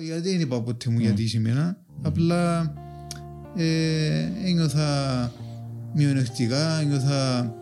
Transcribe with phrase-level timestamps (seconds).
[0.00, 1.76] Γιατί δεν είπα ποτέ μου γιατί είσαι εμένα.
[2.02, 2.72] Απλά
[3.56, 5.32] ε, ένιωθα
[5.94, 7.54] μειονεκτικά, ένιωθα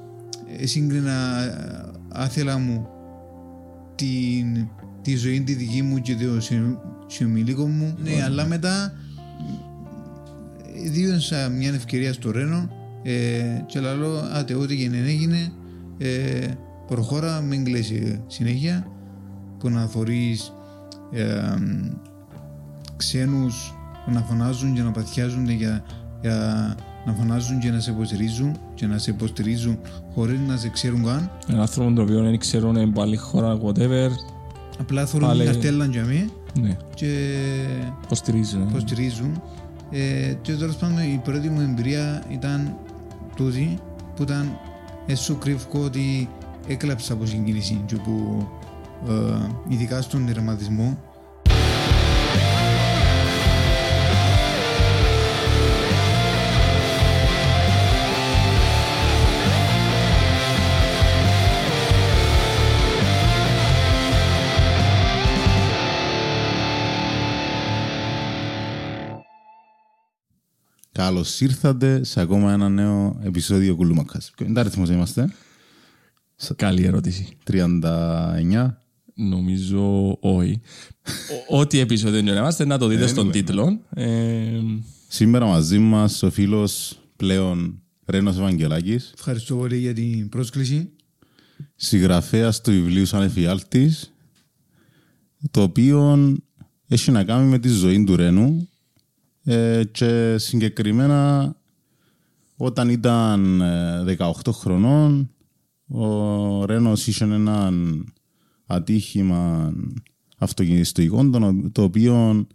[0.58, 2.88] ε, σύγκρινα ε, άθελα μου
[3.94, 4.68] την,
[5.02, 6.40] τη ζωή τη δική μου και το
[7.06, 7.96] συνομιλίκο μου.
[8.02, 8.92] Ναι, αλλά μετά
[10.84, 12.68] δίωσα μια ευκαιρία στο Ρένο
[13.02, 15.52] ε, και λέω άτε ό,τι έγινε έγινε
[15.98, 16.46] ε,
[16.86, 18.86] προχώρα μην κλαίσει συνέχεια
[19.58, 20.52] που να θωρείς
[21.12, 21.54] ε,
[23.04, 23.74] ξένους
[24.04, 25.82] που να φωνάζουν και να παθιάζουν για,
[26.20, 26.36] για
[27.06, 29.78] να φωνάζουν και να σε υποστηρίζουν και να σε υποστηρίζουν
[30.14, 31.30] χωρίς να σε ξέρουν καν.
[31.48, 34.08] Ένα άνθρωπο το οποίο δεν ξέρουν εν πάλι χώρα, whatever.
[34.80, 36.30] Απλά θέλουν Πάλι- μια στέλναν για μí
[36.60, 37.06] Ναι, και
[38.04, 38.60] υποστηρίζουν.
[38.60, 38.66] ε.
[38.68, 39.42] υποστηρίζουν.
[39.90, 42.76] Ε, και τέλος πάντων η πρώτη μου εμπειρία ήταν
[43.36, 43.78] τούτη
[44.16, 44.58] που ήταν
[45.06, 46.28] έσου κρύβκο ότι
[46.66, 48.46] έκλαψα από συγκίνηση και που
[49.08, 49.12] ε,
[49.68, 50.98] ειδικά στον τερματισμό
[71.00, 74.30] Καλώς ήρθατε σε ακόμα ένα νέο επεισόδιο Κουλούμακας.
[74.36, 75.32] Ποιο είναι τα αριθμό είμαστε,
[76.56, 77.36] Καλή ερώτηση.
[77.44, 78.76] 39.
[79.14, 80.60] Νομίζω όχι.
[81.50, 83.80] Ο- Ό,τι επεισόδιο να είμαστε να το δείτε στον τίτλο.
[83.94, 84.60] Ε,
[85.08, 90.90] Σήμερα μαζί μας ο φίλος πλέον Ρένος Ευαγγελάκης, Ευχαριστώ πολύ για την πρόσκληση.
[91.76, 94.12] συγγραφέας του βιβλίου Σαν Εφιάλτης,
[95.50, 96.32] το οποίο
[96.88, 98.68] έχει να κάνει με τη ζωή του Ρένου
[99.44, 101.54] ε, και συγκεκριμένα
[102.56, 105.30] όταν ήταν ε, 18 χρονών
[105.86, 108.04] ο Ρένος είχε έναν
[108.66, 109.72] ατύχημα
[110.38, 112.46] αυτοκινηστικό το- το οποίο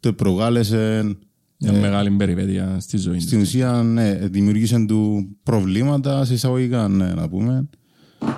[0.00, 1.16] το προκάλεσε
[1.58, 3.44] μια μεγάλη περιπέτεια στη ζωή στην του.
[3.46, 7.68] ουσία ναι, δημιουργήσε του προβλήματα σε εισαγωγικά ναι, να πούμε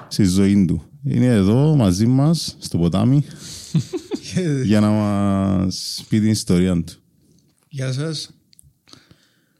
[0.09, 0.82] στη ζωή του.
[1.05, 3.25] Είναι εδώ μαζί μας στο ποτάμι
[4.66, 7.02] για να μας πει την ιστορία του.
[7.75, 8.31] Γεια σας.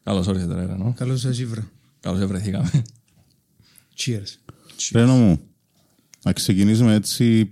[0.03, 0.95] Καλώς όρισατε ρε Ρενό.
[0.97, 1.71] Καλώς σας ήβρα.
[2.01, 2.71] Καλώς ευρεθήκαμε.
[3.97, 4.53] Cheers.
[4.93, 5.41] Ρένο μου,
[6.23, 7.49] να ξεκινήσουμε έτσι,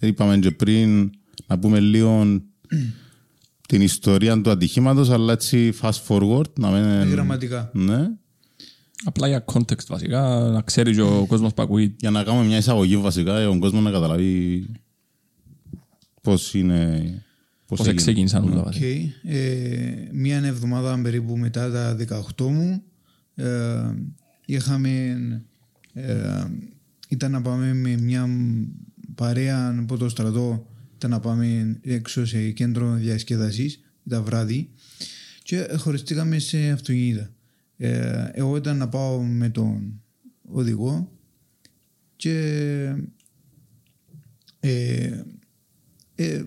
[0.00, 1.10] είπαμε και πριν,
[1.46, 2.40] να πούμε λίγο
[3.68, 7.10] την ιστορία του ατυχήματος, αλλά έτσι fast forward, να μην...
[7.10, 7.70] Γραμματικά.
[7.74, 8.08] Ναι,
[9.04, 12.56] Απλά για context βασικά, να ξέρει και ο κόσμος που ακούει για να κάνουμε μια
[12.56, 14.66] εισαγωγή βασικά, για τον κόσμος να καταλάβει
[16.22, 17.22] πώς είναι...
[17.68, 17.94] πώς έγινε.
[17.94, 18.64] ξεκίνησαν όλα Οκ.
[18.64, 18.86] βασικά.
[19.22, 21.96] Ε, μία εβδομάδα περίπου μετά τα
[22.36, 22.82] 18 μου
[23.34, 23.94] ε,
[24.46, 25.16] είχαμε
[25.92, 26.44] ε,
[27.08, 28.28] ήταν να πάμε με μια
[29.14, 34.70] παρέα από το στρατό ήταν να πάμε έξω σε κέντρο διασκέδασης τα βράδυ
[35.42, 37.30] και χωριστήκαμε σε αυτοκίνητα.
[37.76, 40.00] Ε, εγώ ήταν να πάω με τον
[40.42, 41.12] οδηγό
[42.16, 42.34] και
[44.60, 45.22] ε,
[46.14, 46.44] ε,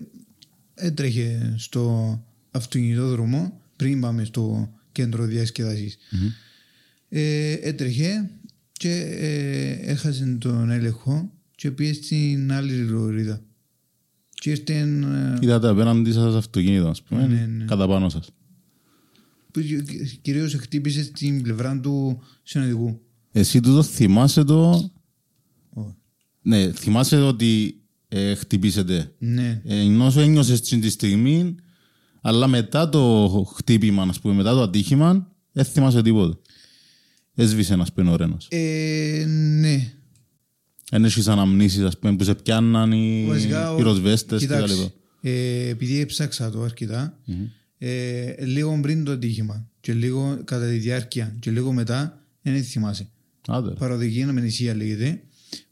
[0.82, 2.18] έτρεχε στο
[2.50, 5.98] αυτοκινητόδρομο πριν πάμε στο κέντρο διασκέδασης.
[7.08, 8.30] Ε, έτρεχε
[8.72, 13.42] και ε, έχασε τον έλεγχο και πήγε στην άλλη λωρίδα.
[14.34, 17.64] Και ήρθε ε, Είδατε απέναντι σας αυτοκίνητο, ας πούμε, Ναι, ναι.
[17.64, 18.30] κατά πάνω σας.
[19.52, 19.60] που
[20.22, 23.00] κυρίως χτύπησες στην πλευρά του συνοδηγού.
[23.32, 24.90] Εσύ τούτο θυμάσαι το...
[25.74, 25.94] Ω,
[26.42, 27.81] Ναι, θυμάσαι ότι
[28.14, 29.12] ε, χτυπήσετε.
[29.18, 31.54] Ναι, Ε, ενώ σου ένιωσες την τη στιγμή,
[32.20, 36.38] αλλά μετά το χτύπημα, ας πούμε, μετά το ατύχημα, δεν θυμάσαι τίποτα.
[37.34, 38.46] Έσβησε ένας πούμε ο Ρένος.
[38.50, 39.24] ε,
[39.60, 39.92] ναι.
[40.90, 44.76] Δεν έχεις αναμνήσεις, ας πούμε, που σε πιάνναν οι Βασικά, ο- πυροσβέστες και τα κοιτάξτε,
[44.82, 44.92] λοιπά.
[45.20, 47.18] ε, επειδή έψαξα το αρκετά,
[47.78, 53.08] ε, λίγο πριν το ατύχημα και λίγο κατά τη διάρκεια και λίγο μετά, δεν θυμάσαι.
[53.48, 53.74] Άντε, ρε.
[53.74, 55.22] Παροδική αναμνησία λέγεται,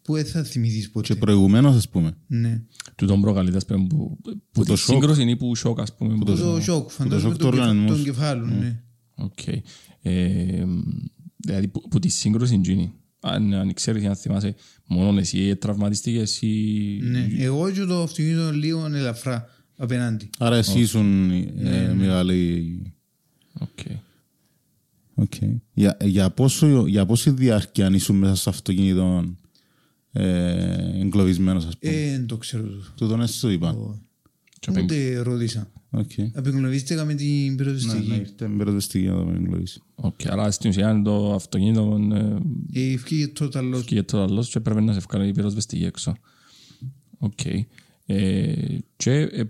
[0.03, 1.07] που δεν θα θυμηθείς ποτέ.
[1.15, 2.17] Και προηγουμένως, ας πούμε.
[2.27, 2.63] Ναι.
[2.95, 4.19] Του τον προκαλείται ας πούμε, που,
[4.53, 4.95] που το τη σοκ.
[4.95, 6.13] σύγκρουση ή που σοκ ας πούμε.
[6.13, 8.05] Που που- το σοκ, φαντάζομαι σοκ τον, του κεφ- οργανισμού τον σου.
[8.05, 8.83] κεφάλου, ναι.
[9.15, 9.47] Οκ.
[10.03, 10.65] Ε,
[11.37, 12.93] δηλαδή που, που τη σύγκρουση γίνει.
[13.21, 14.55] Αν, αν ξέρεις, αν θυμάσαι,
[14.87, 16.99] μόνο εσύ τραυματίστηκες ή...
[17.03, 17.29] ναι.
[17.39, 19.45] Εγώ και το αυτοκίνητο λίγο ελαφρά
[19.77, 20.31] απέναντι.
[20.39, 22.83] Άρα εσύ ήσουν Ναι, ε, μεγάλη...
[23.61, 23.79] Οκ.
[25.15, 25.33] Οκ.
[25.73, 29.29] Για, για, πόσο, για πόση διάρκεια αν ήσουν μέσα στο αυτοκίνητο ε,
[30.13, 31.93] εγκλωβισμένος, ας πούμε.
[31.93, 32.93] Ε, δεν το ξέρω το.
[32.97, 33.77] Τούτον δεν σου είπα.
[34.59, 35.71] Και απ' Ούτε ρώτησα.
[35.91, 36.11] Οκ.
[36.35, 38.09] Απεγκλωβίστηκα με την Ναι, πυροσβεστική.
[38.09, 39.83] ναι, ήρθε με πυροσβεστική να το με απεγκλωβίσει.
[39.95, 41.99] Οκ, αλλά στην ουσία το αυτοκίνητο
[42.73, 43.85] ε, Ε, εβκήκε total loss.
[43.85, 46.15] και total loss και πρέπει να σε βγάλει η πυροσβεστική έξω.
[47.19, 47.39] Οκ.
[48.07, 48.55] Ε,
[48.97, 49.43] και ε,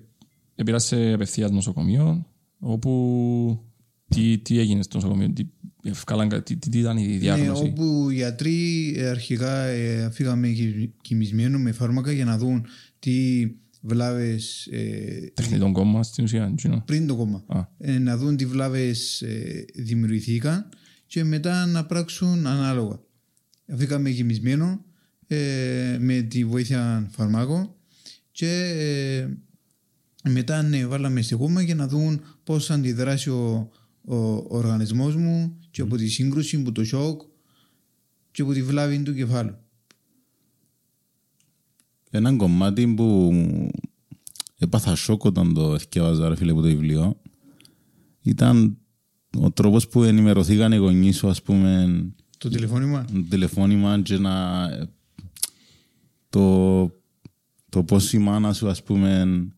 [0.55, 2.27] επήρασε απευθείας νοσοκομείο,
[2.59, 3.61] όπου
[4.09, 5.43] τι, τι έγινε στο νοσοκομείο, τι,
[5.83, 10.11] ευκάλαν κα- τι, τι, τι ήταν η Ναι, διάγνωση; όπου οι γιατροί ε, αρχικά ε,
[10.13, 12.67] φύγαμε κι- κοιμισμένο με φάρμακα για να δουν
[12.99, 13.47] τι
[13.81, 16.45] βλάβες ε, Τεχνητό κόμμα στην ουσία.
[16.53, 16.83] εκείνο.
[16.87, 17.45] πριν το κόμμα.
[17.47, 17.61] Α.
[17.79, 20.69] Ε, να δουν τι βλάβες ε, δημιουργηθήκαν
[21.07, 23.01] και μετά να πράξουν ανάλογα.
[23.77, 24.85] Φύγαμε κοιμισμένο
[25.27, 27.75] ε, με τη βοήθεια φαρμάκων
[28.33, 28.49] και
[28.79, 29.29] ε,
[30.31, 33.71] μετά ναι, βάλαμε σε κόμμα για να δουν πώς θα αντιδράσει ο,
[34.05, 37.21] ο, ο οργανισμός μου και από τη σύγκρουση, από το σοκ
[38.31, 39.55] και από τη βλάβη του κεφάλου.
[42.11, 43.33] Ένα κομμάτι που
[44.59, 47.21] έπαθα σοκ όταν το εθιέβαζα ρε φίλε από το βιβλίο
[48.21, 48.79] ήταν
[49.39, 51.89] ο τρόπος που ενημερωθήκαν οι γονείς σου ας πούμε
[52.39, 54.69] Το τηλεφώνημα; το τηλεφώνημα και να
[56.31, 56.85] το,
[57.69, 59.55] το πώς η μάνα σου ας πούμε ε,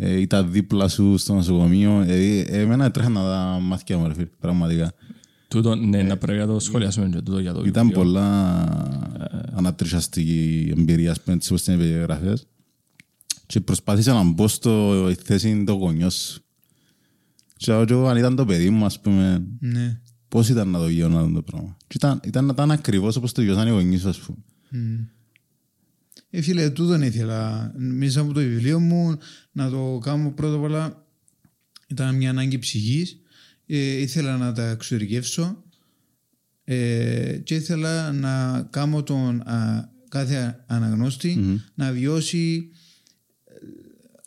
[0.00, 4.92] ήταν δίπλα σου στο νοσοκομείο ε, εμένα τρέχα να τα μάθηκια μου ρε φίλε πραγματικά
[5.48, 8.02] Τούτο, ναι, να πρέπει να το σχολιάσουμε και τούτο για το Ε, Ήταν βιβλίο.
[8.02, 8.58] πολλά
[9.54, 12.46] ανατριχιαστική εμπειρία, ας πούμε, έτσι όπως την περιγραφές.
[13.46, 16.40] Και προσπάθησα να μπω στο η θέση των γονιών σου.
[17.56, 20.00] Και εγώ, και εγώ, αν ήταν το παιδί μου, ας πούμε, Ναι.
[20.28, 21.76] πώς ήταν να το γιώνω το πράγμα.
[21.86, 24.38] Και ήταν, ήταν να ήταν ακριβώς όπως το γιώσαν οι γονείς σου, ας πούμε.
[26.30, 29.16] Ε, φίλε, τούτον ήθελα μέσα από το βιβλίο μου
[29.52, 31.04] να το κάνω πρώτα απ' όλα.
[31.88, 33.18] Ήταν μια ανάγκη ψυχής.
[33.66, 35.64] Ε, ήθελα να τα εξωτερικεύσω
[36.64, 42.70] ε, και ήθελα να κάνω τον α, κάθε αναγνώστη να βιώσει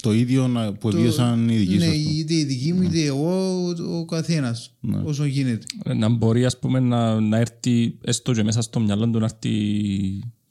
[0.02, 2.14] Το ίδιο να- που βίωσαν οι δικοί σου, ναι, ας πούμε.
[2.14, 4.74] είτε η δική μου είτε εγώ ο, ο καθένας
[5.04, 5.66] όσο γίνεται.
[5.96, 9.50] Να μπορεί ας πούμε να, να έρθει έστω και μέσα στο μυαλό του να έρθει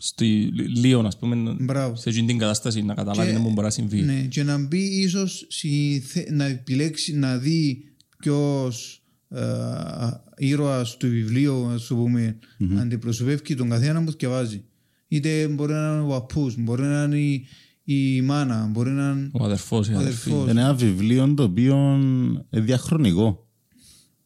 [0.04, 1.96] στη, λίγο ας πούμε Μπράβο.
[1.96, 4.00] σε εκείνη την κατάσταση να καταλάβει Και- να μπορεί να συμβεί.
[4.00, 7.84] Ναι, και να μπει ίσως στη θε- να επιλέξει, να δει
[8.18, 9.42] ποιος ε,
[10.36, 12.38] ήρωας του βιβλίου, ας το πούμε,
[12.78, 14.64] αντιπροσωπεύει τον καθένα που διαβάζει.
[15.08, 17.44] Είτε μπορεί να είναι ο παππούς, μπορεί να είναι η,
[17.84, 20.30] η μάνα, μπορεί να είναι Ο αδερφός, η ο αδερφή.
[20.30, 20.50] αδερφός.
[20.50, 23.46] Είναι ένα βιβλίο το οποίο είναι διαχρονικό.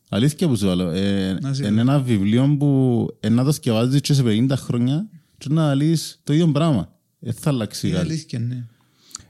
[0.08, 0.90] Αλήθεια που σου λέω.
[0.90, 5.08] Ε, Να σε είναι ένα βιβλίο που ε, να το σκευάζεις και σε 50 χρόνια
[5.38, 6.92] και να λύσεις το ίδιο πράγμα.
[7.18, 8.08] Δεν θα αλλάξει Είναι κάτι.
[8.08, 8.64] αλήθεια, ναι.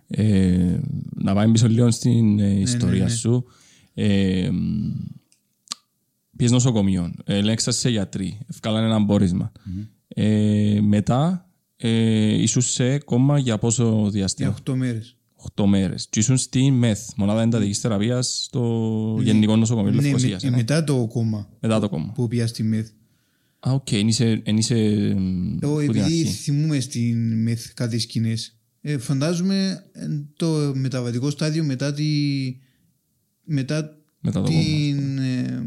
[0.09, 0.81] Ε,
[1.15, 3.45] να πάμε πίσω λίγο στην Ναι, ε, ιστορία σου.
[3.95, 4.49] Ε,
[6.37, 9.53] Πιες νοσοκομείο, ελέγξα σε γιατροί, ευκάλαν ένα μπόρισμα.
[10.09, 14.55] Ε, μετά ε, ήσουν σε κόμμα για πόσο Για διάστημα.
[14.71, 15.17] 8 μέρες.
[15.57, 16.07] 8 μέρες.
[16.11, 20.43] Και ήσουν στη ΜΕΘ, μονάδα εντατικής θεραπείας στο Γενικό Νοσοκομείο Ναι, Λευκοσίας.
[20.43, 20.57] με- ε, ναι.
[20.57, 22.13] μετά το κόμμα Μετά το κόμμα.
[22.13, 22.87] που πια στη ΜΕΘ.
[23.69, 24.41] Α, οκ, εν είσαι...
[24.45, 24.75] εν είσαι,
[25.19, 26.25] μ, Εγώ που την επειδή αρχή.
[26.25, 32.05] θυμούμε στην ΜΕΘ κάτι σκηνές, ε, φαντάζομαι ε, το μεταβατικό στάδιο μετά, τη,
[33.45, 34.61] μετά Μετά το κόμμα.
[34.63, 35.65] την ε,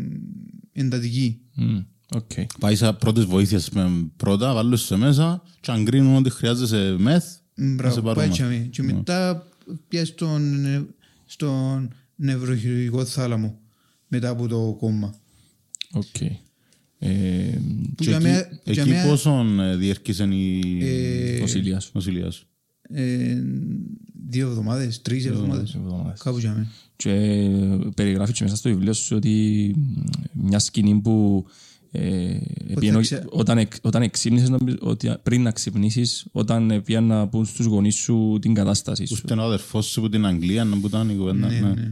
[0.72, 1.42] εντατική.
[1.56, 1.78] Μμ,
[2.16, 2.32] Οκ.
[2.60, 7.26] Πάει σε πρώτες βοήθειες με πρώτα, βάλουν σε μέσα και αν κρίνουν ότι χρειάζεσαι ΜΕΘ,
[7.54, 8.44] να σε Μπράβο, πάρουν πάει μέσα.
[8.44, 8.68] τσάμε.
[8.72, 9.48] Και μετά
[9.88, 10.86] πια στον, ε,
[11.26, 13.60] στον νευροχειρουργικό θάλαμο
[14.08, 15.16] μετά από το κόμμα.
[15.92, 16.06] Οκ.
[17.02, 17.10] Ε,
[17.96, 21.90] Που Και για εκεί, μένα- για εκεί μένα, πόσον ε, διήρκησε η ε, Νοσηλεία σου.
[21.94, 22.46] νοσηλεία σου.
[22.82, 23.38] ε,
[24.30, 25.74] δύο εβδομάδες, τρεις εβδομάδες.
[25.76, 26.20] εβδομάδες.
[26.22, 26.68] Κάπου για μένα.
[26.96, 27.12] Και
[27.96, 31.46] περιγράφει και μέσα στο βιβλίο σου ότι μ, μια σκηνή που
[31.92, 32.38] ε,
[32.80, 37.46] πήγαινε- ξε- όταν, εξ- όταν εξύπνησες, νομίζω ότι πριν να ξυπνήσεις, όταν πήγαν να πούν
[37.46, 39.22] στους γονείς σου την κατάσταση Που σου.
[39.26, 41.48] ήταν ο αδερφός σου από την Αγγλία, να που ήταν η κουβέντα.
[41.48, 41.70] Ναι, ναι.
[41.74, 41.92] ναι.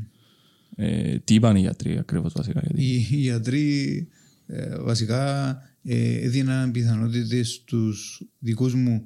[0.76, 2.62] Ε, τι είπαν οι γιατροί ακριβώς βασικά.
[2.64, 2.82] Γιατί...
[2.84, 4.08] Οι, οι γιατροί
[4.48, 5.50] ε, βασικά
[5.84, 9.06] ε, έδιναν πιθανότητες στους δικούς μου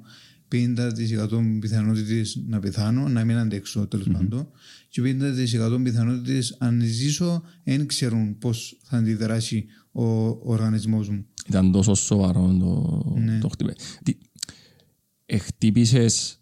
[0.52, 1.28] 50%
[1.60, 4.48] πιθανότητες να πεθάνω, να μην αντέξω τέλος πάντων
[4.88, 11.26] και 50% πιθανότητες αν ζήσω δεν ξέρουν πώς θα αντιδράσει ο, ο οργανισμός μου.
[11.48, 13.38] Ήταν τόσο σοβαρό το, Ναι.
[13.38, 13.74] το χτύπημα.
[14.02, 14.16] Τι,
[15.26, 16.40] ε, χτύπησες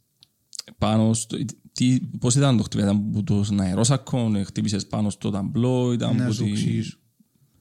[0.78, 1.37] πάνω στο...
[1.73, 6.16] Τι, πώς ήταν το χτύπημα, ήταν από το αερόσακο, ε, χτύπησες πάνω στο ταμπλό, ήταν
[6.16, 6.50] Να από σου τη...
[6.50, 6.99] εξηγήσω.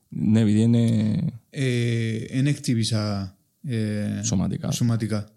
[0.10, 1.16] Ναι, επειδή είναι
[1.50, 4.72] Ε, δεν χτύπησα ε, σωματικά.
[4.72, 5.30] σωματικά.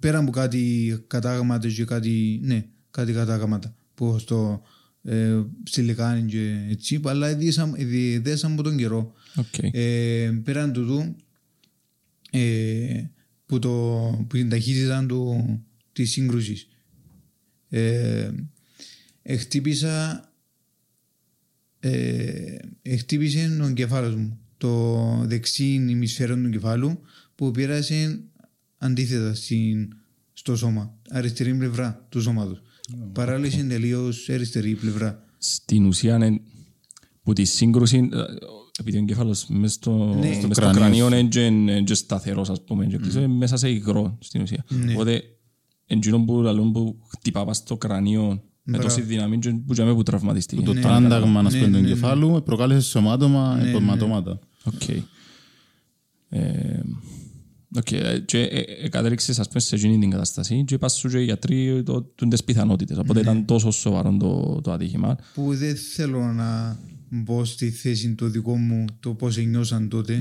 [0.00, 4.62] Πέρα από κάτι κατάγματα και κάτι, ναι, κάτι κατάγματα που έχω στο
[5.02, 7.36] ε, στη λεκάνη και έτσι, αλλά
[8.22, 9.12] δέσαμε από τον καιρό.
[9.36, 9.58] Οκ.
[9.72, 11.16] Ε, πέραν τούτου,
[12.30, 13.02] ε,
[13.46, 13.70] που, το,
[14.28, 15.44] που την ταχύτητα του,
[15.92, 16.68] της σύγκρουσης.
[17.68, 18.30] Ε,
[19.22, 20.28] ε, χτύπησα,
[21.80, 22.43] ε, ε,
[22.96, 27.00] χτύπησε ο κεφάλος μου, το δεξί ημισφαίρο του κεφάλου
[27.34, 28.20] που πέρασε
[28.78, 29.88] αντίθετα στην,
[30.32, 32.62] στο σώμα, αριστερή πλευρά του σώματος.
[33.12, 35.24] παράλυση τελείως αριστερή πλευρά.
[35.38, 36.40] Στην ουσία, είναι,
[37.22, 38.18] που τη σύγκρουση, ε,
[38.80, 40.32] επειδή ο εγκέφαλος μες στο, Ναι.
[40.34, 43.34] στο, μες στο κρανίο κρανίο είναι και- είναι και σταθερός, ας πούμε, και κλειστό, είναι
[43.34, 44.64] μέσα σε υγρό στην ουσία.
[44.68, 44.92] Ναι.
[44.92, 45.22] Οπότε,
[45.86, 50.02] εκείνο που λαλούν που χτυπά πας στο κρανίο με τόση δύναμη και που τζάμε που
[50.02, 50.62] τραυματιστεί.
[50.62, 50.80] Το Ναι.
[50.80, 51.86] τράνταγμα να Ναι, πούμε του ναι, ναι.
[51.86, 54.38] εγκεφάλου προκάλεσε σωμάτωμα, υπομματώματα.
[54.64, 54.88] Οκ.
[56.28, 56.80] Ε,
[57.76, 61.08] Οκ, ε, και ε, ε, κατέληξες ας πούμε σε εκείνη την κατάσταση και είπα σου
[61.08, 62.98] και οι γιατροί το- τούν τις πιθανότητες.
[62.98, 65.16] Οπότε ήταν τόσο σοβαρό το, το ατύχημα.
[65.34, 66.78] Που δεν θέλω να
[67.10, 70.20] μπω στη θέση το δικό μου, το πώς νιώσαν τότε.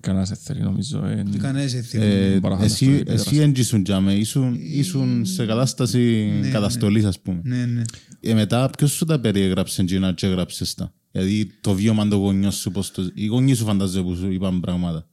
[0.00, 1.04] Κανένας δεν θέλει νομίζω.
[1.06, 2.04] ε, Κανένας δεν θέλει.
[2.04, 3.28] Ε, μπορώ να φανταστώ Εσύ, η επίδραση.
[3.28, 7.40] εσύ έντζησουν τζάμε, ήσουν, ήσουν σε κατάσταση καταστολής ας πούμε.
[7.44, 7.82] Ναι, ναι.
[8.20, 12.52] Ε, μετά ποιος σου τα περιέγραψε και και έγραψες τα; Δηλαδή το βίωμα των γονιών
[12.52, 13.10] σου, πώς το...
[13.14, 15.06] οι γονείς σου φαντάζομαι που σου είπαν πράγματα.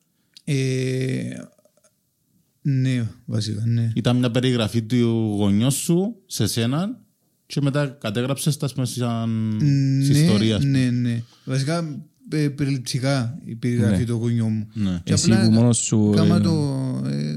[0.44, 0.54] Ε,
[2.62, 3.92] ναι, βασικά, ναι.
[3.96, 4.96] Ήταν μια περιγραφή του
[5.38, 7.00] γονιού σου σε σένα
[7.46, 9.30] και μετά κατέγραψες τα ας πούμε, σαν
[9.62, 10.56] Ναι, ιστορία.
[10.56, 10.78] ας πούμε.
[10.80, 11.24] ναι, ναι.
[11.46, 14.68] Βασικά ε, περιληπτικά η περιγραφή του γονιού μου.
[14.74, 15.02] Ναι.
[15.04, 16.54] Και Εσύ απλά που μόνος σου, Κάμα ε, το...
[17.06, 17.32] ε,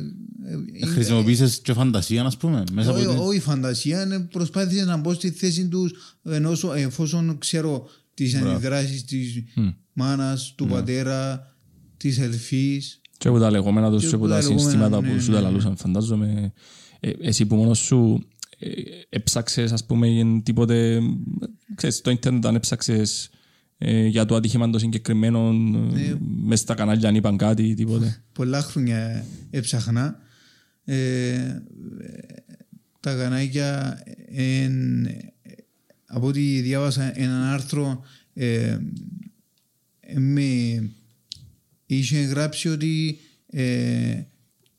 [0.80, 3.18] ε, Χρησιμοποίησες και φαντασία, ας πούμε, μέσα από όχι, την...
[3.18, 5.92] όχι φαντασία, είναι προσπάθησες να μπω στη θέση τους
[6.76, 9.44] εφόσον ξέρω τις αντιδράσεις της
[9.92, 10.70] μάνας, του Ναι.
[10.70, 11.46] πατέρα,
[11.96, 12.82] της ελφή.
[13.18, 15.20] Και από τα λεγόμενα τους Και και από από τα τα λεγόμενα, συναισθήματα ναι, που
[15.20, 15.46] σου ναι, τα ναι.
[15.46, 15.76] λαλούσαν.
[15.76, 16.52] Φαντάζομαι,
[17.00, 18.26] ε, εσύ που μόνος σου
[18.58, 18.68] ε,
[19.08, 21.00] έψαξες ας πούμε για τίποτε,
[21.74, 23.28] ξέρεις, στο ίντερνετ αν έψαξες ε,
[24.08, 26.02] για το ατύχημα το συγκεκριμένο, Ναι.
[26.02, 28.22] ε, μες στα κανάλια αν είπαν κάτι, τίποτε.
[28.32, 30.18] Πολλά χρόνια έψαχνα.
[30.84, 31.62] Ε,
[33.00, 33.98] τα κανάλια
[34.34, 35.06] εν,
[36.06, 38.04] από ό,τι διάβασα ένα άρθρο
[38.34, 38.78] ε,
[40.00, 40.90] ε, με,
[41.86, 44.22] είχε γράψει ότι ε,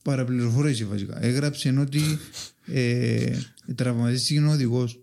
[0.04, 1.24] παραπληροφόρησε βασικά.
[1.24, 2.02] Έγραψε ότι
[2.66, 3.38] ε,
[3.76, 5.00] τραυματίστηκε ο οδηγός.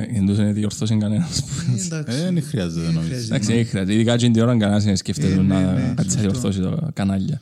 [0.00, 1.38] Ε, Εντός δεν διορθώσει κανένας.
[1.40, 2.18] Ε, εντάξει.
[2.18, 3.06] Ε, δεν χρειάζεται Δεν νομίζω.
[3.08, 3.34] χρειάζεται.
[3.34, 3.94] Εντάξει, δεν χρειάζεται.
[3.94, 6.20] Ειδικά και την ώρα κανένας δεν σκέφτεται Ε, ναι, να ναι, κάτσει να σωστό.
[6.20, 7.40] διορθώσει τα κανάλια.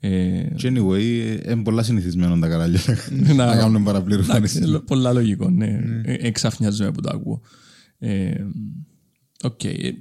[0.00, 4.58] Ε, Και anyway, ε, είναι πολλά συνηθισμένο τα κανάλια Να- να κάνουν Εντάξει, παραπληροφόρηση.
[4.60, 5.80] λο- πολλά λογικό, ναι.
[6.04, 7.40] Ε, Εξαφνιάζομαι που το ακούω.
[7.98, 8.34] Ε,
[9.42, 9.64] Οκ.
[9.64, 9.92] ε, ε,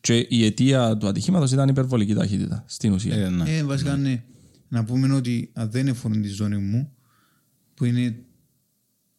[0.00, 3.14] Και η αιτία του ατυχήματος ήταν υπερβολική ταχύτητα, στην ουσία.
[3.16, 3.56] Ε, ναι.
[3.56, 4.22] Ε, βασικά ναι.
[4.68, 6.92] Να πούμε ότι αν δεν εφορούν τη ζώνη μου,
[7.74, 8.16] που είναι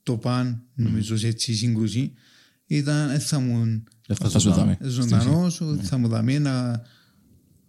[0.05, 2.13] το παν, νομίζω σε έτσι σύγκρουση,
[2.65, 4.77] ήταν, ε, θα μου Δεν θα Θα σου σου δάμε.
[4.79, 4.91] δάμε.
[4.91, 6.81] ζωντανός, θα μου δαμεί να,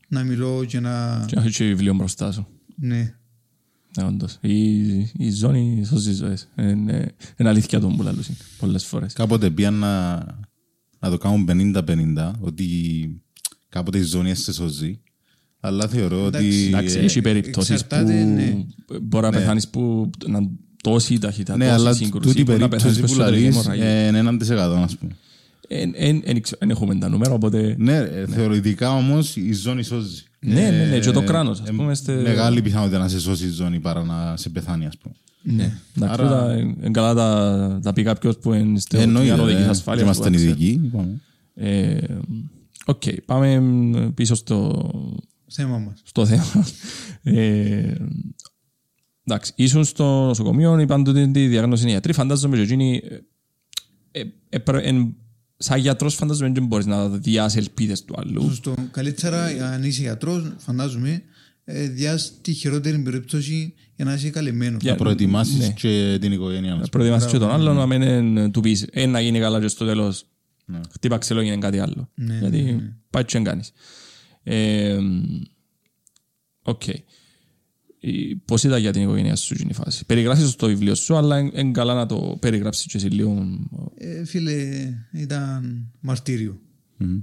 [0.09, 1.25] να μιλώ και να...
[1.27, 2.47] Και να έχεις και βιβλίο μπροστά σου.
[2.77, 3.15] Ναι.
[3.97, 4.39] Ναι, όντως.
[4.41, 6.49] Η, η ζώνη σώζει ζωές.
[6.59, 9.13] Είναι, είναι αλήθεια το που λαλούσαν πολλές φορές.
[9.13, 10.17] Κάποτε πήγαν να,
[10.99, 12.67] να το κάνουν 50-50, ότι
[13.69, 15.01] κάποτε η ζώνη σε σωζει.
[15.61, 16.67] Αλλά θεωρώ ότι...
[16.67, 18.65] Εντάξει, ε, έχει περιπτώσεις που εξαρτάται, ναι.
[19.03, 20.39] μπορεί να πεθάνεις που να
[20.83, 23.57] τόση ταχύτητα, Ναι, τόση αλλά σύγκρουση, τούτη η μπορεί να πεθάνεις περίπτωση που περισσότερη λαλείς
[23.57, 24.05] αιμορραγία.
[24.05, 25.13] ε, είναι έναν της εκατό, ας πούμε.
[26.59, 27.75] Δεν έχουμε τα νούμερα, οπότε...
[27.79, 30.23] Ναι, ε, θεωρητικά όμως η ζώνη σώζει.
[30.41, 33.21] Ναι, ναι, ναι, και το Ε, κράνος, ας ε, πούμε, στε- Μεγάλη πιθανότητα να σε
[33.21, 35.15] σώσει η ζώνη παρά να σε πεθάνει, ας πούμε.
[35.43, 35.79] Ναι.
[35.97, 36.53] Εντάξει, Άρα- τούτα,
[36.83, 39.97] ε, καλά τα, τα πει κάποιος που είναι στο Εννοείται, τμήμα οδικής ε, ασφάλειας.
[39.99, 40.51] και Είμαστε που ξέρει.
[40.51, 40.81] ειδικοί.
[40.85, 41.21] είπαμε.
[41.55, 41.97] Ε,
[42.85, 43.63] Οκ, πάμε
[44.15, 44.91] πίσω στο,
[45.49, 46.01] Θέμα μας.
[46.05, 46.67] στο θέμα.
[47.23, 47.95] Ε,
[49.27, 52.13] εντάξει, ήσουν στο νοσοκομείο, είπαν ότι τη διάγνωση είναι ιατρή.
[52.13, 53.03] Φαντάζομαι ότι εκείνοι,
[54.11, 55.15] ε, ε, έπρε- εν-
[55.57, 58.43] σαν γιατρός φαντάζομαι δεν μπορείς να διάσει ελπίδες του αλλού.
[58.43, 58.75] Σωστό.
[58.91, 61.23] Καλύτερα αν είσαι γιατρός, φαντάζομαι,
[61.65, 64.83] ε, διάς τη χειρότερη περίπτωση για να είσαι καλυμμένος.
[64.83, 65.73] Για- Να προετοιμάσεις ναι.
[65.73, 66.89] και την οικογένεια μας.
[66.89, 68.03] Προετοιμάσεις και τον άλλον να μην
[68.37, 70.25] ε, του πεις ε, να γίνει καλά και στο τέλος
[70.65, 70.81] Ναι.
[70.93, 72.11] χτύπα ξύλο γίνει κάτι άλλο.
[72.15, 72.81] Ναι, Γιατί
[73.11, 73.73] πάει και δεν κάνεις.
[74.43, 74.99] Ε,
[76.63, 76.83] Οκ.
[78.11, 80.05] Η- Πώς ήταν για την οικογένεια σου εκείνη η φάση.
[80.07, 83.59] Περιγράσεις στο βιβλίο σου, αλλά είναι καλά να το περιγράψεις και εσύ λίγο
[83.97, 84.55] Ε, φίλε,
[85.13, 86.61] ήταν μαρτύριο.
[86.97, 87.19] Μμμ.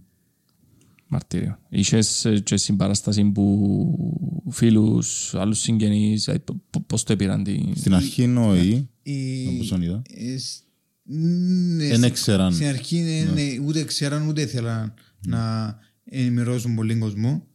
[1.07, 1.59] μαρτύριο.
[1.69, 7.59] Είχες ε, και συμπαράσταση που φίλους, άλλους συγγενείς, ε, π- π- πώς το επήραν τη...
[7.75, 9.45] Στην αρχή όχι, Η...
[9.55, 10.01] όπως τον είδα.
[10.09, 10.61] Ε, σ-
[11.03, 12.53] ναι, Δεν στην- έξεραν.
[12.53, 14.93] Στην αρχή ναι, ναι, ούτε ξέραν ούτε ήθελαν
[15.27, 15.75] να
[16.05, 17.47] ενημερώσουν πολύ κόσμο.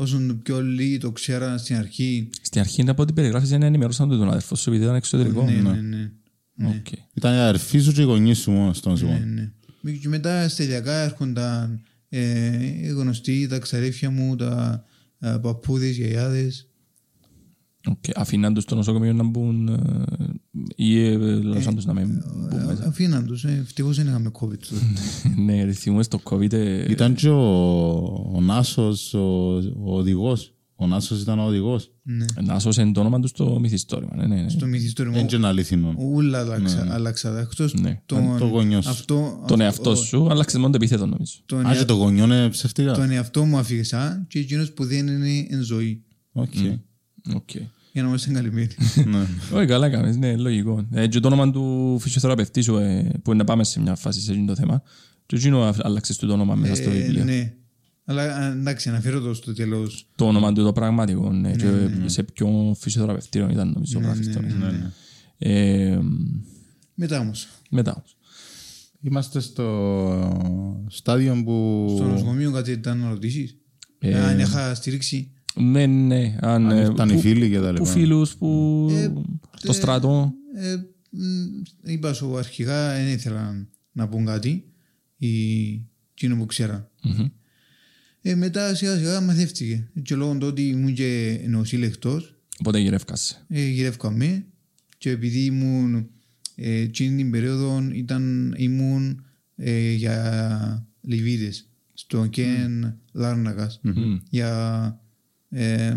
[0.00, 2.28] Όσο πιο λίγοι το ξέραν στην αρχή.
[2.40, 5.44] Στην αρχή από την περιγράφεις δεν ενημερώσαν τον αδερφό σου επειδή ήταν εξωτερικό.
[5.44, 6.10] Ναι, ναι,
[6.54, 6.68] ναι.
[6.68, 6.86] Οκ.
[7.14, 9.18] Ήταν η αδερφή σου και οι γονείς σου μόνος στον ναι, ζώο.
[9.18, 9.92] ναι.
[9.92, 14.84] Και μετά σταδιακά έρχονταν ε, οι γνωστοί, τα ξαδέρφια μου, τα
[15.18, 16.68] ε, παππούδες, γιαγιάδες.
[17.86, 18.04] Οκ.
[18.14, 19.80] Αφήναν τους στο νοσοκομείο να μπουν ε,
[20.76, 22.86] ή ε, λάσαν τους να μην μπουν Ε, μέσα.
[22.86, 23.44] Αφήναν τους.
[23.44, 24.80] Ε, ευτυχώς δεν είχαμε COVID τότε.
[25.44, 27.42] Ναι, γιατί θυμούμε στο COVID ε, Ήταν και ο,
[28.34, 29.54] ο Νάσος, ο,
[29.84, 31.92] ο οδηγός, Ο Νάσος ήταν ο οδηγός.
[32.02, 32.24] Ναι.
[32.44, 34.16] Να σώσει το όνομα του στο μυθιστόρημα.
[34.16, 34.48] Ναι, ναι, ναι.
[34.48, 35.14] Στο μυθιστόρημα.
[35.16, 35.94] Δεν είναι αληθινό.
[35.98, 37.38] Ούλα άλλαξα, άλλαξα.
[37.38, 38.02] Εκτός Ναι.
[38.06, 38.90] τον, Το γονιός σου.
[38.90, 41.32] αυτό, Τον αυτό- εαυτό σου, άλλαξε μόνο το επίθετο νομίζω.
[41.46, 42.92] Τον, Α, και ea- το γονιό είναι ψευτικά.
[42.92, 46.02] τον εαυτό μου αφήγησα και εκείνος που δεν είναι εν ζωή.
[46.32, 46.52] Οκ.
[47.34, 47.50] Οκ.
[47.92, 48.68] Για να είμαστε καλυμμένοι.
[49.06, 49.26] Ναι.
[49.58, 50.86] Όχι, καλά έκανες, ναι, λογικό.
[50.92, 54.20] Ε, και το όνομα του φυσιοθεραπευτή σου, ε, που είναι να πάμε σε μια φάση
[54.20, 54.82] σε εκείνο το θέμα,
[55.26, 57.24] και εκείνο α- άλλαξες του το όνομα μέσα στο Ε, βιβλίο.
[57.24, 57.52] ναι.
[58.04, 60.06] Αλλά α, εντάξει, αναφέρω το στο τέλος.
[60.14, 61.66] Το όνομα του το πραγματικό, ναι, και
[62.06, 64.40] σε ποιο φυσιοθεραπευτήριο ήταν νομίζω γράφεις το.
[64.40, 64.90] Ναι, ναι.
[65.38, 65.98] Ε,
[66.94, 67.48] Μετά όμως.
[67.70, 68.16] Μετά όμως.
[69.00, 69.64] Είμαστε στο
[70.88, 71.86] στάδιο που...
[71.96, 73.56] Στο νοσοκομείο κάτι ήταν να ρωτήσεις;
[73.98, 75.32] Ε, Αν είχα στηρίξει.
[75.54, 77.84] Ναι, ναι, αν, Αν ε, ήταν οι που- φίλοι και τα που λοιπά.
[77.84, 78.88] φίλους, που
[79.56, 80.32] στο στρατό.
[80.56, 80.74] Ε,
[81.10, 84.64] μ, είπα σου αρχικά δεν ήθελα να πούν κάτι.
[85.16, 85.30] Η,
[86.14, 86.90] εκείνο που ξέρα.
[87.02, 87.26] Μμμ.
[88.22, 89.90] Ε, μετά σιγά σιγά μαθεύτηκε.
[90.02, 93.44] Και λόγω του ότι ήμουν και νοσήλεκτος, Οπότε γυρεύκασε.
[93.48, 94.44] ε, γυρεύκαμε
[94.98, 96.08] και επειδή ήμουν
[96.54, 99.24] ε, εκείνη την περίοδο ήταν, ήμουν
[99.56, 103.80] ε, για λιβίδες στο Κεν Λάρνακας
[104.30, 105.00] για,
[105.50, 105.94] ε,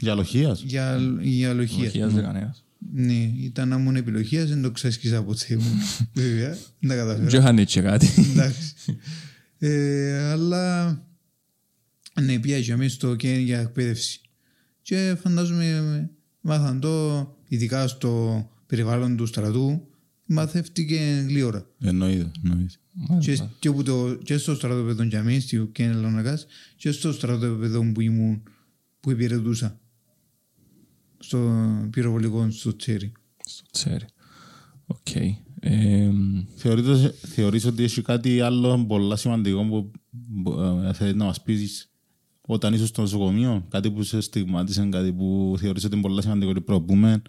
[0.00, 0.62] Για λοχείας.
[0.62, 1.86] για, για λοχεία.
[1.86, 2.64] Οχίας δεκανέας.
[2.92, 5.70] Ναι, ήταν να ήμουν επιλογίας, δεν το ξέσκισα ποτέ μου.
[6.14, 7.28] Βέβαια, δεν τα καταφέρω.
[7.28, 8.08] Και είχαν έτσι κάτι.
[8.30, 8.74] Εντάξει.
[9.58, 10.86] Ε, αλλά
[12.22, 14.20] ναι, πιάζει μέσα στο ΚΕΝ για εκπαίδευση.
[14.82, 19.88] Και φαντάζομαι μάθαν το, ειδικά στο περιβάλλον του στρατού,
[20.24, 21.66] μαθεύτηκε γλήορα.
[21.80, 22.30] Εννοείται.
[22.44, 22.74] εννοείται.
[23.18, 27.92] Και, και, που το, και στο στρατόπεδο για μένα, στο ΚΕΝ Λάρνακας, και στο στρατόπεδο
[27.92, 28.42] που ήμουν,
[29.00, 29.80] που υπηρετούσα.
[31.18, 31.38] Στο
[31.90, 33.12] πυροβολικό στο Τσέρι.
[33.44, 34.04] Στο Τσέρι.
[34.86, 35.14] Οκ.
[35.60, 36.10] Ε,
[36.56, 39.90] Θεωρείτε- Θεωρείς ότι έχει κάτι άλλο πολύ σημαντικό που
[40.42, 40.52] που,
[40.84, 41.90] ε, θέλεις να μας πεις
[42.40, 46.50] όταν ήσουν στο νοσοκομείο, κάτι που σε στιγμάτισε, κάτι που θεωρείς ότι είναι πολύ σημαντικό
[46.50, 47.22] ότι προπούμε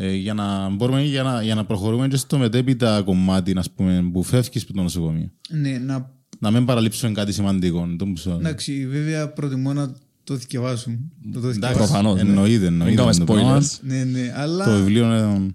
[0.00, 4.08] ε, για, να μπορούμε, για, να, για να προχωρούμε και στο μετέπειτα κομμάτι ας πούμε,
[4.12, 5.30] που φεύγεις από το νοσοκομείο.
[5.50, 7.88] Ναι, να Να μην παραλείψουμε κάτι σημαντικό.
[7.98, 11.12] το που σου- Εντάξει, βέβαια προτιμώ να το θυκευάσουν.
[11.22, 11.86] Να το Εντάξει, θυκευάσουν.
[11.86, 12.28] προφανώς, ναι.
[12.28, 12.94] Εννοείται, Μην εννοείται.
[12.94, 13.60] κάνουμε το πράγμα.
[13.60, 13.78] spoilers.
[13.80, 15.54] Ναι, ναι, αλλά Το βιβλίο είναι...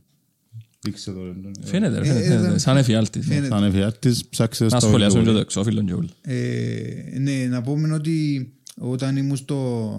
[0.85, 1.19] Δείξε το.
[1.61, 2.57] Φαίνεται, ρε, Ε, φαίνεται, ε, φαίνεται.
[2.59, 3.27] Σαν εφιάλτης.
[3.27, 3.33] ναι.
[3.33, 3.55] φαίνεται.
[3.55, 5.33] Σαν εφιάρτης, ψάξε Να στο σχολιάσουμε και βιβλίο.
[5.33, 6.09] το εξώφυλλο και όλα.
[6.21, 9.91] ε, ναι, να πούμε ότι όταν ήμουν στο,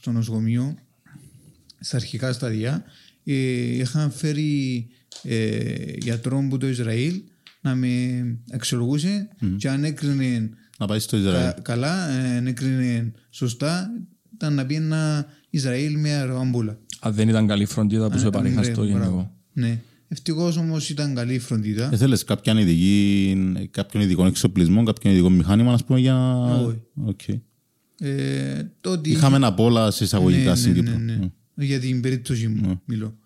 [0.00, 0.74] στο νοσοκομείο,
[1.80, 2.82] στα αρχικά σταδιά, ε,
[3.32, 4.86] είχαν φέρει
[5.22, 5.58] ε,
[5.98, 7.22] γιατρό από το Ισραήλ
[7.60, 7.88] να με
[8.52, 11.52] αξιολογούσε και αν έκρινε Να πάει στο Ισραήλ.
[11.52, 13.90] κα- καλά, ε, αν έκρινε σωστά,
[14.34, 16.78] ήταν να πήγαινα Ισραήλ με αεροπαμπούλα.
[17.00, 18.98] Αν δεν ήταν καλή φροντίδα που σου επαρείχαν Ναι, στο μπράβο.
[18.98, 19.32] γενικό.
[19.52, 19.80] Ναι.
[20.08, 21.88] Ευτυχώς όμως ήταν καλή η φροντίδα.
[21.92, 23.36] Ε, θέλεις κάποιον, ειδική,
[23.70, 26.34] κάποιον ειδικό εξοπλισμό, κάποιον ειδικό μηχάνημα, ας πούμε, για...
[26.46, 26.82] Όχι.
[26.94, 27.20] Οκ.
[28.00, 30.98] Ε, το ότι- Είχαμε ένα πολλά σε εισαγωγικά ναι, στην ναι, Κύπρο.
[30.98, 31.30] ναι, ναι.
[31.58, 33.18] Για την περίπτωση μου μιλώ.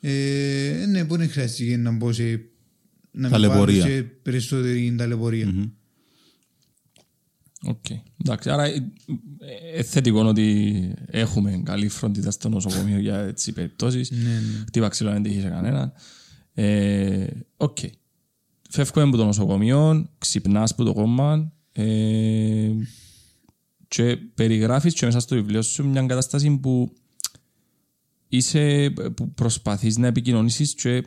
[0.00, 2.22] Ε, ναι, που δεν χρειάστηκε να μπω σε.
[3.10, 3.82] Να με Ταλαιπωρία.
[3.82, 5.70] βάλω σε περισσότερη ταλαιπωρία.
[7.62, 7.84] Οκ.
[8.20, 8.92] Εντάξει, άρα ε,
[9.74, 14.10] ε, θετικό ότι έχουμε καλή φροντίδα στο νοσοκομείο για έτσι περιπτώσεις.
[14.10, 14.64] Ναι, ναι.
[14.66, 15.92] Χτύπα ξύλο δεν τύχει σε κανέναν.
[16.54, 17.78] Ε, Οκ.
[18.70, 22.70] Φεύγουμε από το νοσοκομείο, ξυπνάς από το κώμα ε,
[23.88, 26.92] και περιγράφεις και μέσα στο βιβλίο σου μια κατάσταση που
[28.36, 31.02] είσαι, που προσπαθείς να επικοινωνήσεις και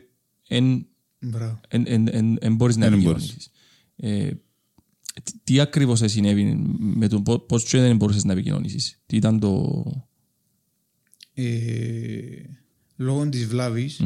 [0.48, 0.86] εν,
[1.20, 1.60] Μπράβο.
[1.68, 3.50] εν, εν, εν, εν μπορείς να Εν επικοινωνήσεις.
[3.96, 4.30] Ε,
[5.22, 6.44] τι, τι ακριβώς σε συνέβη
[6.78, 9.84] με το πώς, πώς και δεν μπορούσες να επικοινωνήσεις; Τι ήταν το...
[11.34, 12.42] Ε,
[12.96, 14.02] λόγω της βλάβης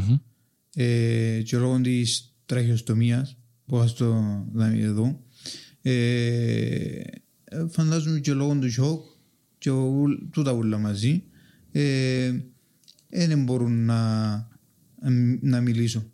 [0.74, 4.06] ε, και λόγω της τραχιοστομίας που θα το
[4.52, 5.20] δούμε εδώ
[5.82, 7.02] ε,
[7.68, 9.04] φαντάζομαι και λόγω του σοκ
[9.58, 11.22] και ου- τούτα ούλα μαζί
[11.72, 12.38] ε,
[13.12, 14.30] δεν μπορούν να,
[15.40, 16.04] να μιλήσω.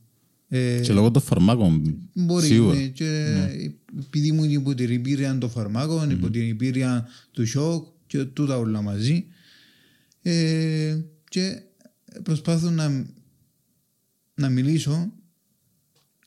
[0.49, 2.75] Ε, Και λόγω των φαρμάκων, Μπορεί, σίγουρα.
[2.75, 3.37] ναι, και
[3.99, 8.59] επειδή μου είναι υπό την εμπειρία των φαρμάκων, υπό την εμπειρία του σοκ και τούτα
[8.59, 9.25] όλα μαζί.
[10.23, 11.63] Ε, και
[12.23, 13.07] προσπάθω να,
[14.35, 15.13] να μιλήσω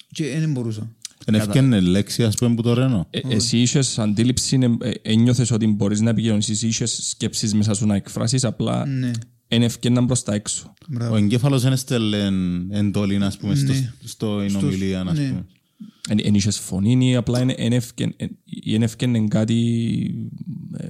[0.07, 0.95] και δεν μπορούσα.
[1.25, 3.07] Δεν ευκαιρνε λέξη, ας πούμε, που το ρένω.
[3.09, 7.85] Ε, εσύ είχες αντίληψη, ε, ε, ένιωθες ότι μπορείς να επικοινωνήσεις, είχες σκέψεις μέσα σου
[7.85, 9.11] να εκφράσεις, απλά Ναι,
[9.53, 10.73] εν ευκαιρναν προς τα έξω.
[10.87, 11.13] μπράβο.
[11.13, 12.29] Ο εγκέφαλος δεν έστελνε
[12.69, 13.93] εντολή, ας πούμε, στο, Ναι.
[14.03, 15.27] στο συνομιλία, ας ναι.
[15.27, 15.45] πούμε.
[16.09, 20.29] Εν, εν είχες φωνή ή απλά εν, εν, ευκαι- εν, ή εν ευκαιρναν κάτι,
[20.77, 20.87] ε,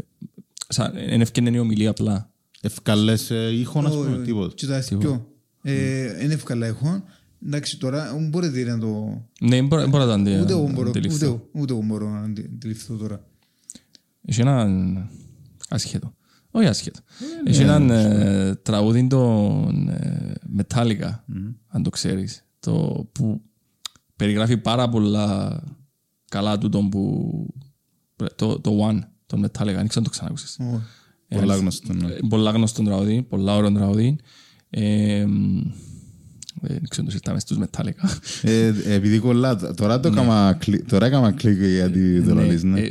[0.68, 2.32] σαν- εν ευκαιρναν η ομιλία απλά.
[2.62, 4.54] Ευκαλές ε, ήχον, ας πούμε, Όχι, τίποτα.
[4.56, 5.28] Και τα πιο.
[5.64, 7.04] Είναι εύκολα έχω.
[7.46, 9.22] Εντάξει, τώρα μπορείτε να το...
[9.40, 11.16] Ναι, μπορεί μπορεί να το αντε- Ούτε εγώ μπορώ, αντιληφθώ.
[11.16, 13.26] ούτε, εγώ- ούτε εγώ μπορώ να αντι- αντιληφθώ τώρα.
[14.26, 15.10] Έχει ένα
[15.70, 16.14] ασχέτο.
[16.52, 17.00] Όχι άσχετο.
[17.46, 21.10] Έχει έναν ε, τραγούδι των ε, Metallica,
[21.68, 23.42] αν το ξέρεις, το που
[24.16, 25.60] περιγράφει πάρα πολλά
[26.30, 27.34] καλά του τον που...
[28.36, 30.58] Το, το One, τον Metallica, δεν ξέρω αν το ξανάκουσες.
[30.60, 30.82] Ω,
[31.36, 31.94] Πολλά γνωστό.
[31.94, 32.06] ναι.
[32.14, 34.16] Ε, Πολλά γνωστό τραγούδι, πολλά ωραίο τραγούδι.
[34.70, 35.58] Ε, μ,
[36.62, 38.10] ε, Δεν ξέρω αν το συζητάμε στους Metallica.
[38.42, 42.82] Ε, Επειδή κολλά, τώρα το έκαμα κλικ- τώρα έκαμα κλικ γιατί το λαλείς, ναι.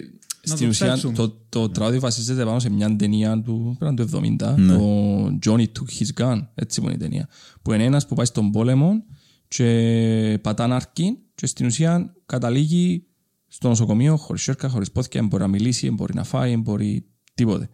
[0.42, 1.12] Ε, Να Στην το ουσία ψάξουμε.
[1.14, 4.72] το, το τραγούδι βασίζεται πάνω σε μια ταινία του, πέραν του 70, Ναι.
[4.74, 7.28] το Johnny Took His Gun, έτσι που είναι η ταινία.
[7.62, 9.04] Που είναι ένας που πάει στον πόλεμο
[9.48, 13.04] και πατά αρκή και στην ουσία καταλήγει
[13.48, 16.60] στο νοσοκομείο χωρίς σέρκα, χωρίς πόθηκια, δεν μπορεί να μιλήσει, δεν μπορεί να φάει, δεν
[16.60, 17.68] μπορεί τίποτε.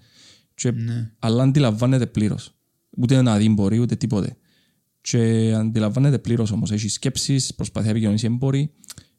[0.54, 1.10] Και, Ναι.
[1.18, 2.50] Αλλά αντιλαμβάνεται πλήρως.
[2.98, 4.36] Ούτε να δει μπορεί, ούτε τίποτε.
[5.00, 6.70] Και αντιλαμβάνεται πλήρως όμως.
[6.70, 8.72] Έχει σκέψεις, προσπαθεί να επικοινωνήσει, δεν μπορεί.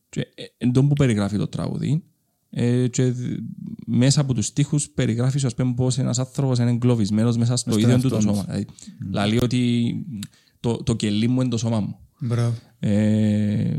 [0.09, 2.03] Και ε, εν τω που περιγράφει το τραγούδι,
[2.49, 3.39] ε, και δ-
[3.85, 7.83] μέσα από τους στίχους περιγράφεις ας πούμε πως ένας άνθρωπος είναι εγκλωβισμένος μέσα στο στον
[7.83, 8.45] ίδιο του το εαυτόν σώμα.
[8.99, 9.93] Δηλαδή, Λέει ότι
[10.59, 11.97] το, το κελί μου είναι το σώμα μου.
[12.19, 12.53] Μπράβο.
[12.79, 13.77] Ε,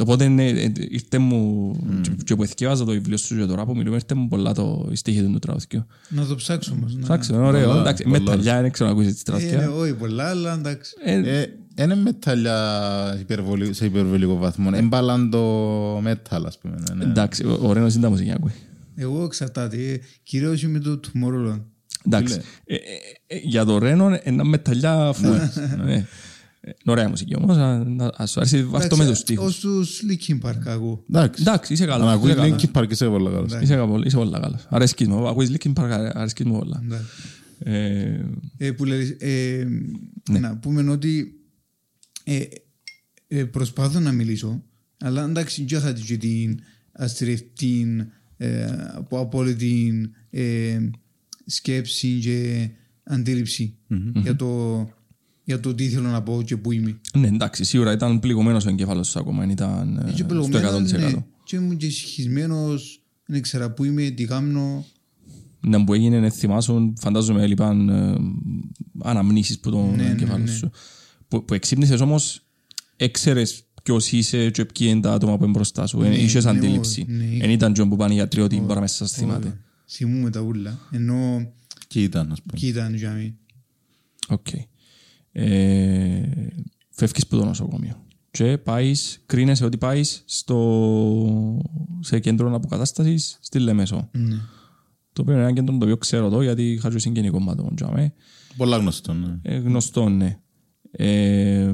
[0.00, 3.76] οπότε ναι, ε, ήρθε μου και, και που εθιέβαζα το βιβλίο σου και τώρα που
[3.76, 5.86] μιλούμε ήρθε μου πολλά το η στίχη του τραγουδιού.
[6.08, 6.94] Να το ψάξω όμως.
[6.94, 7.66] να- Εντάξει, είναι ωραίο.
[7.68, 8.18] Πολλά, Εντάξει, πολλά.
[8.18, 9.70] μεταλλιά δεν ξέρω να ακούσεις τη Ε, ναι, τραγουδιά.
[9.70, 10.94] όχι πολλά, αλλά εντάξει.
[11.04, 11.46] Ε, Ε,
[11.80, 14.70] Είναι μεταλλιά υπερβολη- σε υπερβολικό βαθμό.
[14.74, 15.42] Εμπάλαν το
[16.02, 16.74] μέταλλ, ας πούμε.
[16.88, 17.10] ναι, ναι.
[17.10, 18.52] Εντάξει, ο- ωραίο είναι τα μουσική να ακούει.
[18.94, 19.76] Εγώ εξαρτάται.
[19.76, 21.60] ε, Κυρίως είμαι το Tomorrowland.
[22.06, 22.40] Εντάξει.
[22.64, 22.78] Ε, ε,
[23.26, 25.56] ε, Για το Ρένο ένα μεταλλιά φουές.
[25.84, 25.92] Ναι.
[26.66, 27.56] Ε, είναι Ωραία μουσική όμως.
[27.56, 29.58] αν- αν σου αρέσει βάρ' το με τους Ως στίχους.
[29.60, 31.04] τους Linkin Park ακούω.
[31.10, 31.42] Εντάξει.
[31.46, 32.12] Εντάξει, είσαι Αν καλός.
[32.12, 32.62] ακούεις είσαι καλός.
[32.62, 33.52] Linkin Park είσαι πολύ καλός.
[33.62, 34.66] Είσαι καλός, είσαι πολύ καλός.
[34.68, 35.28] Αρέσκεις μου.
[35.28, 36.80] Ακούεις Linkin Park, αρέ- αρέσκεις μου πολλά.
[36.84, 37.04] Εντάξει.
[37.58, 38.20] Ε,
[38.66, 39.64] Ε, που λέει, ε,
[40.30, 41.32] να πούμε ότι
[42.24, 42.42] ε,
[43.28, 44.62] ε, προσπάθω να μιλήσω,
[44.98, 46.58] αλλά εντάξει, δεν είχα και την
[46.92, 47.86] αστρευτή
[48.36, 49.92] ε, από απόλυτη
[50.30, 50.78] ε,
[51.46, 52.68] σκέψη και
[53.02, 53.76] αντίληψη
[54.14, 54.88] για, το,
[55.44, 57.00] για το τι θέλω να πω και πού είμαι.
[57.18, 60.98] Ναι, εντάξει, σίγουρα ήταν πληγωμένος ο εγκέφαλος σου ακόμα, ήταν ε, Και στο πλεγωμένα, 100%.
[60.98, 64.84] ναι, και ήμουν και συγχυσμένος, δεν ήξερα πού είμαι, τι κάνω.
[65.60, 68.14] Να που έγινε, θυμάσαι, φαντάζομαι έλειπαν ε,
[69.02, 70.70] αναμνήσεις που τον Ναι, εγκεφάλο σου.
[71.34, 72.40] Που, που εξύπνησες όμως,
[72.96, 75.98] έξερες ποιος είσαι και ποιοι είναι τα άτομα που είναι μπροστά σου.
[76.00, 77.04] Ναι, Είχες ναι, αντίληψη.
[77.08, 77.38] ναι, είχα.
[77.40, 79.60] Δεν ήταν τζον που πάνε οι γιατροί ότι μπορεί μέσα σας θυμάται.
[79.88, 81.50] Θυμούμαι τα ούλα, ενώ
[81.86, 82.58] Και ήταν, ας πούμε.
[82.60, 83.34] και ήταν για μí.
[84.28, 84.46] Οκ.
[85.32, 86.22] Ε,
[86.90, 91.62] φεύγεις από το νοσοκομείο και πάεις, κρίνεσαι ότι πάεις στο,
[92.00, 94.08] σε κέντρο αποκατάστασης στη Λεμεσό.
[94.12, 94.36] Ναι.
[95.12, 97.74] Το οποίο είναι ένα κέντρο το οποίο ξέρω εδώ γιατί είχα και συγγενικό μάτων.
[97.76, 98.12] τζάμε.
[98.56, 99.38] Πολλά γνωστό, ναι.
[99.42, 100.38] Ε, γνωστό, ναι.
[100.96, 101.72] Ε,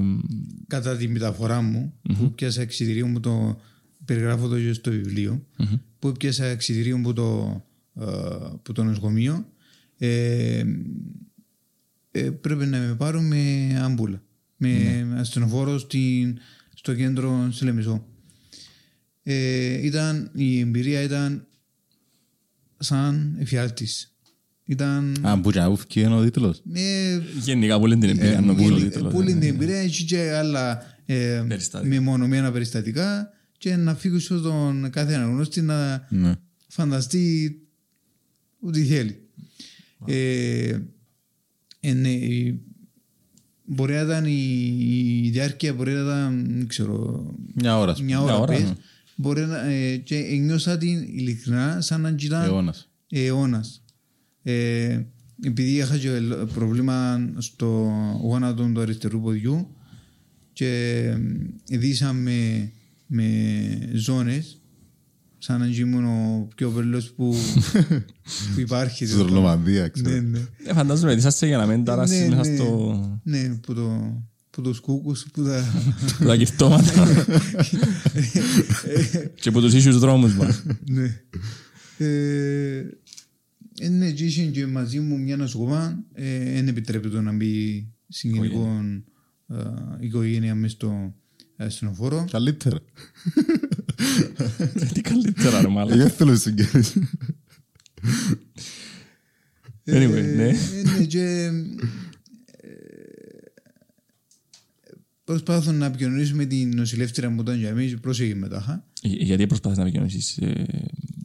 [0.66, 3.60] κατά τη μεταφορά μου που πιάσα εξιτηρίο μου το
[4.04, 5.46] περιγράφω το και στο βιβλιο
[5.98, 7.60] που πιάσα εξιτηρίο μου το,
[8.00, 8.06] ε,
[8.62, 9.46] που το νοσοκομείο
[9.98, 10.64] ε,
[12.10, 14.22] ε, πρέπει να με πάρουν με άμπουλα
[14.56, 16.38] με ασθενοφόρο στην,
[16.74, 18.06] στο κέντρο στη Λεμεσό
[19.22, 21.46] ε, ήταν, η εμπειρία ήταν
[22.78, 24.14] σαν εφιάλτης
[24.70, 26.62] ήταν Α, που και αούφκει είναι ο τίτλος.
[26.72, 28.68] ε, γενικά πολύ την εμπειρία νομίζω.
[28.68, 29.40] Πολύ- τίτλος, Πολύ ναι.
[29.40, 31.88] την εμπειρία, έχει και άλλα ε, Περιστατικά.
[31.94, 36.34] μεμονωμένα περιστατικά και να φύγει στον κάθε αναγνώστη να Ναι.
[36.68, 37.58] φανταστεί
[38.60, 39.20] ό,τι θέλει.
[40.06, 40.78] Ε,
[41.80, 42.60] ε, ναι, η-
[43.64, 44.68] μπορεί να ήταν η,
[45.24, 48.08] η διάρκεια, μπορεί να ήταν, δεν ξέρω, Μια ώρα, ας πούμε.
[48.10, 48.62] μια ώρα, ώρα, πες.
[48.62, 48.74] ναι.
[49.14, 52.44] Μπορεί να, ε, και νιώσα την ειλικρινά σαν να ήταν
[53.08, 53.79] Αιώνας.
[54.42, 54.92] Αιώνας.
[54.92, 55.06] Ε,
[55.42, 57.66] επειδή είχα και λ- πρόβλημα στο
[58.22, 59.68] γόνατο του αριστερού ποδιού
[60.52, 61.02] και
[61.70, 62.70] δίσαμε
[63.06, 63.24] με
[63.94, 64.60] ζώνες
[65.38, 67.34] σαν να ήμουν ο πιο βελός που,
[68.54, 69.06] που υπάρχει.
[69.06, 70.10] Στη Ρολομανδία, ξέρω.
[70.10, 70.38] ναι, ναι.
[70.64, 72.56] Ε, φαντάζομαι ότι είσαστε για να μην ταράσεις Ναι, μέσα ναι.
[72.56, 73.20] στο...
[73.22, 74.14] ναι, που, το,
[74.50, 75.64] που τους κούκους, που τα...
[76.26, 77.06] τα γευτώματα
[79.40, 80.62] και από τους ίσους δρόμους μας.
[80.86, 81.20] ναι.
[83.80, 87.86] Ε, ε, ναι, και είχε και μαζί μου μια νοσοκόμα, ε, δεν επιτρέπεται να μπει
[88.08, 88.84] συγγενικό
[89.46, 89.56] ε,
[90.00, 91.14] οικογένεια μες στο
[91.56, 92.24] ε, ασθενοφόρο.
[92.30, 92.78] Καλύτερα.
[94.94, 96.00] Τι καλύτερα ρε μάλλον.
[96.00, 96.96] Εγώ θέλω συγκέρεις.
[99.84, 100.48] Anyway, ναι.
[100.48, 100.56] Ε,
[100.98, 101.50] ναι, και
[102.56, 102.68] ε,
[105.24, 108.86] προσπάθω να επικοινωνήσω με την νοσηλεύτρια που ήταν για μí, πρόσεχε μετά.
[109.02, 110.38] Ε, Γιατί προσπαθείς να επικοινωνήσεις.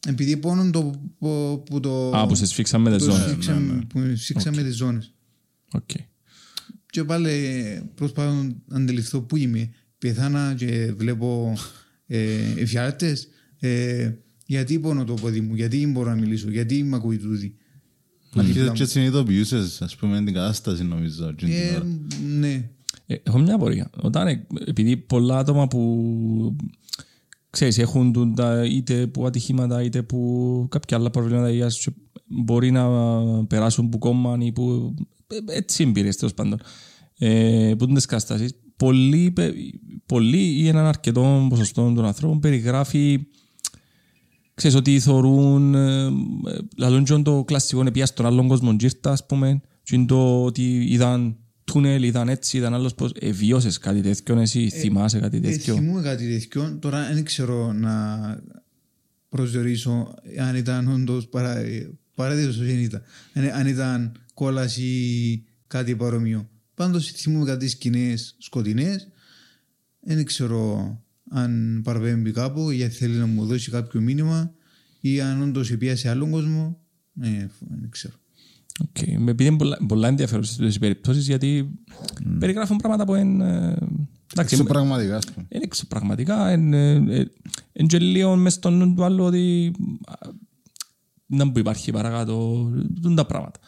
[0.06, 2.10] Ε, Επειδή πόνον το που, που το...
[2.18, 3.30] Α, που σε σφίξαμε τις το ζώνες.
[3.30, 5.14] σφίξαμε- που σφίξαμε τις ζώνες.
[5.74, 5.90] Οκ.
[6.90, 7.32] Και πάλι
[7.96, 8.34] προσπαθώ
[8.68, 9.70] να αντιληφθώ πού είμαι.
[9.98, 11.54] Πεθάνα και βλέπω
[12.08, 13.28] ε, εφιάλτες.
[13.60, 14.12] Ε,
[14.46, 17.56] γιατί πόνο το πόδι μου, γιατί δεν μπορώ να μιλήσω, γιατί με ακούει τούτη.
[18.36, 21.28] Αρχίζεις και συνειδητοποιούσες, ας πούμε, την κατάσταση νομίζω.
[21.28, 21.86] εκείνη την Ε, ώρα.
[22.40, 22.70] ναι.
[23.06, 23.90] Ε, έχω μια απορία.
[24.02, 26.56] Όταν, ε, επειδή πολλά άτομα που
[27.56, 31.92] ξέρεις, έχουν τούν τα, είτε που ατυχήματα είτε που κάποια άλλα προβλήματα υγείας και
[32.26, 32.88] μπορεί να
[33.46, 34.94] περάσουν που κόμμα ή που
[35.28, 36.60] ε, έτσι εμπειρίες τέλος πάντων.
[37.18, 38.56] Ε, που είναι τις καταστάσεις.
[38.78, 39.56] Πολλοί, πε-
[40.06, 43.28] πολλοί ή έναν αρκετό ποσοστό των ανθρώπων περιγράφει
[44.54, 46.10] ξέρεις ότι θωρούν ε, ε,
[46.78, 50.86] λαλούν και το κλασικό επία στον άλλον κόσμο γύρτα ας πούμε και είναι το ότι
[50.90, 55.40] είδαν τούνελ, είδαν έτσι, είδαν άλλος πως ε, βιώσες κάτι τέτοιο εσύ, θυμάσαι κάτι Ε,
[55.40, 56.78] τέτοιο; θυμούμαι κάτι τέτοιο.
[56.82, 58.18] Τώρα δεν ξέρω να
[59.30, 61.64] προσδιορίσω αν ήταν όντως παρά,
[62.16, 63.02] παράδεισος ή δεν ήταν.
[63.34, 66.50] Αν, αν ήταν κόλαση ή κάτι παρόμοιο.
[66.74, 69.08] Πάντως θυμούμαι κάτι σκηνές σκοτεινές.
[70.00, 71.00] Δεν ξέρω
[71.30, 74.54] αν παραπέμπει κάπου ή αν θέλει να μου δώσει κάποιο μήνυμα
[75.00, 76.80] ή αν όντως επήα σε άλλον κόσμο.
[77.22, 78.14] Ε, δεν ξέρω.
[78.82, 79.08] Οκ.
[79.18, 81.70] Με Επειδή είναι πολλά, πολλά ενδιαφέρον στις περιπτώσεις γιατί
[82.40, 83.46] περιγράφουν πράγματα που είναι...
[83.46, 83.86] ε,
[84.32, 85.46] εντάξει, Έξω πραγματικά, ας πούμε.
[85.50, 87.28] είναι έξω πραγματικά, είναι ε, ε,
[87.74, 89.74] είναι και λίγο μες στο νου του άλλου ότι
[90.08, 90.30] α,
[91.26, 92.70] να που υπάρχει παρακάτω,
[93.02, 93.60] τούντα πράγματα.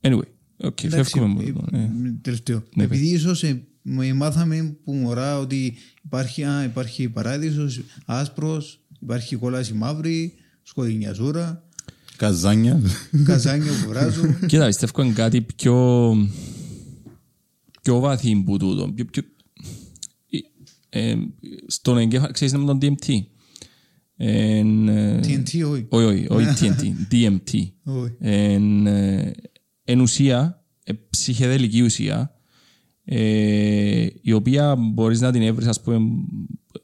[0.00, 1.76] Anyway, οκ, φεύγουμε από ε, το.
[1.76, 1.90] ε.
[2.20, 2.62] Τελευταίο.
[2.74, 9.74] Ναι, Επειδή ίσως ε, εμάθαμε που μωρά ότι υπάρχει, α, υπάρχει παράδεισος άσπρος, υπάρχει κόλαση
[9.74, 11.64] μαύρη, σκοτεινιαζούρα,
[12.16, 12.80] Καζάνια.
[13.24, 14.38] καζάνια που βράζουν.
[14.46, 16.16] Κοίτα, πιστεύω είναι κάτι πιο,
[17.82, 18.92] πιο βαθύ που τούτο.
[18.94, 19.22] Πιο, πιο,
[20.88, 21.16] ε, ε,
[21.66, 23.14] στον εγκέφαλο, ξέρεις με τον DMT.
[24.16, 25.86] Εν, ε, TNT, όχι.
[25.88, 27.68] όχι, όχι, όχι TNT, DMT.
[27.82, 28.12] όχι.
[28.18, 29.32] Εν, ε,
[29.84, 32.34] εν ουσία, ε, ψυχεδελική ουσία,
[33.04, 36.78] ε, η οποία μπορείς να την έβρεις, ας πούμε, που,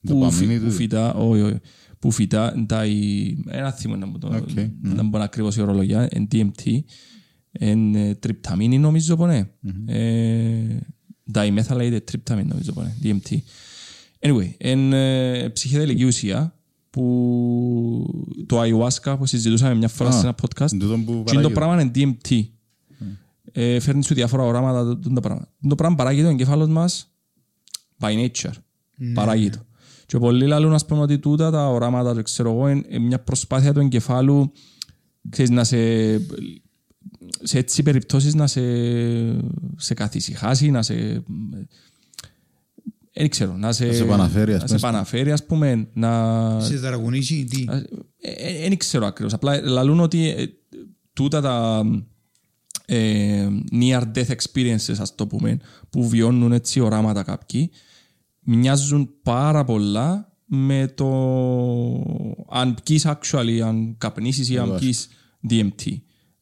[0.00, 0.72] Δοπαμίνη φυ- που του.
[0.72, 1.56] φυτά, όχι, όχι,
[2.04, 4.48] που φυτά, τα, η- ένα θύμα να μου το, Οκ,
[4.80, 6.78] να μου πω ακριβώς η ορολογία, εν DMT,
[7.52, 9.48] εν ε, τριπταμίνη νομίζω πω ναι.
[9.86, 10.78] Ε,
[11.34, 13.36] Dimethylated tryptamine νομίζω πω ναι, DMT.
[14.18, 16.54] Anyway, εν ε, ψυχεδελική ουσία
[16.90, 21.42] που το ayahuasca που συζητούσαμε μια φορά Α, σε ένα podcast τούτο που και είναι
[21.42, 21.52] το παράγεται.
[21.52, 21.90] πράγμα είναι
[22.24, 22.42] DMT.
[23.52, 25.48] Ε, φέρνει σου διάφορα οράματα το, το πράγμα.
[25.68, 27.12] Το πράγμα παράγει το εγκέφαλος μας
[28.00, 28.52] by nature.
[29.14, 29.58] Παράγει το.
[30.06, 33.20] Και πολλοί λαλούν ας πούμε ότι τούτα τα οράματα, το ξέρω εγώ, είναι είναι μια
[33.20, 34.52] προσπάθεια του εγκεφάλου
[35.28, 35.76] ξέρεις, να σε,
[37.42, 38.60] σε έτσι περιπτώσεις να σε,
[39.76, 41.24] σε καθησυχάσει, να σε...
[43.16, 44.88] Δεν ξέρω, να σε, Να σε επαναφέρει, ας να σε πούμε.
[44.88, 47.64] επαναφέρει, ας πούμε, να, Σε ταραγωνίσει, τι;
[48.60, 49.32] δεν ξέρω ακριβώς.
[49.32, 50.46] Απλά λαλούν ότι ε,
[51.12, 51.84] τούτα τα
[52.86, 55.58] ε, near death experiences, ας το πούμε,
[55.90, 57.70] που βιώνουν έτσι οράματα κάποιοι,
[58.44, 61.06] μοιάζουν πάρα πολλά με το
[62.50, 65.08] αν πκείς actually, αν καπνίσεις ή αν πκείς
[65.50, 65.92] DMT.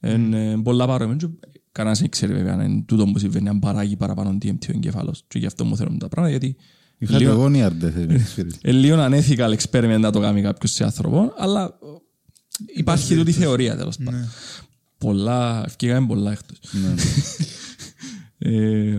[0.00, 1.16] Είναι πολλά παρόμοια.
[1.16, 1.28] Και
[1.72, 5.24] Κανένας δεν ξέρει βέβαια αν είναι τούτο που συμβαίνει, αν παράγει παραπάνω DMT ο εγκέφαλος.
[5.28, 6.56] Και γι' αυτό μου θέλουν τα πράγματα, γιατί
[6.98, 7.92] Είχα λίγο- και εγώ νιάρτε.
[8.08, 8.64] experience.
[8.64, 11.78] είναι λίγο unethical experiment να το κάνει κάποιος σε άνθρωπο, αλλά
[12.74, 14.20] υπάρχει τούτη θεωρία τέλος πάντων.
[14.20, 14.26] Ναι.
[14.98, 16.58] Πολλά, ευκήγαμε πολλά εκτός.
[16.72, 16.94] Ναι.
[18.50, 18.98] ε,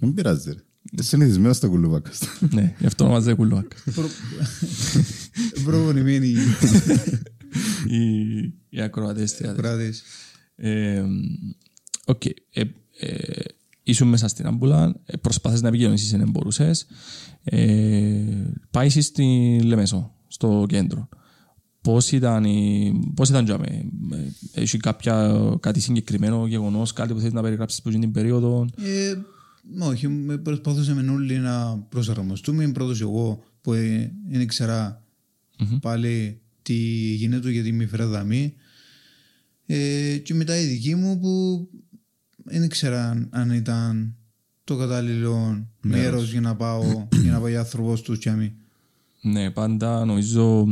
[0.00, 0.44] Δεν πειράζεις.
[0.46, 0.60] ρε.
[0.90, 2.10] Είσαι συνηθισμένος στα κουλούβακα.
[2.50, 3.70] ναι, γι' αυτό ονομάζεται κουλουάκ.
[3.94, 4.10] Προ-
[5.64, 6.26] Προπονημένοι
[7.88, 9.60] οι, οι ακροατές θεατέ.
[9.62, 10.02] κράτες.
[10.56, 11.02] Ε,
[12.04, 12.24] Οκ.
[12.24, 12.34] Ε,
[12.98, 13.42] ε,
[13.82, 16.86] ήσουν μέσα στην άμπουλα, ε, προσπάθες να επικοινωνήσεις, δεν μπορούσες.
[17.44, 18.22] Ε,
[18.70, 21.08] πάει στη Λεμεσό, στο κέντρο.
[21.80, 23.66] Πώς ήταν, η, πώς ήταν τζάμε,
[24.12, 28.66] ε, έχει κάποια, κάτι συγκεκριμένο γεγονός, κάτι που θέλεις να περιγράψεις που είναι την περίοδο;
[29.80, 32.72] Ε, όχι, με προσπαθούσαμε όλοι να προσαρμοστούμε.
[32.72, 35.02] Πρώτος εγώ που ε, δεν ήξερα
[35.80, 36.74] πάλι τι
[37.14, 38.54] γίνεται γιατί με φέρα δαμή.
[39.66, 41.68] Ε, και μετά η δική μου που
[42.44, 44.14] δεν ήξερα αν- αν ήταν
[44.64, 48.52] το κατάλληλο μέρος για να πάω για να πάει άνθρωπος τους τσάμι.
[49.20, 50.66] Ναι, πάντα νομίζω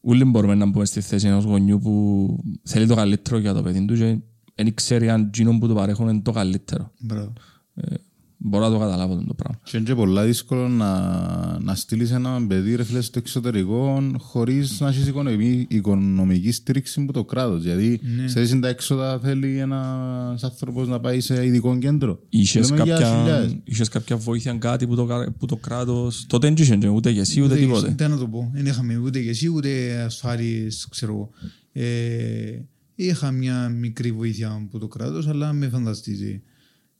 [0.00, 3.84] όλοι μπορούμε να μπούμε στη θέση ενός γονιού που θέλει το καλύτερο για το παιδί
[3.84, 4.18] του και
[4.54, 6.92] δεν ξέρει αν εκείνο που του παρέχουν είναι το καλύτερο.
[6.98, 7.32] Μπράβο.
[7.74, 7.94] Ε,
[8.36, 9.60] μπορώ να το καταλάβω το πράγμα.
[9.64, 14.80] Και είναι και πολλά δύσκολο να, να στείλεις ένα παιδί ρε φίλε στο εξωτερικό χωρίς
[14.80, 17.62] να έχεις οικονομική, οικονομική στήριξη από το κράτος.
[17.64, 18.24] Γιατί Ναι.
[18.24, 22.20] ξέρεις τα έξοδα θέλει ένας άνθρωπος να πάει σε ειδικό κέντρο.
[22.28, 23.56] Είχες Μιλάμε για κάποια, χιλιάδες.
[23.64, 26.24] είχες κάποια βοήθεια, κάτι που το, κα- που το κράτος...
[26.28, 27.94] Τότε δεν είχε ούτε για εσύ ούτε τίποτε.
[27.96, 28.50] Δεν να το πω.
[28.54, 31.30] Δεν είχαμε ούτε και εσύ ούτε ασφάλειες, ξέρω εγώ.
[31.72, 32.58] Ε,
[32.94, 36.42] είχα μια μικρή βοήθεια από το κράτος, αλλά μεν φανταστείτε.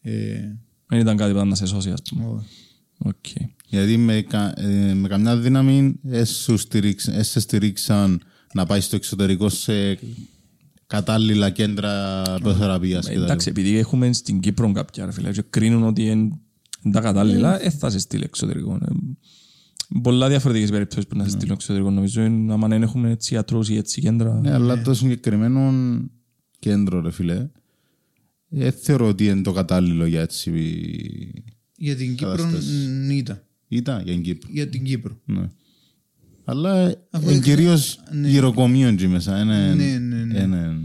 [0.00, 0.40] Ε,
[0.86, 2.24] Δεν ήταν κάτι που ήταν να σε σώσει, ας πούμε.
[2.24, 2.44] ο-
[2.98, 3.24] Οκ.
[3.66, 8.20] Γιατί με, κα- ε, με καμιά δύναμη ε, σου στηρίξ- ε, σε στηρίξαν
[8.54, 9.98] να πάεις στο εξωτερικό σε
[10.86, 13.08] κατάλληλα κέντρα αποθεραπείας.
[13.08, 16.30] και τα Εντάξει, επειδή έχουμε στην Κύπρο κάποια ρε φίλε και κρίνουν ότι είναι
[16.92, 18.78] τα κατάλληλα, ε, θα σε στείλει εξωτερικό.
[19.96, 22.22] Ε, Πολλά διαφορετικές περιπτώσεις που να σε στείλουν εξωτερικό νομίζω.
[22.24, 24.40] είναι, άμα δεν έχουμε έτσι ιατρούς ή έτσι κέντρα.
[24.40, 25.72] Ναι, αλλά το συγκεκριμένο
[26.58, 27.48] κέντρο, ρε φίλε,
[28.48, 30.50] δεν θεωρώ ότι είναι το κατάλληλο για έτσι.
[31.76, 32.70] Για την Κύπρο Κατάσταση.
[33.06, 33.42] μ, ήταν.
[33.68, 34.48] Ήταν για την Κύπρο.
[34.52, 35.20] Για την Κύπρο.
[35.24, 35.48] Ναι.
[36.44, 38.28] Αλλά Αφού είναι είχα- κυρίως ναι.
[38.28, 39.40] γυροκομείων εκεί μέσα.
[39.40, 40.40] Είναι- Ναι, ναι, ναι.
[40.40, 40.76] είναι-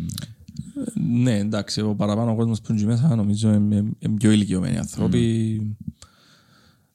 [1.21, 4.77] Ναι, εντάξει, ο παραπάνω κόσμος που είναι εκεί μέσα νομίζω είναι, είναι- είναι πιο ηλικιωμένοι
[4.77, 5.61] άνθρωποι.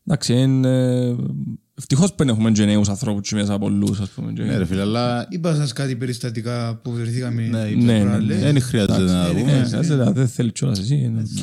[0.06, 1.16] Εντάξει, είναι...
[1.78, 4.32] Ευτυχώς που δεν έχουμε και νέους ανθρώπους εκεί μέσα πολλούς, ας πούμε.
[4.32, 8.00] και- Ναι, ρε φίλε, αλλά Είπα σας κάτι περιστατικά που βρεθήκαμε Ναι, τις ναι, ναι,
[8.04, 8.40] προάλλες.
[8.40, 9.52] δεν χρειάζεται να τα Ε, πούμε.
[9.52, 10.94] χρειάζεται, δεν θέλει κιόλας εσύ.
[10.96, 11.42] είναι οκ.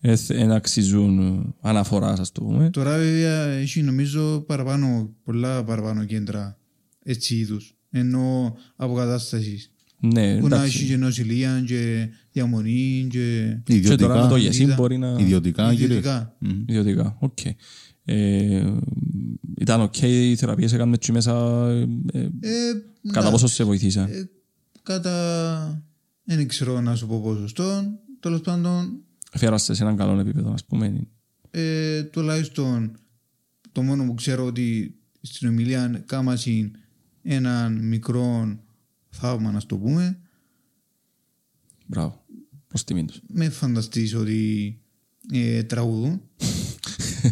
[0.00, 2.70] Ε, θε- Δεν αξίζουν ε, αναφοράς, ας το πούμε.
[2.70, 6.58] Τώρα βέβαια έχει νομίζω παραπάνω, πολλά παραπάνω κέντρα
[7.02, 7.74] έτσι είδους.
[7.90, 9.70] Εννοώ αποκατάστασης.
[10.00, 10.78] Ναι, Που να εντάξει.
[10.78, 14.38] έχει και νοσηλεία και διαμονή και Και τώρα με το Ιδιωτικά.
[14.38, 15.16] ΓεΣΥ Είδα- μπορεί να...
[15.18, 15.84] Ιδιωτικά, κύριε.
[15.84, 16.36] ιδιωτικά.
[16.66, 17.38] Ιδιωτικά, οκ.
[18.10, 18.74] Ε,
[19.58, 21.32] Ήταν οκ οι θεραπείες έκαμε εκεί μέσα,
[21.68, 21.80] ε,
[22.12, 22.72] ε, Ε,
[23.12, 24.28] κατά να- πόσο σε βοηθήσαν; ε,
[24.82, 25.82] κατά...
[26.24, 27.84] Δεν ξέρω να σου πω ποσοστό.
[28.20, 29.00] Τέλος πάντων,
[29.32, 31.06] Φέραν σε σε έναν καλό επίπεδο, ας πούμε.
[31.50, 32.96] ε, τουλάχιστον
[33.72, 36.70] το μόνο που ξέρω ότι στην ομιλία κάμασιν
[37.22, 38.58] έναν μικρό
[39.10, 40.18] θαύμα να το πούμε
[41.86, 42.24] Μπράβο.
[42.68, 43.20] Προς τιμή τους.
[43.26, 44.78] με φανταστείς ότι
[45.32, 46.20] ε, τραγουδούν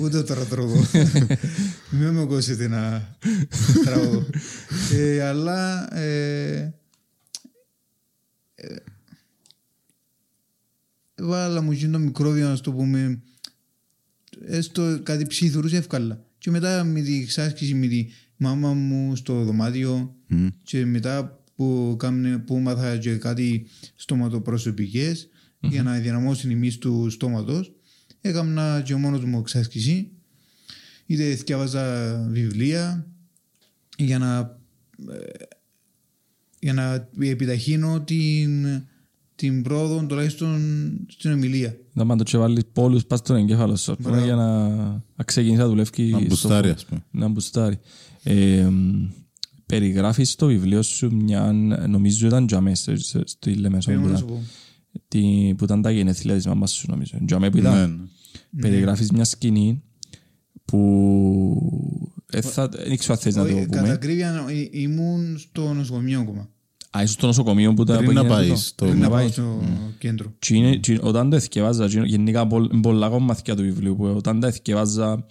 [0.01, 0.85] ούτε τώρα τραγουδώ
[1.91, 3.17] μην με ακούσετε να
[3.85, 4.27] τραγουδώ
[4.93, 6.75] ε, αλλά ε,
[8.55, 8.77] ε,
[11.15, 13.23] βάλα μου γίνει το μικρόβιο να το πούμε
[14.47, 20.15] έστω κάτι ψήθουρους εύκολα και μετά με τη εξάσκηση με τη μάμα μου στο δωμάτιο
[20.27, 20.47] Μμ.
[20.63, 25.29] και μετά που, κάμνε, που μάθα και κάτι στοματοπροσωπικές
[25.61, 27.76] για να ενδυναμώσει η μυς του στόματος
[28.27, 30.11] έκανα και μόνος μου εξάσκηση
[31.07, 33.07] είτε διάβαζα βιβλία
[33.99, 34.39] για να
[35.13, 35.45] ε,
[36.61, 38.67] για να επιταχύνω την,
[39.35, 40.61] την πρόοδο τουλάχιστον
[41.09, 41.77] στην ομιλία.
[41.93, 44.25] Να πάντως και βάλεις πόλους πας στον εγκέφαλο σου, ας πούμε, Μπράβο.
[44.27, 44.69] για να,
[45.17, 47.05] να ξεκινήσεις να δουλεύεις Να στο μπουστάρει, φω- ας πούμε.
[47.11, 47.79] Να μπουστάρει.
[48.23, 49.09] Ε, μ,
[49.67, 51.53] περιγράφεις στο βιβλίο σου μια,
[51.89, 54.45] νομίζω ήταν τζαμέ στο, στο, στο Λεμεσόν που, Πρέπει να σου ήταν- πω.
[55.09, 57.19] τη- που ήταν τα γενέθλια της μαμάς σου νομίζω.
[57.27, 58.09] Τζαμέ που ήταν.
[58.51, 58.69] Ναι, ναι.
[58.69, 59.83] Περιγράφεις μια σκηνή
[60.65, 60.81] που
[62.31, 63.93] ε, θα, δεν ξέρω αν θες να το Όχι, Κατά πούμε.
[63.93, 66.49] ακρίβεια ε, ήμουν στο νοσοκομείο ακόμα.
[66.91, 68.61] Α, ήσουν στο νοσοκομείο που τα Πριν που να έγινε πάεις τούτο.
[68.63, 69.33] στο- Πριν Να να πάω πάεις.
[69.33, 69.61] στο
[69.99, 70.33] κέντρο.
[70.39, 74.41] Και είναι- και όταν το εθιεβάζα, και γενικά πολλ- πολλά κομμάτια του βιβλίου, που όταν
[74.41, 75.27] τα εθιεβάζα,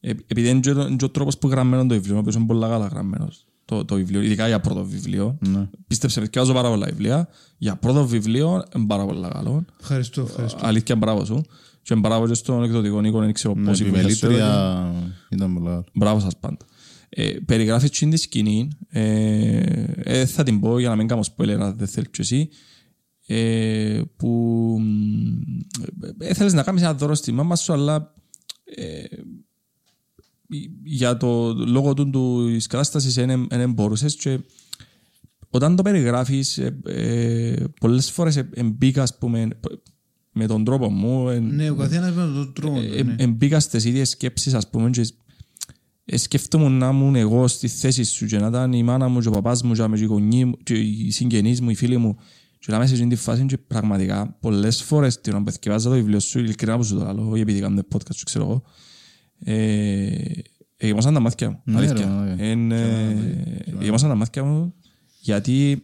[0.00, 2.34] ε, επειδή είναι και το- είναι και ο τρόπος που γραμμένο το βιβλίο, ο οποίος
[2.34, 5.38] είναι πολλά καλά γραμμένος, το, το βιβλίο, ειδικά για πρώτο βιβλίο.
[5.48, 5.68] Ναι.
[5.86, 7.28] Πίστεψε, με θυκιάζω πάρα πολλά βιβλία.
[7.58, 9.64] Για πρώτο βιβλίο είναι πάρα πολλά καλό.
[9.80, 10.58] Ευχαριστώ, ευχαριστώ.
[10.62, 11.44] Αλήθεια, μπράβο σου.
[11.86, 14.30] Και μπράβο και στον εκδοτικό Νίκο, δεν ξέρω Με πόσοι βοήθησαν.
[14.30, 14.94] επιμελήτρια
[15.30, 15.84] ήταν πολλά καλά.
[15.94, 16.66] Μπράβο σας πάντα.
[17.08, 21.58] Ε, περιγράφεις την τη σκηνή, ε, ε, θα την πω για να μην κάνω spoiler
[21.60, 22.48] αν δεν θέλεις και εσύ,
[23.26, 24.80] ε, που
[26.18, 28.14] ε, θέλεις να κάνεις ένα δώρο στη μάμα σου, αλλά
[28.64, 29.04] ε,
[30.84, 34.40] για το λόγο του, του της κατάστασης δεν δεν μπορούσες και
[35.50, 39.48] όταν το περιγράφεις ε, ε, πολλές φορές ε, εμπήκα ας πούμε
[40.38, 42.92] με τον τρόπο μου ε, Ναι, ο καθένας με τον τρόπο του.
[42.96, 43.14] ε, ναι.
[43.18, 45.06] εμπήκα στις ίδιες σκέψεις ας πούμε και
[46.04, 49.28] ε, σκέφτομαι να ήμουν εγώ στη θέση σου και να ήταν η μάνα μου και
[49.28, 52.16] ο παπάς μου και οι γονείς μου και οι συγγενείς μου, οι φίλοι μου
[52.58, 55.88] και να μέσα σε αυτή τη φάση και πραγματικά πολλές φορές την ώρα που θυκευάζα
[55.88, 58.62] το βιβλίο σου ειλικρινά που σου το λέω όχι επειδή κάνουμε podcast σου ξέρω εγώ
[59.38, 60.08] ε,
[60.76, 62.24] εγεμόσαν τα μάτια μου Ναι, αλήθεια.
[62.26, 62.50] ρε, ναι.
[62.50, 64.74] Εν, ε, εγεμόσαν τα μάτια μου
[65.20, 65.82] γιατί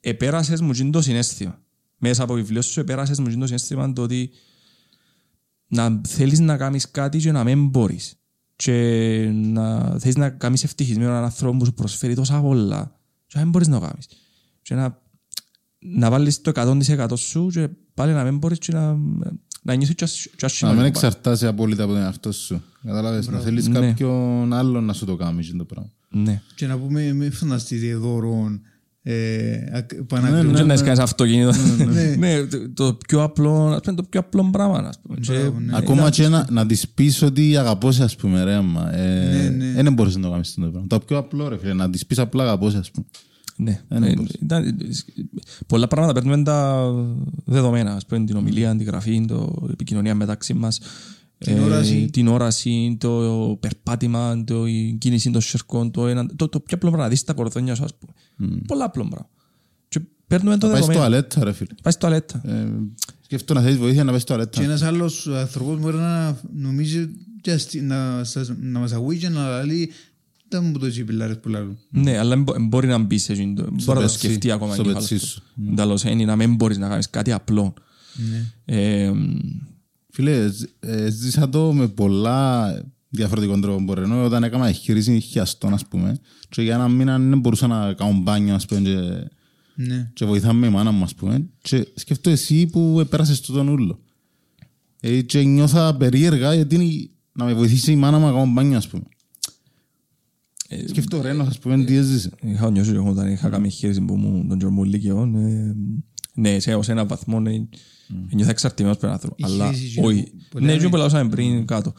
[0.00, 1.62] επέρασες μου εκείνο το συνέστημα
[2.02, 4.30] μέσα από το βιβλίο σου επέρασες μου εκείνος το συνέστημα το ότι
[5.66, 8.14] να θέλεις να κάνεις κάτι και να μην μπορείς
[8.56, 8.72] και
[9.32, 13.50] να θέλεις να κάνεις ευτυχισμένο έναν άνθρωπο που σου προσφέρει τόσα πολλά και να μην
[13.50, 14.06] μπορείς να το κάνεις
[14.62, 15.02] και να,
[15.78, 18.96] να βάλεις το 100% σου και πάλι να μην μπορείς και να,
[19.62, 21.06] να νιώθεις και ασ- και Να άσχημα μην λίγο πάλι.
[21.06, 22.62] εξαρτάσαι απόλυτα από τον εαυτό σου.
[22.84, 23.80] Κατάλαβες, να θέλεις Ναι.
[23.80, 25.90] κάποιον άλλον να σου το κάνει αυτό το πράγμα.
[26.08, 26.42] Ναι.
[26.54, 28.60] Και να πούμε, μην φανταστείτε δώρο
[29.02, 30.54] ε, ακ- Ναι, πανακριβό.
[30.54, 31.52] Και να έχεις κανείς αυτοκίνητο.
[31.92, 32.14] ναι.
[32.18, 34.78] Ναι, το- το πιο απλό, ας πούμε, το πιο απλό πράγμα.
[34.78, 35.18] ας πούμε.
[35.20, 35.76] Και- Μπράβο, ναι.
[35.76, 38.90] Ακόμα και να, να της πεις ότι αγαπώς σε, ας πούμε, ρε, άμα.
[38.90, 39.82] Ναι, Ε, ναι.
[39.82, 40.86] Δεν μπορείς να το κάνεις αυτό το πράγμα.
[40.88, 43.06] Το πιο απλό, ρε, φίλε, να της πεις απλά αγαπώς σε, ας πούμε.
[43.56, 43.80] Ναι.
[43.88, 44.32] Ένα Ε, μπορείς.
[44.42, 44.76] ήταν-
[45.66, 46.90] Πολλά πράγματα παίρνουμε τα
[47.44, 50.80] δεδομένα, ας πούμε, την ομιλία, την γραφή, το επικοινωνία μεταξύ μας.
[51.44, 52.08] Την ε, όραση.
[52.12, 56.88] την όραση, το περπάτημα, το, η κίνηση των σερκών, το, ένα, το, το πιο απλό
[56.88, 58.12] πράγμα, να δεις τα κορδόνια σου, ας πούμε.
[58.66, 59.28] Πολλά απλό πράγμα.
[59.88, 61.14] Και παίρνουμε το Πάεις στο δεδομένο.
[61.16, 61.68] αλέτα ρε φίλε.
[61.82, 62.40] Πάεις στο αλέτα.
[62.44, 62.68] Ε,
[63.20, 64.62] Σκέφτομαι να θέλεις βοήθεια να πας στο Και αλέτα.
[64.62, 67.08] ένας άλλος άνθρωπος μπορεί να νομίζει
[67.40, 69.90] και αστι- να, σας- να μας ακούει και να λέει
[70.48, 71.78] δεν μου το έτσι οι πιλάρες που λάλλουν.
[71.90, 73.52] Ναι, αλλά μπο- μπορεί να μπει σε εκείνο.
[73.62, 75.30] Μπορεί να το πετσί, σκεφτεί ακόμα στο εγκέφαλος πετσί του.
[75.32, 75.42] σου.
[75.70, 77.74] Εντάλλως είναι να μην μπορείς να κάνεις κάτι απλό.
[78.66, 79.10] Ναι.
[80.10, 82.72] Ε, Φίλε, ζ- ε, ζήσα το με πολλά
[83.08, 83.84] διαφορετικών τρόπων.
[83.84, 87.92] Μπορεί ενώ όταν έκανα εγχείρηση χιαστών, ας πούμε, και για ένα μήνα δεν μπορούσα να
[87.92, 88.96] κάνω μπάνιο, ας πούμε, και,
[89.74, 90.10] Ναι.
[90.14, 91.46] και βοηθάμε η μάνα μου, ας πούμε.
[91.62, 94.00] Και σκέφτομαι εσύ που πέρασες το τον ούλο.
[95.00, 98.88] Ε, και νιώθα περίεργα γιατί να με βοηθήσει η μάνα μου να κάνω μπάνιο, ας
[98.88, 99.04] πούμε.
[100.68, 102.30] Ε, Σκέφτομαι ρε, ας πούμε, τι έζησε.
[102.42, 105.32] Είχα νιώσει εγώ όταν είχα κάνει χέρι που μου τον Τζορμού Λύκειο.
[105.36, 105.74] ε,
[106.34, 107.50] Ναι, σε ως ένα βαθμό ναι,
[108.34, 109.34] νιώθα εξαρτημένος από τον άνθρωπο.
[109.38, 110.32] Η Αλλά χείριση και όχι.
[110.50, 110.82] που Ναι, λέμε.
[110.82, 111.92] και που λαούσαμε πριν κάτω.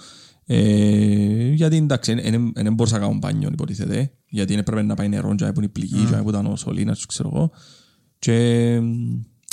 [0.45, 2.14] Ε, γιατί εντάξει,
[2.53, 4.12] δεν μπορούσα να κάνω μπάνιο υποτίθεται.
[4.30, 7.05] Γιατί έπρεπε να πάει νερό, και να είναι η πληγή, και να ήταν ο σωλήνας,
[7.05, 7.51] ξέρω εγώ.
[8.20, 8.34] Και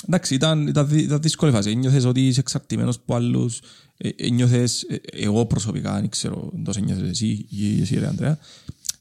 [0.07, 1.75] εντάξει, ήταν, ήταν, δυ- ήταν δύσκολη φάση.
[1.75, 3.61] Νιώθες ότι είσαι εξαρτημένος από άλλους.
[3.97, 8.39] Ε, ε, νιώθες, ε, εγώ προσωπικά, δεν ξέρω, εντός νιώθες εσύ ή εσύ ρε Ανδρέα.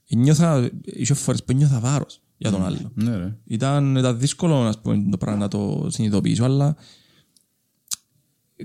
[0.09, 2.91] Ε, Νιώθα, είχε φορές που νιώθα βάρος για τον άλλο.
[2.93, 3.37] Ναι, ρε.
[3.45, 6.75] Ήταν, ήταν δύσκολο ας πούμε, το πράγμα να το συνειδητοποιήσω, αλλά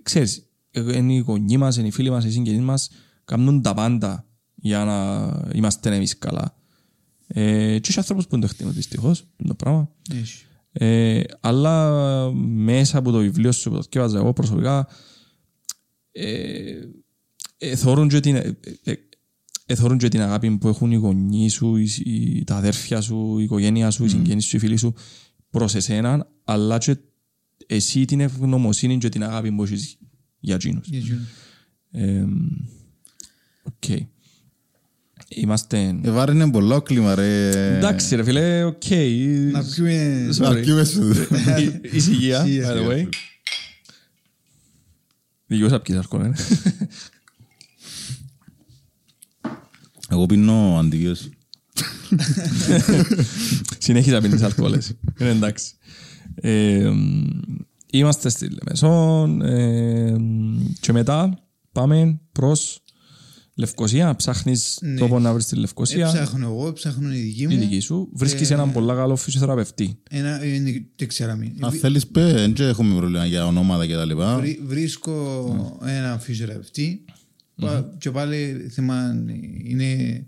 [0.02, 2.90] ξέρεις, ε, είναι οι γονείς μας, είναι οι φίλοι μας, οι συγγενείς μας,
[3.24, 6.56] κάνουν τα πάντα για να είμαστε εμείς καλά.
[7.26, 9.90] Ε, και έχει άνθρωπους που δεν το εκτιμούν δυστυχώς το πράγμα.
[10.14, 10.44] Έχει.
[10.72, 14.88] Ε, αλλά μέσα από το βιβλίο σου που το θυκεύαζα εγώ προσωπικά
[16.12, 16.80] ε,
[17.58, 18.92] ε, θεωρούν και την, ε, ε,
[19.66, 23.38] ε, θεωρούν και την αγάπη που έχουν οι γονείς σου, οι, οι- τα αδέρφια σου,
[23.38, 24.94] η οικογένεια σου, οι συγγενείς σου, οι φίλοι σου
[25.50, 26.96] προς εσέναν, αλλά και
[27.74, 29.96] εσύ την ευγνωμοσύνη και την αγάπη που έχεις
[30.40, 30.88] για εκείνους.
[30.88, 31.20] Για εκείνο.
[31.90, 32.24] Ε,
[33.62, 34.00] Οκ.
[35.28, 35.98] Είμαστε...
[36.02, 37.48] Ε, βαρύ είναι πολλά κλίμα, ρε.
[37.76, 38.82] Εντάξει ρε φίλε, οκ.
[39.52, 40.28] Να πιούμε...
[40.38, 40.40] Sorry.
[40.40, 41.10] Να πιούμε σου.
[41.10, 42.72] Η- Ησυχία, Ησυχία.
[42.72, 43.08] by the way.
[45.46, 46.32] Δικαιώς απ' αλκοόλ, ε.
[50.08, 51.30] Εγώ πίνω αντιγείωση.
[53.78, 54.92] Συνέχιζα να πίνεις αλκοόλες.
[55.20, 55.74] Είναι εντάξει.
[56.34, 57.24] Ε, μ,
[57.94, 60.16] Είμαστε στη Λεμεσόν ε,
[60.80, 61.38] και μετά
[61.72, 62.82] πάμε προς
[63.54, 64.16] Λευκοσία.
[64.16, 64.94] Ψάχνεις Ναι.
[64.96, 66.06] τρόπο να βρεις τη Λευκοσία.
[66.06, 67.56] Ψάχνω εγώ, ψάχνω η δική Η μου.
[67.58, 68.08] δική σου.
[68.12, 69.98] Βρίσκεις έναν πολλά καλό φυσιοθεραπευτή.
[70.10, 71.52] Ένα, είναι, δεν ξέραμε.
[71.60, 74.38] Αν θέλεις πέ, δεν έχουμε πρόβλημα για ονόματα και τα λοιπά.
[74.38, 77.04] Βρι- Βρίσκω έναν φυσιοθεραπευτή
[77.60, 79.24] Πα- και πάλι θέμα
[79.64, 80.26] είναι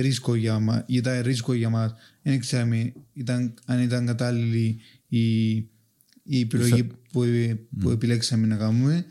[0.00, 0.82] ρίσκο για μας.
[0.86, 1.94] Ήταν ρίσκο για μας.
[2.22, 4.78] Δεν ξέραμε ήταν, αν ήταν κατάλληλη
[5.16, 5.54] η,
[6.22, 7.24] η επιλογή που,
[7.80, 9.04] που επιλέξαμε να κάνουμε.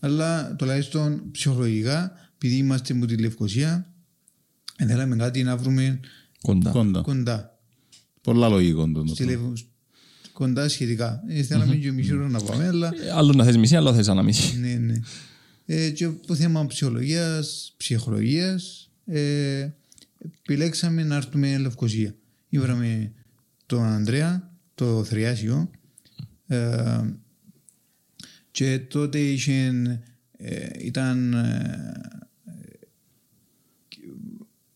[0.00, 3.92] Αλλά τουλάχιστον ψυχολογικά, επειδή είμαστε από τη Λευκοσία,
[4.86, 6.00] θέλαμε κάτι να βρούμε
[6.42, 6.70] Κοντά.
[6.70, 7.00] Κοντά.
[7.00, 7.58] κοντά.
[8.20, 9.48] Πολλά λογικό το Στη πράγμα.
[9.48, 9.66] Λευ-
[10.32, 11.22] κοντά σχετικά.
[11.28, 13.96] Ε, Θέλαμε και μισή ώρα να πάμε, αλλά Ε, Άλλο να θες μισή, άλλο να
[13.96, 14.58] θες ένα μισή.
[14.58, 14.94] ναι, ναι.
[15.66, 19.68] Ε, και από θέμα ψυχολογίας, ψυχολογίας, ε,
[20.42, 22.14] επιλέξαμε να έρθουμε Λευκοσία.
[22.48, 23.12] Ήβραμε
[23.66, 24.47] τον Ανδρέα,
[24.78, 25.70] το Θριάσιο,
[26.46, 27.00] ε,
[28.50, 29.72] και τότε είχε,
[30.36, 31.92] ε, ήταν ε,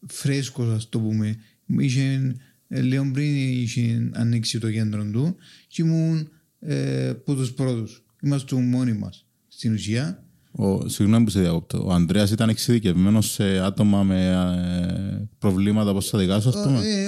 [0.06, 1.36] φρέσκος ας το πούμε.
[1.66, 2.36] Είχε,
[2.68, 5.36] ε, λίγο πριν είχε ανοίξει το κέντρο του
[5.68, 6.28] και ήμουν
[6.60, 8.04] ε, από τους πρώτους.
[8.22, 10.21] Είμαστε μόνοι μας στην ουσία.
[10.56, 11.84] Ο, συγγνώμη που σε διακόπτω.
[11.86, 16.78] Ο Ανδρέας ήταν εξειδικευμένος σε άτομα με ε, προβλήματα όπως τα δικά σου, ας πούμε.
[16.78, 17.04] Ε,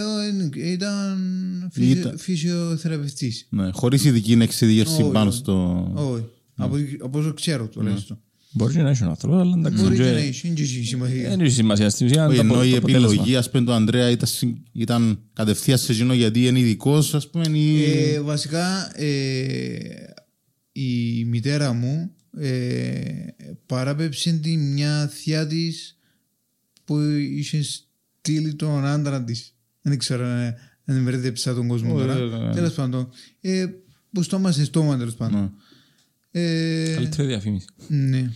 [0.63, 1.19] ε, ήταν
[1.73, 2.19] φυσιο, Ήταν.
[2.19, 3.47] φυσιοθεραπευτής.
[3.51, 5.39] Ναι, χωρίς ειδική εξειδικεύση Όχι, πάνω όχι.
[5.39, 5.91] στο...
[5.95, 6.25] Όχι.
[6.57, 8.19] Από, από όσο ξέρω τουλάχιστον.
[8.57, 9.83] Μπορεί να έχει ο άνθρωπος, αλλά εντάξει.
[9.83, 11.29] Μπορεί και και- να έχει είναι και σημασία.
[11.29, 12.27] Δεν έχει σημασία στην ουσία.
[12.27, 13.09] Όχι, το ενώ απο- η το αποτέλεσμα.
[13.11, 17.31] επιλογή, ας πούμε, του Ανδρέα ήταν, συ- ήταν κατευθείαν σε εκείνο γιατί είναι ειδικός, ας
[17.31, 17.85] πούμε, ή...
[17.85, 19.07] Ε, βασικά ε,
[20.73, 23.27] η μητέρα μου ε,
[23.67, 25.99] παράπεψε τη μια θεία της
[26.85, 29.55] που είχε στείλει τον άντρα της.
[29.83, 30.55] Δεν ξέρω αν
[30.87, 32.47] αν μπερδέψα τον κόσμο Ωραία, τώρα.
[32.47, 32.55] ναι.
[32.55, 33.09] Τέλος πάντων.
[33.41, 33.67] Ε,
[34.13, 35.41] που στόμα σε στόμα τέλος πάντων.
[36.31, 36.41] Ναι.
[36.41, 37.67] Ε, Καλύτερη διαφήμιση.
[37.89, 38.31] ναι.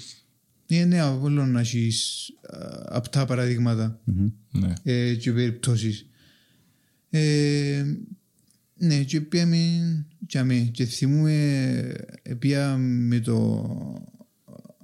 [0.67, 2.29] Είναι ναι, απλό να έχεις
[2.85, 4.29] απτά παραδείγματα Μμμ.
[4.51, 4.73] Ναι.
[4.83, 6.07] ε, και περιπτώσεις.
[8.79, 9.59] Ε, ναι, και πήγαμε
[10.27, 10.59] και αμέ.
[10.59, 11.33] Και θυμούμε,
[12.23, 13.67] ε, πήγα με το,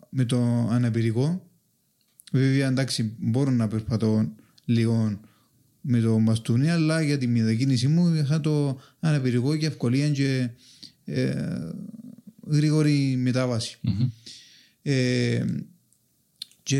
[0.08, 1.48] με το αναπηρικό.
[2.32, 4.32] Βέβαια, εντάξει, μπορώ να περπατώ
[4.64, 5.20] λίγο
[5.80, 10.50] με το μπαστούνι, αλλά για τη μετακίνησή μου είχα το αναπηρικό και ευκολία και
[11.04, 11.70] ε,
[12.46, 13.78] γρήγορη μετάβαση.
[14.82, 15.44] Ε,
[16.62, 16.78] και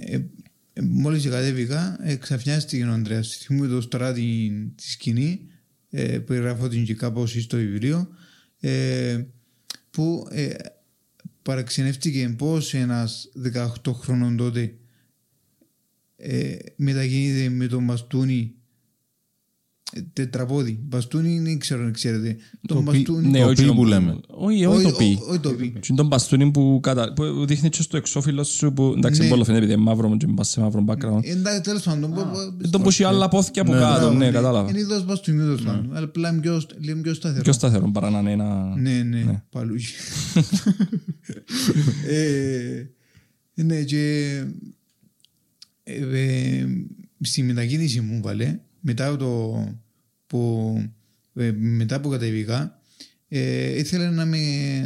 [0.00, 0.20] ε,
[0.72, 3.36] ε, μόλις κατέβηκα, ε, ξαφνιάστηκε ο Ανδρέας.
[3.36, 5.40] Θυμούμαι το τώρα την, τη σκηνή.
[5.96, 8.08] Ε, περιγράφω την και κάπως στο βιβλίο
[8.60, 9.24] ε,
[9.90, 10.54] που ε,
[11.42, 14.74] παραξενεύτηκε πως ένας 18χρονος τότε
[16.16, 18.63] ε, μεταγεννείται με τον μπαστούνι ε,
[20.12, 20.78] τετραπόδι.
[20.82, 22.36] Μπαστούνι δεν ξέρω αν ξέρετε.
[22.66, 23.28] Το Τον πι- μπαστούνι.
[23.28, 24.16] ναι, το όχι πι που λέμε.
[24.26, 25.18] Όχι, όχι το πει.
[25.28, 25.70] Όχι το πει.
[25.70, 27.12] Τι είναι το μπαστούνι που, κατα...
[27.12, 29.28] που δείχνει και στο εξώφυλλο σου που εντάξει Ναι.
[29.28, 31.20] πολύ φαίνεται επειδή είναι μαύρο και πας σε μαύρο background.
[31.24, 32.10] Εντάξει, τέλος πάντων.
[32.10, 34.70] μπο- μπο- Είναι το που έχει άλλα πόθηκια από Ναι, κάτω, Μπράβο, ναι, κατάλαβα.
[34.70, 35.90] Είναι είδος μπαστούνι, τέλος πάντων.
[35.96, 37.42] Αλλά απλά είναι πιο, λίγο πιο σταθερό.
[37.42, 38.74] Πιο σταθερό παρά να είναι ένα...
[38.76, 39.84] Ναι, ναι, παλούκι.
[42.08, 42.86] Ε,
[43.54, 44.32] Ναι, και
[45.84, 46.66] ε, ε,
[47.20, 49.54] στη μετακίνηση μου βάλε, μετά το
[50.34, 50.82] που
[51.34, 52.80] ε, μετά που κατεβήκα,
[53.28, 54.38] ε, ήθελε να, με,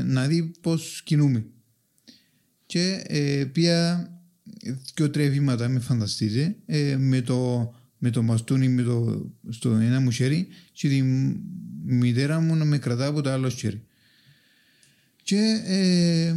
[0.04, 1.46] να δει πώς κινούμε.
[2.66, 4.10] Και ε, πια
[4.94, 10.00] και τρία βήματα με φανταστείτε ε, με το με το μαστούνι με το, στο ένα
[10.00, 11.02] μου χέρι και τη
[11.84, 13.82] μητέρα μου να με κρατά από το άλλο χέρι.
[15.22, 16.34] Και ε,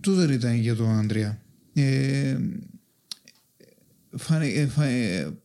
[0.00, 1.42] τούτο ήταν για τον Ανδρέα.
[1.72, 2.38] Ε,
[4.16, 5.38] φανε, ε, φα, ε,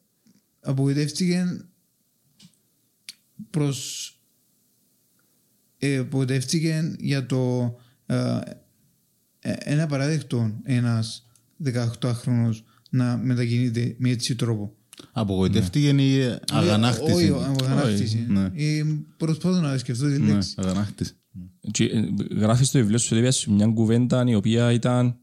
[0.59, 1.65] απογοητεύτηκε
[3.49, 4.09] προς
[5.77, 7.75] ε, απογοητεύτηκε για το
[8.05, 8.39] ε,
[9.39, 11.27] ε, ένα παράδεκτο ένας
[11.65, 14.75] 18χρονος να μετακινείται με έτσι τρόπο.
[15.11, 17.13] Απογοητεύτηκε ή αγανάκτησε.
[17.13, 17.31] Όχι,
[17.61, 18.25] αγανάκτησε.
[18.27, 18.49] Ναι.
[18.55, 18.83] Ε,
[19.17, 20.53] Προσπαθώ να σκεφτώ τη Ναι, λέξη.
[20.57, 21.13] αγανάκτησε.
[21.71, 22.03] Και, ε,
[22.35, 25.17] Γράφεις στο βιβλίο σου ότι σου μια κουβέντα η οποία ήταν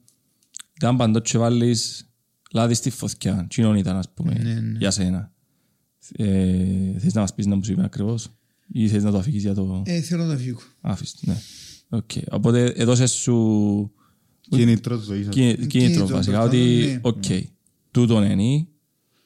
[0.75, 2.11] ήταν παντός και βάλεις
[2.53, 3.47] λάδι στη φωτιά.
[3.51, 4.79] Τι ήταν ας πούμε Ναι, ναι.
[4.79, 5.32] για σένα.
[6.17, 8.29] Ε, θες να μας πεις να μου σου είπε ακριβώς
[8.73, 10.59] ή θες να το αφήγεις για το Ε, θέλω να φύγω.
[10.81, 11.15] άφης.
[11.21, 11.37] Ναι.
[11.89, 12.11] Οκ.
[12.31, 13.93] Οπότε έδωσες σου
[14.49, 15.29] Κίνητρο ζωής.
[15.29, 16.99] κίνη- κίνητρο Κίνητρο, βασικά προφανώς, ότι ναι.
[17.03, 17.25] οκ,
[17.91, 18.67] τούτον είναι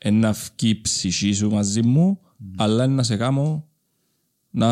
[0.04, 2.20] είναι να βγει η ψυχή σου μαζί μου
[2.56, 3.68] αλλά είναι να σε κάνω
[4.50, 4.68] να,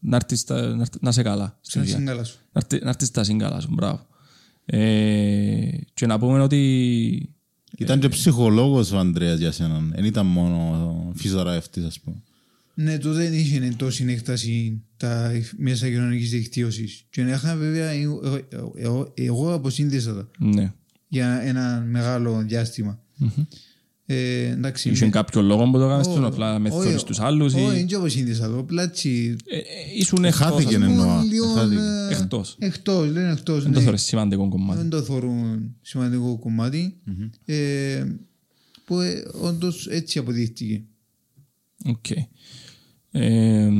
[0.00, 1.58] να, έρθεις στα- να, έρθ- να σε καλά.
[1.60, 1.96] στην Σαν ουσία.
[1.98, 2.38] σύγκαλα σου.
[2.52, 4.06] Να έρθει- να έρθεις στα σύγκαλα σου, μπράβο.
[4.64, 7.34] Ε, και να πούμε ότι
[7.76, 9.88] Ήταν και ψυχολόγος ο Ανδρέας για σένα.
[9.94, 12.16] Δεν ήταν μόνο φυσιοθεραπευτής, ας πούμε.
[12.74, 17.04] Ναι, τότε δεν είχε τόση έκταση τα μέσα κοινωνικής δικτύωσης.
[17.10, 18.20] Και είχα βέβαια, εγώ,
[18.74, 20.72] εγώ, εγώ αποσύνδεσα τα ναι.
[21.08, 23.00] για ένα μεγάλο διάστημα.
[24.08, 24.90] Ε, εντάξει.
[24.90, 27.52] Είχε με- κάποιο λόγο που το έκανες Ω, τον απλά με όχι, θωρείς τους άλλους
[27.52, 28.58] ή Όχι, δεν αποσύνδεσα το.
[28.58, 29.36] Απλά έτσι.
[29.44, 29.62] Ε, ε,
[29.98, 30.86] ήσουν εκτός, Χάθηκε, ας πούμε.
[30.86, 31.22] εννοώ.
[31.22, 31.80] λίγο, χάθηκε.
[32.10, 32.56] ε, Εκτός.
[32.58, 33.62] Εκτός, λένε εκτός.
[33.62, 33.84] Δεν το ναι.
[33.84, 34.80] θεωρείς σημαντικό κομμάτι.
[34.80, 36.96] Δεν το θεωρούν σημαντικό κομμάτι.
[37.44, 38.04] Ε,
[38.84, 40.82] που ε, όντως έτσι αποδείχτηκε.
[41.84, 42.10] Οκ.
[43.10, 43.70] Ε,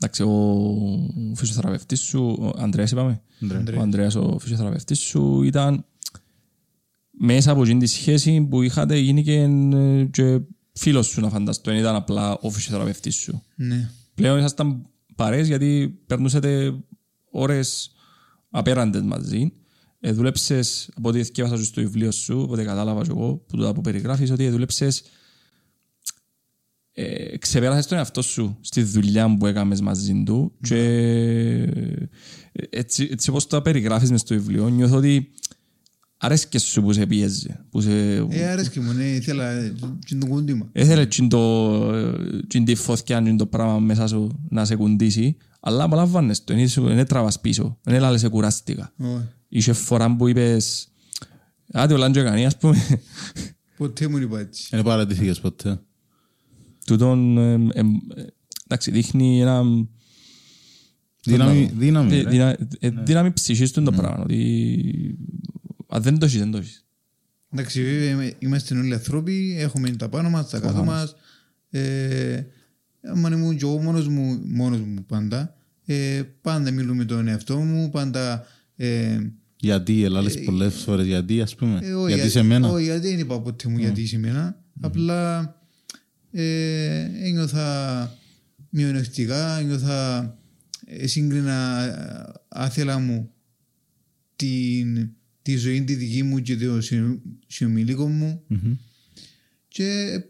[0.00, 3.78] εντάξει, ο φυσιοθεραπευτής σου, ο Ανδρέας είπαμε, Ανδρέας.
[3.78, 5.84] ο Ανδρέας ο φυσιοθεραπευτής σου ήταν
[7.18, 10.40] μέσα από εκείνη τη σχέση που είχατε γίνει και, ε, και
[10.72, 13.42] φίλος σου να φανταστώ, δεν ήταν απλά ο φυσιοθεραπευτής σου.
[13.56, 13.90] Ναι.
[14.14, 16.74] Πλέον ήσασταν παρέες γιατί περνούσατε
[17.30, 17.90] ώρες
[18.50, 19.52] απέραντες μαζί.
[20.00, 23.72] Ε, δούλεψες, από ό,τι θυκεύασα στο βιβλίο σου, από ό,τι κατάλαβα και εγώ, που το
[23.72, 25.02] που περιγράφεις, ότι δούλεψες
[26.96, 30.76] ε, ξεπέρασες τον εαυτό σου στη δουλειά που έκαμες μαζί του και
[32.52, 35.30] ε, έτσι, έτσι όπως το περιγράφεις μες στο βιβλίο νιώθω ότι
[36.24, 39.72] αρέσκες σου που σε πίεζε που σε, Ε, άρεσκε μου, ναι, ήθελα ε,
[40.06, 40.68] και το κούντιμα.
[40.72, 41.90] Έθελε τσιν το,
[42.46, 47.06] τσιν τη φωτιά, τσιν το πράγμα μέσα σου να σε κουντήσει, αλλά απολαμβάνες το, δεν
[47.06, 48.92] τραβάς πίσω, δεν έλα σε κουράστηκα.
[48.98, 49.22] Όχι.
[49.48, 50.88] Είχε φορά που είπες,
[51.72, 52.76] άντε ο Λάντζο έκανε, ας πούμε,
[53.76, 54.66] Ποτέ μου είπα έτσι.
[54.70, 55.80] Δεν παρατηθήκες ποτέ.
[56.86, 57.88] τούτον, εμ, εμ,
[58.64, 59.62] εντάξει, δείχνει ένα
[61.26, 62.08] Δύναμη, δύναμη.
[62.10, 62.30] δι- ρε.
[62.30, 64.24] δυνα- ε, δύναμη ψυχής του το πράγμα,
[65.96, 66.84] ότι αν δεν το έχεις, δεν το έχεις.
[67.52, 71.16] Εντάξει, βέβαια είμαι- είμαστε όλοι ανθρώποι, έχουμε τα πάνω μας, τα κάτω μας.
[71.70, 72.42] Ε,
[73.02, 77.90] άμα ήμουν και εγώ μόνος μου, μόνος μου πάντα, ε, πάντα μιλούμε τον εαυτό μου,
[77.90, 78.46] πάντα...
[78.76, 79.18] Ε,
[79.60, 81.78] Γιατί, ελάλες πολλές φορές γιατί, ας πούμε.
[81.82, 82.68] ε, όχι, Γιατί σε μένα.
[82.68, 84.62] Όχι, γιατί δεν είπα ποτέ μου γιατί σε μένα.
[84.80, 85.54] Απλά
[86.32, 88.10] ε, ένιωθα
[88.70, 90.20] μειονεκτικά, ένιωθα
[90.86, 93.30] ε, σύγκρινα ε, άθελα μου
[94.36, 95.10] την,
[95.44, 98.72] τη ζωή τη δική μου και το συ- συνομιλίκο μου Μμμ.
[99.68, 100.20] και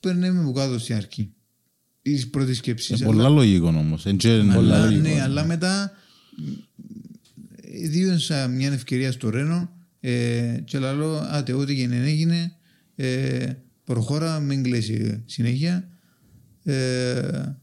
[0.00, 1.32] περνάμε από κάτω στην αρχή.
[2.02, 2.94] Η πρώτη σκέψη.
[3.00, 4.06] Ε, Πολλά λογικό όμως.
[4.06, 5.20] Εν και- Πολλά Αλλά, λογικό, ναι, ναι.
[5.22, 5.92] αλλά μετά
[7.62, 12.52] ε, δίωσα μια ευκαιρία στο Ρένο ε, και λέω άτε ό,τι έγινε έγινε
[12.96, 13.46] ε,
[13.84, 15.88] προχώρα μην κλαίσει συνέχεια
[16.64, 17.56] ε,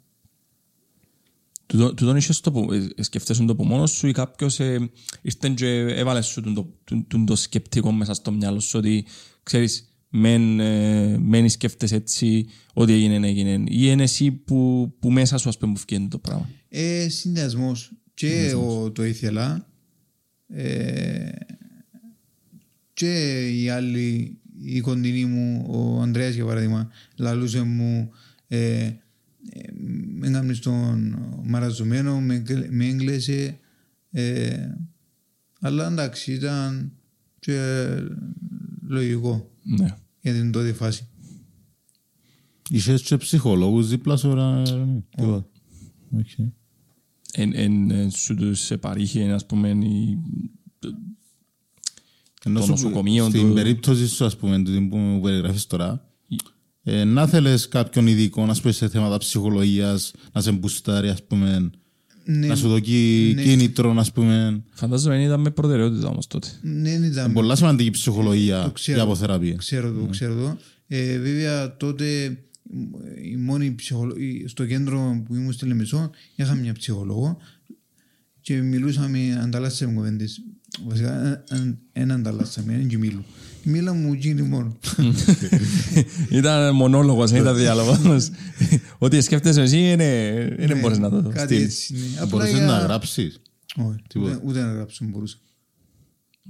[1.72, 4.90] Τούτο- Τούτον είχες το που, ε, σκεφτέσουν το από μόνος σου ή κάποιος ε,
[5.22, 9.06] ήρθε και έβαλες σου τον το, τον- τον το σκεπτικό μέσα στο μυαλό σου ότι
[9.44, 13.52] ξέρεις μεν, ε, μεν σκέφτεσαι έτσι, ό,τι έγινε, έγινε.
[13.52, 16.50] Ή είναι εσύ που, που μέσα σου, ας πούμε, που φκένει το πράγμα.
[16.70, 17.92] Ε, Συνδυασμός.
[18.14, 19.68] Και ο, το ήθελα.
[20.48, 21.30] Ε,
[22.94, 28.10] και οι άλλοι, η κοντινή μου, ο Ανδρέας για παράδειγμα, λαλούσε μου
[28.48, 29.00] ε, ε, με
[30.24, 33.60] έκαμε στον μαραζωμένο, με, έγκλε- με έγκλεσε.
[34.12, 34.68] Ε,
[35.60, 36.92] αλλά εντάξει, ήταν
[37.40, 37.86] και
[38.88, 39.96] λογικό Ναι.
[40.22, 41.08] για την τότε φάση.
[42.70, 44.64] Είχες και ψυχολόγους δίπλα σου, ρε.
[45.10, 45.48] Τίποτα.
[46.12, 46.28] Οκ.
[47.34, 50.18] Εν, εν, εν σου τους παρείχε, ας πούμε, η,
[52.46, 56.09] Εννοώ Το σου- νοσοκομείο Στην του- περίπτωση σου, ας πούμε, του που μου περιγράφεις τώρα,
[56.92, 61.70] ε, να θέλεις κάποιον ειδικό, να πούμε, σε θέματα ψυχολογίας, να σε μπουστάρει, ας πούμε,
[62.26, 63.42] Ναι, να σου δώκει ναι.
[63.44, 64.64] κίνητρο, ας πούμε.
[64.74, 66.48] φαντάζομαι ήταν με προτεραιότητα όμως τότε.
[66.62, 68.98] ναι, δεν ήταν Είναι πολλά σημαντική ψυχολογία Το ξέρω.
[68.98, 69.56] για αποθεραπεία.
[69.56, 70.58] Ξέρω το, ξέρω το.
[70.88, 72.38] Ε, βέβαια τότε
[73.32, 74.16] η μόνη ψυχολο...
[74.18, 77.38] η- στο κέντρο που ήμουν στη Λεμεσό είχα μια ψυχολόγο
[78.42, 80.42] και μιλούσαμε, ανταλλάσσαμε κουβέντες.
[80.88, 81.44] Βασικά
[81.94, 83.24] δεν ανταλλάσσαμε, δεν εμίλουν.
[83.64, 84.78] Μίλα μου τζείνη μόνο.
[86.30, 88.30] ήταν μονόλογος, δεν ήταν διάλογος.
[88.98, 91.64] Ό,τι σκέφτεσαι εσύ είναι, δεν μπορείς να το Ναι, Κάτι στείλεις.
[91.80, 91.94] έτσι.
[91.94, 92.00] ναι.
[92.22, 93.42] Απλά Μπορείς για- να γράψεις;
[93.76, 94.32] Όχι, Τίποτα.
[94.36, 95.38] ούτε- ούτε να γράψω μπορούσα.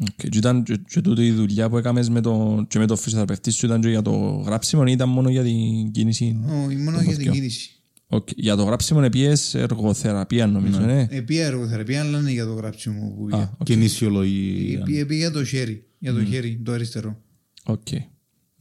[0.02, 2.96] Οκ, Και ήταν και, και τούτη η δουλειά που έκαμες με το, και με το
[2.96, 4.12] φυσιοθεραπευτή σου ήταν και για το
[4.46, 7.32] γράψιμο ή ήταν μόνο για την κίνηση; Όχι, μόνο Το για την χωριό.
[7.32, 7.70] κίνηση.
[8.12, 11.08] Οκ, Για το γράψιμο επήες εργοθεραπεία νομίζω, ναι.
[11.10, 13.54] Επήα εργοθεραπεία, αλλά είναι για το γράψιμο που Α, πήγα.
[13.58, 13.66] οκ.
[13.66, 14.80] Κινησιολογία.
[14.80, 17.22] Επήα επήα για το χέρι, για το χέρι, το αριστερό.
[17.64, 17.88] Οκ.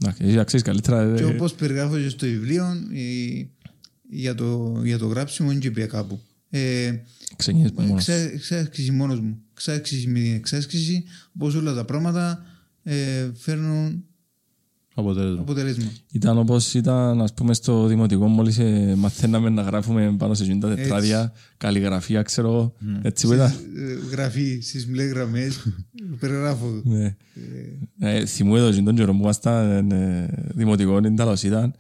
[0.01, 1.15] Εντάξει, εσύ αξίζεις καλύτερα.
[1.15, 3.45] Και ε, όπως περιγράφω και στο βιβλίο, ε,
[4.11, 6.21] για, το, για το γράψιμο είναι και πια κάπου.
[6.51, 6.93] Ε,
[7.37, 8.09] Ξεκινήσεις μόνος.
[8.09, 9.39] εξά- Εξάσκηση μόνος μου.
[9.53, 12.45] Εξάσκηση με την εξάσκηση, όπως όλα τα πράγματα
[12.83, 14.05] ε, φέρνουν
[14.99, 15.41] Αποτέλεσμα.
[15.41, 15.85] αποτελέσμα.
[16.13, 20.59] Ήταν όπως ήταν ας πούμε στο δημοτικό μόλις ε, μαθαίναμε να γράφουμε πάνω σε εκείνα
[20.69, 23.47] τα τετράδια, καλλιγραφία ξέρω εγώ, έτσι που ήταν.
[23.77, 25.59] Ε, Γραφή στις μπλε γραμμές,
[26.21, 26.81] περιγράφω.
[26.85, 27.17] Ναι.
[27.99, 31.75] Ε, θυμούμαι το τον καιρό που ήμασταν ε, δημοτικό, είναι τέλος ήταν.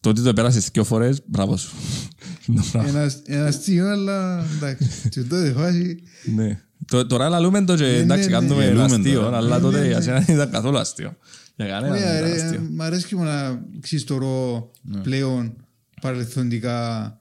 [0.00, 1.74] Το ότι το πέρασες δύο φορές, μπράβο σου.
[2.46, 2.88] Είναι το πράγμα.
[3.00, 5.08] Ένας, ένας αστείο, αλλά εντάξει.
[5.08, 6.02] Και τότε φάση,
[6.36, 6.60] Ναι.
[6.86, 8.40] Τω- Τώρα λαλούμε το και εντάξει ναι, ναι.
[8.40, 9.36] κάνουμε ένα Λαλούμε αστείο, τώρα.
[9.36, 10.02] αλλά Ναι, τότε ναι, για ναι.
[10.02, 11.16] σένα δεν ήταν καθόλου αστείο.
[11.56, 12.68] Για κανέναν δεν Ωραία, ήταν ρε, αστείο.
[12.70, 14.70] μ' αρέσει και μου να ξυστορώ
[15.02, 15.56] πλέον
[16.00, 17.20] παρελθοντικά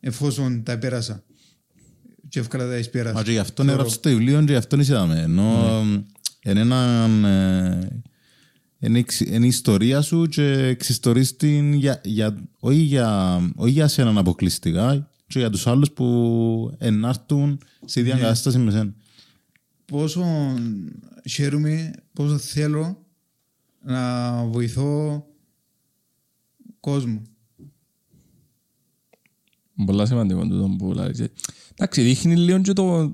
[0.00, 1.22] εφόσον τα πέρασα
[2.28, 3.22] και εύκολα τα εις Μα πέρασα.
[3.22, 5.20] και γι' αυτόν έγραψες το βιβλίο και γι' αυτόν είδαμε.
[5.20, 5.82] Ενώ
[6.44, 7.24] είναι έναν...
[7.24, 8.02] ε,
[8.78, 13.88] Είναι εξ- είναι η ιστορία σου και εξιστορείς την για, για, όχι, για, όχι για
[13.88, 18.94] σέναν αποκλειστικά και για τους άλλους που ενάρτουν σε ίδια κατάσταση με σένα.
[19.84, 20.24] Πόσο
[21.28, 23.03] χαίρομαι, πόσο θέλω
[23.84, 25.24] να βοηθώ
[26.80, 27.22] κόσμο.
[29.86, 31.30] Πολλά σημαντικό τούτο που λέει.
[31.74, 33.12] Εντάξει, δείχνει λίγο και το,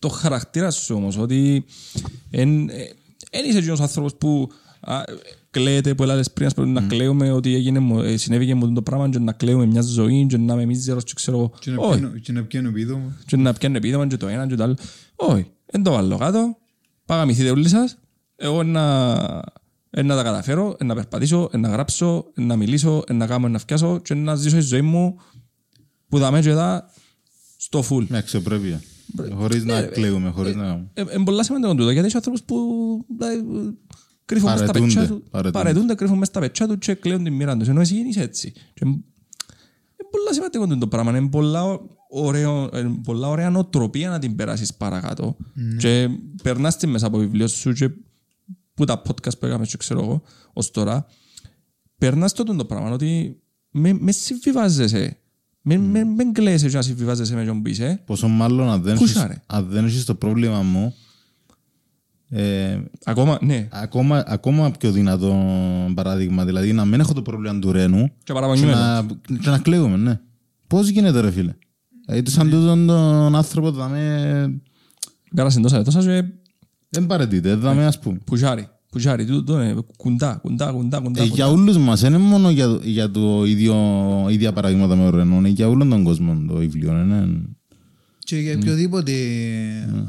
[0.00, 1.64] το χαρακτήρα σου όμως, ότι
[2.30, 2.74] εν, ε,
[3.30, 4.48] εν είσαι εκείνος άνθρωπος που
[4.80, 5.02] α,
[5.50, 8.82] κλαίτε που έλεγες πριν, ας πούμε, να κλαίουμε ότι έγινε, μου- ε, συνέβηκε μου το
[8.82, 11.98] πράγμα και να κλαίουμε μια ζωή και να είμαι μίζερος και ξέρω, Και να όχι,
[11.98, 13.16] πιάνω- Και να πιάνω πίδο μου.
[13.26, 14.76] και να πιάνει επίδομα και το ένα και το άλλο.
[15.16, 16.56] Όχι, δεν το βάλω κάτω,
[17.04, 17.98] παγαμηθείτε όλοι σας,
[18.36, 19.40] εγώ να, ε,
[20.02, 23.46] να τα καταφέρω, ε, να περπατήσω, ε, να γράψω, ε, να μιλήσω, ε, να κάνω,
[23.46, 25.16] ε, να φτιάσω και να ζήσω τη ζωή μου
[26.08, 26.90] που θα με και δα
[27.56, 28.06] στο full.
[28.08, 28.82] Με αξιοπρέπεια.
[29.34, 30.66] Χωρίς να κλαίουμε, χωρίς να...
[30.66, 32.56] Είναι Ε, πολλά σημαντικό τούτο, γιατί έχει ανθρώπους που
[33.18, 33.42] δηλαδή,
[34.24, 35.58] κρύφουν μες στα Παρετούνται, πετσιά τους, παρετούνται.
[35.64, 38.50] παρετούνται, κρύφουν μες στα πετσιά τους και κλαίουν την μοίρα τους, ενώ εσύ είσαι έτσι.
[38.52, 38.98] Και Είναι
[40.10, 41.80] πολλά σημαντικό τούτο το πράγμα, είναι πολλά,
[42.10, 45.36] ωραίο, ε, πολλά ωραία νοοτροπία να την περάσεις παρακάτω
[45.78, 46.08] και
[46.42, 47.90] περνάς την μέσα από βιβλίο σου και
[48.78, 50.22] που τα podcast που έκαμε και ξέρω εγώ
[50.52, 51.06] ως τώρα,
[51.98, 55.16] περνάς το το πράγμα ότι με, με συμβιβάζεσαι.
[55.62, 58.02] Μην με, με κλαίσαι και να συμβιβάζεσαι με τον που είσαι.
[58.06, 59.42] Πόσο μάλλον αν δεν Πούσα, έχεις- ρε.
[59.46, 60.94] αν δεν έχεις το πρόβλημα μου,
[62.30, 63.68] ε, Ακόμα, ναι.
[63.70, 65.34] ακόμα, ακόμα πιο δυνατό
[65.94, 68.72] παράδειγμα, δηλαδή να μην έχω το πρόβλημα του Ρένου Και και παραπονιούμαι.
[68.72, 69.06] να,
[69.40, 70.20] και να κλαίουμε, ναι.
[70.66, 71.54] Πώς γίνεται ρε φίλε;
[72.06, 74.60] Δηλαδή σαν τούτον τον άνθρωπο θα με...
[75.34, 76.24] Πέρασε τόσα τόσα και
[76.88, 78.18] Δεν παρετείται, θα με ας πούμε.
[78.24, 78.68] πουζάρι.
[78.90, 81.20] Πουζάρι, τούτο είναι κουντά, κουντά, κουντά, κουντά.
[81.22, 81.34] Ε, κουντά.
[81.34, 83.76] για όλους μας, δεν είναι μόνο για, για το ίδιο,
[84.30, 86.92] ίδια παραδείγματα με ο Ρενό, είναι για όλον τον κόσμο το βιβλίο.
[86.92, 87.26] Ναι,
[88.18, 89.12] Και για οποιοδήποτε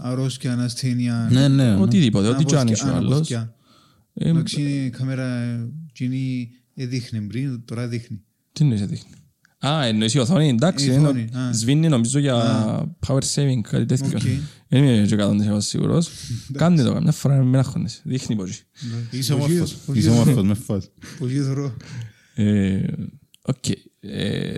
[0.01, 1.27] αρρώστια, ανασθένεια.
[1.31, 1.47] ναι.
[1.47, 1.81] ναι, ναι.
[1.81, 3.11] Οτιδήποτε, ό,τι και αν αναποσιά- είσαι ο άλλος.
[3.11, 3.53] αναποσιά.
[4.13, 5.25] Ε, Εντάξει, η κάμερα
[5.89, 8.21] εκείνη δείχνει πριν, τώρα δείχνει.
[8.53, 9.11] Τι είναι δείχνει.
[9.67, 10.85] Α, εννοείς η οθόνη, εντάξει.
[10.85, 11.53] Η είναι- οθόνη, α.
[11.53, 12.35] Σβήνει νομίζω για
[13.07, 14.19] power saving, κάτι τέτοιο.
[14.71, 14.79] Οκ.
[14.79, 16.09] Δεν είμαι και 100% σίγουρος.
[16.53, 18.01] Κάμνει το καμιά φορά, μην αγχώνεσαι.
[18.03, 18.63] Δείχνει πως
[19.11, 19.73] είσαι Πολύ- όμορφος.
[19.85, 20.89] πολύ- Είσαι όμορφος, με φας.
[21.19, 21.73] Πολύ θωρώ.
[22.35, 22.81] Ε,
[23.41, 23.69] Οκ.
[23.99, 24.53] Ε,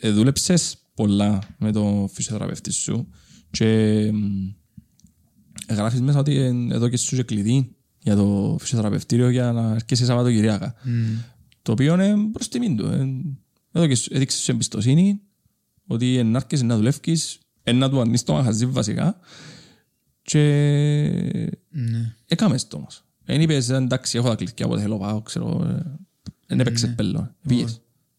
[0.00, 3.08] ε, Δούλεψες πολλά με το φυσιοθεραπευτή σου
[3.50, 3.66] και
[4.12, 4.48] μ,
[5.74, 10.04] γράφεις μέσα ότι ε, εδώ και σου και κλειδί για το φυσιοθεραπευτήριο για να έρχεσαι
[10.04, 10.74] Σαββατοκυριακά.
[11.62, 12.86] Το οποίο είναι προς τιμήν του.
[12.86, 13.06] ε.
[13.72, 15.20] Εδώ και σου έδειξες σου εμπιστοσύνη
[15.86, 19.18] ότι να έρχεσαι να δουλεύεις, ε, να του αρνείς το μαχαζί βασικά
[20.22, 20.40] και
[21.70, 22.14] Ναι.
[22.26, 23.04] έκαμες το όμως.
[23.24, 25.82] Δεν είπες εντάξει έχω τα κλειδιά οπότε θέλω πάω ξέρω ε,
[26.46, 27.34] δεν έπαιξες πέλο.
[27.44, 27.78] Επίες.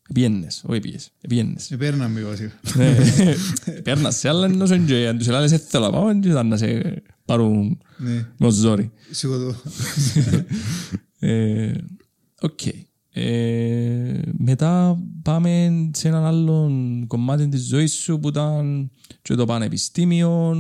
[0.10, 1.12] Επιένες, όχι επίες.
[1.22, 1.72] Επιένες.
[1.72, 2.52] Επέρναμε βασικά.
[2.76, 2.96] Ναι.
[3.84, 6.58] Πέρνασαι αλλά ενώ σου και αν τους ελάλες «Ε, θέλω να πάω δεν ήταν να
[6.58, 8.26] σε πάρουν Ναι.
[8.38, 8.92] με ζόρι.
[9.12, 9.56] Σιγοτώ.
[11.20, 11.72] Ε,
[12.42, 12.60] Οκ.
[13.12, 16.72] Ε, Μετά πάμε σε έναν άλλο
[17.08, 18.92] κομμάτι της ζωής σου που ήταν
[19.26, 20.52] και το πανεπιστήμιο.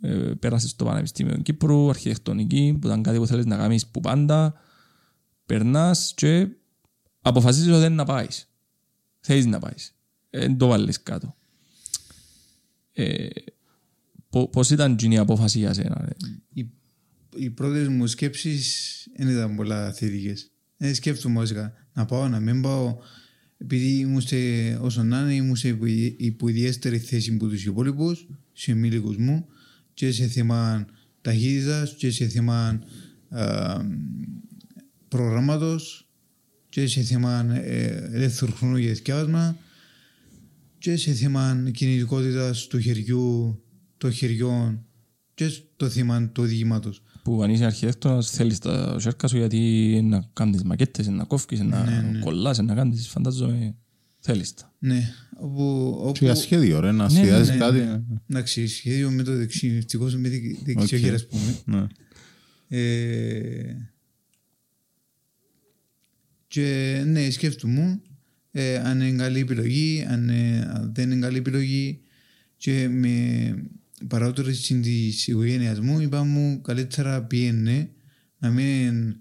[0.00, 4.54] Ε, Πέρασες στο Πανεπιστήμιο Κύπρου, αρχιτεκτονική, που ήταν κάτι που θέλεις να κάνεις που πάντα.
[5.46, 6.48] Περνάς και
[7.20, 8.48] αποφασίζεις ότι δεν να πάεις.
[9.20, 9.94] Θέλεις να πάεις.
[10.30, 11.34] Δεν το βάλεις κάτω.
[12.92, 13.26] Ε,
[14.30, 16.04] πο- Πώς ήταν εκείνη η απόφαση για σένα.
[16.08, 16.16] ε;
[16.52, 16.70] Οι,
[17.36, 20.50] οι πρώτες μου σκέψεις δεν ήταν πολλά θετικές.
[20.76, 22.98] Δεν σκέφτομαι βασικά να πάω, να μην πάω.
[23.58, 24.36] Επειδή ήμουν σε,
[24.80, 25.86] όσο να είναι, ήμουν σε υπο-
[26.16, 29.46] υποδιέστερη θέση από τους υπόλοιπους, σε μήλικους μου,
[29.94, 30.86] και σε θέμα
[31.20, 32.82] ταχύτητας, και σε θέμα
[33.28, 33.76] α,
[35.08, 36.08] προγράμματος,
[36.68, 39.56] και σε θέμα ε, ελεύθερου χρόνου για δισκεύασμα,
[40.78, 43.62] και σε θέμα κινητικότητας του χεριού,
[43.96, 44.84] των χεριών,
[45.34, 47.02] και στο θέμα του οδηγήματος.
[47.26, 51.84] Που αν είσαι αρχιτέκτονας θέλεις τα σέρκα σου γιατί να κάνεις μακέτες, να κόφκεις, να
[51.84, 53.74] Ναι, κολλάς, να κάνεις, φαντάζομαι
[54.20, 54.74] θέλεις τα.
[54.78, 57.78] Ναι, όπου, όπου Και για σχέδιο, ρε, να ναι, σχεδιάζεις ναι, κάτι.
[57.78, 58.00] ναι.
[58.30, 61.60] Εντάξει, σχέδιο με το δεξί, ευτυχώς με δεξι- δεξιοχέρα, ας πούμε.
[61.64, 61.86] Ναι.
[62.78, 63.76] Ε,
[66.48, 68.00] και ναι, σκέφτομαι
[68.50, 72.00] ε, αν είναι καλή επιλογή, αν, ε, αν δεν είναι καλή επιλογή
[72.56, 73.54] και με
[74.08, 77.90] παραότερηση της οικογένειας μου είπα μου καλύτερα πιένε
[78.38, 79.16] να μην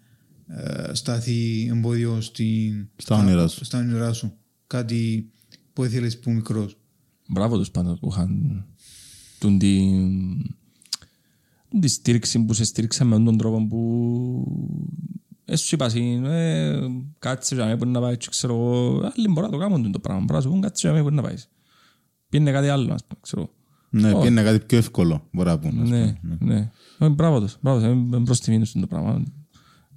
[0.47, 3.65] ε, στάθει εμπόδιο στην, Στα όνειρά σου.
[3.65, 4.37] στα όνειρά σου.
[4.67, 5.29] Κάτι
[5.73, 6.77] που ήθελες που μικρός.
[7.27, 8.65] Μπράβο τους πάντως που είχαν
[9.39, 9.81] τον τη,
[11.79, 13.81] τη στήριξη που σε στήριξαν με τον τρόπο που
[15.45, 16.79] ε, σου είπα εσύ, ε,
[17.19, 19.99] κάτσε για μένα που να πάει, και ξέρω εγώ, άλλοι μπορεί να το κάνουν το
[19.99, 21.49] πράγμα, μπορεί να σου πούν κάτσε για μένα που να πάεις.
[22.29, 23.54] Πιένε κάτι άλλο, ας πούμε, ξέρω.
[23.99, 24.19] Ναι, Ω.
[24.19, 25.81] πιένε κάτι πιο εύκολο, μπορεί να πούνε.
[25.81, 26.37] ας Ναι, πούμε.
[26.39, 26.71] ναι.
[26.99, 29.23] Ε, Μπράβο τους, μπράβο τους, είναι προς τιμή τους το πράγμα.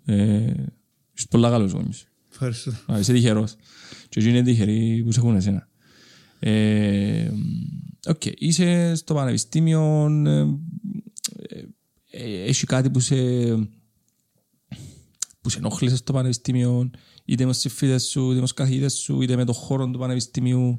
[0.04, 0.52] Ε,
[1.16, 2.06] Είσαι πολλά καλούς γονιούς.
[2.30, 2.70] Ευχαριστώ.
[2.92, 3.54] Α, είσαι τυχερός.
[4.08, 5.68] Και εκείνοι είναι τυχεροί που σε έχουν εσένα.
[6.38, 7.30] Ε,
[8.08, 11.62] Οκ, είσαι στο πανεπιστήμιο, ε, ε,
[12.10, 13.14] ε, έχει κάτι που σε
[15.40, 16.90] που σε ενόχλησε στο πανεπιστήμιο,
[17.24, 19.98] είτε με στις σπουδές σου, είτε με τους καθηγητές σου, είτε με τον χώρο του
[19.98, 20.78] πανεπιστήμιου.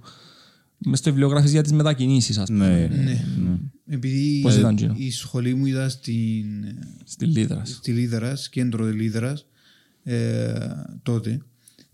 [0.85, 3.57] Μες στο βιβλίο γράφεις για τις μετακινήσεις, ας πούμε, Ναι, Ναι.
[3.91, 6.45] Επειδή Πώς ήταν εκείνο; η σχολή μου ήταν στην,
[7.03, 7.69] στη Λίδρας.
[7.69, 9.45] στη Λίδρας, κέντρο Λίδρας
[10.03, 10.53] ε,
[11.03, 11.41] τότε.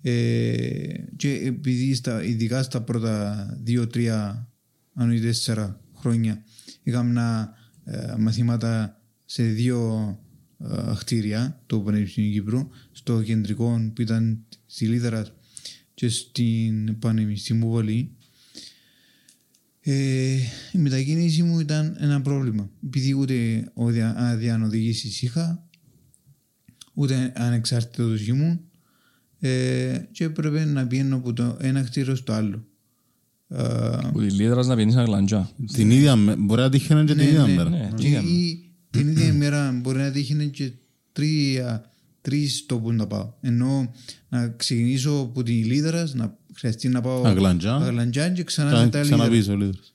[0.01, 4.49] Ε, και επειδή στα, ειδικά στα πρώτα δύο-τρία
[4.93, 6.43] αν όχι τέσσερα χρόνια
[6.83, 7.49] είχαμε
[7.83, 10.09] ε, μαθήματα σε δύο
[10.59, 15.31] ε, χτίρια το Πανεπιστήμιο Κύπρου στο κεντρικό που ήταν στη Λίδρας
[15.93, 18.11] και στην Πανεπιστήμιο Βολή
[19.87, 20.33] ε,
[20.71, 22.69] η μετακίνηση μου ήταν ένα πρόβλημα.
[22.85, 23.71] Επειδή ούτε
[24.15, 25.67] αδιανοδηγήσεις είχα,
[26.93, 28.59] ούτε ανεξάρτητος ήμουν
[29.39, 32.67] ε, και έπρεπε να πηγαίνω από το ένα κτίριο στο άλλο.
[33.47, 35.51] Ε, Που τη Λίδρας να πιένεις αγλαντζά.
[35.73, 37.69] Την ίδια μέρα, μπορεί να τύχαινε και την ίδια μέρα.
[37.69, 37.89] ναι.
[37.95, 40.71] και ή την ίδια ημέρα μπορεί να τύχει και
[41.11, 43.33] τρία, τρεις τόπους να πάω.
[43.41, 43.91] Ενώ
[44.29, 47.75] να ξεκινήσω από την Λίδρας, να χρειαστεί να πάω Αγλαντζά.
[47.75, 49.15] Αγλαντζά και ξανά Ξανά- μετά Λίδρα.
[49.17, 49.93] Ξαναπείς ο Λίδρας.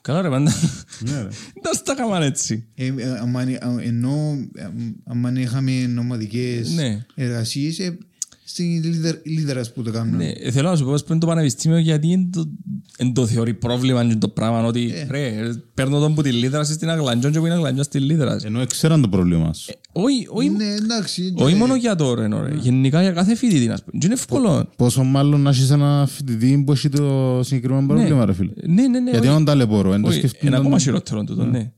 [0.00, 0.52] Καλά ρε πάντα.
[1.00, 1.28] Ναι, ρε.
[1.62, 2.64] Δεν στα κάμαν έτσι.
[2.74, 4.68] Ε, ε, άμα είναι- α, ενώ ε,
[5.04, 7.04] άμα είχαμε νομαδικές Ναι.
[7.14, 7.98] εργασίες ε,
[8.44, 10.16] στην Λίδρα- Λίδρας που το κάνουμε.
[10.16, 12.50] Ναι, ε, θέλω να σου πω πως πριν το πανεπιστήμιο γιατί δεν το,
[12.96, 15.32] εν το θεωρεί πρόβλημα και το πράγμα ότι ρε,
[15.74, 18.44] παίρνω τον που τη Λίδρα στην Αγλαντζό και που είναι Αγλαντζό στη Λίδρας.
[18.44, 19.72] Ενώ εξέραν το πρόβλημα σου.
[19.92, 21.34] Όχι, όχι, Ναι, εντάξει.
[21.36, 22.54] όχι ε, μόνο για τώρα, ενώ, ρε.
[22.60, 23.66] γενικά για κάθε φοιτητή.
[23.66, 23.90] να σου πω.
[23.98, 24.68] Και είναι εύκολο.
[24.76, 28.50] Πόσο μάλλον να έχεις ένα φοιτητή που έχει το συγκεκριμένο πρόβλημα, ρε φίλε.
[28.66, 29.10] Ναι, ναι, ναι.
[29.10, 29.36] Γιατί όχι.
[29.36, 31.72] είναι ταλαιπωρό, εν το Όχι, σκεφτούν Είναι τον- ακόμα χειρότερο τούτο, ναι.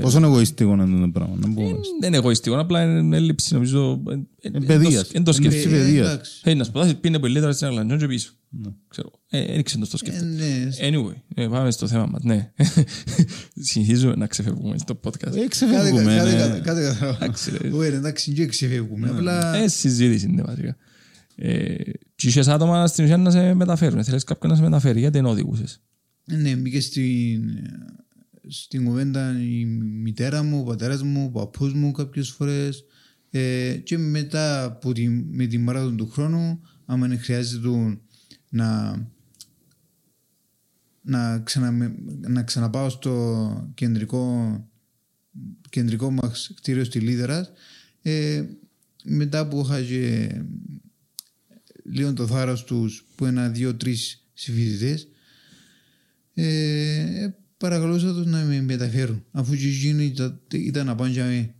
[0.00, 1.36] Πόσο είναι εγωιστικό να είναι το πράγμα.
[1.36, 1.70] να πούμε.
[2.00, 4.02] Δεν είναι εγωιστικό, απλά είναι έλλειψη νομίζω.
[4.40, 5.10] ε, ε, παιδείας.
[5.12, 5.68] Εν το Έλλειψη σκέφτεσαι.
[5.84, 6.06] παιδείας.
[6.12, 6.40] εντάξει.
[6.44, 8.32] Ε, να σπουδάσεις πίνε πολύ λίτρα στην Αγλαντζόν και πίσω.
[8.88, 9.10] Ξέρω.
[9.30, 10.88] Ε, έριξε το στο Ε, σκέφτεσαι.
[10.90, 12.22] ναι, Anyway, ε, πάμε στο θέμα μας.
[12.22, 12.52] Ναι.
[13.70, 15.26] Συνεχίζουμε να ξεφεύγουμε στο podcast.
[15.26, 16.02] Ε, Κάτι ξεφεύγουμε.
[16.16, 16.36] κάτι- ναι.
[16.36, 17.08] κάτι- κάτι κατάλαβα.
[17.24, 17.68] Εντάξει, ρε.
[17.70, 19.08] Όχι, ρε, εντάξει, δεν ξεφεύγουμε.
[19.08, 20.76] Απλά Ε, συζήτηση είναι βασικά.
[21.36, 21.74] Ε,
[22.14, 24.04] και είχες άτομα στην ουσία να σε μεταφέρουν.
[24.04, 25.00] Θέλεις κάποιον να σε μεταφέρει.
[25.00, 25.80] Γιατί δεν οδηγούσες;
[26.24, 27.42] ναι, μπήκες στην,
[28.48, 32.84] στην κουβέντα η μητέρα μου, ο πατέρας μου, ο παππούς μου κάποιες φορές.
[33.30, 38.00] Ε, και μετά από τη, με τη μέρα του χρόνου άμα είναι χρειάζεται του
[38.48, 38.98] να
[41.02, 44.54] να, ξανα, να ξαναπάω στο κεντρικό
[45.70, 47.48] κεντρικό μας κτίριο στη Λίδερα
[48.02, 48.44] ε,
[49.04, 50.34] μετά που είχα και
[51.84, 55.08] λίγο το θάρρος τους που ένα, δύο, τρεις συμφοιτητές
[56.34, 57.28] ε,
[57.60, 61.54] παρακαλούσα τους να με μεταφέρουν αφού και εκείνοι ήταν, ήταν να πάνε για μέ.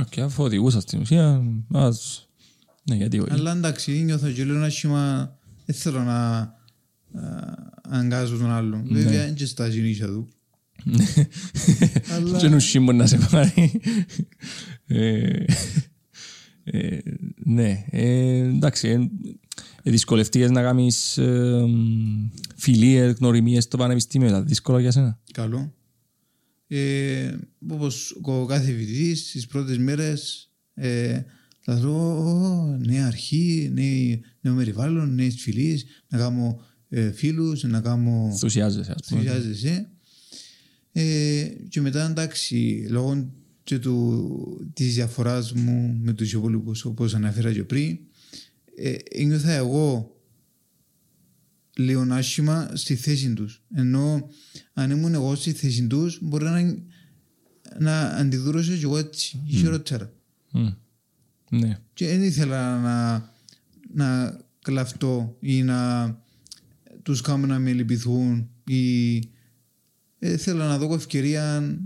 [0.00, 2.28] Οκ, αφού οδηγούσα στην ουσία, ας...
[2.84, 3.32] Ναι, γιατί όχι.
[3.32, 5.34] Αλλά εντάξει, νιώθω και λέω ένα σχήμα
[5.64, 6.52] δεν θέλω να α,
[7.88, 8.86] αγκαζάρω τον άλλον.
[8.90, 10.28] Βέβαια, είναι και στα κανίσια του.
[12.16, 13.80] Αλλά- Και νουσί μπορεί να σε πάρει.
[14.86, 15.44] Ε,
[16.64, 16.98] ε,
[17.44, 19.10] Ναι, ε, εντάξει.
[19.86, 21.64] Ε, ε, Δυσκολευτείες να κάνεις ε,
[22.56, 24.28] φιλίες, γνωριμίες στο πανεπιστήμιο.
[24.28, 25.20] Ήταν δύσκολο για σένα.
[25.32, 25.74] Καλό.
[26.68, 27.34] Ε,
[27.68, 31.22] όπως ο κάθε φοιτητής στις πρώτες μέρες ε,
[31.60, 37.80] θα λέω «Ω, νέα αρχή, νέο, νέο περιβάλλον, νέες φιλίες, να κάνω ε, φίλους, να
[37.80, 39.20] κάνω Ενθουσιάζεσαι, ας πούμε.
[39.20, 39.88] ενθουσιάζεσαι.
[40.92, 43.30] Ε, και μετά εντάξει, λόγω
[43.64, 47.98] και του, της διαφοράς μου με τους υπόλοιπους όπως αναφέρα και πριν,
[48.76, 50.16] ε, ένιωθα εγώ
[51.76, 53.62] λίγο άσχημα στη θέση τους.
[53.74, 54.28] Ενώ
[54.72, 56.76] αν ήμουν εγώ στη θέση τους μπορεί να,
[57.78, 60.12] να αντιδρούσα και εγώ έτσι, χειρότερα.
[60.50, 60.68] Μμ.
[61.50, 61.78] Ναι.
[61.94, 63.28] Και δεν ήθελα να,
[63.94, 66.20] να κλαφτώ ή να
[67.02, 69.16] τους κάνω να με λυπηθούν ή
[70.18, 71.76] ε, θέλω να δω ευκαιρία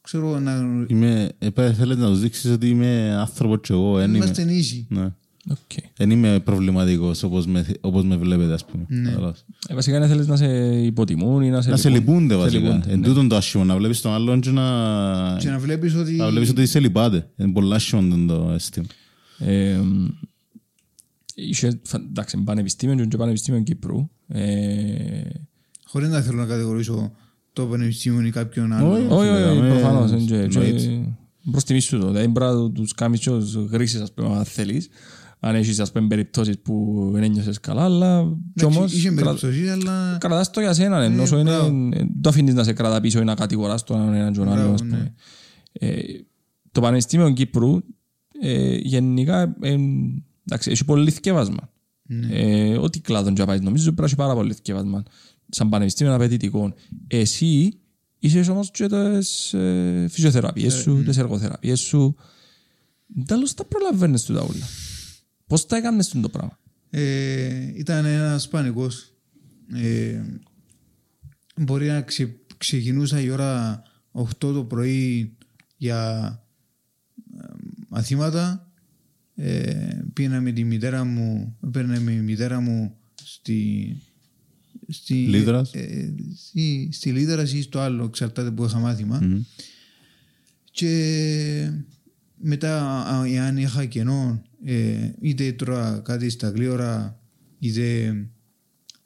[0.00, 3.98] ξέρω να Είμαι, επέ, θέλετε να τους δείξεις ότι είμαι άνθρωπος και εγώ.
[3.98, 4.86] Εν είμαι, είμαστε ίσοι.
[4.88, 5.14] ναι.
[5.48, 5.82] Οκ.
[5.96, 8.84] Εν είμαι προβληματικός όπως με, όπως με βλέπετε ας πούμε.
[8.88, 9.10] Ναι.
[9.10, 9.44] Καταλάβεις.
[9.68, 10.46] Ε, Βασικά είναι θέλεις να σε
[10.82, 12.62] υποτιμούν ή να σε Να σε λυπούνται βασικά.
[12.68, 13.06] λυπούνται, Εν ναι.
[13.06, 16.48] τούτον το άσχημο, να βλέπεις τον άλλον και να, Και να βλέπεις ότι να βλέπεις
[16.50, 17.28] ότι σε λυπάται.
[17.36, 18.86] Είναι πολλά άσχημο το αίσθημα.
[19.38, 19.80] Ε,
[21.34, 24.08] Είχε, φα- εντάξει, πανεπιστήμιο και πανεπιστήμιο Κύπρου.
[24.28, 25.20] Ε,
[25.84, 27.12] χωρίς να θέλω να κατηγορήσω
[27.52, 28.92] το πανεπιστήμιο ή κάποιον άλλο.
[28.92, 30.12] Όχι, Όχι, όχι, λέγαμε, προφανώς.
[30.12, 30.78] εν και- εννοείται.
[31.42, 32.06] και Προς τιμή σου το.
[32.06, 34.88] Δηλαδή πρέπει να τους κάνεις και ως γρήσεις, ας πούμε, αν θέλεις.
[35.40, 38.22] Αν έχεις, ας πούμε, περιπτώσεις που δεν ένιωσες καλά, αλλά
[38.54, 41.88] κι Εντάξει, όμως Είχε κρα- περίπτωση, αλλά κρατάς το για σένα, ενώ όσο είναι, μπράβο.
[41.92, 44.48] ε, το αφήνεις να σε κρατά πίσω ή να κατηγοράς τον έναν έναν και τον
[44.48, 44.96] άλλον, Μπράβο, ας πούμε.
[44.96, 45.88] ναι.
[45.88, 46.00] Ε,
[46.72, 47.78] Το Πανεπιστήμιο Κύπρου
[48.42, 49.76] ε, γενικά ε,
[50.46, 51.70] εντάξει, έχει πολύ θκεύασμα.
[52.02, 52.26] Ναι.
[52.30, 55.02] Ε, ό,τι κλάδον και να πάει, νομίζω πρέπει να έχει πάρα πολύ θκεύασμα.
[55.48, 56.72] Σαν πανεπιστήμιο απαιτητικό.
[57.06, 57.72] Εσύ
[58.18, 62.16] είσαι όμως και τις ε, φυσιοθεραπείες σου, τις εργοθεραπείες σου.
[63.26, 64.66] Τέλος τα προλαβαίνεις του τα όλα.
[65.50, 66.58] Πώς τα έκανες το πράγμα;
[66.90, 69.14] Ε, ήταν ένας πανικός.
[69.74, 70.22] Ε,
[71.56, 73.82] μπορεί να ξε, ξεκινούσα η ώρα
[74.12, 75.36] 8 το πρωί
[75.76, 76.28] για
[77.40, 77.46] ε,
[77.88, 78.70] μαθήματα.
[79.34, 83.96] Ε, πήγαινα με τη μητέρα μου, έπαιρνε με η μητέρα μου στη,
[84.88, 85.74] στη, Λίδρας.
[85.74, 89.18] ε, στη, στη Λίδρας ή στο άλλο, εξαρτάται που είχα μάθημα.
[89.22, 89.42] Μμμ.
[90.70, 91.72] Και
[92.42, 97.20] μετά, α, εάν είχα κενό, ε, είτε τρώα κάτι στα γλύωρα,
[97.58, 98.06] είτε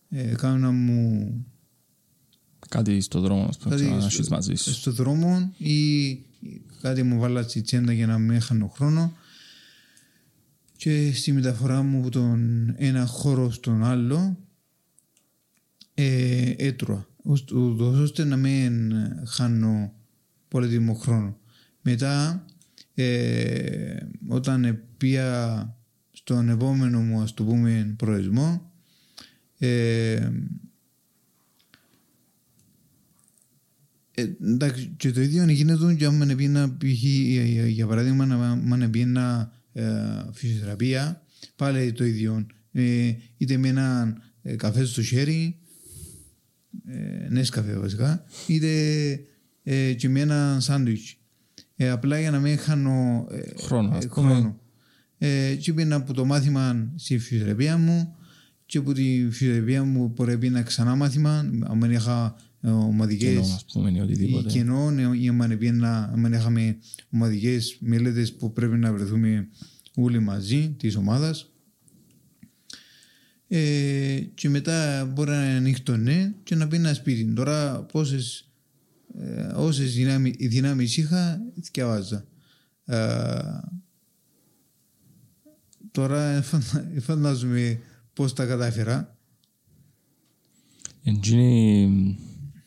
[0.08, 1.44] ε, κάνα μου
[2.68, 4.72] Κάτι στο δρόμο, ας πούμε, κάτι να στο, έχεις μαζί σου.
[4.72, 6.12] στο δρόμο ή
[6.80, 9.12] κάτι μου βάλα στη τσέντα για να μην χάνω χρόνο.
[10.76, 14.38] Και στη μεταφορά μου από τον ένα χώρο στον άλλο
[15.94, 17.06] ε, έτρωα.
[17.22, 18.92] ώστε- ούτως ώστε να μην
[19.26, 19.92] χάνω
[20.48, 21.38] πολύτιμο χρόνο.
[21.82, 22.44] Μετά
[22.94, 23.96] ε,
[24.28, 25.68] όταν πήγα
[26.10, 28.72] στον επόμενο μου ας το πούμε προορισμό
[29.58, 30.30] ε,
[34.16, 37.02] Ε, εντάξει, και το ίδιο γίνεται και άμα πήγαινα, π.χ.
[37.02, 39.84] για- για παράδειγμα, να- άμα πήγαινα ε,
[40.32, 41.22] φυσιοθεραπεία,
[41.56, 42.46] πάλι το ίδιο.
[42.72, 45.58] Ε, είτε με έναν ε, καφέ στο χέρι,
[46.86, 48.70] ε, νες καφέ βασικά, είτε
[49.62, 51.16] ε, και με ένα σάντουιτς.
[51.84, 54.30] Ε, απλά για να μην χάνω ε, Χρόνο, ας ε, πούμε.
[54.34, 54.58] χρόνο.
[55.18, 58.14] Ε, και πήγαινα από το μάθημα στη φυσιοθεραπεία μου
[58.66, 61.50] και από τη φυσιοθεραπεία μου πρέπει να ξανά μάθημα.
[61.70, 64.48] Αν είχα ε, ομαδικές Κοινό, ας πούμε, ή ή οτιδήποτε.
[64.48, 66.76] κοινό, ναι, ή άμα πήγαινα- άμα είχαμε
[67.12, 69.48] ομαδικές μελέτες που πρέπει να βρεθούμε
[69.94, 71.48] όλοι μαζί της ομάδας.
[73.48, 77.24] Ε, και μετά μπορεί να νύχτωνε και να πει ένα σπίτι.
[77.24, 78.48] Τώρα πόσες,
[79.18, 81.40] ε, όσες δυνάμει, δυνάμεις είχα,
[81.72, 82.24] διαβάζα.
[82.84, 82.96] Ε,
[85.90, 87.78] τώρα φαντα- φαντάζομαι
[88.12, 89.16] πώς τα κατάφερα.
[91.02, 92.16] Εντζίνη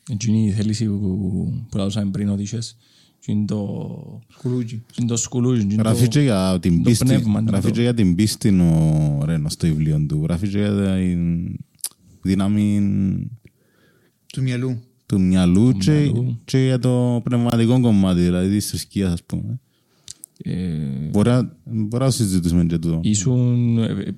[0.10, 2.78] εντζίνη η θέληση που, που λάβουσαμε πριν ότι είχες
[3.20, 4.84] και είναι το, Σκουλούτσι.
[5.00, 7.06] είναι το σκουλούζι, είναι Γράφει το- και για την το πίστη.
[7.06, 10.22] πνεύμα, είναι Γράφει το- και για την πίστη ο Ρένος στο βιβλίο του.
[10.24, 11.56] Γράφει και για την
[12.22, 13.30] δύναμη
[14.28, 14.80] Του μυαλού.
[15.08, 16.40] Του μυαλού και, μυαλού.
[16.46, 19.60] και για το πνευματικό κομμάτι, δηλαδή της θρησκείας ας πούμε.
[20.44, 20.54] ε,
[21.12, 23.00] Μπορεί να- μπορεί να συζητήσουμε και τούτο.
[23.04, 24.14] ήσουν, ε,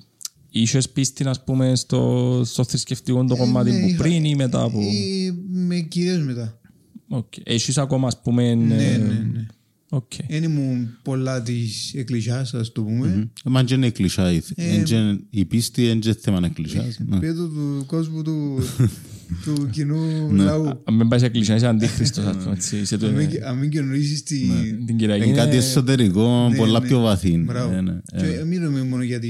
[0.50, 4.70] είχες πίστη, ας πούμε, στο, στο θρησκευτικό το κομμάτι ναι, που είχα- πριν ή μετά
[4.70, 4.80] που...
[4.82, 6.60] Ή με κυρίως μετά.
[7.08, 7.34] Οκ.
[7.44, 8.56] Έχεις ακόμα, ας πούμε...
[8.56, 9.46] Ναι, ε, ναι, ναι.
[9.90, 10.12] Οκ.
[10.30, 13.30] Δεν ήμουν πολλά της εκκλησιάς, ας το πούμε.
[13.46, 14.32] Μα και είναι εκκλησιά.
[14.32, 17.00] η- Ε, εν και- Η πίστη είναι και θέμα εκκλησιάς.
[17.08, 17.20] ναι.
[17.20, 18.58] Πέτω του κόσμου του,
[19.44, 20.44] του κοινού Ναι.
[20.44, 20.82] λαού.
[20.84, 23.58] Αν μην πάει σε εκκλησία, είσαι αντίχριστος, ας πούμε, έτσι, είσαι το- Αν μην- Αν
[23.58, 24.40] μην κοινωνήσεις τη...
[24.86, 25.24] την Κυριακή.
[25.28, 26.88] Είναι κάτι είναι- εσωτερικό, Ναι, πολλά ναι.
[26.88, 27.38] πιο βαθύ.
[27.38, 27.74] Μπράβο.
[27.76, 29.30] Ε, ναι, ε, Και μιλούμε μόνο για, τη,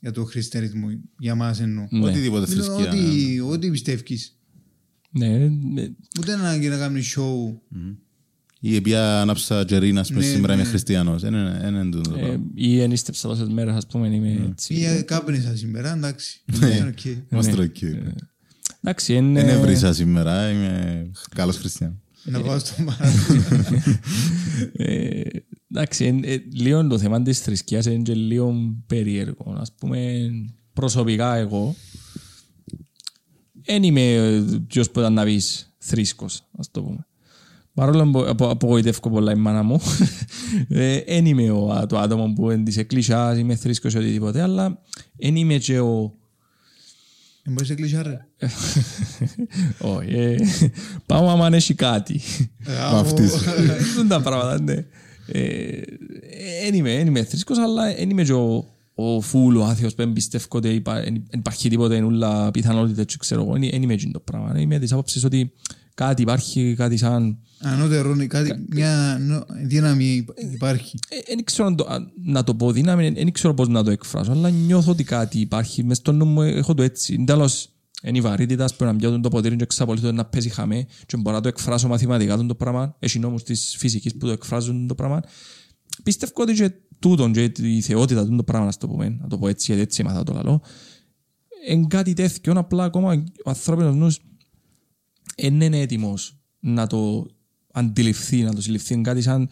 [0.00, 0.86] για το χριστιανισμό,
[1.18, 1.86] για μας εννοώ.
[1.90, 2.04] Ναι.
[2.04, 2.92] Οτιδήποτε Μιλώ θρησκεία.
[2.94, 3.00] ναι.
[3.00, 4.38] Ό,τι, ό,τι πιστεύεις.
[5.10, 5.28] Ναι,
[5.72, 5.88] ναι.
[6.20, 7.58] Ούτε ανάγκη να κάνεις show.
[8.66, 10.68] Ή πια άναψα τζερίν, ας πούμε, Ναι, σήμερα είμαι ναι.
[10.68, 11.22] χριστιανός.
[11.22, 12.44] Ε, ναι, ναι, ε, ναι, τούτο το Ε, πράγμα.
[12.54, 14.74] Ή ενίστεψα τόσες μέρες, ας πούμε, είμαι έτσι.
[14.74, 16.40] Ή κάπνισα σήμερα, εντάξει.
[16.60, 16.66] Ναι.
[16.66, 17.04] Είναι οκ.
[17.32, 17.62] Είμαστε ναι.
[17.62, 17.76] οκ.
[18.86, 19.44] Εντάξει, είναι...
[19.44, 21.96] Δεν έβρισα σήμερα, είμαι καλός χριστιανός.
[22.24, 23.42] Να πάω στο μαραθώνιο.
[24.72, 25.20] Ε,
[25.70, 28.54] εντάξει, εν- ε, λίγο το θέμα της θρησκείας είναι και λίγο
[28.86, 29.56] περίεργο.
[29.60, 30.30] Ας πούμε,
[30.72, 31.74] προσωπικά εγώ,
[33.64, 37.06] δεν είμαι ε, ποιος που ήταν να πεις θρήσκος, ας το πούμε.
[37.74, 39.80] Παρόλο που απο- απογοητεύω πολλά η μάνα μου,
[40.68, 44.82] δεν είμαι ο, α- το άτομο που είναι της εκκλησιάς, είμαι θρήσκος ή οτιδήποτε, αλλά
[45.16, 46.14] δεν είμαι και ο,
[47.44, 48.26] Δεν μπορείς να κλείσει ρε.
[49.96, 50.36] όχι, ε,
[51.06, 52.20] πάμε άμα αν έχει κάτι.
[52.92, 53.38] Βαφτίσει.
[53.96, 54.74] Δεν τα πράγματα, ναι.
[56.62, 58.64] Δεν είμαι, εν είμαι θρήσκος, αλλά δεν είμαι και ο,
[58.94, 63.04] ο φούλ, ο άθεος που δεν πιστεύω ότι υπά- εν υπάρχει τίποτε, είναι όλα πιθανότητες
[63.04, 63.52] και ξέρω εγώ.
[63.52, 64.60] Δεν είμαι εκείνος το πράγμα.
[64.60, 65.52] Είμαι της άποψης ότι
[65.94, 67.38] κάτι υπάρχει, κάτι σαν...
[67.58, 70.98] Ανώτερο είναι κάτι, μια νο- δύναμη υπάρχει.
[71.26, 74.30] Δεν ξέρω να το, αν- να το πω δύναμη, δεν ξέρω πώς να το εκφράσω,
[74.32, 75.84] αλλά νιώθω ότι κάτι υπάρχει.
[75.84, 77.24] Μες στο νου μου έχω το έτσι.
[77.26, 77.68] Τέλος,
[78.02, 81.36] είναι η βαρύτητας που να πιάσουν το ποτήρι και εξαπολύτω να παίζει χαμέ και μπορώ
[81.36, 82.96] να το εκφράσω μαθηματικά τον το πράγμα.
[82.98, 85.20] Έχει νόμους της φυσικής που το εκφράζουν το πράγμα.
[86.02, 89.38] Πιστεύω ότι και τούτον και η θεότητα του το πράγμα, να το πούμε, να το
[89.38, 90.62] πω έτσι, γιατί έτσι έμαθα το λαλό,
[91.68, 94.18] είναι κάτι τέτοιο, απλά ακόμα ο ανθρώπινος νους
[95.36, 97.26] δεν είναι έτοιμος να το
[97.72, 98.94] αντιληφθεί, να το συλληφθεί.
[98.94, 99.48] Είναι κάτι σαν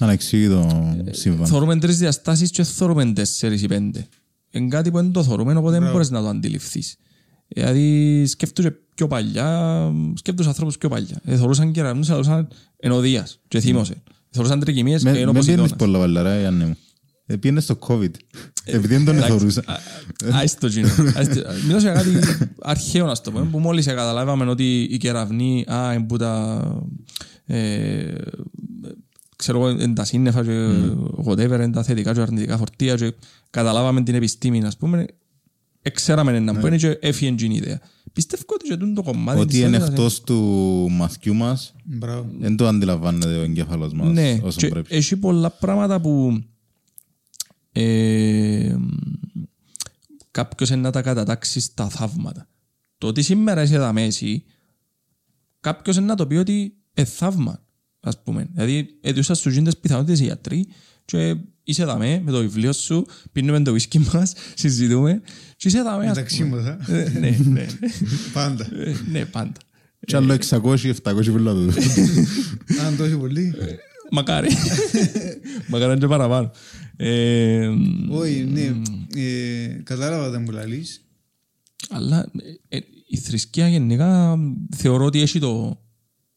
[0.00, 1.46] Ανεξήγητο Ε, σύμβαν.
[1.46, 4.06] Θεωρούμε τρεις διαστάσεις και θεωρούμε τέσσερις ή πέντε.
[4.50, 6.96] Είναι κάτι που δεν το θεωρούμε, οπότε δεν μπορείς να το αντιληφθείς.
[7.48, 11.20] Δηλαδή σκέφτομαι πιο παλιά, σκέφτομαι ανθρώπους πιο παλιά.
[11.24, 14.02] Ε, θεωρούσαν κεραυνούς, θεωρούσαν ενωδίας και θύμωσε.
[14.30, 15.76] Θεωρούσαν τρικυμίες και Με ενώ με πιένεις Ποσειδώνας.
[15.76, 16.76] πολλά βαλαρά, Ιάννη μου.
[17.30, 18.10] Ε, Πιένες στο COVID.
[18.64, 19.62] Επειδή δεν τον Εντάξει, εθωρούσα.
[19.66, 19.78] α-
[20.38, 20.88] Άιστο εκείνο.
[21.14, 21.40] Άιστο.
[21.66, 22.10] Μιλώ για κάτι
[22.62, 26.62] αρχαίο να το πούμε, που μόλις καταλάβαμε ότι η κεραυνή, α, είναι που τα...
[27.46, 28.14] ε,
[29.36, 30.68] ξέρω εγώ, είναι τα σύννεφα και
[31.24, 33.14] whatever, είναι τα θετικά και αρνητικά φορτία και
[33.50, 35.06] καταλάβαμε την επιστήμη, ας πούμε,
[35.82, 37.80] εξέραμε να πούμε και έφυγε την ιδέα.
[38.12, 39.38] Πιστεύω ότι και τούτο το κομμάτι...
[39.40, 40.36] Ότι της είναι έρευνας εκτός του
[40.90, 42.26] μαθιού μας, Μπράβο.
[42.38, 44.94] δεν το αντιλαμβάνεται ο εγκέφαλος μας Ναι, όσο και πρέπει.
[44.96, 46.42] έχει πολλά πράγματα που
[47.80, 48.76] ε,
[50.30, 52.48] κάποιος είναι να τα κατατάξει στα θαύματα.
[52.98, 54.44] Το ότι σήμερα είσαι εδώ μέση,
[55.60, 57.62] κάποιος είναι να το πει ότι είναι θαύμα,
[58.00, 58.48] ας πούμε.
[58.52, 60.68] Δηλαδή, έδωσα στους γίνοντες πιθανότητες οι γιατροί
[61.04, 65.20] και είσαι εδώ με το βιβλίο σου, πίνουμε το whisky μας, συζητούμε
[65.56, 66.56] και είσαι εδώ με, ας Μεταξύ πούμε.
[66.56, 66.94] μας, α.
[66.94, 67.66] Ε, Ναι, ναι, ναι.
[68.32, 68.68] πάντα.
[68.74, 69.60] Ε, Ναι, πάντα.
[70.06, 71.72] Και άλλο 600-700 βουλά του.
[72.86, 73.54] Αν τόσο πολύ.
[74.10, 74.48] Μακάρι.
[75.68, 76.50] Μακάρι είναι και παραπάνω.
[76.96, 77.68] Ε,
[78.10, 78.80] Όχι, ναι.
[79.22, 81.04] ε, Κατάλαβα τα μου λαλείς.
[81.88, 82.30] αλλά
[82.68, 84.38] ε, ε, η θρησκεία γενικά
[84.76, 85.80] θεωρώ ότι έχει το,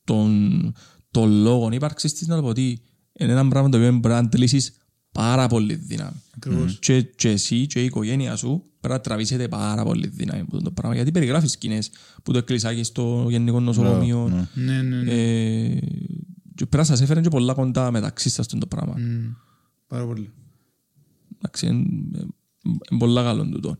[0.03, 0.73] τον,
[1.11, 2.81] τον λόγο ύπαρξης της να το πω ότι
[3.19, 4.73] είναι ένα πράγμα το οποίο μπορεί να αντλήσεις
[5.11, 6.21] πάρα πολύ δύναμη.
[6.35, 6.79] Ακριβώς.
[6.79, 10.71] Και, και εσύ και η οικογένεια σου πρέπει να τραβήσετε πάρα πολύ δύναμη από το
[10.71, 10.95] πράγμα.
[10.95, 11.91] Γιατί περιγράφεις σκηνές
[12.23, 14.47] που το εκκλησάκι στο γενικό νοσοκομείο.
[14.53, 15.11] Ναι, ναι, ναι.
[15.11, 15.79] Ε,
[16.61, 18.95] και πρέπει να σας έφεραν και πολλά κοντά μεταξύ σας το πράγμα.
[18.97, 19.31] Μμ,
[19.87, 20.31] Πάρα πολύ.
[21.37, 21.83] Εντάξει, είναι
[22.89, 23.75] είναι πολλά καλό τούτο.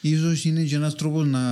[0.00, 1.42] Ίσως είναι και ένας τρόπος να,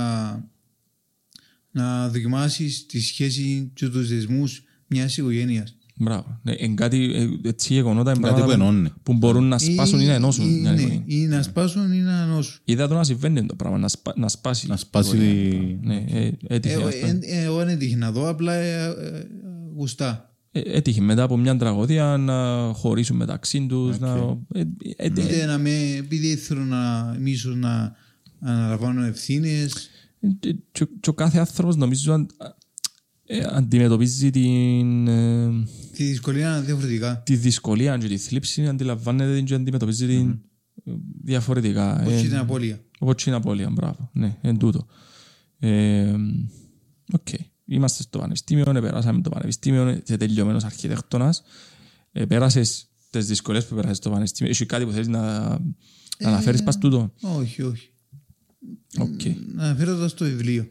[1.71, 5.75] να δοκιμάσεις τη σχέση και τους δεσμούς μιας οικογένειας.
[5.99, 6.39] Μπράβο.
[6.43, 7.11] Ναι, εν κάτι
[7.43, 8.89] ε, έτσι γεγονότα είναι Κάτι που πράγματα ενώνει.
[9.03, 11.03] που μπορούν να σπάσουν ή να ενώσουν ή, μια ναι, οικογένεια.
[11.05, 12.59] ή να σπάσουν ή να ενώσουν.
[12.63, 14.67] Είδα το να συμβαίνει το πράγμα, να, σπα, να σπάσει.
[14.67, 15.77] Να σπάσει η τη- οικογένεια.
[15.81, 17.05] Ναι, ε, έτυχε Ε, αυτό.
[17.07, 19.27] ε, ε, Εγώ δεν έτυχε να δω, απλά ε, ε,
[19.75, 20.26] γουστά.
[20.51, 23.99] Ε, έτυχε μετά από μια τραγωδία να χωρίσουν μεταξύ τους.
[23.99, 24.37] Να...
[24.53, 24.63] Ε, ε,
[24.95, 27.95] ε, Είτε να με, επειδή θέλουν να, ίσως να
[28.39, 29.89] αναλαμβάνουν ευθύνες.
[30.39, 32.27] και, και- και ο κάθε άνθρωπος νομίζω αν,
[33.25, 35.49] ε, αντιμετωπίζει την, ε,
[35.95, 37.21] Τη δυσκολία είναι διαφορετικά.
[37.25, 40.29] τη δυσκολία και τη θλίψη, αντιλαμβάνεται την και αντιμετωπίζει την
[40.85, 40.91] ε,
[41.23, 42.03] διαφορετικά.
[42.05, 42.79] Όχι Ε, την απώλεια.
[42.99, 44.09] Όπως και είναι απώλεια, μπράβο.
[44.13, 44.85] Ναι, εν τούτο.
[45.59, 46.15] Ε,
[47.13, 47.27] Οκ.
[47.67, 51.43] Είμαστε στο πανεπιστήμιο, ε, περάσαμε το πανεπιστήμιο, ε, είσαι τελειωμένος αρχιτέκτονας.
[52.11, 54.51] Ε, πέρασες τις δυσκολίες που πέρασες στο πανεπιστήμιο.
[54.51, 55.49] Έχει κάτι που θέλεις να,
[56.19, 57.91] να αναφέρεις πας τούτο; Όχι, όχι.
[58.99, 59.21] Οκ.
[59.55, 60.67] Να αναφέρω το στο βιβλίο.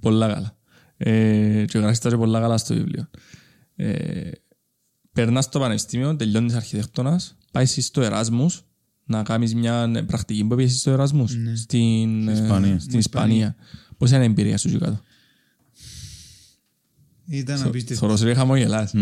[0.00, 0.56] Πολλά καλά.
[0.96, 3.08] Ε, και γράψεις τα και πολλά καλά στο βιβλίο.
[3.76, 4.30] Ε,
[5.12, 8.64] περνάς στο πανεπιστήμιο, τελειώνεις αρχιτέκτονας, πάεις στο Εράσμους,
[9.04, 12.78] να κάνεις μια πρακτική που πήγες στο Εράσμους στην, ε, Ισπανία.
[12.78, 13.56] στην Ισπανία.
[13.96, 15.00] Πώς είναι η εμπειρία σου και κάτω;
[17.28, 17.98] Ήταν απίστευτος.
[17.98, 18.92] Θωρός ρε χαμογελάς.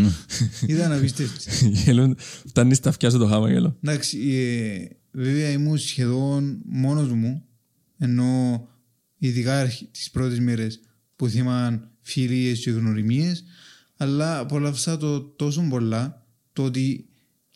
[0.67, 1.45] Ήταν απίστευτος.
[1.61, 2.17] Γελούν,
[2.47, 3.77] φτάνει στα αυτιά σου το χαμογελό.
[3.83, 7.45] Εντάξει, ε, βέβαια ήμουν σχεδόν μόνος μου,
[7.99, 8.69] ενώ
[9.19, 10.81] ειδικά αρχ- τις πρώτες μέρες
[11.17, 13.45] που θύμαν φιλίες και γνωριμίες,
[13.97, 17.07] αλλά απολαύσα το τόσο πολλά, το ότι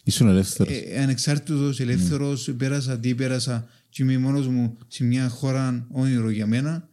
[0.04, 0.72] Ήσουν ελεύθερος.
[0.72, 6.46] ε, ανεξάρτητος, ελεύθερος, πέρασα τι πέρασα και είμαι μόνος μου σε μια χώρα όνειρο για
[6.46, 6.88] μένα.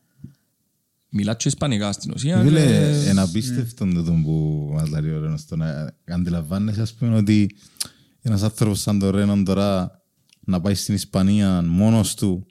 [1.18, 2.41] Μιλάς και ισπανικά στην ουσία.
[2.41, 7.16] Φίλε, και- είναι απίστευτο το που μας λέει ο Ρένος το να αντιλαμβάνεσαι ας πούμε
[7.16, 7.55] ότι
[8.22, 10.01] ένας άνθρωπος σαν τον Ρένον τώρα
[10.39, 12.45] να πάει στην Ισπανία μόνος του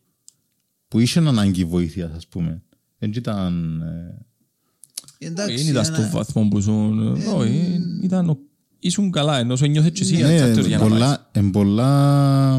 [0.89, 2.63] που είχε ανάγκη βοήθειας ας πούμε.
[2.99, 3.81] Δεν ήταν...
[5.19, 7.17] ε, Εντάξει, Δεν ήταν ένα- στο βαθμό που ήσουν.
[7.37, 8.39] Όχι, ήταν ο-
[8.79, 10.93] ήσουν καλά, ενώ σου νιώθες και εσύ Ναι, ανεξάρτητος για να πάεις.
[10.95, 12.59] πολλά, εν πολλά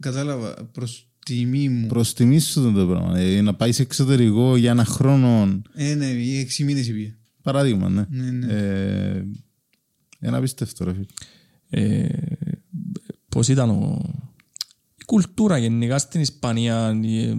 [0.00, 1.86] Κατάλαβα, προς τιμή μου.
[1.86, 3.18] προς τιμή σου το πράγμα.
[3.18, 7.14] Ε, να πάει σε εξωτερικό για ένα χρόνο, Ε, ναι, οι έξι μήνες πήγε.
[7.42, 8.04] παράδειγμα, ναι.
[8.10, 8.52] Ναι, ναι.
[8.52, 9.24] Ε,
[10.18, 11.06] ένα απίστευτο ρε φίλε.
[11.68, 12.08] Ε,
[13.28, 14.00] πώς ήταν ο...
[15.00, 17.34] η κουλτούρα γενικά στην Ισπανία ε,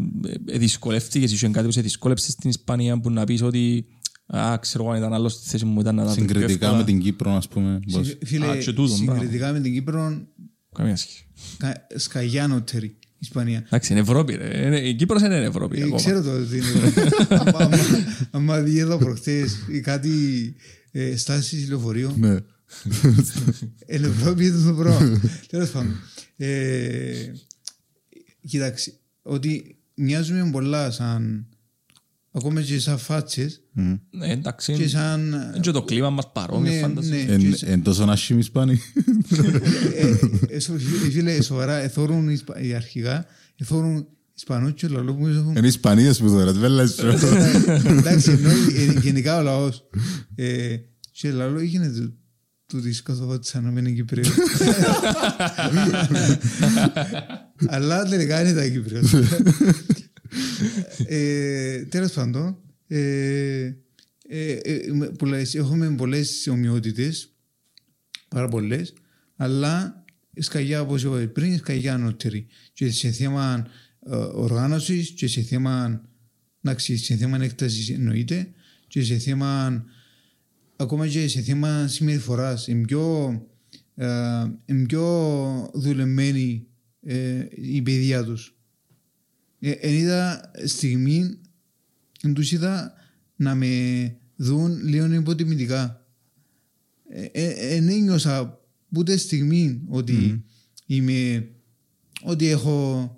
[0.47, 3.85] ε, δυσκολεύτηκες, είχε κάτι που σε δυσκόλεψε στην Ισπανία που να πεις ότι
[4.25, 6.65] α, ξέρω εγώ αν ήταν άλλος στη θέση μου ήταν να τα βρει πιο Συγκριτικά
[6.65, 6.77] εύκολα.
[6.77, 7.79] με την Κύπρο, ας πούμε.
[7.91, 10.27] πώς- Συ- Φίλε, Α, και τούτον, συγκριτικά με την Κύπρο,
[10.73, 11.25] Καμία σχέση.
[11.57, 13.63] κα- σκαγιάνωτερη η Ισπανία.
[13.65, 14.65] Εντάξει, είναι Ευρώπη ρε.
[14.65, 15.95] Είναι- Η Κύπρος είναι Ευρώπη Ε, ακόμα.
[15.97, 16.93] ξέρω το ότι είναι.
[17.29, 17.77] Άμα- άμα-
[18.31, 20.11] Άμα δει εδώ προχτές ή κάτι
[20.91, 22.35] ε, στάσεις λεωφορείου, Ναι.
[23.85, 25.21] εν Ευρώπη είναι το πράγμα.
[25.49, 25.95] Τέλος πάντων.
[26.37, 27.31] Ε,
[28.47, 31.47] Κοίταξε, ότι μοιάζουμε πολλά σαν
[32.37, 33.93] ακόμα και σαν φάτσες Μμ.
[34.09, 34.73] Ναι, εντάξει.
[34.73, 35.21] και σαν...
[35.21, 37.15] Είναι και το κλίμα μας παρόμοιο Ναι, φαντάζομαι.
[37.23, 37.33] ναι.
[37.33, 38.79] Εν- και σε- Εν τόσο άσχημοι Ισπανοί.
[39.95, 40.15] Ε,
[40.55, 43.25] ε, σο- ε, Φίλε, σοβαρά, εθώρουν οι Ισπα- οι αρχηγά,
[43.55, 47.07] εθώρουν Ισπανούς και ο λαό που έχουν Είναι Ισπανίες που τώρα, δεν σου.
[47.85, 48.53] Εντάξει, εννοεί
[48.95, 49.87] ε, γενικά ο λαός.
[50.35, 50.75] Ε,
[51.11, 51.91] Και λαλό έγινε
[52.65, 54.23] του δισκό της Ανωμένων Κυπρίου.
[57.67, 59.13] Αλλά τελικά είναι τα Κύπριος.
[61.05, 62.57] Ε, Τέλος πάντων,
[62.87, 63.73] ε,
[64.27, 67.31] ε, ε, με πολλές- έχουμε πολλές ομοιότητες,
[68.27, 68.93] πάρα πολλές,
[69.35, 70.03] αλλά
[70.33, 72.47] η σκαγιά, όπως είπα πριν, η σκαγιά ανώτερη.
[72.73, 73.67] Και σε θέμα
[74.11, 76.01] ε, οργάνωσης και σε θέμα,
[76.61, 78.51] εντάξει, σε θέμα έκτασης εννοείται
[78.87, 79.83] και σε θέμα,
[80.75, 82.67] ακόμα και σε θέμα συμπεριφοράς.
[82.67, 83.31] Είναι πιο,
[83.95, 84.07] ε,
[84.65, 86.67] είναι πιο δουλεμένη
[87.01, 88.56] ε, η παιδεία τους.
[89.59, 91.39] Ε, εν είδα στιγμή,
[92.21, 92.93] εν τους είδα
[93.35, 93.67] να με
[94.35, 96.05] δουν λίγο υποτιμητικά.
[97.09, 98.59] Ε, ε, εν ένιωσα
[98.95, 100.43] ούτε στιγμή ότι
[100.85, 101.47] είμαι,
[102.23, 103.11] ότι έχω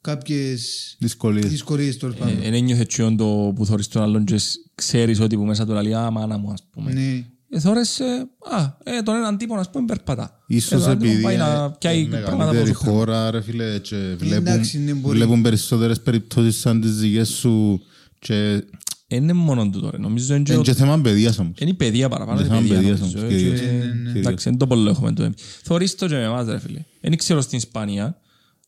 [0.00, 1.50] κάποιες Δυσκολίες.
[1.50, 2.38] δυσκολίες τέλος πάντων.
[2.40, 4.36] Δεν ένιωθες τσιόν το που θωρείς τον άλλον και
[4.74, 6.92] ξέρεις ότι που μέσα του λέει «Α, μάνα μου», ας πούμε.
[6.92, 7.26] Ναι.
[7.50, 8.04] Ε, θωρείς, ε,
[8.50, 10.42] α, ε, τον έναν τύπο, ας πούμε, περπατά.
[10.46, 12.98] Ίσως Ε, τον άλλον επειδή πάει να είναι πιάει πράγματα από μεγαλύτερη το πράγμα.
[12.98, 15.16] χώρα, ρε φίλε, και βλέπουν, εντάξει, ναι, μπορεί.
[15.18, 17.80] βλέπουν περισσότερες περιπτώσεις σαν τις δικές σου
[18.18, 18.62] και
[19.08, 19.98] Ε, Είναι μόνο τούτο, ρε.
[19.98, 21.52] Νομίζω είναι και είναι ο- και θέμα παιδείας όμως.
[21.60, 22.38] είναι η παιδεία παραπάνω.
[22.40, 23.60] Είναι η θέμα παιδεία, παιδείας νομίζω, όμως, ε, κυρίως.
[23.60, 24.18] και- Ναι, ναι, ναι.
[24.18, 25.32] Εντάξει, δεν το πολύ έχουμε το
[25.62, 26.84] Θωρείς το και με εμάς, ρε φίλε.
[27.00, 28.02] Δεν ξέρω στην Ισπανία,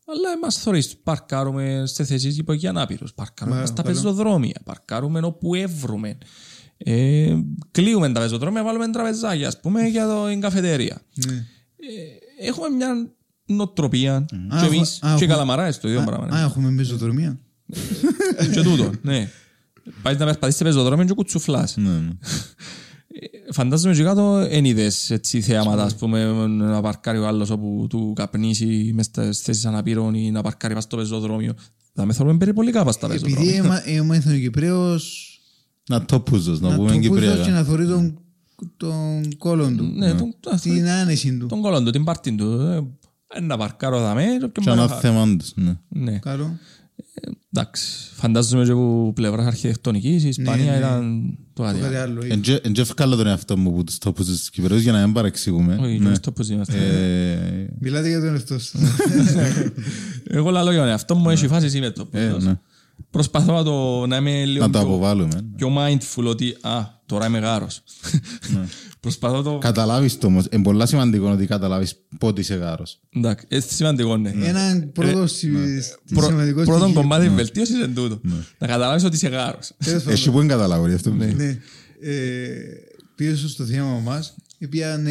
[0.06, 0.96] αλλά εμάς θωρείς.
[1.02, 3.12] Παρκάρουμε σε θέσεις υπό για ανάπηρους.
[3.14, 3.94] Παρκάρουμε Μα, στα καλό.
[3.94, 4.60] πεζοδρόμια.
[4.64, 6.18] Παρκάρουμε όπου εύρουμε.
[6.78, 7.34] Ε,
[7.70, 11.00] κλείουμε τα πεζοδρόμια, βάλουμε τραπεζάκια, ας πούμε, για το, την καφετέρια.
[11.26, 11.44] ναι.
[12.40, 13.10] Έχουμε μια
[13.46, 16.36] νοοτροπία Α, και έχω- εμείς α, και οι έχω- καλαμαράες το ίδιο Α, πράγμα.
[16.36, 17.38] α, έχουμε μεσοδρομία.
[18.52, 19.28] και τούτο, ναι.
[20.02, 21.76] Πάει να περπατήσεις σε πεζοδρόμιο και κουτσουφλάς.
[21.76, 22.08] Ναι, ναι.
[23.52, 28.12] Φαντάζομαι και κάτω εν είδες έτσι θέαματα, ας πούμε, να παρκάρει ο άλλος όπου του
[28.16, 31.54] καπνίσει μες στις θέσεις αναπήρων ή να παρκάρει πας στο πεζοδρόμιο.
[31.94, 33.54] Θα με θέλουμε περιπολικά πας στα Επειδή πεζοδρόμια.
[33.56, 35.27] έμα- έμαθαν ο Κυπρέος
[35.88, 37.50] Να το πούζος, να να πούμε τον πούζω και Κυπριακά.
[37.50, 38.18] να θωρεί τον,
[38.76, 39.84] τον κόλλον του.
[39.84, 41.46] Ναι, τον- Την άνεση του.
[41.46, 42.50] τον κόλλον του, την πάρτιν του.
[42.60, 42.76] ε,
[43.38, 44.22] ε, Να παρκάρω δαμέ.
[44.24, 45.78] και όποιον Και πάρει ένα θα- θέμα τους, ναι.
[45.88, 46.56] Ναι, Καλό.
[47.52, 47.84] εντάξει.
[48.14, 50.76] Φαντάζομαι και από πλευράς αρχιτεκτονικής η Ισπανία ναι.
[50.78, 51.20] ήταν
[51.52, 51.80] το Το κάτι.
[51.80, 52.20] κάτι άλλο.
[52.20, 52.32] άλλο.
[52.32, 55.04] Εν τζε- εν τζε ευκάλω τον εαυτό μου που τους τόπους της Κυπρέους για να
[55.04, 55.76] μην παρεξηγούμε.
[55.80, 56.08] Όχι, Ναι.
[56.08, 56.76] και στο πώς είμαστε.
[56.76, 58.74] Ε, Μιλάτε για τον εαυτό σας.
[60.24, 61.92] Εγώ λέω για τον εαυτό μου, έχει φάση εσύ με
[63.10, 63.30] το ε, πώς.
[63.30, 63.32] ναι.
[63.40, 65.50] Προσπαθώ να, το, να είμαι λίγο Να το πιο, αποβάλουμε.
[65.56, 67.82] πιο mindful ότι α, τώρα είμαι γάρος.
[68.52, 68.64] Ναι.
[69.00, 69.58] Προσπαθώ το...
[69.58, 70.44] Καταλάβεις το όμως.
[70.50, 73.00] Είναι πολλά σημαντικό ότι καταλάβεις πότε είσαι γάρος.
[73.16, 74.32] Εντάξει, είναι σημαντικό, ναι.
[74.42, 75.50] Έναν πρώτο συ-
[76.14, 77.00] Πρω- σημαντικό Πρώτον στοιχείο.
[77.00, 78.20] κομμάτι βελτίωσης είναι τούτο.
[78.58, 79.72] Να καταλάβεις ότι είσαι γάρος.
[79.84, 80.12] Τέλος πάντων.
[80.14, 81.10] Εσύ που δεν καταλάβω γι' αυτό.
[81.10, 81.32] που λέω.
[81.32, 81.58] Ναι.
[82.00, 82.48] Ε,
[83.14, 84.34] Πίσω στο θέμα μας,
[84.70, 85.10] πια, ναι,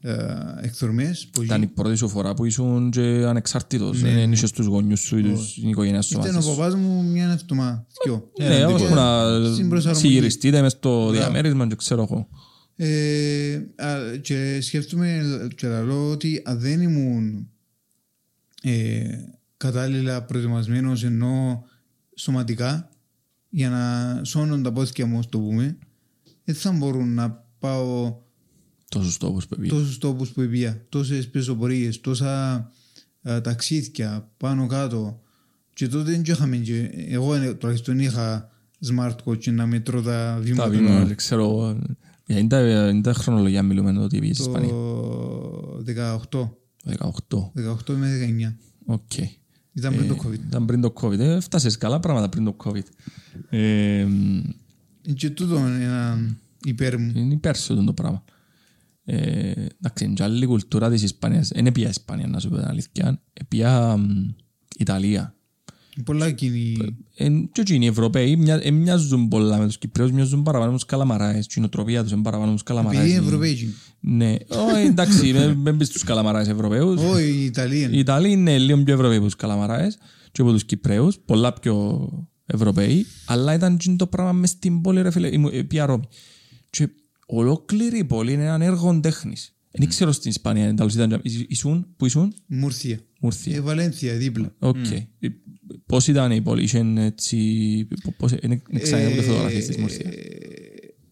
[0.00, 1.28] πια απίστευτες ε, εκδρομές.
[1.32, 4.00] που Ήταν η πρώτη σου φορά που ήσουν και ανεξάρτητος.
[4.00, 6.56] Δεν είχες τους γονιούς σου ή τους- την οικογένεια σου Ήταν μαζί ο σου.
[6.56, 7.86] παπάς μου μια εβδομάδα.
[8.04, 8.30] δυο.
[8.38, 10.06] Ναι, ώσπου να Συμπροσαρμογή.
[10.06, 12.28] συγυριστείτε μες στο διαμέρισμα και ξέρω εγώ.
[12.80, 15.22] Ε, α, και σκέφτομαι
[15.56, 17.48] και λέω ότι αν δεν ήμουν
[18.62, 19.00] ε,
[19.56, 21.64] κατάλληλα προετοιμασμένος ενώ
[22.16, 22.88] σωματικά
[23.48, 25.78] για να σώνουν τα πόδια μου, ας το πούμε,
[26.44, 28.16] δεν θα μπορούν να πάω
[28.88, 29.68] Τόσους τόπους που πήγε.
[29.70, 32.54] τόσους τόπους που πήγα, τόσες πεζοπορίες, τόσα
[33.22, 35.20] α, ταξίδια πάνω κάτω
[35.72, 38.50] και τότε δεν είχαμε και εγώ ε, τουλάχιστον είχα
[38.86, 41.78] smartwatch να μετρώ τα Τα βήματα βήματα, ξέρω εγώ.
[42.26, 44.70] Για είναι τα- είναι τα χρονολογία μιλούμε ότι πήγες στην Ισπανία.
[44.70, 46.50] το 18,
[46.84, 47.52] 18.
[47.54, 49.16] 18 με 19 Οκ.
[49.72, 51.18] ήταν πριν το Ε, COVID Ήταν πριν το COVID.
[51.18, 52.82] Ε, Φτάσες καλά πράγματα πριν το COVID.
[53.50, 54.40] Ε, μ,
[55.14, 56.18] και τούτο είναι ένα
[56.64, 58.24] υπέρ μου Είναι υπέρ σου το πράγμα.
[59.10, 61.50] Ε, Εντάξει, είναι και άλλη κουλτούρα της Ισπανίας.
[61.54, 63.22] Είναι πια Ισπανία, να σου πω την αλήθεια.
[63.32, 64.28] Ε, πια μ,
[64.78, 65.34] Ιταλία.
[66.04, 66.76] πολλά κοινή
[67.16, 70.76] Ε, και εκείνοι οι Ευρωπαίοι μοια- ε, μοιάζουν πολλά με τους Κυπραίους, μοιάζουν παραπάνω με
[70.76, 71.46] τους καλαμαράες.
[71.54, 73.10] Η νοοτροπία τους είναι παραπάνω με τους επειδή καλαμαράες.
[73.16, 77.00] είναι Ευρωπαίοι Ναι, όχι εντάξει, με- με μπεις στους καλαμαράες Ευρωπαίους.
[77.02, 79.98] όχι η Ιταλία Οι Ιταλοί είναι λίγο πιο Ευρωπαίοι από τους καλαμαράες
[80.32, 82.08] και από τους Κυπραίους, πολλά πιο
[82.46, 86.04] Ευρωπαίοι, αλλά ήταν και το πράγμα μες στην πόλη, ρε φίλε, ήμουν- ε, πια Ρώμη.
[86.70, 86.88] Και
[87.30, 89.52] ολόκληρη η πόλη είναι ένα έργο τέχνης.
[89.70, 93.56] Δεν ξέρω στην Ισπανία, εν τέλος ήταν, ήσ- ήσουν, που ήσουν, Μουρθία Μουρθία.
[93.56, 94.90] ε, Βαλένθια δίπλα Οκ.
[94.90, 95.28] Ε,
[95.86, 97.36] Πώς ήταν η πόλη, είχε έτσι,
[97.88, 100.10] π- πώς, είναι ξανά από φωτογραφίες της Μουρθία.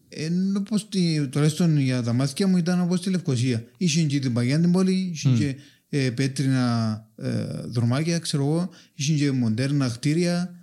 [0.09, 3.65] ενώ πως τη, τουλάχιστον για τα μάτια μου ήταν όπως τη Λευκοσία.
[3.77, 5.55] Είχε και την παγιά την πόλη, είχε και
[5.89, 7.31] ε, πέτρινα ε,
[7.65, 10.55] δρομάκια, ξέρω εγώ, είχε και μοντέρνα κτίρια,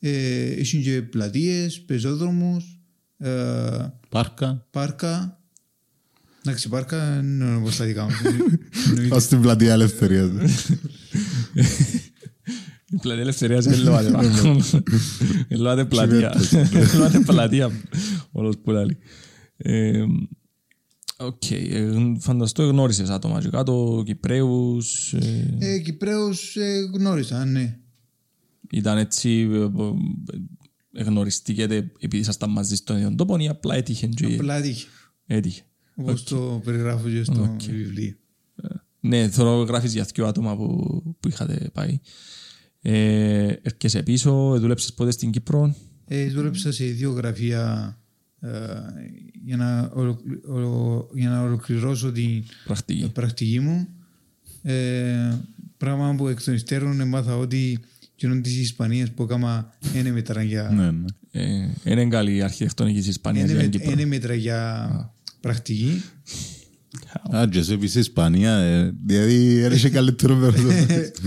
[0.00, 2.73] ε, είχε και πλατείες, πεζόδρομους,
[3.18, 3.30] ε,
[4.08, 4.66] Πάρκα.
[4.70, 5.38] πάρκα.
[6.46, 8.10] Εντάξει, πάρκα είναι όπως τα δικά μου.
[8.88, 9.08] Εννοείται.
[9.08, 10.28] Πας στην πλατεία ελευθερίας.
[12.90, 13.98] Η πλατεία ελευθερίας είναι λόγω
[15.48, 16.34] Ελάτε πλατεία.
[16.94, 17.70] Ελάτε πλατεία.
[18.32, 18.96] Όλος που λέει.
[19.56, 20.04] Ε,
[21.16, 21.50] Οκ.
[21.50, 25.12] ε, Φαντάζομαι γνώρισες άτομα και κάτω, Κυπραίους.
[25.12, 27.76] ε, ε, Κυπραίους ε, γνώρισα, ναι.
[28.70, 29.68] Ήταν έτσι, ε, ε,
[30.96, 34.86] γνωριστήκετε επειδή ήσασταν μαζί στον ίδιο τόπο ή απλά έτυχε και Απλά τύχε.
[35.26, 35.62] έτυχε.
[35.94, 38.14] Όπως το περιγράφω και στο βιβλίο.
[39.00, 42.00] Ναι, θέλω γράφεις για δύο άτομα που, που είχατε πάει.
[42.82, 45.74] Ε, έρχεσαι πίσω, δούλεψες πότε στην Κύπρο;
[46.06, 47.96] Ε, δούλεψα σε δύο γραφεία
[48.40, 48.48] ε,
[49.44, 53.10] για, να ολοκλη- ολο- για να ολοκληρώσω την Πρακτική.
[53.12, 53.88] πρακτική μου.
[54.62, 55.38] Ε,
[55.76, 57.78] πράγμα που εκ των υστέρων έμαθα ότι
[58.16, 61.04] κοινών της Ισπανίας που έκανα είναι μέτρα για, Ναι, ναι.
[61.84, 63.92] Ε, είναι καλή η αρχιτεκτονική της Ισπανίας είναι για με- την Κύπρο.
[63.92, 64.88] είναι μέτρα για
[65.40, 66.02] πρακτική.
[67.36, 70.68] Α, και σε πεις Ισπανία, ε, δηλαδή έρχεσαι καλύτερο περίπου.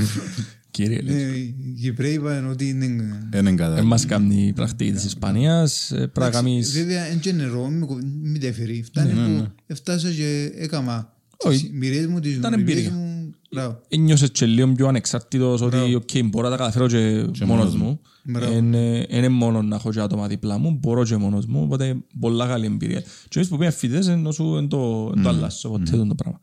[0.71, 1.15] Κύριε, λέει.
[1.21, 2.85] Ε, οι Κυπρέοι είπαν ότι είναι...
[2.85, 3.83] Είναι Δεν κατά.
[3.83, 5.91] μας κάνει η πρακτική της Ισπανίας.
[5.91, 6.71] ε, Πρέπει να κάνεις...
[6.71, 8.83] Βέβαια, εν και νερό, μην κο- μην τα φέρει.
[8.83, 11.59] Φτάνει που έφτασα και έκανα Όχι.
[11.61, 12.91] τις μοιρές μου, τις Ήταν δουλειές εμπειρία.
[12.91, 13.16] μου.
[13.51, 13.81] Μπράβο.
[13.87, 16.87] Ένιωσες και λίγο πιο ανεξάρτητος ότι οκ, μπορώ να τα καταφέρω
[17.31, 17.99] και μόνος μου.
[18.23, 18.53] Μπράβο.
[19.09, 22.65] Είναι μόνος να έχω και άτομα δίπλα μου, μπορώ και μόνος μου, οπότε πολλά καλή
[22.65, 23.01] εμπειρία.
[23.01, 26.39] Και εμείς που πήγαμε φοιτητές ενώ σου εν το εν το αλλάσω ποτέ το πράγμα.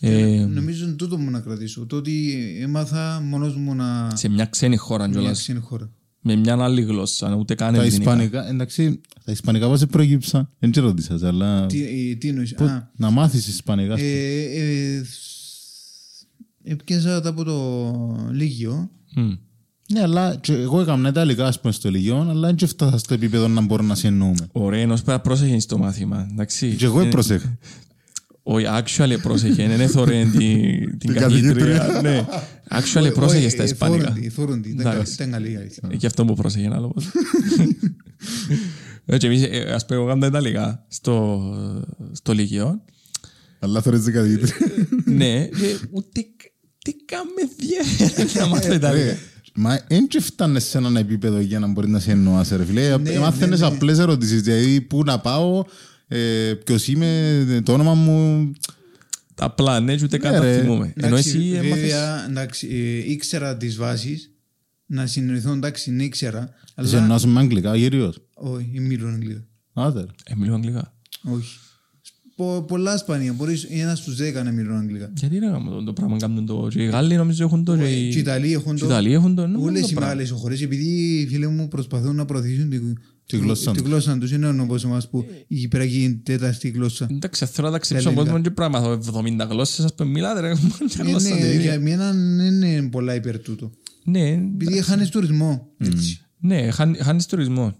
[0.00, 1.86] Ε, Νομίζω είναι τούτο μου να κρατήσω.
[1.86, 4.10] Το ότι έμαθα μόνος μου να...
[4.14, 5.90] Σε μια ξένη χώρα μια κιόλας, ξένη χώρα.
[6.20, 8.02] με μια άλλη γλώσσα, ούτε καν Τα ελληνικά.
[8.02, 12.52] Ισπανικά, εντάξει, τα Ισπανικά πώς προέκυψαν, δεν ξέρω τι σας, αλλά Τι, ε, τι εννοείς;
[12.52, 13.96] Α, να μάθεις Ισπανικά.
[16.64, 19.32] Ε, ε, σ- έπιασα τα από το Λίγιο Μμ.
[19.92, 23.48] Ναι, αλλά και εγώ έκανα Ιταλικά ας πούμε στο Λυκειό, αλλά δεν φτάσα στο επίπεδο
[23.48, 24.46] να μπορώ να σε εννοούμε.
[24.52, 26.28] Ωραία, ενώ πέρα πρόσεχε στο μάθημα.
[26.30, 26.74] Εντάξει.
[26.74, 27.58] Και εγώ Ε, έπροσεχα.
[28.42, 31.76] Όχι, actually πρόσεχε, δεν έθωρε την- την καθηγήτρια.
[31.78, 32.00] καθηγήτρια.
[32.02, 32.26] Ναι,
[32.70, 34.04] actually πρόσεχε στα Ε, ισπανικά.
[34.06, 34.68] φόροντι, φόροντι.
[34.68, 35.12] Ήταν κα- Εντάξει.
[35.12, 35.88] Ήταν καλή η αλήθεια.
[35.92, 36.94] Ε, Και αυτό που πρόσεχε ένα λόγο.
[39.06, 41.42] Ε, και εμείς, ε, ας πούμε, εγώ έκανα τα Ιταλικά στο,
[42.12, 42.80] στο Λύκειο.
[43.58, 44.54] Αλλά θέλεις την καθηγήτρια.
[45.04, 46.20] Ναι, και ούτε
[46.84, 49.04] τι κάμε διέ να μάθω Ιταλικά.
[49.04, 49.18] Ρε,
[49.54, 52.96] Μα δεν και φτάνεις σε έναν επίπεδο για να μπορεί να σε εννοάς ρε φίλε.
[52.98, 53.74] Ναι, Μάθαινες ναι, ναι.
[53.74, 55.64] απλές ερωτήσεις, δηλαδή πού να πάω,
[56.08, 58.50] ε, ποιος είμαι, το όνομα μου.
[59.34, 60.60] Απλά, ναι, και ούτε καν Ναι, τα ρε.
[60.60, 60.92] θυμούμαι.
[60.96, 61.80] Ενώ Εντάξει, εσύ έμαθες...
[61.80, 62.68] Βέβαια, εντάξει,
[63.06, 64.30] ε, ήξερα τις βάσεις.
[64.86, 66.54] Να συνοηθώ, εντάξει, ναι, ήξερα.
[66.64, 68.18] Σε Αλλά εννοάς με αγγλικά, γύριος.
[68.34, 69.44] όχι, μιλούν αγγλικά.
[69.72, 70.06] Άντε.
[70.24, 70.94] Ε, μιλώ αγγλικά.
[71.22, 71.58] Όχι.
[72.36, 73.32] Πο, πολλά σπάνια.
[73.32, 75.10] Μπορείς ένας στους δέκα να μιλούν αγγλικά.
[75.16, 76.68] Γιατί ρε γάμο το, το πράγμα κάνουν το...
[76.70, 77.76] Και οι Γάλλοι νομίζω έχουν το...
[77.76, 78.86] Και οι Ιταλοί έχουν Και το.
[78.86, 79.46] οι Ιταλοί έχουν το...
[79.46, 80.14] ναι, Όλες το οι πράγμα.
[80.14, 80.84] μεγάλες χώρες, επειδή
[81.20, 82.78] οι φίλοι μου προσπαθούν να προωθήσουν τη,
[83.26, 83.86] Τη γλώσσα τη τους.
[83.88, 87.06] γλώσσα τους, είναι όπως εμάς που η Κυπριακή είναι η τέταρτη γλώσσα.
[87.10, 88.40] Εντάξει, θέλω να ταξιδέψω στον ελληνικά.
[88.40, 88.96] κόσμο και πρέπει να
[89.38, 90.58] μάθω 70 γλώσσες, ας πούμε, μιλάτε ρε, μια
[90.98, 91.60] Ε, γλώσσα ναι, την ίδια.
[91.60, 93.70] για μένα δεν είναι πολλά υπέρ τούτο.
[94.04, 95.66] Ναι, Επειδή χάνεις τουρισμό.
[95.78, 96.20] Έτσι.
[96.40, 97.74] ναι, χάνει- χάνεις τουρισμό.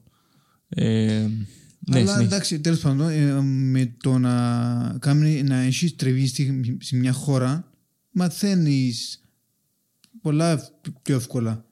[1.88, 2.34] Ε, Ναι, Αλλά συνέχισε.
[2.34, 7.70] εντάξει, τέλος πάντων, ε, με το να, κάνει, να έχεις τρεβεί στη- σε μια χώρα,
[8.10, 9.20] μαθαίνεις
[10.22, 10.68] πολλά
[11.02, 11.64] πιο εύκολα.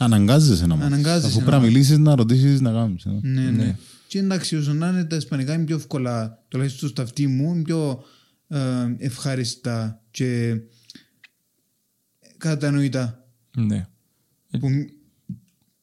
[0.00, 0.92] Αναγκάζεσαι να μάθεις.
[0.92, 3.04] Αναγκάζεσαι Αφού να πρέπει να μιλήσεις, να ρωτήσεις, να κάνεις.
[3.04, 3.18] ε.
[3.22, 3.76] Ναι, ναι.
[4.08, 7.62] Και εντάξει, όσο να είναι τα ισπανικά είναι πιο εύκολα, τουλάχιστον στα αυτή μου, είναι
[7.62, 8.02] πιο
[8.48, 8.58] ε,
[8.98, 10.56] ευχάριστα και
[12.36, 13.24] κατανοητά.
[13.56, 13.86] Ναι,
[14.60, 14.68] Που,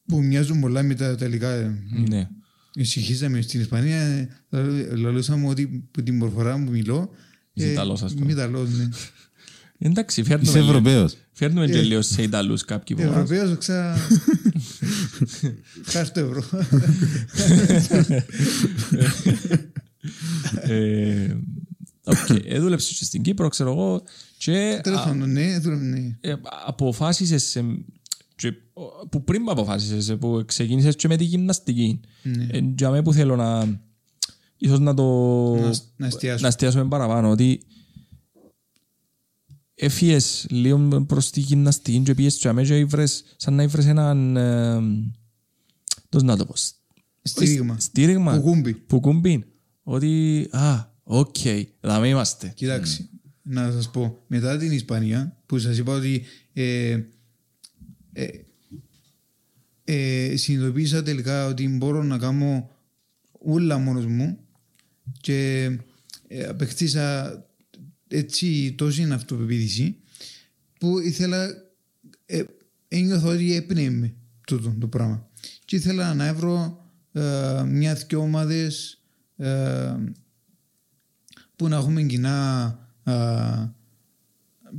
[0.06, 1.50] που μοιάζουν πολλά με τα τελικά.
[1.50, 1.78] ε,
[2.08, 2.28] ναι.
[2.80, 4.00] Ησυχήσαμε στην Ισπανία,
[4.50, 4.62] ε,
[4.94, 7.10] λαλούσαμε ότι που την προφορά μου μιλώ.
[7.52, 8.24] Είσαι Ιταλός, ας πούμε.
[8.24, 8.88] Είμαι Ιταλός, ναι.
[9.78, 11.16] Εντάξει, Είσαι φέρνουμε, λίγο- Ευρωπαίος.
[11.32, 13.10] φέρνουμε και λίγο σε Ιταλούς κάποιοι που μας.
[13.12, 13.96] Ευρωπαίος, ξα...
[15.86, 16.44] Ευχαριστώ ευρώ.
[20.62, 21.36] Ε,
[22.04, 24.02] οκ, ε, δούλεψες και στην Κύπρο, ξέρω εγώ,
[24.38, 26.16] και Τέλος α, πάντων, ναι, δούλευε, ναι.
[26.20, 26.34] ε,
[26.66, 27.96] αποφάσισες σε, και, ο,
[29.10, 32.00] που πριν που αποφάσισες, ε, που ξεκίνησες και με τη γυμναστική.
[32.22, 32.46] Ναι.
[32.50, 33.80] Ε, για μένα που θέλω να
[34.56, 35.04] ίσως να το
[35.54, 36.40] Να- να εστιάσουμε.
[36.40, 37.60] να εστιάσουμε παραπάνω ότι
[39.74, 44.80] έφυγες λίγο προς τη γυμναστική και πήγες και αμέσως ήβρες σαν να ήβρες έναν ε,
[46.08, 46.54] πώς να το πω
[47.22, 47.78] Στήριγμα.
[47.80, 48.74] στήριγμα Κουκούμπι.
[48.74, 49.44] που κουμπίν
[49.82, 51.34] ότι α, οκ,
[51.80, 53.08] δάμε είμαστε Κοιτάξτε,
[53.42, 56.22] να σας πω, μετά την Ισπανία, που σας είπα ότι
[56.52, 56.98] ε,
[58.12, 58.26] ε,
[59.90, 62.70] ε, συνειδητοποίησα τελικά ότι μπορώ να κάνω
[63.32, 64.38] όλα μόνος μου
[65.20, 65.64] και
[66.28, 67.32] ε, απεκτήσα
[68.08, 69.96] έτσι τόση αυτοπεποίθηση
[70.80, 71.46] που ήθελα
[72.26, 72.42] ε,
[72.88, 74.14] ένιωθα ότι έπνεε με
[74.46, 75.28] τούτο το πράγμα
[75.64, 79.02] και ήθελα να βρω ε, μια-δυο ομάδες
[79.36, 79.94] ε,
[81.56, 82.66] που να έχουμε κοινά
[83.02, 83.14] α,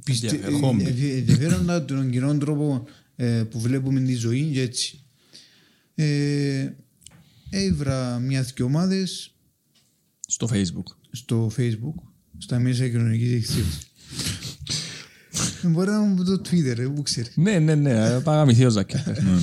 [0.03, 0.59] πιστε- Ενδιαφέρον.
[0.61, 0.83] Χόμπι.
[0.83, 4.98] ε, ενδιαφέροντα, τον κοινό τρόπο ε, που βλέπουμε τη ζωή και έτσι.
[6.03, 6.73] Ε,
[7.49, 9.33] έβρα μια-δυο ομάδες
[10.27, 12.03] στο facebook στο facebook,
[12.37, 13.87] στα μέσα κοινωνικής εξέλιξης.
[15.63, 17.31] Μπορεί να μου πει το Twitter, ε, που ξέρεις.
[17.37, 18.95] ναι, ναι, ναι, παγαμηθεί ο Ζάκη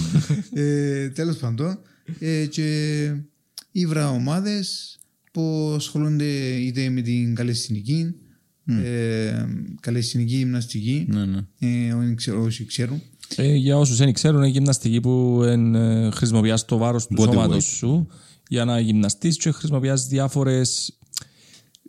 [0.55, 1.78] ε, τέλος πάντων
[2.19, 3.12] ε, και
[3.73, 4.99] ήβρα ομάδες
[5.33, 8.15] που ασχολούνται είτε με την καλλιστηνική
[8.66, 9.45] ε,
[9.81, 11.39] καλλιστηνική γυμναστική Ναι, ναι.
[11.59, 13.03] ε, όσοι ξέρω- όσοι ξέρουν
[13.36, 17.24] Ε, για όσους δεν ξέρουν, είναι γυμναστική που εν, ε, χρησιμοποιάς το βάρος του Body
[17.24, 17.77] σώματος weight.
[17.77, 18.07] σου
[18.48, 20.98] για να γυμναστείς και χρησιμοποιάς διάφορες...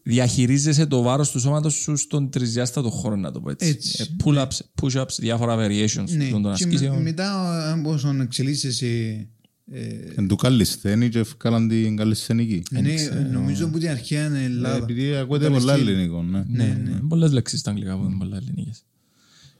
[0.03, 3.67] Διαχειρίζεσαι το βάρος του σώματος σου στον τρισδιάστατο χώρο, να το πω έτσι.
[3.67, 4.01] Έτσι.
[4.03, 6.29] Ε, Pull-ups, push-ups, διάφορα variations ναι.
[6.29, 7.01] των και με- ασκήσεων.
[7.01, 9.27] μετά όσον εξελίσσεσαι
[9.71, 9.81] ε,
[10.15, 12.63] Εν του καλλισθένη και ευκάλαν την καλλισθενική.
[12.71, 12.93] ναι,
[13.31, 16.43] νομίζω που την αρχαία είναι Ε, Ελλάδα Επειδή ακούτε πολλά ελληνικό, ναι.
[16.47, 16.99] Ναι, ναι.
[17.07, 18.83] Πολλές λέξεις στα αγγλικά που είναι πολλά ελληνικές.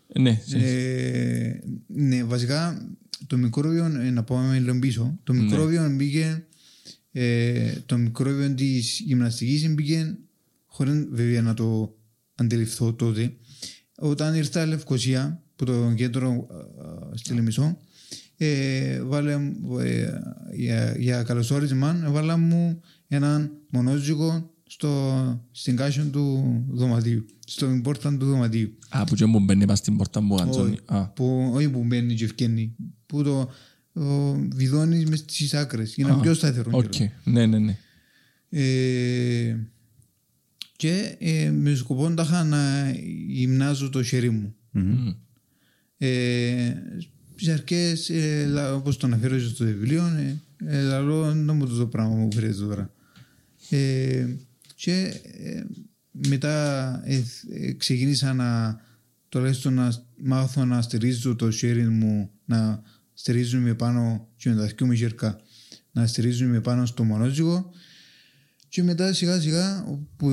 [0.08, 2.88] Ε, Ναι, Ε, ναι, βασικά
[3.28, 6.46] το μικρόβιο, ε, να πάμε λίγο πίσω, το μικρόβιο μπήκε,
[7.12, 10.18] ε, το μικρόβιο της γυμναστικής μπήκε,
[10.66, 11.96] χωρίς βέβαια να το
[12.36, 13.34] αντιληφθώ τότε,
[13.98, 16.48] όταν ήρθα Λευκοσία, που το κέντρο
[17.14, 17.78] ε, στη Λεμισό,
[18.38, 19.34] ε, βάλε,
[19.80, 20.10] ε,
[20.54, 28.26] για, για καλωσόρισμα, έβαλα μου έναν μονόζυγο στο, στην κάσιο του δωματίου, στο πόρτα του
[28.26, 28.77] δωματίου.
[28.90, 30.70] Α, που και μου μπαίνει πας στην πόρτα μου γαντζόνι.
[30.72, 33.52] Όχι, Α, που, όχι που μπαίνει και ευκαινεί, που το
[34.02, 36.70] ο, βιδώνεις μες στις άκρες για να είναι πιο σταθερό.
[36.74, 36.90] οκ.
[36.90, 37.14] κιόλας.
[37.24, 37.78] Ναι, ναι, ναι.
[38.50, 39.56] Ε,
[40.76, 42.92] και ε, με σκοπό τάχα να
[43.28, 44.56] γυμνάζω το χέρι μου.
[44.72, 45.08] Μμ.
[45.98, 46.74] Ε,
[47.36, 51.88] στις αρχές, ε, λα- όπως το αναφέρω στο βιβλίο, ε, ε, λαλώ δεν μου το
[51.88, 52.92] πράγμα που χρειάζεται τώρα.
[53.70, 54.28] Ε,
[54.76, 55.64] και ε,
[56.28, 58.80] μετά ε, ε, ξεκίνησα να
[59.30, 62.82] τουλάχιστον να μάθω να στηρίζω το sharing μου, να
[63.14, 65.40] στηρίζουμε πάνω και με τα δυο μου γερκά,
[65.92, 67.72] να στηρίζουμε πάνω στο μονόζυγο.
[68.70, 69.86] Και μετά σιγά σιγά
[70.18, 70.28] που,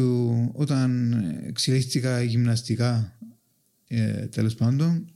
[0.54, 1.12] όταν
[1.46, 3.18] εξελίχθηκα γυμναστικά
[3.88, 5.08] ε, τέλος πάντων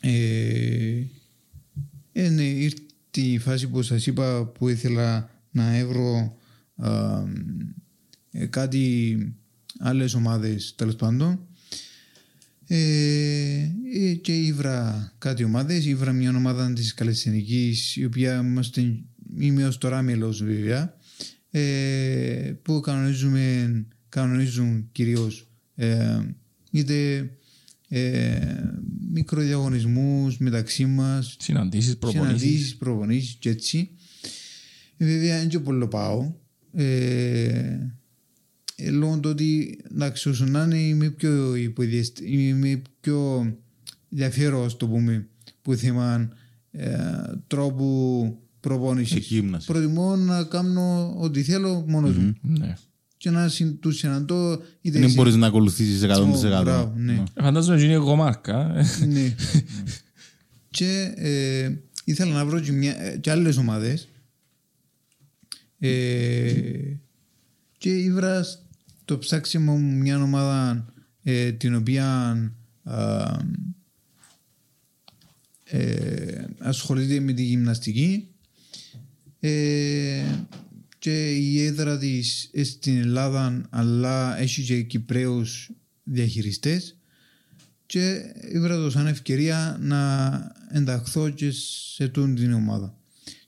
[0.00, 1.02] ε,
[2.12, 2.80] ε, ναι, ήρθε
[3.12, 6.36] η φάση που σας είπα που ήθελα να έβρω
[6.76, 7.22] α,
[8.30, 9.16] ε, κάτι
[9.78, 11.40] άλλες ομάδες τέλος πάντων
[12.66, 12.76] ε,
[13.92, 18.94] ε, και ήβρα κάτι ομάδες ήβρα μια ομάδα της Καλλιτεχνικής η οποία είμαστε,
[19.38, 20.96] είμαι ως τώρα μέλος βέβαια
[21.50, 26.20] ε, που κανονίζουμε κανονίζουν κυρίως ε,
[26.70, 27.30] είτε
[27.88, 28.40] ε,
[29.12, 32.40] μικροδιαγωνισμούς μεταξύ μας Συναντήσεις, προπονήσεις.
[32.40, 33.90] συναντήσεις, προπονήσεις και έτσι.
[34.96, 36.32] Ε, Βέβαια, δεν και πολύ πάω.
[36.72, 36.84] Ε,
[37.46, 37.94] ε,
[38.92, 43.46] λόγω του ότι, εντάξει, όσο να είναι, είμαι πιο υποδιαστη- είμαι πιο
[44.10, 45.26] ενδιαφέρον, ας το πούμε,
[45.62, 46.28] που θέμα
[46.70, 46.92] ε,
[47.46, 49.16] τρόπου προπόνησης.
[49.16, 49.66] Εκγύμναση.
[49.66, 52.74] Προτιμώ να κάνω ό,τι θέλω μόνος μου Ναι.
[53.16, 56.58] και να συν, τους συναντώ είτε Δεν σε- μπορείς να ακολουθήσεις 100%.
[56.58, 57.22] Ω, μπράβο, ναι.
[57.40, 58.76] Φαντάζομαι ότι είναι εγώ μάρκα.
[58.78, 59.04] ε.
[59.06, 59.34] ναι.
[60.70, 61.72] και ε,
[62.04, 64.08] ήθελα να βρω και, μια, ε, και άλλες ομάδες
[65.78, 66.52] ε,
[67.78, 68.44] και ήβρα
[69.04, 70.86] στο ψάξιμο μου μια ομάδα
[71.22, 72.06] ε, την οποία
[72.82, 73.24] α,
[75.64, 78.28] ε, ασχολείται με τη γυμναστική
[79.40, 80.24] ε,
[80.98, 85.70] και η έδρα της ε, στην Ελλάδα αλλά έχει και Κυπραίους
[86.02, 86.96] διαχειριστές
[87.86, 88.22] και
[88.52, 90.32] ήβρα το σαν ευκαιρία να
[90.70, 91.50] ενταχθώ και
[91.94, 92.98] σε τούν την ομάδα.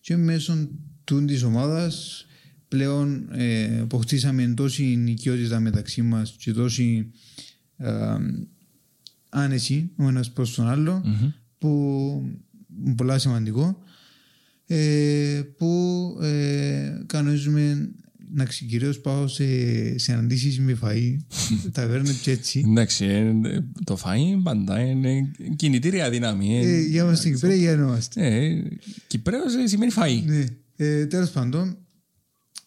[0.00, 0.68] Και μέσω
[1.04, 2.25] τούν της ομάδας
[2.68, 7.10] πλέον ε, αποκτήσαμε τόση νοικιότητα μεταξύ μας και τόση
[7.76, 7.90] ε,
[9.28, 11.02] άνεση ο ένας προς τον άλλο
[11.58, 11.68] που
[12.84, 13.78] είναι πολλά σημαντικό
[14.66, 17.90] ε, που ε, κανονίζουμε
[18.32, 19.44] να ξεκυρίως πάω σε
[19.98, 21.16] συναντήσεις με φαΐ
[21.72, 23.32] ταβέρνες και έτσι Εντάξει, ε,
[23.84, 26.58] το φαΐ πάντα είναι κινητήρια δύναμη.
[26.58, 26.76] ε.
[26.76, 28.26] Ε, για μας στην Κυπρέα για είμαστε.
[28.26, 28.62] Ε,
[29.06, 30.22] Κυπρέος ε, σημαίνει φαΐ.
[30.26, 30.44] Ναι.
[30.76, 31.76] Ε, τέλος πάντων,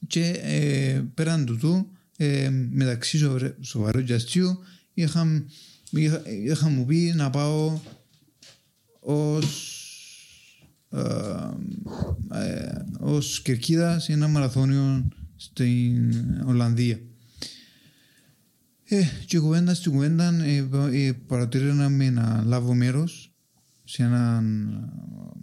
[0.07, 4.59] και ε, πέραν τούτου, ε, μεταξύ σοβαρ- σοβαρού και αστείου,
[4.93, 5.43] είχα,
[5.91, 7.79] είχα, είχα μου πει να πάω
[8.99, 9.75] ως,
[10.89, 10.99] ε,
[12.31, 16.13] ε, ως κερκίδα σε ένα μαραθώνιο στην
[16.45, 16.99] Ολλανδία.
[18.91, 23.31] Ε, και κουβέντα στην κουβέντα ε, ε, παρατηρήσαμε να λάβω μέρος
[23.83, 24.45] σε έναν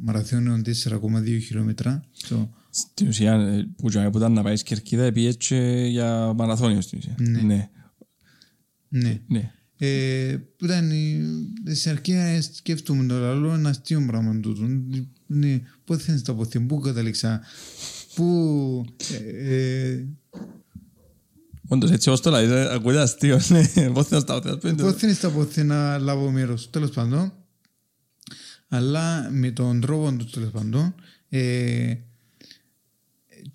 [0.00, 2.04] μαραθώνιο 4,2 χιλιόμετρα.
[2.12, 6.81] στο- Στην ουσία, ε, που και που ήταν να πάει κερκίδα, πήγε και για μαραθώνιο
[6.81, 7.15] στην ουσία.
[7.19, 7.40] Ναι.
[7.43, 7.69] Ναι.
[8.89, 9.20] ναι.
[9.27, 9.51] ναι.
[9.78, 11.23] Ε, που ήταν η-
[11.74, 14.62] στην αρχής ε, σκέφτομαι το λαλό ένα αστείο πράγμα τούτο.
[15.27, 17.40] Ναι, πότε θέλεις τα ποθή, πού καταλήξα,
[18.15, 18.85] πού...
[19.12, 19.55] Ε,
[19.90, 20.07] ε,
[21.69, 23.40] Όντως, έτσι ως το λέει, ε, ακούγεται αστείο.
[23.48, 23.90] ναι.
[23.90, 27.32] Πώς θα στα πότε θέλεις τα ποθή να λάβω μέρος, τέλος πάντων.
[28.69, 30.94] Αλλά με τον τρόπο τους τέλος πάντων
[31.28, 31.94] ε,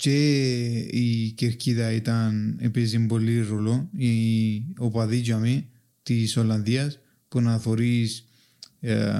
[0.02, 4.14] και η κερκίδα ήταν, έπαιζε πολύ ρόλο η
[4.78, 5.66] οπαδή για μí
[6.04, 8.26] της Ολλανδίας που να θωρείς
[8.80, 9.12] ε,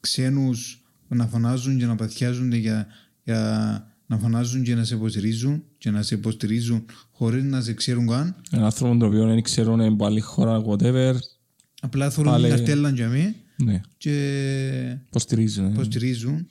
[0.00, 2.86] ξένους που να φωνάζουν και να παθιάζονται για,
[3.24, 8.06] για να φωνάζουν και να σε υποστηρίζουν και να σε υποστηρίζουν χωρίς να σε ξέρουν
[8.06, 11.14] καν Ένα άνθρωπο το οποίο δεν ξέρουν από άλλη χώρα, whatever.
[11.80, 13.34] απλά θωρούν Πάλι- την καρτέλα για μí
[13.64, 15.64] Ναι, και υποστηρίζουν.
[15.66, 15.68] ε.
[15.72, 16.46] υποστηρίζουν.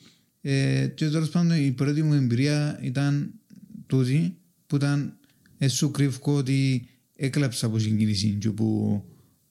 [0.45, 3.33] Ε, και τέλος πάντων η πρώτη μου εμπειρία ήταν
[3.85, 4.37] τούτη
[4.67, 5.17] που ήταν
[5.57, 9.01] έσου κρύβκο ότι έκλαψα από συγκίνηση και που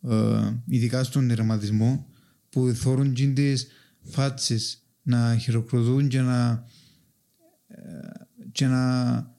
[0.09, 2.06] ε, ειδικά στον τερματισμό
[2.48, 3.66] που θόρουν τζίντες
[4.02, 6.64] φάτσες να χειροκροτούν και να
[7.69, 7.78] ε,
[8.52, 9.36] και να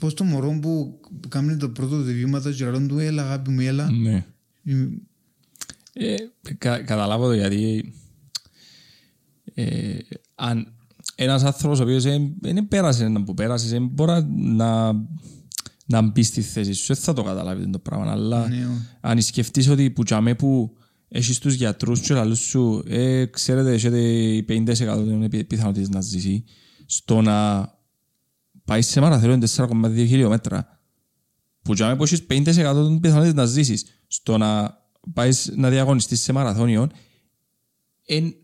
[0.00, 3.60] πως το μωρό που κάνει το πρώτο του βήματα και λαλόν του έλα αγάπη μου
[3.60, 4.26] έλα Ναι.
[4.64, 4.88] Ε,
[5.98, 6.16] Ε,
[6.58, 7.92] κα, καταλάβω το γιατί ε,
[10.34, 10.72] αν
[11.14, 12.02] ένας άνθρωπος ο οποίος
[12.40, 14.92] δεν πέρασε να που πέρασε δεν μπορεί να,
[15.86, 18.70] να μπει στη θέση σου δεν θα το καταλάβει το πράγμα αλλά Ναι, ο.
[19.00, 20.76] αν σκεφτείς ότι που τσάμε που
[21.08, 26.00] έχεις τους γιατρούς και λαλούς σου ε, ξέρετε έχετε οι 50% των πι- πιθανότητες να
[26.00, 26.44] ζήσει
[26.86, 27.68] στο να
[28.64, 30.80] πάει σε μαραθώνιο 4,2 χιλιόμετρα
[31.62, 34.78] που τσάμε που έχεις 50% των πιθανότητες να ζήσεις στο να
[35.14, 36.88] πάεις να διαγωνιστείς σε μαραθώνιο
[38.06, 38.34] εν είναι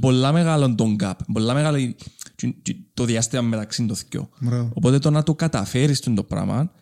[0.00, 1.96] πολλά μεγάλο τον gap, πολλά μεγάλο η-
[2.34, 4.28] τσι- τσι- το διάστημα μεταξύ των δυο.
[4.40, 4.70] Μπράβο.
[4.74, 6.72] Οπότε το να το καταφέρεις το πράγμα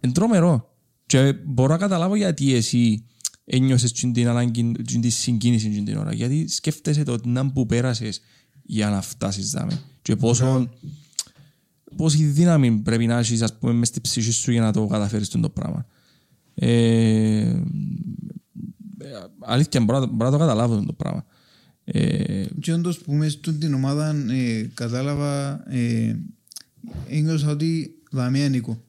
[0.00, 0.74] είναι τρομερό.
[1.06, 3.06] Και μπορώ να καταλάβω γιατί εσύ
[3.44, 6.12] ένιωσες τσι την ανάγκη, τσι τη συγκίνηση τσι την ώρα.
[6.12, 8.20] Γιατί σκέφτεσαι το να που πέρασες
[8.62, 9.80] για να φτάσεις δάμε.
[10.02, 10.70] Και πόσο,
[11.96, 15.28] πόση δύναμη πρέπει να έχεις ας πούμε μες στη ψυχή σου για να το καταφέρεις
[15.28, 15.86] το πράγμα.
[16.54, 17.62] Ε,
[19.40, 21.24] αλήθεια μπορώ, να το- μπορώ να το καταλάβω το πράγμα.
[21.84, 26.16] Ε, Και όντως που μες στην την ομάδα ε, κατάλαβα, ε,
[27.08, 28.84] ένιωσα ότι δαμία νίκο.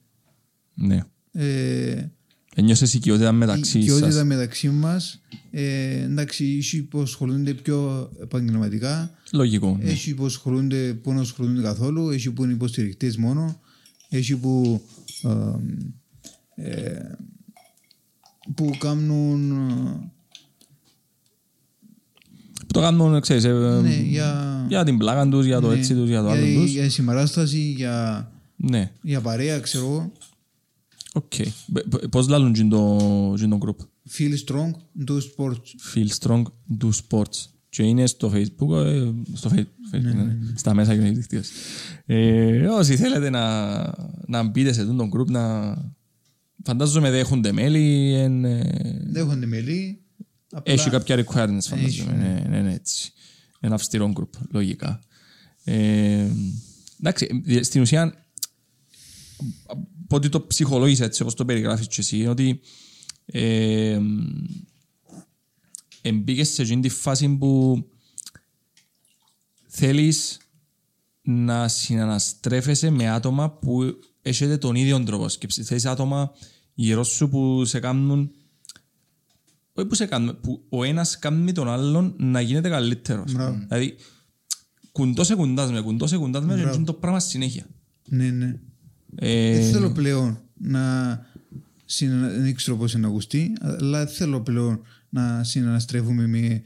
[0.74, 1.03] ναι.
[1.32, 2.07] Ε,
[2.56, 4.24] Ένιωσες οικειότητα μεταξύ η οικειότητα σας.
[4.24, 5.22] μεταξύ μας,
[5.52, 9.78] ε, εντάξει, έχει που ασχολούνται πιο επαγγελματικά, Λογικό.
[9.82, 9.90] ναι.
[9.90, 13.60] έχει που ασχολούνται που δεν ασχολούνται καθόλου, έχει που είναι υποστηρικτές μόνο,
[14.10, 14.82] έχει που
[16.56, 17.11] ε, ε,
[18.56, 20.12] που κάνουν ε, Που
[22.74, 26.10] το κάνουν, ξέρεις, ε, ναι, για, για την πλάκα τους, για το ναι, έτσι τους,
[26.10, 26.72] για το άλλο για, τους.
[26.72, 30.12] για συμπαράσταση, για, Ναι, για παρέα, ξέρω εγώ.
[31.14, 31.34] οκ.
[31.68, 32.98] Μπ- μπ- Πώς λαλούν τζείν' το
[33.36, 33.76] τζείν' το group;
[34.18, 34.72] Feel strong,
[35.08, 35.94] do sports.
[35.95, 36.44] Feel strong,
[36.82, 37.45] do sports.
[37.70, 41.52] Και είναι στο Facebook, ε, στο Facebook, ναι, στα μέσα κοινωνικής δικτύωσης.
[42.06, 43.78] Ε, όσοι θέλετε να,
[44.28, 45.74] να μπείτε σε αυτόν τον group, να...
[46.66, 50.03] Φαντάζομαι δέχονται μέλη, εν, ε, Δέχονται μελή.
[50.54, 52.12] Απλά- Έχει κάποια requirements φαντάζομαι.
[52.12, 53.12] Ναι, ναι, ναι, έτσι.
[53.60, 55.02] Ένα αυστηρό group, λογικά.
[55.64, 56.28] Ε,
[57.00, 58.26] εντάξει, ε, στην ουσία,
[59.68, 62.60] από ότι το ψυχολόγησα έτσι όπως το περιγράφεις και εσύ, είναι ότι
[63.26, 64.00] ε,
[66.02, 67.84] εμπήκες σε εκείνη τη φάση που
[69.68, 70.38] θέλεις
[71.22, 75.68] να συναναστρέφεσαι με άτομα που έχετε τον ίδιο τρόπο σκέψης.
[75.68, 76.32] Θέλεις άτομα
[76.74, 78.32] γύρω σου που σε κάνουν
[79.74, 83.34] όχι που σε κάνουν, που ο ένας κάνει τον άλλον να γίνεται καλύτερος.
[83.34, 83.66] Μπράβο.
[83.68, 83.95] Δηλαδή,
[84.91, 87.66] κουντός σε κουντάς με, κουντός σε κουντάς με, και είναι το πράγμα συνέχεια.
[88.08, 88.60] Ναι, ναι.
[89.16, 91.20] Ε, Δεν θέλω πλέον να
[91.86, 92.28] συνα...
[92.28, 96.62] δεν ξέρω πώς είναι να ακουστεί, αλλά δεν θέλω πλέον να συναναστρέφουμε με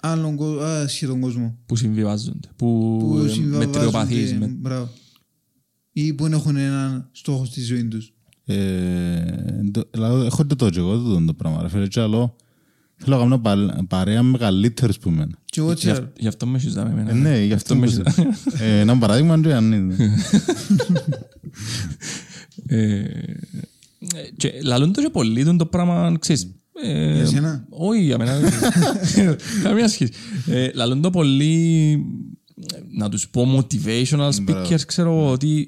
[0.00, 0.60] άλλον κο...
[0.60, 1.58] άσχετον κόσμο.
[1.66, 4.32] που συμβιβάζονται, που, Που ε, συμβιβάζονται, μετριοπαθείς.
[4.32, 4.46] Με...
[4.46, 4.90] Μπράβο.
[5.92, 8.12] Ή που δεν έχουν έναν στόχο στη ζωή τους.
[8.48, 9.24] Ε,
[9.70, 11.62] το- λαλώ, Έχω το και εγώ τούτο το πράγμα.
[11.62, 12.36] ρε φίλε, και άλλο,
[12.98, 15.38] Θέλω να κάνω πα- παρέα με καλύτερους που εμένα.
[15.44, 15.96] Και εγώ Γι' τσέρ.
[15.96, 17.10] αυ- Γι' αυτό με έχεις δάμε εμένα.
[17.10, 19.94] Ε, Ναι, γι' αυτό με με έχεις- Ε, Ένα παράδειγμα είναι αν είναι.
[22.66, 23.04] Ε,
[24.36, 26.46] και λαλούν το και πολύ τον το πράγμα, ξέρεις.
[26.82, 28.38] ε, Για σένα; Όχι, για μένα.
[29.62, 30.12] Καμία σχέση.
[30.46, 31.96] Ε, Λαλούν το πολύ,
[32.96, 35.66] να τους πω motivational speakers, ξέρω εγώ, ότι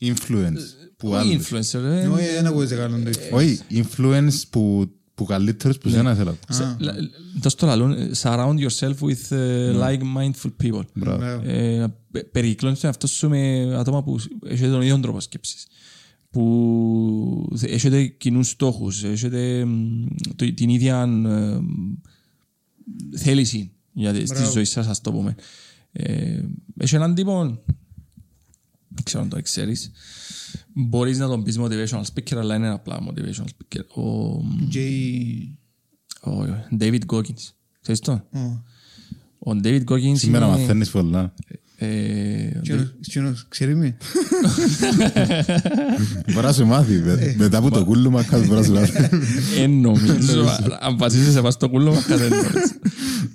[0.00, 0.62] Influence.
[0.96, 1.48] Που όχι άλλους.
[1.50, 6.36] influencer, ε, Όχι, δεν ακούγεται καλό το Όχι, influence που, που καλύτερους που σένα θέλω.
[6.48, 6.94] σε- λα-
[7.40, 10.82] δώσ' το λαλούν, ε, surround yourself with ε, like-minded people.
[10.94, 11.18] Μπράβο.
[11.18, 11.42] Μπράβο.
[11.44, 15.66] Ε, να πε- περικλώνεις τον εαυτό σου με άτομα που έχετε τον ίδιο τρόπο σκέψης.
[16.30, 20.04] Που θε- έχετε κοινούς στόχους, έχετε μ,
[20.36, 21.58] το- την ίδια ε,
[23.18, 24.50] θέληση για τη, στη Μπράβο.
[24.52, 25.34] ζωή σας, ας το πούμε.
[25.92, 26.40] Ε,
[26.78, 27.62] έχει έναν τύπο,
[28.88, 29.90] δεν ξέρω αν το ξέρεις,
[30.78, 34.02] μπορείς να τον πεις motivational speaker, αλλά είναι απλά motivational speaker.
[34.04, 34.36] Ο,
[34.68, 35.58] Τζέι...
[36.20, 36.30] ο
[36.80, 37.50] David Goggins.
[37.80, 38.38] Ξέρεις το; Ω.
[39.38, 40.56] Ο David Goggins Σήμερα είναι...
[40.56, 41.34] μαθαίνεις πολλά.
[41.78, 43.96] ε, ο Τσίνος- Τσίνος, ξέρει με.
[46.32, 46.94] Μπορεί να σου μάθει.
[46.94, 49.08] με- Μετά από το κούλουμα κάτι μπορεί να σου μάθει.
[49.62, 50.44] Εν νομίζω,
[50.80, 52.48] αν βασίζεσαι πάνω στο κούλο, μας δεν νομίζω.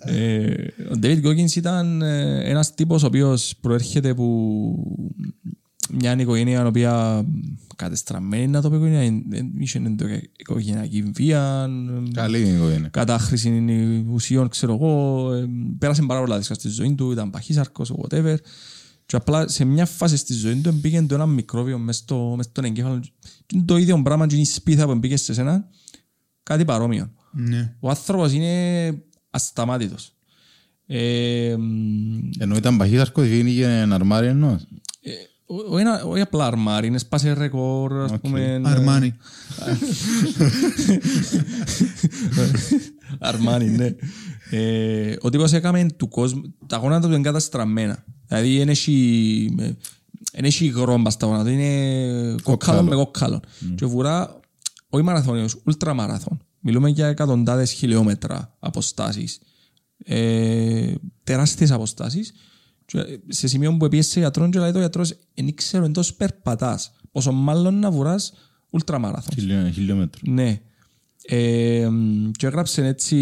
[0.06, 0.54] Ε,
[0.94, 4.26] Ο David Goggins ήταν ε, ένας τύπος ο οποίος προέρχεται από
[6.00, 7.26] μια οικογένεια η οποία
[7.76, 10.08] κατεστραμμένη να το πω οικογένεια, δεν είχε ενδο-
[10.38, 11.70] οικογενειακή βία,
[12.08, 12.90] ε, Καλή είναι η οικογένεια.
[12.90, 15.34] κατάχρηση ουσιών, ξέρω εγώ.
[15.34, 15.46] ε,
[15.78, 18.36] Πέρασε πάρα πολλά δύσκολα στη ζωή του, ήταν παχύσαρκος, whatever.
[19.06, 22.46] Και απλά σε μια φάση στη ζωή του μπήκε το ένα μικρόβιο μες, στο, μες
[22.46, 23.00] στον εγκέφαλο.
[23.46, 25.68] Και είναι το ίδιο πράγμα και είναι η σπίθα που μπήκε σε σένα,
[26.44, 27.12] κάτι παρόμοιο.
[27.32, 27.76] Ναι.
[27.80, 28.94] Ο άνθρωπος είναι
[29.30, 30.14] ασταμάτητος.
[30.86, 34.62] Ε, μ, Ενώ ήταν παχύσαρκος και γίνηκε ένα αρμάρι ενός.
[35.02, 35.30] ε, ο- ο- ένα-
[36.06, 38.20] όχι απλά αρμάρι, είναι σπάσε ρεκόρ, ας Οκ.
[38.20, 38.44] πούμε.
[38.44, 39.14] ε, Αρμάρι.
[43.20, 43.96] Αρμάνι, ναι.
[44.50, 48.04] Ε, ο τύπος έκαμε του κόσμου, τα γόνατα του είναι καταστραμμένα.
[48.28, 49.72] Δηλαδή δεν έχει, ε,
[50.32, 53.40] δεν έχει γρόμπα στα γόνατα, του, είναι κοκκάλο με κοκκάλο.
[53.76, 54.40] Και βουρά,
[54.90, 56.42] όχι μαραθώνιος, ουλτραμαραθών.
[56.60, 59.40] Μιλούμε για εκατοντάδες χιλιόμετρα αποστάσεις.
[60.06, 62.34] Ε, τεράστιες αποστάσεις.
[62.92, 66.92] Και σε σημείο που πήγε σε γιατρόν και λέει το γιατρός, δεν ξέρω εντός περπατάς.
[67.12, 68.34] Πόσο μάλλον να βουράς
[68.70, 69.34] ουλτραμαραθών.
[69.40, 70.22] Χιλιό- Χιλιόμετρο.
[70.26, 70.62] Ναι.
[71.24, 71.90] Ε,
[72.32, 73.18] και έγραψε έτσι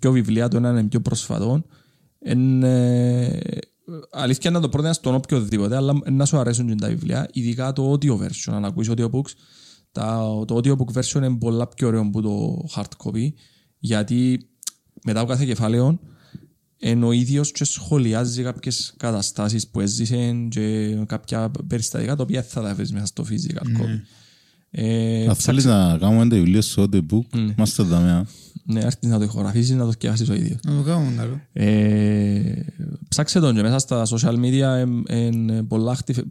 [0.00, 1.64] δύο βιβλία, το ένα είναι πιο προσφατό.
[2.18, 3.40] Εν, ε,
[4.10, 7.92] αλήθεια να το πρότεινα στον οποιοδήποτε, αλλά να σου αρέσουν και τα βιβλία, ειδικά το
[7.92, 9.30] audio version, αν ακούεις audiobooks.
[9.92, 13.28] Τα, το audiobook version είναι πολλά πιο ωραίο από το hard copy,
[13.78, 14.48] γιατί
[15.04, 15.98] μετά από κάθε κεφάλαιο
[16.86, 22.62] ενώ ο ίδιος και σχολιάζει κάποιες καταστάσεις που έζησε και κάποια περιστατικά τα οποία θα
[22.62, 24.00] τα βρεις μέσα στο physical copy.
[24.70, 28.26] Ε, Αν θέλεις να κάνουμε το βιβλίο στο audiobook, μας το δάμε.
[28.64, 30.58] ναι, έρθεις να το ηχογραφήσεις, να το σκεφάσεις ο ίδιος.
[30.62, 31.40] Να το κάνουμε καλό.
[31.52, 32.64] Ε,
[33.08, 36.24] ψάξε τον και μέσα στα social media είναι πολλά χτυφε...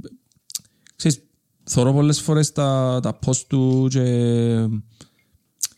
[0.95, 1.19] Ξέρεις,
[1.63, 4.01] θωρώ πολλές φορές τα, τα post του και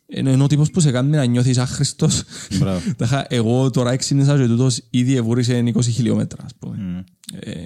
[0.10, 2.24] είναι είναι ο τύπος που σε κάνει να νιώθεις άχρηστος.
[2.60, 2.80] Μπράβο.
[2.98, 7.04] Τάχα, εγώ τώρα έξινησα και τούτος ήδη εβούρισε 20 χιλιόμετρα, ας πούμε.
[7.40, 7.66] Ε,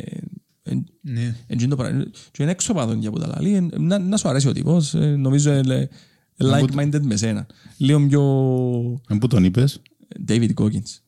[0.64, 1.36] εν- Ναι.
[1.48, 2.04] εν τζιν το πράγμα.
[2.32, 3.54] Και είναι έξω πάντων για που τα λαλεί.
[3.56, 4.94] Ε, Να, να σου αρέσει ο τύπος.
[4.94, 5.90] ε, Νομίζω είναι
[6.38, 7.48] like-minded με σένα.
[7.78, 9.82] Λίγο πιο Εν πού τον είπες.
[10.28, 11.00] David Goggins.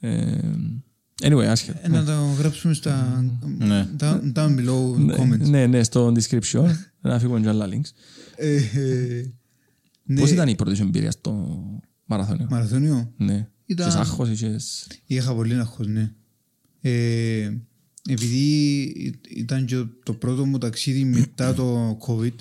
[0.00, 0.38] Ε,
[1.22, 1.78] Anyway, άσχετο.
[1.82, 3.24] Ε, Να το γράψουμε στα
[3.58, 3.86] Ναι.
[3.98, 5.48] down, down below comments.
[5.50, 6.64] Ναι, ναι, στο description.
[7.00, 7.90] Να φύγουμε και άλλα links.
[10.10, 11.60] Ε, ε, ναι, Πώς ήταν η πρώτη σου εμπειρία στο
[12.04, 13.48] μαραθώνιο; Μαραθώνιο; Ναι.
[13.66, 14.86] Ήταν- Είχες άγχος, είχες...
[15.06, 16.12] Είχα πολύ άγχος, ναι.
[16.80, 17.50] Ε,
[18.08, 18.36] επειδή
[18.96, 22.32] ή- ήταν και το πρώτο μου ταξίδι μετά το COVID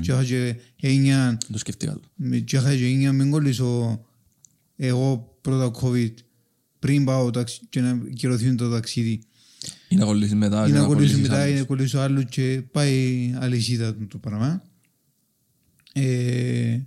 [0.00, 1.92] και είχα και έννοια Δεν το σκεφτήκα.
[1.92, 2.00] το.
[2.14, 4.00] με- και είχα και έννοια μην κολλήσω
[4.76, 6.12] εγώ πρώτα COVID
[6.78, 9.20] πριν πάω ταξι- και να κυρωθεί το ταξίδι.
[9.88, 10.62] Ή να κολλήσεις μετά.
[10.66, 11.58] Ή και να κολλήσω κολλήσεις μετά ή άλλους.
[11.60, 14.62] να κολλήσω άλλο και πάει αλυσίδα του το πράγμα.
[15.92, 16.78] Ε,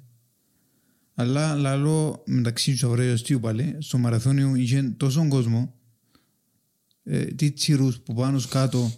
[1.20, 5.74] αλλά λαλό μεταξύ τους Αβραίους Αστείου πάλι, στο μαραθώνιο είχε τόσο κόσμο,
[7.04, 8.92] ε, τι τσιρούς που πάνω κάτω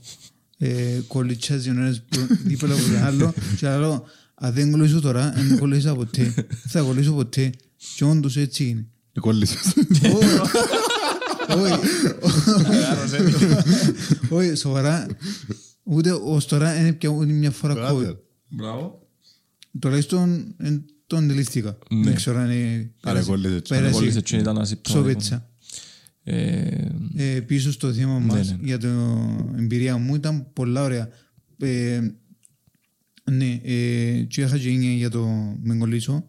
[0.58, 5.34] ε, κολλητσάζει ο ένας προ- δίπλα από τον άλλο και λαλό, αν δεν κολλήσω τώρα,
[5.36, 7.50] δεν κολλήσω ποτέ, δεν θα κολλήσω ποτέ
[7.96, 8.88] και όντως έτσι είναι.
[9.14, 9.74] Εκόλλησες.
[11.58, 11.80] Όχι,
[14.30, 15.08] όχι, σοβαρά,
[15.84, 18.16] ούτε ως τώρα είναι πια ούτε μια φορά COVID.
[18.50, 19.08] Μπράβο.
[19.80, 20.56] Τουλάχιστον
[21.18, 21.78] εν το αντιλήφθηκα.
[21.90, 22.04] Ναι.
[22.04, 23.74] Δεν ξέρω αν είναι Άρα κόλλησες έτσι.
[23.74, 25.10] πέρασε Κολλήσεις και ήταν ασυπτωματικό.
[25.20, 25.50] ψοπέτσα.
[26.24, 26.68] Ε,
[27.16, 28.58] Ε, πίσω στο θέμα μας ναι.
[28.62, 28.90] για την
[29.58, 31.10] εμπειρία μου ήταν πολλά ωραία.
[31.60, 32.00] Ε,
[33.32, 35.28] ναι, ε, και είχα και έννοια για το
[35.64, 36.26] Μεγκολίσο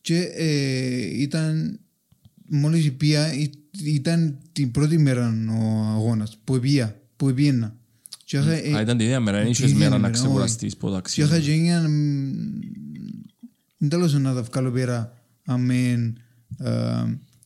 [0.00, 1.78] και ε, ήταν
[2.48, 3.50] μόλις πήγα ή-
[3.84, 7.76] ήταν την πρώτη μέρα ο αγώνας που πήγα, που πήγαινα.
[8.24, 10.12] Και είχα, ε, Α, ήταν την ίδια μέρα, δεν την είχες ίδια μέρα να μέρα,
[10.12, 11.28] ξεκουραστείς που και ταξίδι.
[11.28, 11.52] είχα και
[13.78, 15.12] έννοια δεν τέλος να τα βγάλω πέρα
[15.44, 16.16] αμέν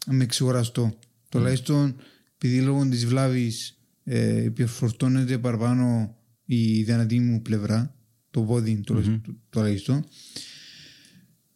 [0.07, 0.93] με ξεκουραστώ.
[1.29, 1.95] Τουλάχιστον
[2.35, 7.95] επειδή λόγω της βλάβης ε, επιφορτώνεται παραπάνω η δυνατή μου πλευρά,
[8.31, 10.05] το πόδι τουλάχιστον- τουλάχιστον.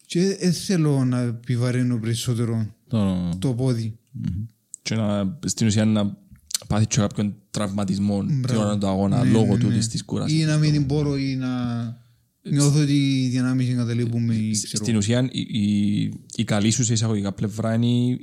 [0.07, 3.99] Και δεν θέλω να επιβαρύνω περισσότερο Το- το πόδι.
[4.83, 6.17] Και να, στην ουσία να
[6.67, 9.75] πάθεις και κάποιον τραυματισμό την ώρα του αγώνα Ναι, λόγω ναι, του ναι.
[9.77, 10.41] της της κούρασης.
[10.41, 11.49] Ή να μην μπορώ ή να
[12.51, 14.85] νιώθω ότι οι δυνάμεις εγκαταλείπουν με ξέρω.
[14.85, 18.17] Στην ουσία η, η, η καλή σου σε εισαγωγικά πλευρά είναι η,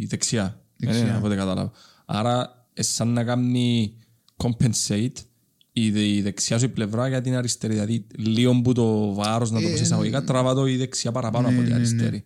[0.00, 0.62] η δεξιά.
[0.76, 1.06] Δεξιά.
[1.06, 1.72] Ε, από ό,τι κατάλαβα.
[2.04, 3.94] Άρα ε, σαν να κάνει
[4.36, 5.12] compensate
[5.72, 7.72] η, δε- η δεξιά σου η πλευρά για την αριστερή.
[7.72, 11.48] Δηλαδή λίγο που το βάρος να το πω σε εισαγωγικά τραβά το η δεξιά παραπάνω
[11.48, 12.24] από την αριστερή.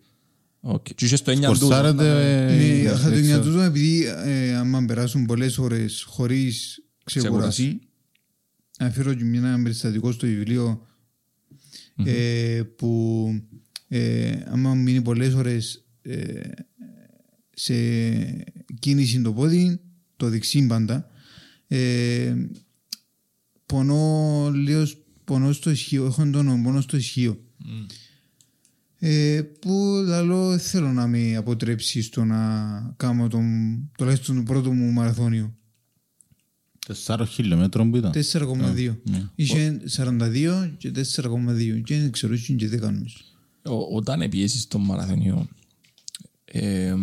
[0.61, 0.83] Οκ.
[0.95, 1.55] Και είχες το έννοια του.
[1.55, 2.03] Φορσάρετε.
[2.03, 3.21] Ναι, ε, είχα το έξω.
[3.21, 7.79] νοιό τούτο επειδή ε, άμα περάσουν πολλές ώρες χωρίς ξεκουρασή
[8.79, 10.87] αφήνω και ένα περιστατικό στο βιβλίο
[12.05, 13.27] ε, που
[13.87, 16.39] ε, άμα μείνει πολλές ώρες ε,
[17.53, 17.73] σε
[18.79, 19.79] κίνηση το πόδι
[20.15, 21.09] το δεξί πάντα
[21.67, 22.35] ε,
[23.65, 27.39] πονώ λίγος πονώ στο ισχύο έχω τον πόνο στο ισχύο
[28.99, 33.43] ε, που λαλό θέλω να με αποτρέψει στο να κάνω τον,
[33.97, 35.57] τουλάχιστον το πρώτο μου μαραθώνιο.
[36.87, 38.11] Τεσσάρων χιλιόμετρων που ήταν.
[38.11, 38.95] 4,2.
[39.03, 39.29] ναι.
[39.35, 43.17] Είχε 42 και 4,2 και δεν ξέρω είχε και 10 νομίζω.
[43.65, 45.47] Ο- όταν πιέσεις στο μαραθωνίο,
[46.45, 46.93] ε,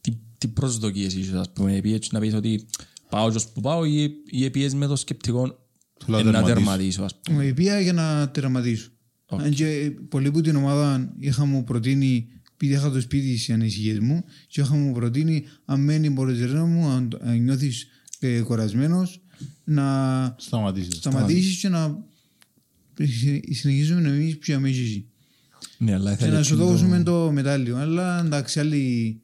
[0.00, 2.66] τι, τι προσδοκίες είχες, ας πούμε, πιέσεις να πεις ότι
[3.10, 5.66] πάω και ως που πάω ή, ή πιέσεις με το σκεπτικό
[6.04, 6.54] Θέλω ε, να να τερματίσω.
[6.64, 7.44] τερματίσω, ας πούμε.
[7.44, 8.88] Με πήγα για να τερματίσω.
[9.26, 13.98] Αν και πολλοί που την ομάδα είχα μου προτείνει, επειδή είχα το σπίτι στις ανησυχίες
[13.98, 17.86] μου, και είχα μου προτείνει, αν μένει μπορεζερό μου, αν, αν νιώθεις
[18.20, 19.20] ε, κορασμένος,
[19.64, 19.84] να
[20.38, 20.94] Σταματήσεις.
[20.96, 21.98] σταματήσεις και να
[23.50, 25.02] συνεχίζουμε να εμείς πιο αμέσως.
[25.78, 27.76] Ναι, αλλά Και ήθελες να σου εκείνο το- δώσουμε το μετάλλιο.
[27.76, 29.20] Αλλά εντάξει, άλλοι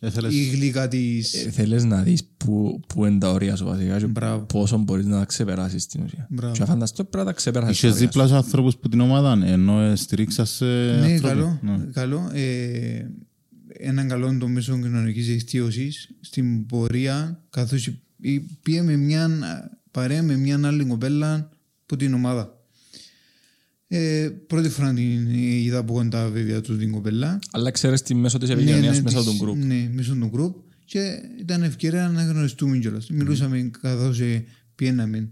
[0.00, 1.34] Έθελες- η γλυκά της...
[1.34, 4.44] Ε, Θέλεις να δεις που, που είναι τα όρια σου βασικά και Μπράβο.
[4.44, 6.26] πόσο μπορείς να τα ξεπεράσεις στην ουσία.
[6.30, 6.52] Μπράβο.
[6.54, 7.76] Και φανταστώ πρέπει να τα ξεπεράσεις.
[7.78, 10.64] Είχες τα όρια δίπλα σου ανθρώπους που την ομάδα, ενώ ε, στηρίξασαι
[11.00, 11.20] Ναι, ανθρώπους.
[11.28, 11.58] καλό.
[11.62, 11.84] Ναι.
[11.92, 12.30] καλό.
[12.32, 13.10] Ε,
[13.68, 17.90] έναν καλό το μέσο κοινωνικής δικτύωσης στην πορεία, καθώς
[18.62, 19.28] πήγε με μια
[19.90, 21.50] παρέα με μια άλλη κοπέλα
[21.82, 22.52] από την ομάδα.
[23.90, 27.32] Ε, πρώτη φορά την είδα από κοντά βέβαια τους την κοπέλα.
[27.32, 27.38] σου.
[27.52, 29.56] Αλλά ξέρεις τη μέσω της επικοινωνίας ναι, μέσα της- από τον group.
[29.66, 33.10] Ναι, μέσω του group και ήταν ευκαιρία να γνωριστούμε κιόλας.
[33.10, 35.30] Μιλούσαμε καθώς ε, πιέναμε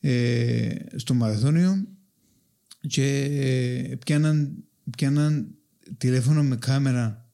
[0.00, 1.86] ε, στο μαραθώνιο
[2.80, 3.04] και
[3.90, 4.64] ε, πιάναν,
[4.96, 5.46] πιάναν
[5.98, 7.27] τηλέφωνο με κάμερα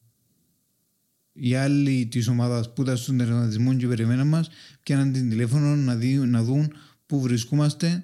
[1.37, 4.49] οι άλλοι της ομάδας που ήταν στον τερματισμό και περιμέναν μας,
[4.83, 6.73] πιάναν την τηλέφωνο να, δει, να δουν
[7.05, 8.03] πού βρισκόμαστε,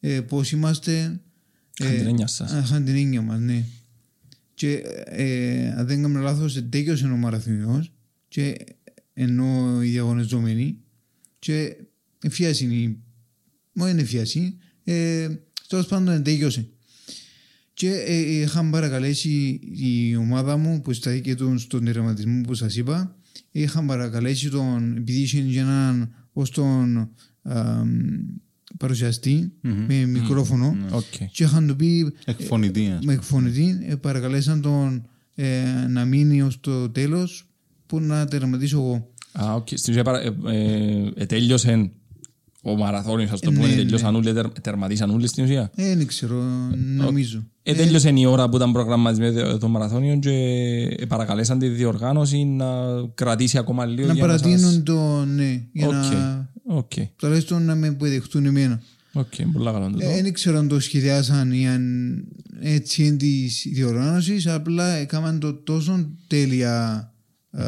[0.00, 1.20] ε, πώς είμαστε.
[1.80, 2.52] Είχαν την έννοια σας.
[2.52, 3.64] Είχαν την έννοια μας, ναι.
[4.54, 7.92] Και ε, αν δεν κάνω λάθος, τέλειωσε ο μαραθωνιός
[8.28, 8.56] και
[9.14, 10.78] ενώ οι διαγωνιζόμενοι
[11.38, 11.76] και
[12.22, 12.98] εφιάσει η.
[13.72, 14.56] Μόνο είναι εφιάσει.
[14.84, 15.28] Ε,
[15.68, 16.68] Τέλος πάντων, τέλειωσε.
[17.78, 23.16] Και ε, είχαν παρακαλέσει η ομάδα μου που στάθηκε τον, στον τερματισμό που σας είπα
[23.50, 26.96] είχαν παρακαλέσει τον επειδή είχε και έναν ως τον
[27.42, 27.82] α,
[28.78, 31.30] παρουσιαστή με μικρόφωνο Οκ.
[31.32, 32.84] και είχαν του πει Εκφωνητή.
[32.86, 33.12] ας με πούμε.
[33.12, 37.48] εκφωνητή ε, παρακαλέσαν τον ε, να μείνει ως το τέλος
[37.86, 39.12] που να τερματίσω εγώ.
[39.32, 39.68] Α, οκ.
[39.74, 41.90] Στην ουσία παρα- ε, ε, ε, τέλειωσε
[42.62, 45.70] ο μαραθώνιος, ας το Ε, πούμε, ναι, τελειώσαν όλοι, τερ- τερματίσαν όλοι στην ουσία.
[45.74, 46.42] Ε, δεν ξέρω,
[46.96, 47.42] νομίζω.
[47.62, 50.30] Ε, τέλειωσε η ώρα που ήταν προγραμματισμένο το μαραθώνιο και
[50.98, 52.66] ε, παρακαλέσαν τη διοργάνωση να
[53.14, 54.40] κρατήσει ακόμα λίγο να για να σας...
[54.42, 55.92] παρατείνουν το ναι, για Οκ.
[55.94, 56.92] να Οκ.
[57.16, 58.82] τουλάχιστον να με υποδεχτούν εμένα.
[59.12, 59.32] Οκ.
[59.52, 59.98] Πολλά καλό το.
[60.00, 62.14] Ε, Δεν ξέρω αν το σχεδιάσαν ή αν
[62.60, 66.82] έτσι είναι της διοργάνωσης, απλά έκαναν το τόσο τέλεια
[67.50, 67.64] α,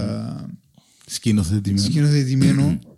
[1.06, 2.78] Σκηνοθετημένο.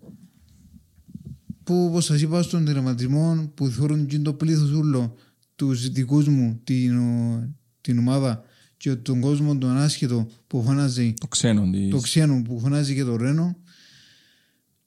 [1.62, 5.14] σκηνοθετημένο που όπως σας είπα στον τερματισμό που θεωρούν και το πλήθος ούλο
[5.56, 8.42] τους δικούς μου την, ο- την ομάδα
[8.76, 11.90] και τον κόσμο τον άσχετο που φωνάζει Το ξένο της...
[11.90, 13.56] το ξένο που φωνάζει και το Ρένο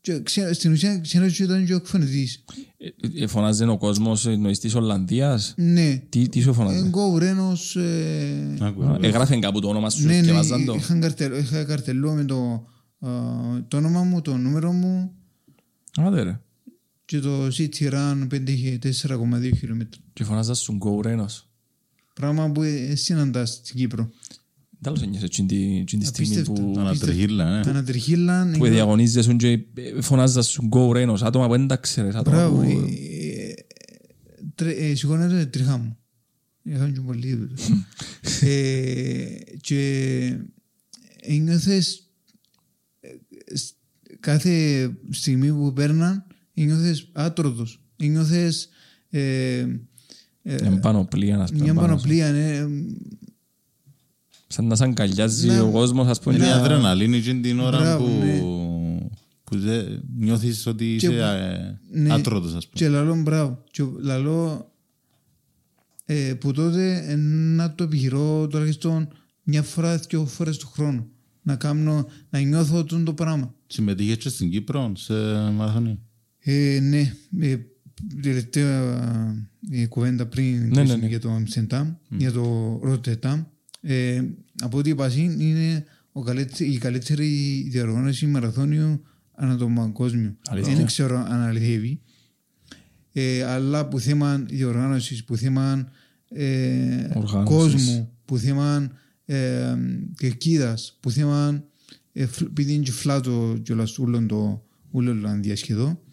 [0.01, 2.43] και ξέ- στην ουσία ξένος ήταν και ο εκφωνητής
[2.77, 6.77] Ε, ε, φωνάζε ο κόσμος εννοείς της Ολλανδίας; ναι Τι, τι σου φωνάζε.
[6.85, 8.97] εγώ ο Ρένος ε, Άκουα.
[9.01, 12.23] Έγραφε κάπου το όνομα σου ναι, και ναι, βάζαν το; είχα καρτελό, είχα καρτελό με
[12.23, 12.65] το,
[12.99, 13.09] α,
[13.67, 15.11] το όνομα μου, το νούμερο μου
[15.97, 16.39] Άντε ρε.
[17.05, 20.01] Και το City Run 4,2 χιλιόμετρα.
[20.13, 21.49] Και φωνάζας σου γκο Ρένος.
[22.13, 24.09] Πράγμα που ε, συναντάς στην Κύπρο.
[24.81, 26.61] Τέλος ένιωσε εκείνη τη- εκείνη τη στιγμή Απίστευτο.
[26.61, 26.79] που...
[26.79, 27.69] Ανατρεχίλα, Τα ναι.
[27.69, 28.55] ανατριχίλαν.
[28.57, 31.23] που διαγωνίζεσαι και ε, φωνάζας σου γκο Ρένος.
[31.23, 32.15] Άτομα που δεν τα ξέρεις.
[32.15, 32.55] Άτομα Μπράβο.
[32.55, 32.69] που...
[32.69, 33.53] ε, ε,
[34.55, 35.97] τρε- ε, Σηκώνεται η τριχά μου.
[36.63, 37.55] Είχαν και πολύ δουλειά.
[38.41, 39.25] Ε,
[39.61, 40.39] Και
[41.21, 42.09] ένιωθες
[42.99, 43.07] ε,
[43.57, 43.75] σ-
[44.19, 46.24] κάθε στιγμή που παίρναν
[46.55, 47.81] ένιωθες άτρωτος.
[47.95, 48.69] Ένιωθες
[49.09, 49.19] ε,
[50.43, 51.63] ε, Μια πανοπλία, ας πούμε.
[51.63, 51.93] μια πάνω σου.
[51.93, 52.31] πανοπλία.
[52.31, 52.65] ναι,
[54.47, 55.59] Σαν να σ' αγκαλιάζει Ναι.
[55.59, 56.35] ο κόσμος, ας πούμε.
[56.35, 58.39] Είναι η για- αδρεναλίνη και την ώρα Μπράβο, που, ναι.
[59.43, 59.83] που δε-
[60.17, 62.13] νιώθεις ότι Και- είσαι ε, ναι.
[62.13, 62.73] άτρωτος, ας πούμε.
[62.75, 63.63] Και λαλό μπράβο.
[63.71, 64.71] Και λαλό
[66.05, 67.15] ε, που τότε ε,
[67.55, 69.07] να το επιχειρώ τουλάχιστον
[69.43, 71.07] μια φορά, δύο φορές του χρόνου.
[71.41, 73.53] Να κάνω, να νιώθω τον το πράγμα.
[73.67, 75.13] Συμμετείχες και στην Κύπρο σε
[75.51, 75.97] μαραθωνία;
[76.47, 77.57] Ε, ναι, ε,
[78.21, 78.81] τελευταία
[79.71, 81.07] ε, κουβέντα πριν ναι, κλείσουμε ναι.
[81.07, 83.43] για το Αμσεντάμ, για το Ροτετάμ.
[83.81, 84.21] Ε,
[84.63, 87.27] από ό,τι είπα συν, είναι ο καλέτσι- η καλύτερη
[87.71, 89.01] διοργάνωση μαραθώνιου
[89.31, 90.35] ανά τον παγκόσμιο.
[90.47, 90.75] Αλήθεια.
[90.75, 91.99] Δεν ξέρω αν αληθεύει.
[93.13, 95.87] Ε, αλλά που θέμα διοργάνωσης, που θέμα
[96.29, 97.55] ε, Οργάνωσης.
[97.55, 98.91] κόσμου, που θέμα
[99.25, 99.75] ε,
[100.17, 101.63] κερκίδας, που θέμα
[102.13, 106.04] ε, φλ- επειδή είναι και φλάτο κιόλας ούλον το ούλον Ολλανδία σχεδόν, Ε, κάτω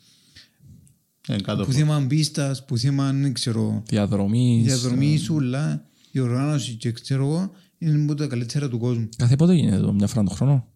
[1.26, 4.64] που από- θέμα πίστας, που θέμα δεν ξέρω, Διαδρομής.
[4.64, 9.08] διαδρομής σούλα, η οργάνωση και ξέρω εγώ, είναι από τα καλύτερα του κόσμου.
[9.16, 10.66] Κάθε πότε γίνεται εδώ, μια φορά το χρόνο;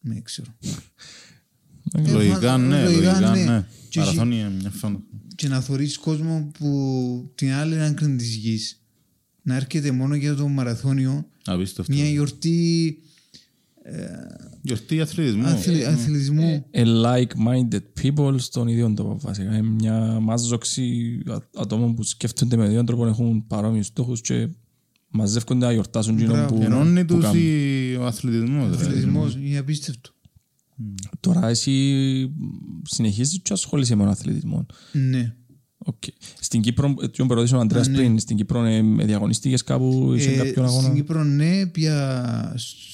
[0.00, 0.54] Δεν ξέρω.
[1.94, 3.44] Ε, Λογικά, ναι, λογικά, λογικά, ναι.
[3.44, 3.66] ναι.
[3.88, 5.00] Και Μαραθώνια, μια φορά.
[5.34, 8.80] Και να θωρείς κόσμο που την άλλη άκρη της γης
[9.42, 11.92] να έρχεται μόνο για το μαραθώνιο Απίστευτο.
[11.92, 12.98] μια γιορτή
[14.62, 15.44] Γιορτή αθλητισμού.
[15.46, 16.66] αθλη- αθλητισμού.
[16.70, 19.48] ε, like-minded people στον ίδιο τόπο βασικά.
[19.56, 24.48] Είναι μια μάζοξη α- ατόμων που σκέφτονται με δύο τρόπο, έχουν παρόμοιους στόχους και
[25.08, 26.54] μαζεύκονται να γιορτάσουν εκείνο Μπράβο.
[26.54, 27.40] που, Ενώνει που τους κάνουν.
[27.42, 28.68] η- ο αθλητισμός.
[28.68, 28.74] ρε.
[28.76, 30.10] Αθλητισμός είναι απίστευτο.
[31.20, 31.72] Τώρα εσύ
[32.82, 34.66] συνεχίζεις και ασχολείσαι με τον αθλητισμό.
[34.92, 35.34] Ναι.
[35.84, 36.02] Οκ.
[36.40, 37.96] Στην Κύπρο, ε, τι που ρωτήσει ο Αντρέας ναι.
[37.96, 42.52] πριν, στην Κύπρο ε, με διαγωνιστικές κάπου, είσαι Ε, κάποιον αγώνα; Στην Κύπρο ναι, πια
[42.56, 42.90] στο-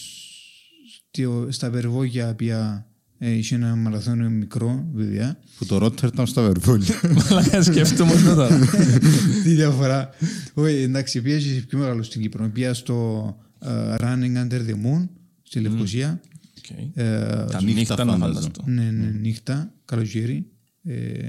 [1.48, 2.86] στα Περβόλια πια
[3.18, 5.38] ε, είχε ένα μαραθώνιο μικρό, βέβαια.
[5.58, 7.00] Που το Ρότερνταμ στα Περβόλια.
[7.30, 8.58] Μαλάκα σκέφτομαι αυτό τώρα.
[9.44, 10.10] Τι διαφορά.
[10.54, 12.48] Όχι, εντάξει, πήγε πιο μεγάλο στην Κύπρο.
[12.48, 15.08] Πήγα στο ε, Running Under the Moon,
[15.42, 16.20] στη Λευκοσία.
[16.58, 16.78] Οκ.
[16.94, 17.14] Ε,
[17.50, 18.34] Τα νύχτα νύχτα να φαντάζομαι.
[18.34, 18.62] φανταστώ.
[18.66, 20.46] ναι, ναι, νύχτα, καλοκαίρι.
[20.82, 21.28] Ε,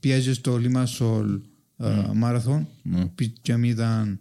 [0.00, 1.40] πήγε στο Limassol
[1.76, 1.86] ε,
[2.22, 2.64] Marathon.
[3.14, 4.18] που Για μένα ήταν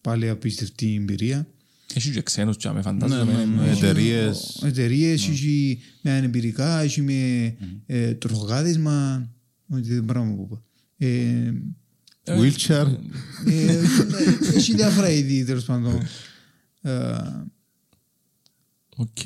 [0.00, 1.46] πάλι απίστευτη εμπειρία.
[1.94, 3.46] Έχει και ξένους και με Ναι, φαντάζομαι.
[3.46, 4.60] με εταιρείες.
[4.64, 7.54] Εταιρείες, έχει με ανεμπειρικά, έχει με
[7.86, 9.28] ε, τροχοβάδισμα.
[9.68, 10.62] Όχι, δεν πράγμα που είπα.
[10.98, 11.52] Ε,
[12.24, 12.86] Wheelchair.
[13.46, 13.80] ε,
[14.54, 16.00] έχει διάφορα είδη τέλος πάντων.
[16.80, 17.16] Ε,
[18.96, 19.18] Οκ.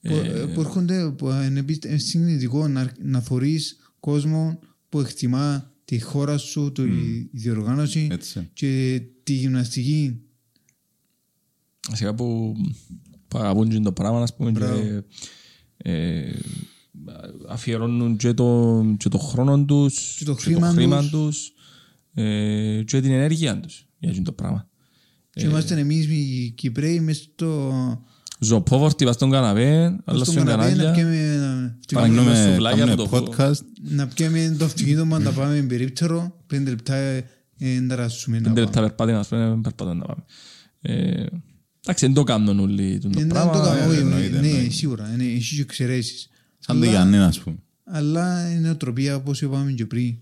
[0.00, 4.58] που, ε, που έρχονται, που είναι επί- είναι συγκινητικό να, να θωρείς κόσμο
[4.88, 8.48] που εκτιμά τη χώρα σου, τη η διοργάνωση Έτσι.
[8.52, 10.20] και τη γυμναστική.
[11.92, 12.54] Σιγά που
[13.28, 14.80] που αγαπούν και το πράγμα, ας πούμε, Μπράβο.
[14.80, 15.02] και
[15.76, 16.32] ε,
[17.48, 21.10] αφιερώνουν και το, και το χρόνο τους, Και το χρήμα τους.
[21.10, 21.52] τους
[22.14, 24.68] ε, και την ενέργεια τους για αυτό το πράγμα.
[25.30, 27.72] Και είμαστε εμείς οι Κυπρέοι μες στο...
[28.42, 30.92] Ζωοπόβορτοι πας στον καναπέ, αλλά στον στον καναπέ να κανάλια.
[30.92, 33.60] πιέμε να- Πάμε Κάνουμε με σουβλάκια κάνουμε από το podcast.
[33.82, 37.24] να πιέμε το αυτοκίνητο μας να πάμε περίπτερο, πέντε λεπτά ε,
[37.58, 38.80] ε, να ράσουμε να Πέντε πάμε.
[38.80, 40.24] λεπτά περπάτη να πούμε, περπατώ να πάμε.
[41.90, 43.52] Ε, Εντάξει, δεν το κάνουν όλοι το Ε, να πράγμα.
[43.52, 44.70] το κάνω, όχι, εννοείται, Ναι, εννοείται.
[44.72, 46.28] σίγουρα, ναι, έχει και εξαιρέσεις.
[46.58, 47.56] Σαν το Αλλά- Γιάννη, ας πούμε.
[47.84, 50.14] Αλλά η νοοτροπία, όπως είπαμε και πριν,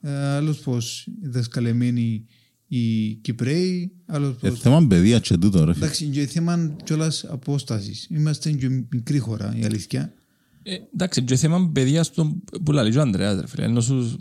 [0.00, 2.24] ε, άλλος πως δασκαλεμένοι
[2.66, 4.60] οι Κυπρέοι, άλλος Ε, πως...
[4.60, 5.84] θέμα παιδεία και τούτο ρε φίλε.
[5.84, 8.06] Εντάξει, και θέμα κιόλας απόστασης.
[8.10, 10.12] Είμαστε και μικρή χώρα, η αλήθεια.
[10.62, 14.18] Ε, Εντάξει, και θέμα παιδείας στο, που λέει ο Ανδρέας, ρε φίλε, ενώ σου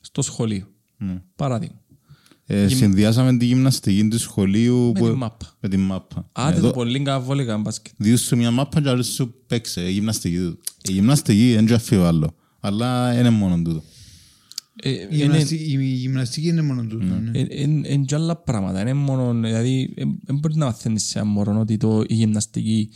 [0.00, 0.66] στο σχολείο.
[0.98, 1.22] Ναι.
[1.36, 1.81] Παράδειγμα.
[2.54, 5.56] Ε, Συνδυάσαμε τη γυμναστική του σχολείου Με που- τη μάπα.
[5.60, 6.28] με τη μάπα.
[6.32, 7.94] Άντε Εδώ- το πολύ καβόλικα μπάσκετ.
[7.96, 10.58] Διούς σου μια μάπα και άλλος σου παίξε η γυμναστική του.
[10.88, 12.34] Η γυμναστική δεν και αφιβάλλω.
[12.60, 13.82] Αλλά είναι μόνο τούτο.
[14.82, 17.04] Ε, Η είναι- γυμναστική, η γυμναστική είναι μόνο τούτο.
[17.04, 17.38] ναι.
[17.38, 18.80] ε, ε, Είναι και άλλα πράγματα.
[18.80, 22.90] Είναι μόνο, δηλαδή, δεν μπορείς να μαθαίνεις σε ένα μωρό ότι το, η γυμναστική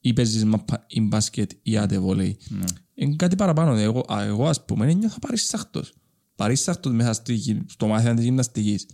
[0.00, 2.36] ή παίζεις μάπα ή μπάσκετ ή άτε βολέι.
[2.94, 3.74] Είναι κάτι παραπάνω.
[3.76, 5.92] Εγώ, α, εγώ ας πούμε, νιώθω παρήσαχτος.
[6.40, 8.86] Παρήσαχτος μέσα στη γυ- στο μάθημα της γυμναστικής.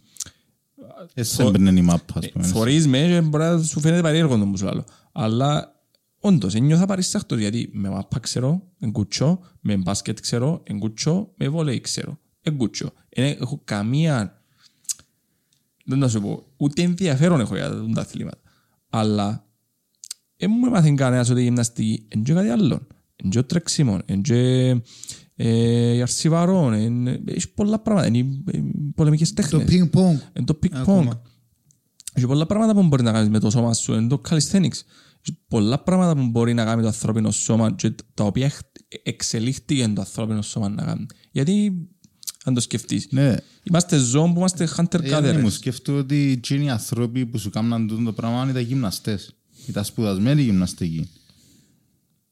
[1.14, 2.44] Έτσι έμπαιρνε η μάπα, ας πούμε.
[2.46, 4.84] Θωρείς με και μπορεί να σου φαίνεται περίεργο το που σου λέω.
[5.12, 5.80] Αλλά
[6.20, 12.18] όντως, νιώθω παρήσαχτος γιατί με μάπα ξέρω, εγκουτσό, με μπάσκετ ξέρω, εγκουτσό, με βολέι ξέρω,
[12.42, 12.92] εγκουτσό.
[13.08, 14.42] Δεν έχω καμία,
[15.84, 18.40] δεν να σου πω, ούτε ενδιαφέρον έχω για τα αθλήματα.
[18.88, 19.46] Αλλά
[20.36, 22.86] δεν μου έμαθε κανένας ότι η γυμναστική είναι και κάτι άλλο.
[23.16, 24.70] Είναι και τρεξίμο, είναι και
[25.36, 28.58] ε, η αρσιβαρών, είναι- έχει πολλά πράγματα, είναι οι ε,
[28.94, 29.64] πολεμικές Το τέχνες.
[29.68, 30.18] ping-pong.
[30.36, 30.68] Είναι το ping-pong.
[30.76, 31.22] Ακόμα.
[32.12, 33.92] Έχει πολλά πράγματα που μπορεί να κάνεις με το σώμα σου.
[33.94, 34.80] Είναι το calisthenics.
[35.28, 38.60] Έχει πολλά πράγματα που μπορεί να κάνει το ανθρώπινο σώμα και τα οποία εξ-
[39.02, 41.06] εξελίχθηκε το ανθρώπινο σώμα να κάνει.
[41.30, 41.72] Γιατί,
[42.44, 45.52] αν το σκεφτείς, Ναι, είμαστε ζώων που είμαστε hunter Ε, ναι, μου gatherers.
[45.52, 49.34] σκέφτομαι ότι εκείνοι οι άνθρωποι που σου κάνουν τούτο το πράγμα ήταν γυμναστές.
[49.66, 51.08] Ήταν σπουδασμένοι γυμναστικοί.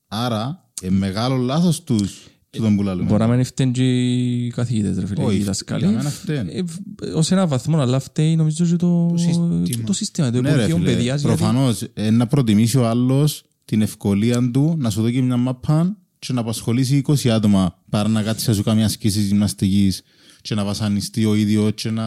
[0.09, 2.34] Άρα, ε, μεγάλο λάθος τους τούτον που λαλούμε.
[2.61, 5.85] Μπορεί να μην φταίνουν και οι καθηγητές, ρε φίλε, Όχι, οι δασκάλοι.
[5.87, 6.49] για μένα φταίνουν.
[6.49, 6.59] Ε,
[7.03, 9.63] ε, Ως ένα βαθμό, αλλά φταίει νομίζω και το, σύστημα.
[9.87, 11.21] το σύστημα, το Ναι, ρε Υπουργείο φίλε, Παιδείας.
[11.21, 15.97] γιατί- προφανώς ε, να προτιμήσει ο άλλος την ευκολία του να σου δώσει μια μάπα
[16.19, 20.03] και να απασχολήσει 20 άτομα παρά να κάτσεις να σου κάνει ασκήσεις γυμναστικής
[20.45, 22.05] και να βασανιστεί ο ίδιος και να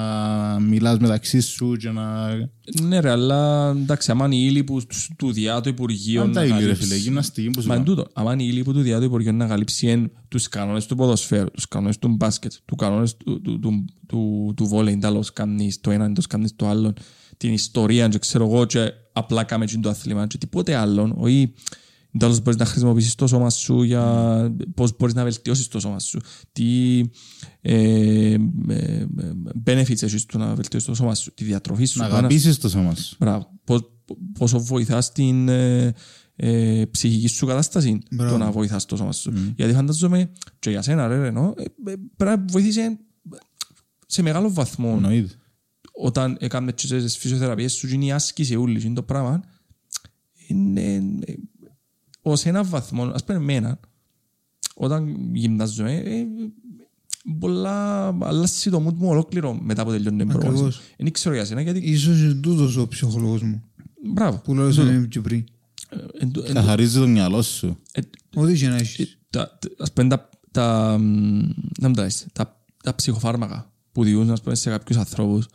[0.60, 2.28] μιλάς μεταξύ σου και να...
[2.82, 6.28] Ναι ρε, αλλά εντάξει, άμα είναι η ύλη που του- του διά του Υπουργείου Αν
[6.28, 7.96] να τα ήλιο ρε καλύψει- φίλε, γυμναστική που σου Μα εν κάνει.
[7.96, 10.86] τούτο, άμα είναι η ύλη που του διά του Υπουργείου να καλύψει εν τους κανόνες
[10.86, 15.34] του ποδοσφαίρου, τους κανόνες του μπάσκετ, τους κανόνες του, του, του, του, του βόλεϊ, τέλος
[15.34, 16.94] κάνεις το ένα, τέλος κάνεις το άλλο,
[17.38, 21.54] την ιστορία και ξέρω εγώ και απλά κάμε και το αθλήμα και τίποτε άλλο, όχι
[22.18, 24.04] τέλος μπορείς να χρησιμοποιήσεις το σώμα σου για
[24.76, 26.20] πώς μπορείς να βελτιώσεις το σώμα σου,
[26.52, 27.06] τι ε, ε, ε,
[29.66, 32.58] benefits έχεις του να βελτιώσεις το σώμα σου, τη διατροφή σου, Να το ένα αγαπήσεις
[32.58, 33.16] το σώμα σου.
[33.20, 33.52] Μπράβο.
[33.64, 33.92] Πώς,
[34.40, 35.94] πόσο βοηθάς την ε,
[36.36, 38.32] ε, ψυχική σου κατάσταση Μπράβο.
[38.32, 39.34] το να βοηθάς το σώμα σου.
[39.56, 42.98] Γιατί φαντάζομαι και για σένα ρε Ρενό, ε, ε, πρέπει να βοηθήσει
[44.06, 45.34] σε μεγάλο βαθμό Εννοείται.
[45.92, 49.44] όταν έκαμε τις φυσιοθεραπείες σου και είναι η άσκηση ούλης και είναι το πράγμα
[50.48, 51.34] είναι ε,
[52.22, 53.80] ως ένα βαθμό, ας πούμε εμένα
[54.76, 56.26] όταν γυμνάζομαι ε,
[57.40, 60.54] πολλά αλλάζει το mood μου ολόκληρο μετά από τελειώνει την πρόγραμμα.
[60.54, 60.82] Ακριβώς.
[60.98, 63.64] Δεν ξέρω για σένα γιατί Ίσως είναι τούτος ο ψυχολόγος μου.
[64.14, 65.44] μπράβο Που λέω σαν και πριν.
[65.90, 67.78] Ε, εν τω- εν τω- Καθαρίζει το μυαλό σου.
[67.92, 68.02] ε,
[68.36, 69.18] Ό,τι και να έχεις.
[69.30, 71.04] τα- τα- ας πούμε τα- τα μ,
[71.80, 75.48] να μην τα λες, τα- τα ψυχοφάρμακα που διούν ας πούμε, σε κάποιους ανθρώπους,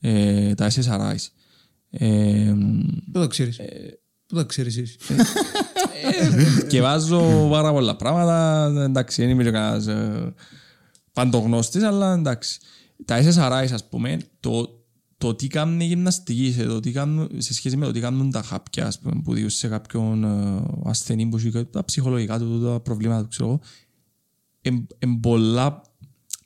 [0.00, 1.26] ε, τα SSRIs.
[1.90, 2.54] Ε,
[3.12, 3.60] Πού το ξέρεις.
[4.26, 4.96] Πού το ξέρεις εσύ.
[6.68, 8.66] και βάζω πάρα πολλά πράγματα.
[8.84, 10.34] Εντάξει, δεν είμαι και κανένας ε,
[11.16, 12.58] παντογνώστης, αλλά εντάξει.
[13.04, 14.84] Τα SSRIs, ας πούμε, το,
[15.18, 18.30] το τι κάνουν οι γυμναστικοί σε, το τι κάνουν, σε σχέση με το τι κάνουν
[18.30, 22.62] τα χάπια, ας πούμε, που διούν σε κάποιον ε, ασθενή που έχει τα ψυχολογικά του,
[22.62, 23.60] τα προβλήματα του, ξέρω εγώ,
[24.62, 25.82] εν, εν πολλά,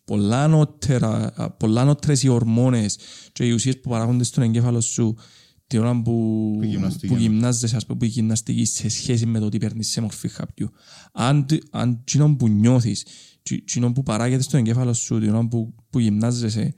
[0.05, 2.99] πολλά, νότερα, πολλά νότερες οι ορμόνες
[3.33, 5.17] και οι ουσίες που παράγονται στον εγκέφαλο σου
[5.67, 7.21] την ώρα που, Που γυμναστική, που ναι.
[7.21, 10.71] γυμνάζεσαι, ας πούμε, που η γυμναστική σε σχέση με το τι παίρνεις σε μορφή χαπιού.
[11.13, 13.07] Αν, τ- αν τσινόν που νιώθεις,
[13.43, 16.75] τσι- τσινόν που παράγεται στον εγκέφαλο σου, την ώρα που, που γυμνάζεσαι,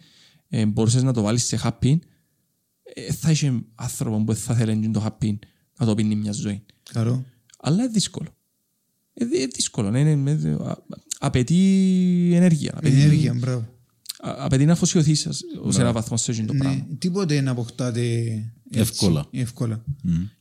[0.49, 2.03] ε, μπορούσες να το βάλεις σε χαπί,
[2.95, 5.39] ε, θα είσαι άνθρωπο που θα θέλει το χαπί
[5.79, 6.63] να το πίνει μια ζωή.
[6.93, 7.25] Καρό.
[7.59, 8.29] Αλλά είναι δύσκολο.
[9.15, 9.91] Ε, δι- είναι δύσκολο.
[9.91, 10.79] ναι, είναι, είναι, α-
[11.19, 11.57] απαιτεί
[12.35, 12.73] ενέργεια.
[12.77, 13.61] Απαιτεί, Ενέργεια, μπράβο.
[14.19, 15.21] α- απαιτεί να αφοσιωθείς
[15.69, 16.87] σε έναν βαθμό σε εκείνο το Ναι, πράγμα.
[16.99, 18.01] τίποτε να αποκτάτε
[18.71, 19.27] έτσι, Εύκολα.
[19.31, 19.85] εύκολα.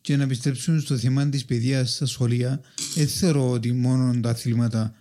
[0.01, 2.61] Και να πιστέψουν στο θέμα της παιδείας στα σχολεία,
[2.95, 5.00] δεν θεωρώ ότι μόνο τα αθλήματα ε, είναι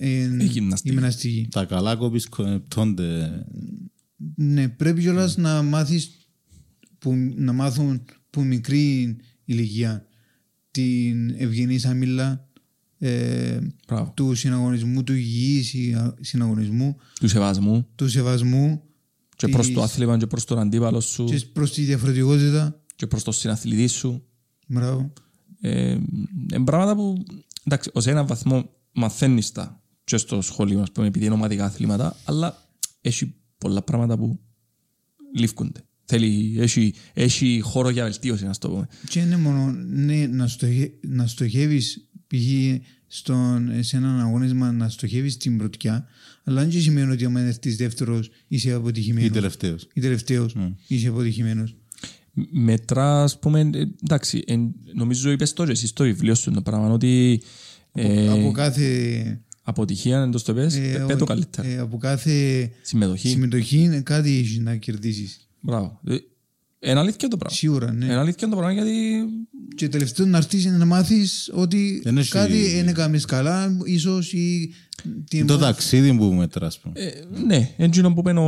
[0.00, 0.88] Η γυμναστική.
[0.88, 1.48] η γυμναστική.
[1.50, 3.44] Τα καλά κοπισκοπτώνται.
[4.34, 6.10] Ναι, πρέπει κιόλας να μάθεις
[6.98, 10.06] που, να μάθουν που μικρή ηλικία
[10.70, 12.48] την ευγενή σαμίλα
[12.98, 13.58] ε,
[13.88, 14.12] Μπράβο.
[14.16, 18.82] του συναγωνισμού, του υγιής συ- συναγωνισμού, Του σεβασμού του σεβασμού
[19.36, 22.80] και προς της- το άθλημα και προς τον αντίπαλο σου και προς τη διαφορετικότητα.
[22.96, 24.22] και προς τον συναθλητή σου.
[24.66, 25.12] Μπράβο.
[25.60, 25.90] Ε,
[26.52, 27.24] είναι πράγματα που
[27.64, 32.16] εντάξει, ως έναν βαθμό μαθαίνεις τα και στο σχολείο, ας πούμε, επειδή είναι ομαδικά αθλήματα,
[32.24, 32.68] αλλά
[33.00, 34.40] έχει πολλά πράγματα που
[35.36, 35.82] λήφκονται.
[36.04, 38.88] Θέλει, έχει, έχει χώρο για βελτίωση, να το πούμε.
[39.08, 42.84] Και είναι μόνο ναι, να, στοχε, να στοχεύεις π.χ.
[43.06, 46.08] στον, σε έναν αγώνισμα να στοχεύεις την πρωτιά
[46.48, 49.88] αλλά δεν σημαίνει ότι άμα έρθεις δεύτερος είσαι Ή αποτυχημένος τελευταίος.
[49.94, 50.56] ή τελευταίος
[50.86, 51.76] είσαι αποτυχημένος.
[52.50, 54.56] Μετρά, ας πούμε, ε, εντάξει, ε,
[54.94, 57.42] νομίζω είπες το και εσύ στο βιβλίο σου το πράγμα, ότι
[58.00, 61.68] ε, από κάθε, αποτυχία, εντός το πες, ε, πέτω ο- καλύτερα.
[61.68, 65.48] ε, από κάθε Συμμετοχή, συμμετοχή κάτι έχεις να κερδίσεις.
[65.60, 66.00] μπράβο.
[66.80, 67.56] Ε, Είναι αλήθεια το πράγμα.
[67.56, 68.04] Σίγουρα, ναι.
[68.04, 69.24] Είναι αλήθεια το πράγμα γιατί
[69.76, 74.74] Και τελευταίο να έρθεις να μάθεις ότι Δεν έχει- κάτι δεν έκαμες καλά, ίσως ή...
[75.28, 76.94] την- Το ταξίδι που μέτρα, ας πούμε.
[77.00, 77.10] Ε,
[77.46, 78.42] ναι, εκείνο που πένω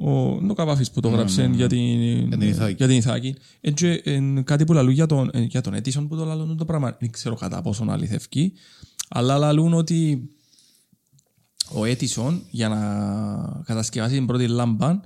[0.00, 2.74] ο, ο Καβάφης που το γράψε για την, την Ιθάκη.
[2.76, 3.34] για την Ιθάκη.
[3.60, 6.64] Έτσι, εν, κάτι που λαλούν για τον, ε, για τον Έτισον που το λαλούν το
[6.64, 6.96] πράγμα.
[7.00, 8.52] Δεν ξέρω κατά πόσο αληθευκεί,
[9.08, 10.28] αλλά λαλούν ότι
[11.74, 15.00] ο Έτισον για να κατασκευάσει την πρώτη λάμπα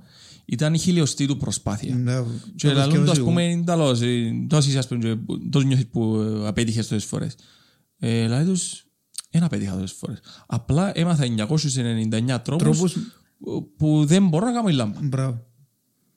[0.45, 1.95] ήταν η χιλιοστή του προσπάθεια.
[1.95, 2.31] Μπράβο.
[2.55, 5.17] Και Το λαλούν το ας σκέφτομαι πούμε είναι ταλός, ε, τόσο είσαι ας πούμε, και
[5.49, 7.35] τόσο νιώθεις που ε, απέτυχες τόσες φορές.
[7.99, 8.85] Ε, Λαλεί τους,
[9.31, 10.19] δεν απέτυχα τόσες φορές.
[10.47, 12.97] Απλά έμαθα 999 τρόπους Τρόπους-
[13.77, 14.99] που δεν μπορώ να κάνω η λάμπα.
[15.01, 15.45] Μπράβο.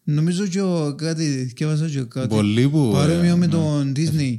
[0.03, 2.91] Νομίζω και ο, κάτι, διάβασα και κάτι Πολλοί που...
[2.93, 4.39] παρόμοιο ε, με τον Disney.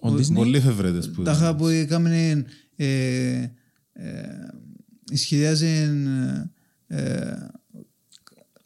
[0.00, 1.22] Ο Disney, Πολλοί εφευρέτες που...
[1.22, 2.44] Τα είχα που έκαμε
[2.76, 2.86] ε,
[3.32, 3.48] ε,
[5.12, 5.66] σχεδιάζε
[6.86, 7.02] ε,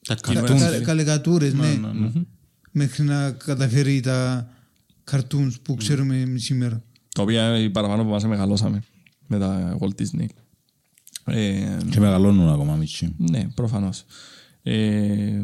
[0.06, 0.58] Τα κα- καρτούν.
[0.58, 2.10] κα- καλεκατούρες, ναι, Ναι, ναι.
[2.70, 4.48] μέχρι να καταφέρει τα
[5.10, 6.82] cartoons που ξέρουμε σήμερα.
[7.14, 8.82] τα οποία οι παραπάνω που μας μεγαλώσαμε
[9.26, 10.26] με τα Walt Disney.
[11.26, 13.14] Ε, Και μεγαλώνουν ακόμα μισή.
[13.16, 14.04] Ναι, προφανώς.
[14.62, 15.40] Ε,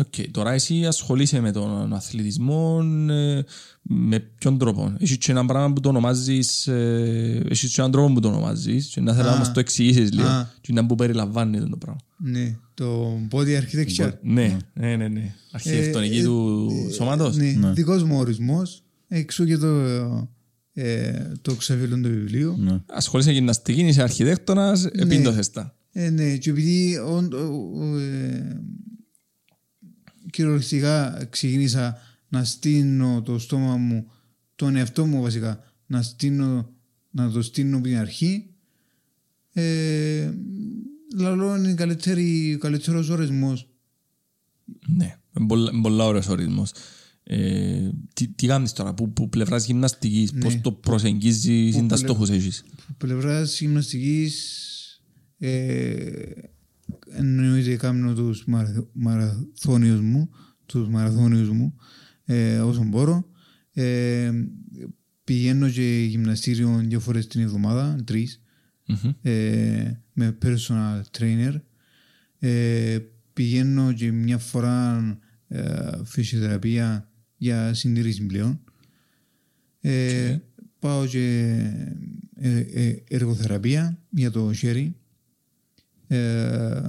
[0.00, 3.40] οκ, Τώρα εσύ ασχολείσαι με τον αθλητισμό ε,
[3.82, 8.12] με ποιον τρόπο; Έχεις και έναν πράγμα που το ονομάζεις, ε, έχεις και έναν τρόπο
[8.12, 9.38] που το ονομάζεις και να θέλω να Α.
[9.38, 10.48] μας το εξηγήσεις λίγο Α.
[10.60, 12.00] και να που περιλαμβάνει το πράγμα.
[12.18, 14.12] Ναι, το body architecture.
[14.22, 15.34] Ναι, ναι, ναι, ναι.
[15.50, 17.36] Αρχιτεκτονική Ε, του σώματος.
[17.36, 18.82] Ναι, δικός μου ορισμός.
[19.08, 19.68] Εξ ου και το,
[20.72, 21.12] ε,
[21.42, 22.56] το εξώφυλλον το βιβλίο.
[22.58, 22.80] Ναι.
[22.86, 25.74] Ασχολείσαι με γυμναστική, είσαι αρχιτέκτονας, επίν το θέστα.
[25.92, 28.60] Ε, ναι, και επειδή ον- ο- ο- ε,
[30.30, 31.98] κυριολεκτικά ξεκίνησα
[32.28, 34.10] να στείνω το στόμα μου,
[34.56, 36.72] τον εαυτό μου βασικά, να, στείνω,
[37.10, 38.50] να το στείνω από την αρχή,
[39.52, 40.32] ε,
[41.16, 43.68] λαλό είναι καλύτερη, ο καλύτερος ορισμός.
[44.86, 46.72] Ναι, είναι πολλά- είναι πολλά ωραίος ορισμός.
[47.22, 51.98] Ε, τι, τι κάνεις τώρα, που, που πλευράς γυμναστικής, πώς το προσεγγίζεις, είναι τα πλε-
[51.98, 54.62] στόχους έχεις; Από πλευράς γυμναστικής
[55.38, 56.20] ε,
[57.10, 60.30] εννοείται κάνω τους μαραθ- μαραθώνιους μου,
[60.66, 61.74] τους μαραθώνιους μου
[62.24, 63.28] ε, όσο μπορώ.
[63.72, 64.30] Ε,
[65.24, 68.42] πηγαίνω και γυμναστήριο δύο φορές την εβδομάδα, τρεις,
[68.86, 69.12] Μμμ.
[69.22, 71.54] ε, με personal trainer.
[72.38, 72.98] Ε,
[73.32, 75.00] πηγαίνω και μια φορά
[75.48, 78.60] ε, φυσιοθεραπεία για συντήρηση πλέον.
[79.80, 80.36] Ε,
[80.78, 81.54] Πάω και
[82.34, 84.96] ε, ε, εργοθεραπεία για το χέρι.
[86.06, 86.82] Ε,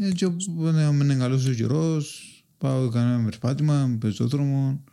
[0.00, 4.84] έτσι όπως με είναι καλός ο καιρός, πάω κανένα περπάτημα, πεζόδρομο.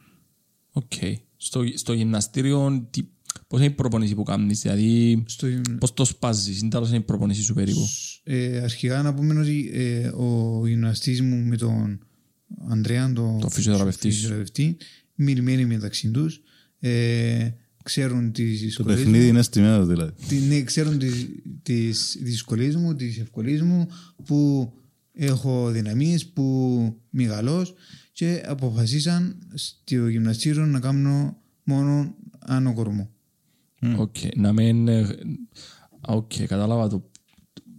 [0.72, 0.91] Οκ.
[1.38, 3.01] Στο, στο γυμναστήριο, τι,
[3.47, 5.47] πώς είναι η προπονήση που κάνεις, δηλαδή Στο,
[5.80, 7.88] πώς το σπάζεις, είναι τέλος είναι η προπονήση σου περίπου.
[8.23, 11.99] ε, αρχικά να πούμε ότι ε, ο γυμναστής μου με τον
[12.68, 14.14] Ανδρέα, τον Το φυσιοθεραπευτή σου.
[14.15, 14.77] φυσιοθεραπευτή,
[15.15, 16.41] μιλημένοι μεταξύ τους,
[16.80, 17.49] ε,
[17.84, 19.03] ξέρουν τις Το δυσκολίες μου.
[19.03, 20.11] παιχνίδι είναι στημένο δηλαδή.
[20.27, 21.27] Τι- ναι, ξέρουν τις,
[21.64, 23.88] τις δυσκολίες μου, τις ευκολίες μου,
[24.26, 24.72] που
[25.14, 27.73] έχω αδυναμίες, που μεγαλώς
[28.11, 33.10] και αποφασίσαν στο γυμναστήριο να κάνω μόνο άνω κορμό.
[33.97, 34.15] Οκ.
[34.35, 34.88] Να μην...
[34.88, 34.99] ε,
[36.01, 37.10] α, Οκ, κατάλαβα το...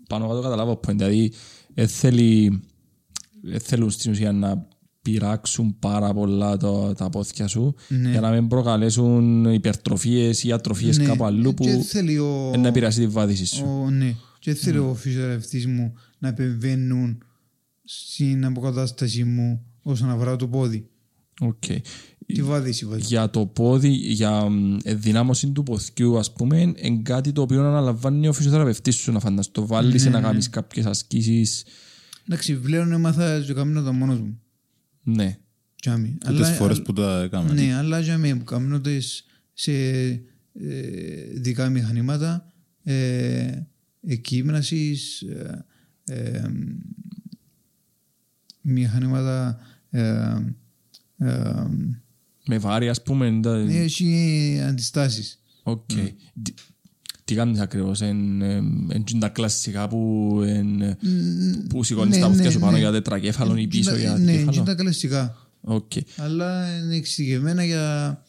[0.09, 0.97] Πάνω κάτω κατάλαβα το point.
[0.97, 1.33] Δηλαδή,
[1.75, 2.61] ε, θέλει...
[3.45, 4.69] ε, θέλουν στην ουσία να
[5.05, 8.11] πειράξουν πάρα πολλά το, τα πόθκια σου Ναι.
[8.11, 12.57] για να μην προκαλέσουν υπερτροφίες ή ατροφίες Ναι, κάπου αλλού και που θέλει ο, ε,
[12.57, 13.65] να επηρεάσει τη βάδιση σου.
[13.85, 17.23] ο, ναι, και θέλει ο φυσιοθεραπευτής μου να επεμβαίνουν
[17.85, 20.89] στην αποκατάσταση μου όσον αφορά το πόδι.
[21.41, 21.65] Οκ.
[22.27, 23.03] Τη βάδιση βάζει.
[23.07, 28.29] Για το πόδι, για μ, ενδυνάμωση του ποδιού, ας πούμε, είναι κάτι το οποίο αναλαμβάνει
[28.29, 29.53] ο φυσιοθεραπευτής σου να φανταστεί.
[29.53, 31.65] Που βάλλει σε να κάνεις κάποιες ασκήσεις.
[32.29, 34.39] Εντάξει, πλέον έμαθα και κάνω τα μόνος μου.
[35.05, 35.39] Ναι.
[35.81, 36.17] Τζάμι.
[36.19, 37.53] Και τις φορές που τα έκαμε.
[37.53, 40.23] Ναι, αλλά για μένα που κάνω τις σε ε,
[41.35, 42.53] δικά μηχανήματα
[42.83, 43.59] ε,
[44.07, 45.65] εκγύμνασης, ε,
[46.05, 46.43] ε,
[48.61, 49.59] μηχανήματα
[49.91, 50.37] ε,
[51.19, 51.65] ε,
[52.47, 53.41] Με βάρη, ας πούμε.
[53.43, 55.43] τα- έχει αντιστάσεις.
[55.63, 55.87] Οκ.
[55.87, 56.55] Τι-
[57.25, 58.63] Τι κάνεις ακριβώς, είναι
[59.19, 60.97] τα κλασικά που, εν-
[61.69, 62.79] που σηκώνεις ναι, τα πόθκια ναι, σου πάνω ναι.
[62.79, 64.63] για τετρακέφαλον ή πίσω για Ναι, δικέφαλο.
[64.63, 65.37] τα κλασικά.
[65.61, 65.93] Οκ.
[66.17, 68.23] Αλλά είναι εξειδικευμένα για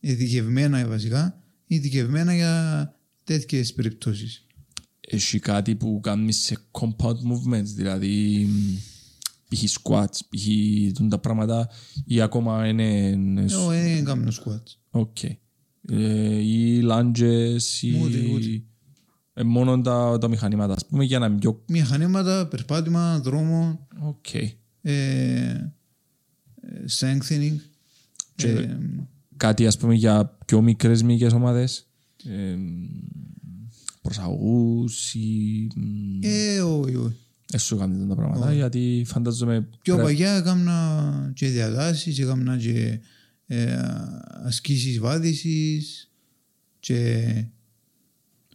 [0.00, 2.94] ειδικευμένα βασικά, ειδικευμένα για
[3.24, 4.44] τέτοιες περιπτώσεις.
[5.08, 8.74] Έχει κάτι που κάνεις σε compound movements, δηλαδή μ,
[9.48, 9.62] π.χ.
[9.82, 10.46] squats, π.χ.
[10.94, 11.68] τούντα πράγματα
[12.04, 12.82] ή ακόμα είναι...
[13.08, 14.76] είναι σ- Εγώ δεν κάνω squats.
[14.90, 15.22] Οκ.
[15.22, 15.38] Ε,
[16.40, 18.00] Ή lunges ή...
[18.02, 18.62] Ούτε, ούτε.
[19.34, 21.62] Ε, μόνο τα, τα μηχανήματα, ας πούμε, για να είναι πιο...
[21.68, 24.34] Μηχανήματα, περπάτημα, δρόμο, Οκ.
[24.34, 24.50] ε,
[24.82, 25.62] ε,
[26.98, 27.56] strengthening.
[28.34, 28.78] Και- Ε,
[29.36, 31.86] Κάτι, ας πούμε, για πιο μικρές μυϊκές ομάδες.
[32.24, 32.56] Ε,
[34.02, 35.66] προσαγωγούς ή...
[35.76, 37.16] μ, ε, όχι, όχι.
[37.52, 39.68] Ε, σου κάνετε τα πράγματα, γιατί φαντάζομαι...
[39.82, 43.00] Πιο πρέ- παλιά έκανα και διατάσεις, έκανα και
[43.46, 43.76] ε,
[44.44, 46.10] ασκήσεις βάδισης
[46.78, 47.24] και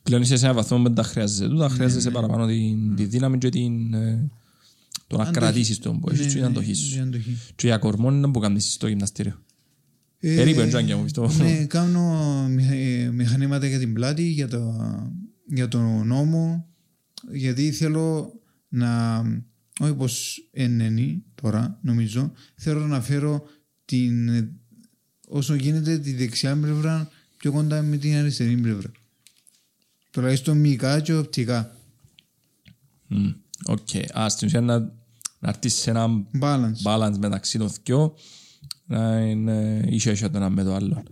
[0.04, 1.48] Πλέον είσαι σε ένα βαθμό που δεν τα χρειάζεσαι.
[1.48, 4.30] Τούτα Ναι, χρειάζεσαι παραπάνω την, τη δύναμη και την, ε,
[5.08, 5.40] το να Αντοχή.
[5.40, 7.02] κρατήσεις τον που έχεις και την αντοχή η σου.
[7.02, 7.38] αντοχή.
[7.56, 9.44] Και για κορμό είναι που κάνεις στο γυμναστήριο.
[10.20, 11.44] Ε, Περίπου εντζάγκια μου πιστεύω.
[11.44, 12.14] Ναι, κάνω
[12.50, 14.74] μηχα- ε, μηχανήματα για την πλάτη, για το,
[15.48, 16.68] για το νόμο,
[17.32, 18.34] γιατί θέλω
[18.68, 19.20] να,
[19.80, 23.44] όχι πως είναι τώρα νομίζω, θέλω να φέρω
[23.86, 24.30] την,
[25.32, 28.91] όσο γίνεται τη δεξιά πλευρά πιο κοντά με την αριστερή πλευρά.
[30.12, 31.76] Τουλάχιστον μυϊκά και οπτικά.
[33.08, 33.30] Μμ,
[33.66, 34.20] Οκ.
[34.20, 34.80] Α, στην ουσία να,
[35.40, 36.08] να έρθεις σε ένα
[36.41, 36.84] Balance.
[36.84, 38.16] balance μεταξύ των δυο
[38.86, 41.03] να είναι ίσια ίσια το ένα με το άλλο.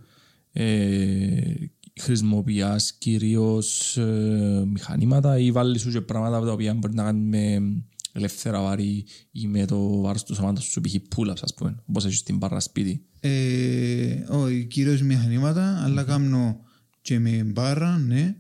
[0.52, 1.54] Ε,
[2.02, 7.74] χρησιμοποιάς κυρίως ε, μηχανήματα ή βάλλει σου και πράγματα τα οποία μπορεί να κάνεις με
[8.12, 10.96] ελεύθερα βάρη ή με το βάρος του σώματος σου π.χ.
[11.16, 13.04] pull-ups ας πούμε, όπως έχεις στην μπάρα σπίτι.
[13.20, 16.62] Ε, όχι, κυρίως μηχανήματα, αλλά κάνω
[17.02, 18.36] και με μπάρα, ναι.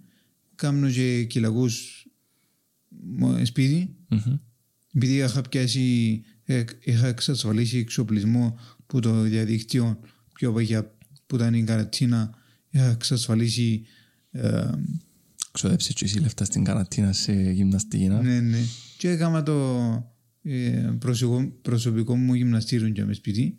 [0.55, 2.05] Κάνω και κυλακούς
[2.89, 3.95] μο- σπίτι.
[4.07, 4.35] Μμμ.
[4.93, 9.99] Επειδή είχα πιάσει, ε, είχα εξασφαλίσει εξοπλισμό που το διαδίκτυο
[10.33, 12.33] πιο παλιά που ήταν η καρατίνα,
[12.69, 13.83] είχα εξασφαλίσει
[14.31, 14.67] ε,
[15.59, 18.21] Ξοδέψεις και εσύ λεφτά στην καρατίνα σε γυμναστική, να.
[18.21, 18.57] ναι, ναι.
[18.97, 19.53] Και έκανα το
[20.41, 23.57] ε, προσωπικό, προσωπικό μου γυμναστήριο και με σπίτι.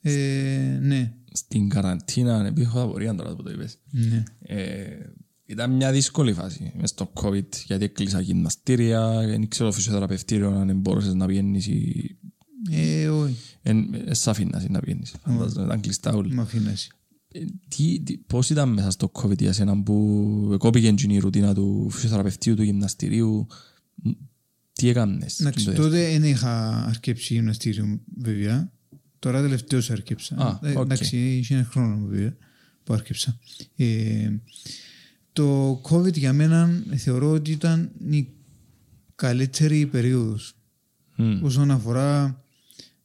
[0.00, 3.78] Ε, ναι, Στην καραντίνα, επειδή έχω απορία τώρα που το είπες.
[3.90, 4.22] ναι.
[4.40, 4.86] Ε,
[5.46, 11.14] ήταν μια δύσκολη φάση μες στο COVID γιατί έκλεισα γυμναστήρια, δεν ξέρω φυσιοθεραπευτήριο αν μπορούσες
[11.14, 12.16] να πιένεις ή...
[12.70, 16.34] Ε, όχι, Εν, ε, σ' αφήνας να πιένεις, φαντάζομαι, ήταν κλειστά όλοι.
[16.34, 16.88] με αφήνεσαι.
[17.40, 21.90] Ε, τι, τι, πώς ήταν μέσα στο COVID για σένα που κόπηκε η ρουτίνα του
[21.90, 23.46] φυσιοθεραπευτηρίου, του γυμναστηρίου,
[23.94, 24.10] Μ,
[24.72, 25.40] τι έκανες.
[25.40, 28.72] Εντάξει, εκείνο το τότε δεν είχα αρκέψει γυμναστήριο βέβαια.
[29.18, 30.36] Τώρα τελευταίος αρκέψα.
[30.36, 30.84] Α, Ε, οκ.
[30.84, 32.36] Εντάξει, είχε ένα χρόνο βέβαια
[32.84, 33.38] που αρκέψα.
[33.76, 34.30] Ε,
[35.32, 38.28] το COVID για μένα θεωρώ ότι ήταν η
[39.14, 40.52] καλύτερη περίοδος
[41.16, 41.44] Μμ.
[41.44, 42.42] όσον αφορά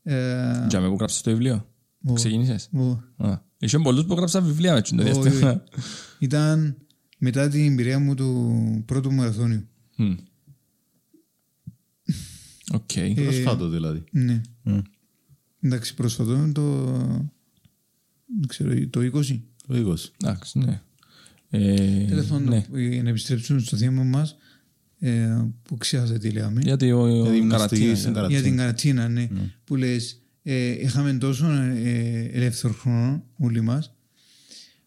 [0.03, 1.67] ε, Για με που γράψες το βιβλίο,
[2.05, 5.63] ο- ξεκίνησες; ο- Α, Είχε πολλούς που γράψαν βιβλία με το όχι, διάστημα.
[6.19, 6.77] ήταν
[7.17, 9.67] μετά την εμπειρία μου του πρώτου μαραθώνιου.
[9.95, 10.13] Μμ.
[12.73, 12.95] Οκ.
[12.95, 14.03] Ε, Προσφάτω δηλαδή.
[14.11, 14.41] Ναι.
[14.65, 14.81] Mm.
[15.61, 16.85] Εντάξει, πρόσφατο είναι το.
[18.39, 19.39] δεν ξέρω, το 20.
[19.67, 19.95] Το 20.
[20.23, 20.81] Εντάξει, ναι.
[21.49, 22.65] Ε, Τέλος πάντων, ναι.
[22.89, 24.35] για να επιστρέψουμε στο θέμα μας,
[24.99, 26.61] ε, που ξέχασα τι λέγαμε.
[26.63, 28.39] Γιατί ο, Για ο τη γυμναστική καραντίνα, στην ε, καραντίνα.
[28.39, 29.29] Για την καραντίνα, ναι.
[29.63, 33.95] Που λες, ε, είχαμε τόσο ε, ελεύθερο χρόνο όλοι μας,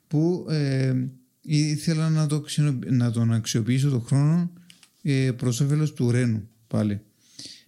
[0.08, 0.94] που ε,
[1.40, 4.50] ήθελα να, το ξενο, να τον αξιοποιήσω το χρόνο
[5.02, 7.00] ε, προς όφελος του Ρένου πάλι.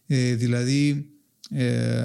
[0.06, 1.10] Ε, δηλαδή,
[1.50, 2.04] ε,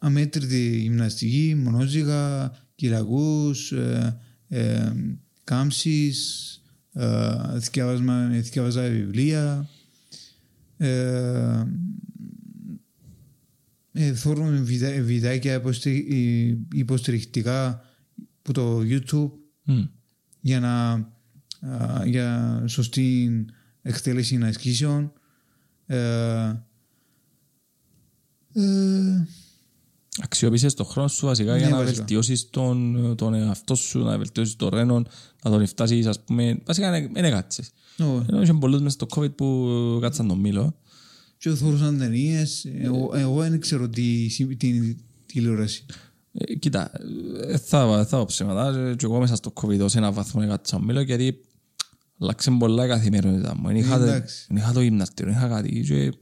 [0.00, 4.16] αμέτρητη γυμναστική, μονόζυγα, κυραγούς, ε,
[4.48, 4.92] ε,
[5.44, 6.54] κάμψεις,
[6.92, 9.68] ε, θυκιάβασμα- θυκιάβαζα βιβλία,
[10.76, 11.62] ε,
[13.92, 17.84] ε, θόρουμε βιδα- βιντεάκια υποστηρι- ε, υποστηρικτικά
[18.42, 19.30] που το YouTube
[19.64, 19.82] μμ.
[20.40, 20.92] για να
[21.72, 23.30] α, για σωστή
[23.82, 25.12] εκτέλεση ασκήσεων.
[25.86, 26.52] Ε,
[28.52, 29.26] ε,
[30.22, 31.96] Αξιοποίησες τον χρόνο σου βασικά για Ναι, να βασικά.
[31.96, 35.02] βελτιώσεις τον, τον εαυτό σου, να βελτιώσεις τον ρένο,
[35.44, 37.70] να τον φτάσεις, ας πούμε, βασικά δεν δεν έκατσες.
[37.96, 39.68] ναι, Ενώ είχε πολλούς μες στο COVID που
[40.00, 40.76] κάτσαν τον μήλο.
[41.40, 42.66] Και θωρούσαν ταινίες.
[42.80, 44.96] Εγώ, εγώ δεν ξέρω τι, συ- την
[45.26, 45.84] τηλεόραση.
[46.32, 46.90] Ε, κοίτα,
[47.48, 48.78] ε, θα, θα πω ψέματα.
[48.78, 51.40] ε, Και εγώ μέσα στο COVID σε έναν βαθμό έκατσα τον μήλο γιατί
[52.20, 53.68] αλλάξε πολλά η καθημερινότητα μου.
[53.68, 54.46] Εν είχα, Ε, εντάξει.
[54.50, 56.12] εν είχα το γυμναστήριο, εν είχα κάτι και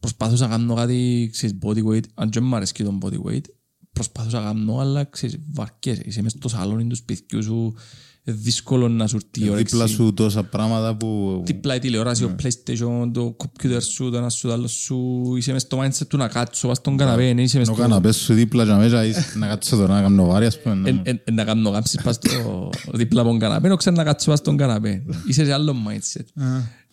[0.00, 2.04] προσπαθούσα να κάνω κάτι, ξέρεις, body weight.
[2.14, 3.44] Αν και μου αρέσκει το body weight,
[3.92, 6.02] προσπαθούσα να κάνω, αλλά ξέρεις, βαρκέσαι.
[6.04, 7.78] Είσαι μες στο σαλόνι του σπιτιού σου, ε,
[8.30, 9.94] δύσκολο να σου έρθει η Δίπλα όρεξη.
[9.94, 11.42] σου τόσα πράγματα που...
[11.46, 15.22] Δίπλα η τηλεόραση, ο PlayStation, το computer σου, το ένας σου, το άλλος σου.
[15.36, 17.82] Είσαι μες στο mindset του να κάτσω, πας στον καναπέ, είσαι μες Ο στο...
[17.82, 20.74] καναπές σου δίπλα και μέσα είσαι να κάτσω τώρα να κάνω βάρη ας πούμε.
[20.74, 20.88] ναι.
[20.88, 24.04] Εν- εν- εν να κάνω γάμψεις πας στο δίπλα από τον καναπέ, ενώ ξέρω να
[24.04, 25.02] κάτσω πας στον καναπέ.
[25.28, 26.42] Είσαι σε άλλο mindset.
[26.44, 26.46] Α,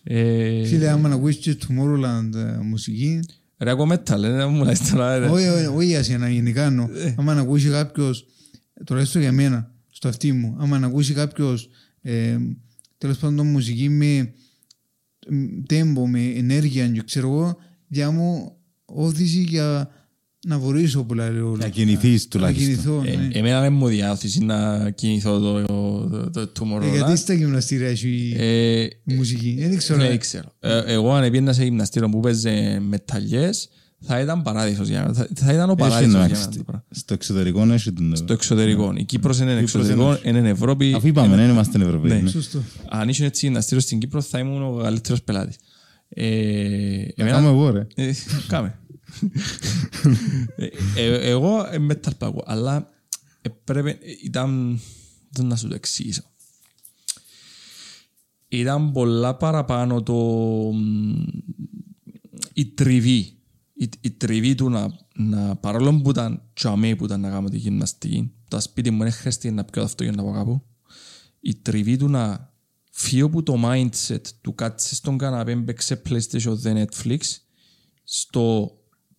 [0.04, 3.20] Ε, Φίλε, άμα να ακούσεις και Tomorrowland ε, μουσική,
[3.60, 5.18] Ρε, εγώ metal, ε, δεν μου λες τώρα.
[5.20, 5.26] ρε.
[5.28, 6.88] όχι, όχι, όχι για σένα, γενικά εννοώ.
[6.96, 7.16] Ε.
[7.18, 8.26] Άμα να ακούσει κάποιος,
[8.86, 11.70] τουλάχιστον για μένα, στο αυτί μου, άμα να ακούσει κάποιος
[12.02, 12.38] ε,
[12.98, 14.34] τέλος πάντων μουσική με
[15.30, 17.58] μ, τέμπο, με ενέργεια και ξέρω εγώ,
[17.88, 18.56] για μου
[18.86, 19.90] όθηση για
[20.48, 21.56] να βορήσω που λέει όλο.
[21.58, 22.68] Να κινηθείς Να τουλάχιστον.
[22.74, 23.28] κινηθώ, Ε, ναι.
[23.34, 25.62] Εμένα δεν μου διάθεση να κινηθώ το,
[26.08, 26.92] το, το Ε, Tomorrowland.
[26.94, 30.00] γιατί στα γυμναστήρια έχει η Ε, μουσική; Δεν ξέρω.
[30.00, 30.54] Δεν ξέρω.
[30.60, 33.70] Ε, Εγώ αν πήγαινα σε γυμναστήριο που παίζε μεταλλιές,
[34.02, 35.14] θα ήταν παράδεισος για μένα.
[35.14, 36.44] Θα, θα ήταν ο Έχει παράδεισος για εντάξει.
[36.44, 36.58] μένα.
[36.58, 36.84] το πράγμα.
[36.90, 38.26] Στο εξωτερικό έχει την...
[38.26, 38.94] Το εξωτερικό.
[38.96, 40.30] Η Κύπρος είναι εξωτερικό, έχει.
[40.30, 40.94] είναι Ευρώπη.
[40.94, 42.12] Αφού είπαμε, δεν είμαστε Ευρωπαίοι.
[42.12, 42.20] Ναι.
[42.20, 42.30] ναι.
[42.30, 42.64] Σωστό.
[42.90, 45.56] Αν ήσουν έτσι γυμναστήριος στην Κύπρο θα ήμουν ο καλύτερος πελάτης.
[46.10, 47.88] Ε, Να κάνω εγώ ρε.
[47.96, 48.12] Ε,
[48.48, 48.80] Κάμε.
[50.56, 50.66] Ε,
[50.96, 52.90] ε, Εγώ ε, metal πάγω, αλλά
[53.42, 54.80] έπρεπε, ήταν,
[55.30, 56.22] δεν να σου το εξηγήσω.
[58.48, 60.14] Ήταν πολλά παραπάνω το
[60.74, 61.24] μ,
[62.54, 63.37] η τριβή.
[63.78, 67.58] Η, η τριβή του να, να παρόλο που ήταν τσαμέ που ήταν να κάνω τη
[67.58, 70.62] γυμναστική, το σπίτι μου δεν χρειάζεται να πιω το αυτοκίνητο να πάω κάπου.
[71.40, 72.54] Η τριβή του να
[72.92, 77.20] φύγω από το mindset του κάτσε στον καναπέ, παίξε PlayStation, δεν Netflix,
[78.04, 78.72] στο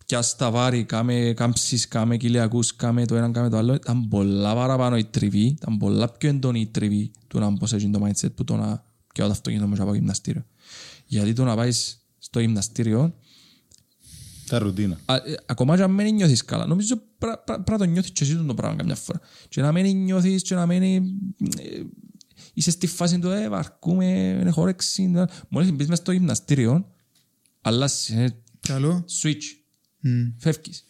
[0.06, 3.74] πια στα βάρη, κάμε κάμψεις, κάμε κοιλιακούς, κάμε το ένα, κάμε το άλλο.
[3.74, 7.76] Ήταν πολλά παραπάνω η τριβή, ήταν πολλά πιο έντονη η τριβή του να μπω σε
[7.76, 10.44] εκείνο το mindset που το να πιάω το αυτοκίνητο μου και να πάω γυμναστήριο.
[11.06, 13.14] Γιατί το να πάεις στο γυμναστήριο,
[14.49, 14.99] Τα ρουτίνα.
[15.05, 16.66] Α, ε, ακόμα και αν μην νιώθεις καλά.
[16.66, 19.20] Νομίζω πρά- πρά- πρέπει να το νιώθεις και εσύ το πράγμα καμιά φορά.
[19.49, 20.83] Και να μην νιώθεις και να μην...
[20.83, 21.01] ε,
[22.55, 25.12] είσαι στη φάση του «Ε, βαρκούμε, δεν έχω όρεξη».
[25.49, 26.87] Μόλις μπεις μες στο γυμναστήριο,
[27.61, 29.05] αλλάσεις, ε, Καλό.
[29.23, 29.43] switch,
[30.01, 30.25] Μμ.
[30.39, 30.85] φεύγεις.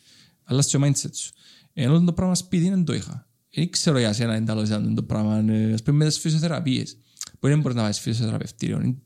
[0.45, 1.33] Αλλάσεις το mindset σου.
[1.73, 3.29] Ενώ το πράγμα σπίτι δεν το είχα.
[3.55, 6.97] Δεν ξέρω για σένα εντάλλως αν το πράγμα, ε, ας πούμε με τις φυσιοθεραπείες.
[7.41, 9.03] Μπορεί να μπορείς να βάζεις φυσιοθεραπευτήριο.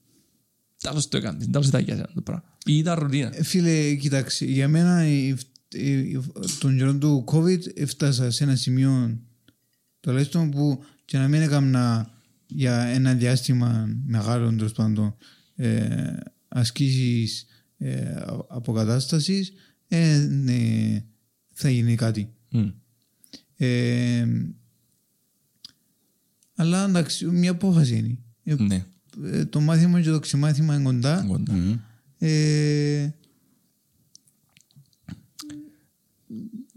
[0.82, 2.44] Τέλος το έκανες, τέλος ήταν για σένα το πράγμα.
[2.64, 3.36] Ή ήταν ρουτίνα.
[3.36, 5.36] Ε, Φίλε, κοιτάξτε, για μένα ε,
[5.68, 6.04] ε,
[6.58, 9.20] τον καιρό του COVID έφτασα σε ένα σημείο
[10.00, 12.10] τουλάχιστον που και να μην έκανα
[12.46, 15.14] για ένα διάστημα μεγάλο τέλος πάντων
[15.54, 16.16] ε,
[16.48, 17.46] ασκήσεις
[17.78, 18.14] ε,
[18.48, 19.52] αποκατάστασης
[19.88, 21.04] ε, ναι,
[21.52, 22.32] θα γίνει κάτι.
[22.50, 22.68] Μμ.
[23.56, 24.26] Ε,
[26.54, 28.18] αλλά εντάξει, μια απόφαση είναι.
[28.44, 28.84] Ε, Ναι.
[29.24, 31.24] Ε, το μάθημα και το ξεμάθημα είναι κοντά.
[31.28, 31.52] Κοντά.
[31.52, 31.78] Μμμ.
[32.18, 33.14] Ε,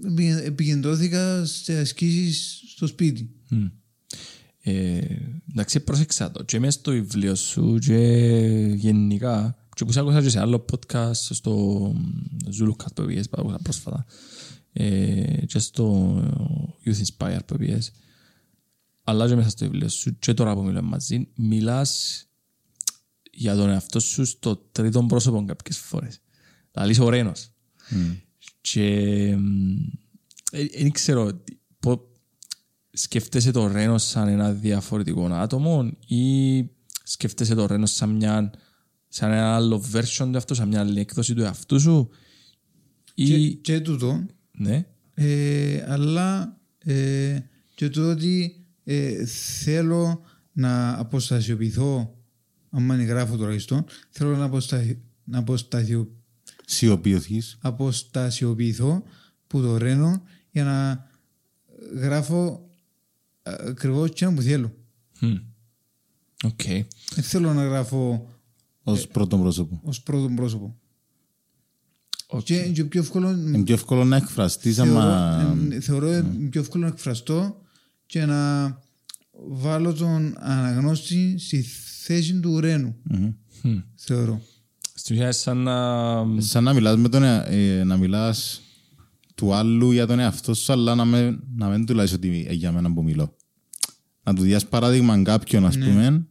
[0.05, 3.29] επι- επικεντρώθηκα σε ασκήσεις στο σπίτι.
[3.49, 3.65] Μμ.
[4.61, 4.99] Ε,
[5.51, 6.43] εντάξει, πρόσεξα το.
[6.43, 7.97] Και μες στο βιβλίο σου και
[8.75, 11.93] γενικά και που σε άκουσα και σε άλλο podcast στο
[12.59, 14.05] Zulukat που πήγες που άκουσα πρόσφατα
[14.73, 16.15] ε, και στο
[16.85, 17.91] Youth Inspire που πήγες
[19.03, 22.24] αλλά και μέσα στο βιβλίο σου και τώρα που μιλάμε μαζί, μιλάς
[23.35, 26.19] για τον εαυτό σου στο τρίτο πρόσωπο κάποιες φορές.
[26.71, 27.49] Δηλαδή ο Ρένος.
[27.91, 28.15] Mm.
[28.61, 29.35] Και
[30.51, 32.11] δεν ξέρω, τι- πο-
[32.91, 36.63] σκέφτεσαι το Ρένος σαν ένα διαφορετικό άτομο ή
[37.03, 38.51] σκέφτεσαι το Ρένος σαν, μια,
[39.07, 42.09] σαν ένα άλλο version του αυτού, σαν μια άλλη έκδοση του εαυτού σου
[43.13, 43.25] ή...
[43.25, 44.85] Και, και τούτο, Ναι.
[45.13, 47.39] ε, αλλά ε,
[47.75, 50.21] και το ότι ε, θέλω
[50.51, 52.14] να αποστασιοποιηθώ,
[52.75, 54.83] αν γράφω τουλάχιστον, θέλω να, αποστα,
[55.23, 56.11] να αποστασιο,
[56.65, 57.57] Σιωπιωθείς.
[57.61, 59.03] αποστασιοποιηθώ
[59.47, 60.21] που το ρένω
[60.51, 61.07] για να
[61.99, 62.69] γράφω
[63.43, 64.75] ακριβώς και που θέλω.
[65.19, 65.35] Μμ.
[66.43, 66.61] Οκ.
[67.13, 68.29] Δεν θέλω να γράφω
[68.83, 69.79] Ως πρώτο πρόσωπο.
[69.83, 70.75] ως πρώτο πρόσωπο.
[72.27, 72.43] Οκ.
[72.43, 75.57] Και, και πιο εύκολο Είναι πιο εύκολο να εκφραστείς θεωρώ, άμα...
[75.71, 77.61] ε, θεωρώ πιο εύκολο να εκφραστώ
[78.05, 78.69] και να
[79.47, 81.65] βάλω τον αναγνώστη στη
[82.05, 82.95] θέση του Ρένου.
[83.03, 83.33] Μμμ.
[83.63, 83.77] Μμ.
[83.95, 84.41] Θεωρώ.
[84.93, 86.41] Στην ουσία σαν να...
[86.41, 88.61] Σαν να μιλάς με τον ε- ε, να μιλάς
[89.35, 92.53] του άλλου για τον εαυτό σου, αλλά να, με, να μην του λες ότι ε,
[92.53, 93.35] για μένα που μιλώ.
[94.23, 96.27] Να του διάς παράδειγμα κάποιον, ας πούμε,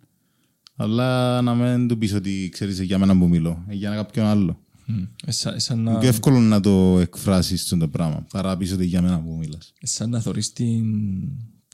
[0.76, 4.26] αλλά να μην του πεις ότι ξέρεις ε, για μένα που μιλώ, ε, για κάποιον
[4.26, 4.58] άλλο.
[4.86, 5.02] Μμ.
[5.26, 5.98] Ε, σαν- σαν Είναι να...
[5.98, 9.72] πιο εύκολο να το εκφράσεις αυτό το πράγμα, παρά πεις ότι για μένα που μιλάς.
[9.82, 10.84] σαν να θωρείς την,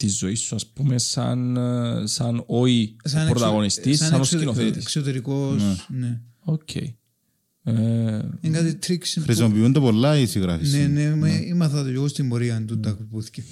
[0.00, 4.38] τη ζωή σου, ας πούμε, σαν, ε, σαν όχι ο εξω- πρωταγωνιστής, σαν, ο εξω-
[4.38, 4.82] σκηνοθέτης.
[4.82, 6.20] Εξωτερικός, ναι.
[6.44, 6.74] Οκ.
[6.74, 7.72] Ε,
[8.40, 9.20] Είναι κάτι τρίξ που...
[9.20, 10.72] Χρησιμοποιούν το πολλά οι συγγραφείς.
[10.72, 13.42] Ναι, ναι, με- ήμαθα το εγώ στην πορεία του τα κουπούθηκε.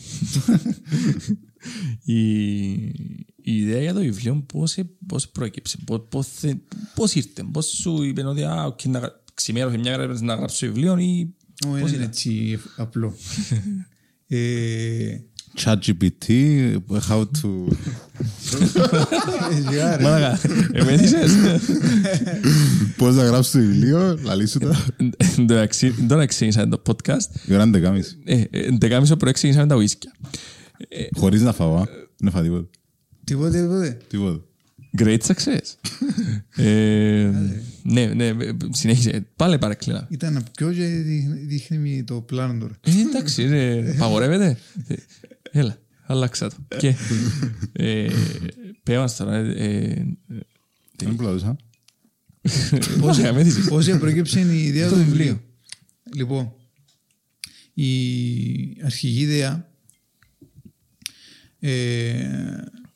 [2.05, 2.71] η,
[3.37, 6.57] η ιδέα για το βιβλίο πώς, ε- πώς προέκυψε, πώς, πώς, θε-
[6.95, 10.67] πώς ήρθε, πώς σου είπε ότι α, οκ, να, γρα- ξημέρωσε μια μέρα να γράψω
[10.67, 11.35] βιβλίο ή
[11.67, 13.15] Ω, πώς είναι ήταν; έτσι απλό.
[14.31, 15.19] Ε,
[15.65, 16.27] ChatGPT,
[17.09, 17.73] how to...
[19.53, 20.03] ε, γεια, ρε.
[20.03, 20.41] Μάλακα,
[20.73, 21.33] εμέθησες.
[22.97, 24.85] Πώς να γράψεις το βιβλίο, λαλείς σου τα.
[24.97, 27.47] Εν τω μεταξύ, Τώρα ξεκίνησαμε το podcast.
[27.47, 28.17] Η ώρα είναι δεκάμιση.
[28.25, 30.13] Ε, εν δεκάμισο πρωί ξεκίνησαμε τα ουίσκια.
[31.17, 31.85] Χωρίς να φάω, α.
[32.19, 32.69] δεν φάω τίποτα.
[33.25, 33.99] Τίποτε, τίποτε.
[34.09, 34.41] Τίποτα.
[34.99, 35.75] Great success.
[36.57, 37.31] ε,
[37.83, 38.33] ναι, ναι,
[38.71, 39.27] συνέχισε.
[39.37, 40.07] Πάλι παρεκκλίνα.
[40.11, 42.73] Ήταν να πιω και δείχνει- δείχνει το πλάνο τώρα.
[42.81, 44.57] Ε, εντάξει, ρε, παγορεύεται.
[45.59, 46.77] Ε, Έλα, άλλαξα το.
[46.77, 46.95] Και,
[47.73, 48.11] ε,
[48.83, 49.47] πέ μας τώρα, ε,
[50.29, 50.41] ε,
[50.97, 51.57] Δεν πλατούσα.
[53.01, 53.69] πώς είχαμε έθιση.
[53.69, 55.41] Πώς προέκυψε η ιδέα του βιβλίου;
[56.15, 56.53] Λοιπόν,
[57.75, 57.91] η
[58.85, 59.73] αρχική ιδέα
[61.59, 62.29] ε,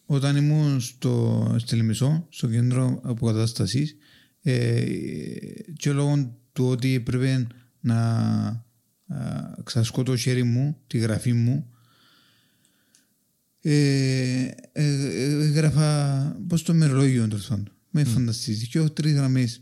[0.06, 3.96] όταν ήμουν στο Στελιμισό, στο κέντρο αποκατάστασης
[4.42, 4.84] ε,
[5.76, 7.46] και λόγω του ότι έπρεπε
[7.80, 7.96] να
[9.06, 11.71] α, ξασκώ το χέρι μου, τη γραφή μου
[13.64, 17.72] ε, ε, ε, έγραφα πώς το μερολόγιο τέλος πάντων.
[17.90, 18.68] Με φανταστείς.
[18.68, 19.60] Και έχω τρεις γραμμές.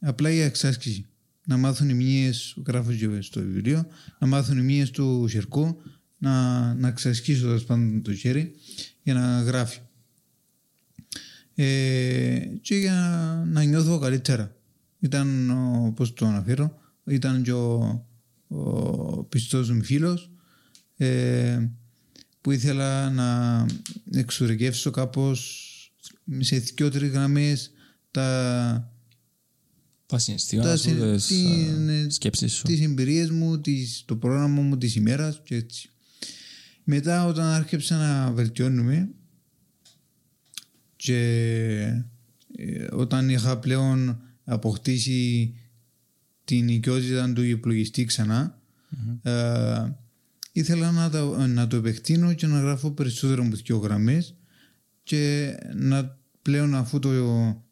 [0.00, 1.06] Απλά για εξάσκηση.
[1.46, 3.86] Να μάθουν οι μύες, γράφω και στο βιβλίο,
[4.18, 5.82] να μάθουν οι μύες του Σερκού,
[6.18, 8.54] να, να εξασκήσω τέλος πάντων το χέρι
[9.02, 9.78] για να γράφει.
[11.54, 14.56] Ε, και για να, να νιώθω καλύτερα.
[14.98, 18.06] Ήταν, ο, πώς το αναφέρω, ήταν και ο,
[18.48, 20.30] ο πιστός μου φίλος
[20.96, 21.68] ε,
[22.42, 23.66] που ήθελα να
[24.12, 25.58] εξουρικεύσω κάπως
[26.38, 27.70] σε δύο-τρεις γραμμές
[28.10, 28.92] τα,
[30.06, 32.62] Τα συναισθήματα τα, σου, συ- τις την- ε, σκέψεις σου.
[32.62, 35.90] τις εμπειρίες μου, τις, το πρόγραμμα μου της ημέρας και έτσι.
[36.84, 39.08] Μετά όταν άρχισα να βελτιώνουμε
[40.96, 41.18] και
[42.56, 45.54] ε, όταν είχα πλέον αποκτήσει
[46.44, 48.58] την οικειότητα του υπλογιστή ξανά
[49.22, 49.32] ε,
[50.52, 54.34] ήθελα να, τα- να το επεκτείνω και να γράφω περισσότερο από δύο γραμμές
[55.02, 57.10] και να πλέον αφού το,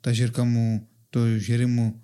[0.01, 2.02] τα χέρια μου, το χέρι μου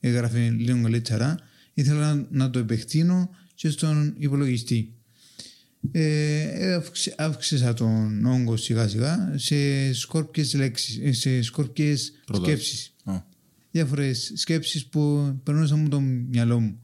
[0.00, 1.38] έγραφε λίγο καλύτερα,
[1.74, 4.94] ήθελα να, να το επεκτείνω και στον υπολογιστή.
[5.92, 12.52] Ε, αύξη- αύξησα τον όγκο σιγά σιγά σε σκόρπιες λέξεις, ε, σε σκόρπιες Προτάσεις.
[12.58, 12.94] σκέψεις.
[13.04, 13.22] Α.
[13.70, 16.80] Διάφορες σκέψεις που περνούσαν μου το μυαλό μου.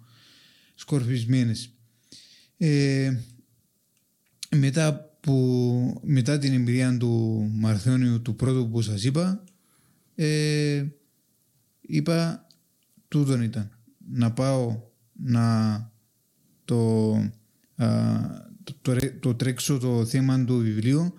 [0.74, 1.70] Σκορπισμένες.
[2.59, 3.16] Ε,
[4.56, 9.44] μετά, που, μετά την εμπειρία του Μαρθώνιου του πρώτου που σας είπα
[10.14, 10.86] ε,
[11.80, 12.47] είπα
[13.09, 13.70] τούτον ήταν.
[14.10, 14.82] Να πάω
[15.12, 15.90] να
[16.64, 17.10] το,
[17.74, 17.86] α,
[18.64, 21.14] το, το, ρε- το τρέξω το θέμα του βιβλίου.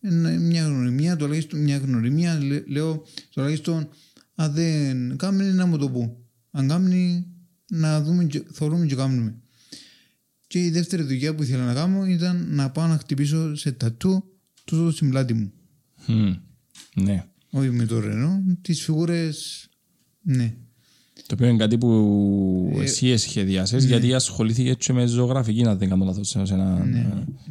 [0.00, 3.88] Είναι μια γνωριμία, τουλάχιστον μια γνωριμία λέ- λέω τουλάχιστον
[4.34, 6.16] αν δεν κάνει να μου το πω
[6.50, 7.26] αν κάνει
[7.66, 9.41] να δούμε και, θωρούμε και κάνουμε
[10.52, 14.24] και η δεύτερη δουλειά που ήθελα να κάνω ήταν να πάω να χτυπήσω σε τατού
[14.64, 15.52] το δω στην πλάτη μου.
[16.06, 16.32] Μμ.
[16.94, 17.24] Ναι.
[17.50, 19.68] Όχι με το Ρενό, τις φιγούρες,
[20.22, 20.54] ναι.
[21.14, 25.88] Το οποίο είναι κάτι που Ε, εσύ σχεδιάσες γιατί ασχολήθηκε και με ζωγραφική να δεν
[25.88, 27.02] κάνω λάθος σε ένα, Ναι, ε,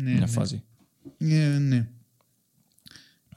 [0.03, 0.25] ναι, μια ναι.
[0.25, 0.63] φάση.
[1.17, 1.87] Ε, ναι.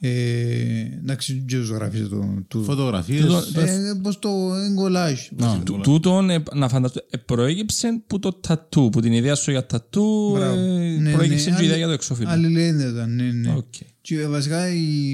[0.07, 2.45] Ε, εντάξει, δεν ζωγράφιζε το...
[2.49, 3.21] το Φωτογραφίες.
[3.21, 4.29] Τούτο- ε, πώς το
[4.71, 5.21] εγκολάζ.
[5.37, 9.51] Να, Του- Τούτον, ε, να φανταστώ, ε, προέκυψε που το τατού, που την ιδέα σου
[9.51, 10.61] για τατού, Μπράβο.
[10.61, 12.29] ε, Ναι, προέκυψε ναι, και η ιδέα άλλη- για το εξώφυλλο.
[12.31, 13.55] Αλληλένδετα, ναι, ναι.
[13.57, 13.75] Οκ.
[14.01, 15.11] Και βασικά η,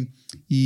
[0.47, 0.65] η,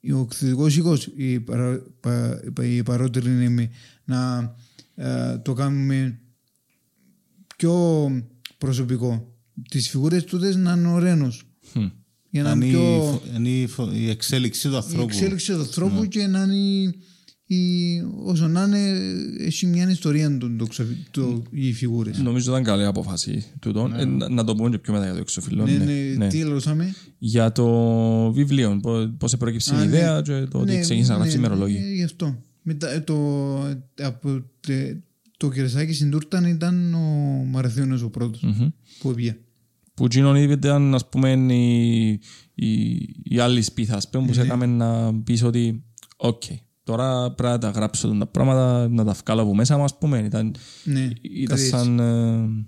[0.00, 3.70] η- ο εκδοτικός οίκος, η, παρα, πα, η παρότρυνέ με
[4.04, 4.54] να
[4.94, 6.18] ε, το κάνουμε
[7.56, 8.08] πιο
[8.58, 9.26] προσωπικό.
[9.70, 11.42] Τις φιγούρες τούτες να είναι ο Ρένος.
[11.42, 11.50] Μμ.
[12.30, 13.02] Για να Είναι είναι η πιο...
[13.02, 15.02] φο- είναι η φο- η εξέλιξη του η ανθρώπου.
[15.02, 16.94] εξέλιξη του ανθρώπου και να είναι η,
[17.46, 18.78] η, όσο να είναι
[19.38, 22.18] έχει μια ιστορία το, το, ξαφ- το, οι φιγούρες.
[22.18, 23.94] Νομίζω ήταν καλή απόφαση τούτον.
[23.94, 25.64] Ε, να, να το πούμε και πιο μετά για το εξώφυλλο.
[25.64, 26.28] Ναι, ναι, ναι, ναι.
[26.28, 26.94] Τι έλωσαμε.
[27.18, 28.80] Για το βιβλίο,
[29.18, 30.22] πώς προέκυψε η Α, ιδέα ναι.
[30.22, 31.80] και το ότι Ναι, ξεκίνησε να ναι, γράψει ημερολόγια.
[31.86, 32.38] ε, Γι' αυτό.
[32.62, 33.14] Μετά, ε, το,
[33.94, 34.96] ε, από, τε-
[35.36, 36.98] το κερσάκι στην τούρτα ήταν ο
[37.50, 38.68] Μαραθιώνος ο πρώτος Μμμ.
[38.98, 39.36] που πήγε.
[39.94, 42.08] Που εκείνον ήταν, ας πούμε, η,
[42.54, 42.92] η,
[43.22, 44.46] η άλλη σπίθα, ας πούμε, που σε Ναι.
[44.46, 45.84] έκαμε να πεις ότι
[46.16, 46.42] «OK,
[46.84, 50.18] τώρα πρέπει να τα γράψω τα πράγματα, να τα βγάλω από μέσα μου», ας πούμε.
[50.18, 50.54] Ήταν,
[50.84, 51.68] Ναι, ήταν κάτι έτσι.
[51.68, 52.66] σαν, ε,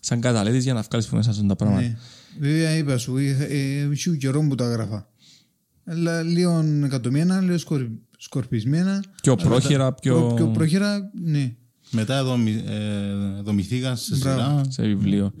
[0.00, 1.80] σαν καταλύτης για να βγάλεις από μέσα σου τα πράγματα.
[1.82, 1.96] Ναι.
[2.38, 5.08] Βέβαια είπα σου, είχα- ε, είχε καιρό που τα έγραφα.
[5.84, 7.86] Αλλά λίγο ανακατωμένα, λίγο σκορ,
[8.18, 9.04] σκορπισμένα.
[9.22, 11.54] Πιο Αλλά πρόχειρα, τα- πιο- πιο πρόχειρα, ναι.
[11.90, 14.40] Μετά δομη- ε, δομηθήκαν σε Μπράβο.
[14.40, 14.62] σειρά.
[14.68, 15.32] σε βιβλίο.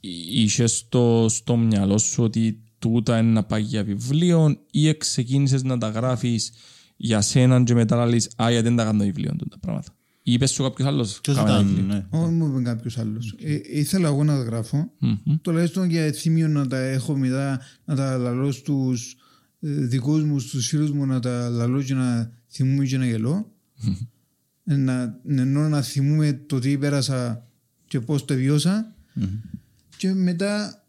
[0.00, 5.78] Είχες στο, στο μυαλό σου ότι τούτα είναι να πάει για βιβλίο ή ξεκίνησες να
[5.78, 6.52] τα γράφεις
[6.96, 9.94] για σένα και μετά να λες «Α, γιατί δεν τα κάνω βιβλίο τούτα πράγματα».
[10.22, 11.94] Ή είπες σου κάποιος άλλος Ποιος «Κάμε ένα ήταν, βιβλίο».
[11.94, 12.06] ναι.
[12.10, 13.34] Όχι μου είπε κάποιος άλλος.
[13.38, 14.90] Ε, ήθελα εγώ να τα γράφω.
[14.98, 15.36] Μμμ.
[15.42, 19.16] Τουλάχιστον για θύμιο να τα έχω μετά, να τα λαλώ στους
[19.60, 23.52] ε, δικούς μου, στους φίλους μου, να τα λαλώ και να θυμούμε και να γελώ.
[24.64, 27.46] Ε, να, ενώ να θυμούμε το τι πέρασα
[27.86, 28.94] και πώς το βιώσα.
[30.00, 30.84] Και μετά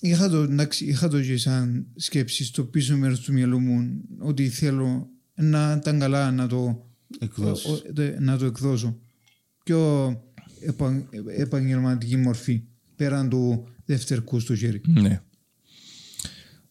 [0.00, 4.48] είχα το, εντάξει, είχα το και σαν σκέψη στο πίσω μέρος του μυαλού μου ότι
[4.48, 6.86] θέλω να ήταν καλά να το,
[7.18, 7.70] Εκδόσεις.
[7.70, 8.98] ο- τε- να το εκδώσω.
[9.64, 10.10] Πιο
[10.60, 12.62] επα, επαγγελματική μορφή
[12.96, 14.80] πέραν του δευτερκού στο χέρι.
[14.86, 15.20] Ναι.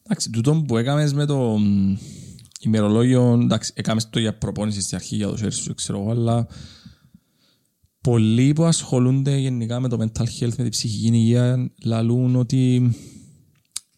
[0.04, 1.96] Εντάξει, τούτο που έκαμες με το μ,
[2.62, 6.48] ημερολόγιο, εντάξει, έκαμες το για προπόνηση στην αρχή για το χέρι σου, ξέρω εγώ, αλλά
[8.12, 12.92] πολλοί που ασχολούνται γενικά με το mental health, με την ψυχική υγεία, λαλούν ότι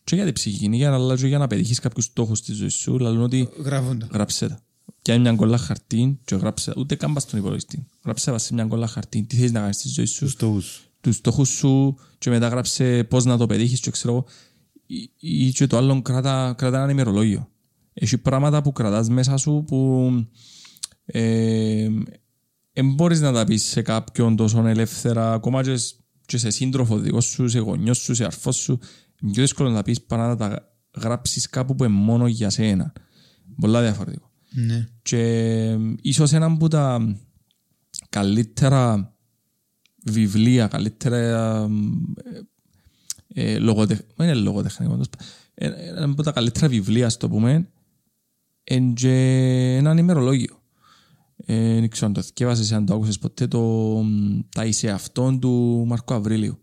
[0.03, 2.99] και για την ψυχική υγεία, αλλά και για να πετύχεις κάποιους στόχους στη ζωή σου,
[2.99, 4.07] λαλούν ότι Γράφοντα.
[4.11, 4.61] γράψε τα.
[5.01, 6.79] Πιάνε μια κολλά χαρτί και γράψε τα.
[6.81, 7.85] Ούτε καν πας στον υπολογιστή.
[8.03, 9.23] Γράψε τα σε μια κολλά χαρτί.
[9.23, 10.89] Τι θέλεις να κάνεις στη ζωή σου; Τους στόχους.
[11.01, 14.25] τους στόχους σου και μετά γράψε πώς να το πετύχεις και ξέρω εγώ
[14.85, 17.49] ή- ή και το άλλο κράτα, κράτα ένα ημερολόγιο.
[17.93, 20.09] Έχει πράγματα που κρατάς μέσα σου που
[21.05, 21.89] ε,
[22.81, 26.97] δεν μπορείς να τα πεις σε κάποιον τόσο ελεύθερα ακόμα και, σ- και σε σύντροφο
[26.97, 28.79] δικός σου, σε γονιός σου, σε αρφός σου
[29.21, 32.49] είναι πιο δύσκολο να τα πεις παρά να τα γράψεις κάπου που είναι μόνο για
[32.49, 32.93] σένα.
[33.59, 34.31] Πολλά διαφορετικό.
[34.49, 34.87] Ναι.
[35.01, 37.15] Και ε, ίσως ένα από τα
[38.09, 39.13] καλύτερα
[40.05, 41.17] βιβλία, καλύτερα
[43.33, 43.99] ε, ε, λογοτεχ...
[44.15, 45.27] δεν είναι λογοτεχνικό, τέλος πάντων.
[45.53, 47.69] Ε, ένα από τα καλύτερα βιβλία, ας το πούμε,
[48.63, 49.11] είναι και
[49.79, 50.58] ένα ημερολόγιο.
[51.51, 53.59] Ε, δεν ξέρω αν το θυκεύασες, αν το άκουσες ποτέ, το
[54.03, 56.59] μ, «Τα είσαι αυτόν» του Μαρκό Αβρίλιου.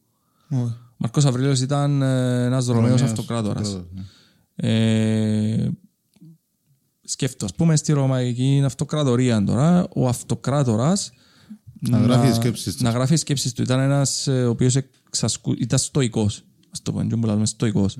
[0.51, 0.61] Όχι.
[0.63, 3.67] Ο Μαρκός Αβρίλιος ήταν ε, ένας Ρωμαίος Ρωμαίος αυτοκράτορας.
[3.67, 4.07] αυτοκράτορας,
[4.55, 4.69] ναι.
[4.71, 5.71] Ε,
[7.05, 11.11] σκέφτω, ας πούμε, στη Ρωμαϊκή Αυτοκρατορία τώρα, ο αυτοκράτορας
[11.81, 12.83] Να γράφει σκέψεις του.
[12.83, 13.63] να γράφει σκέψεις του.
[13.63, 15.53] Ήταν ένας ε, ο οποίος εξασκου...
[15.59, 16.45] ήταν στοικός.
[16.71, 17.99] Ας το πούμε, που λέμε στοικός.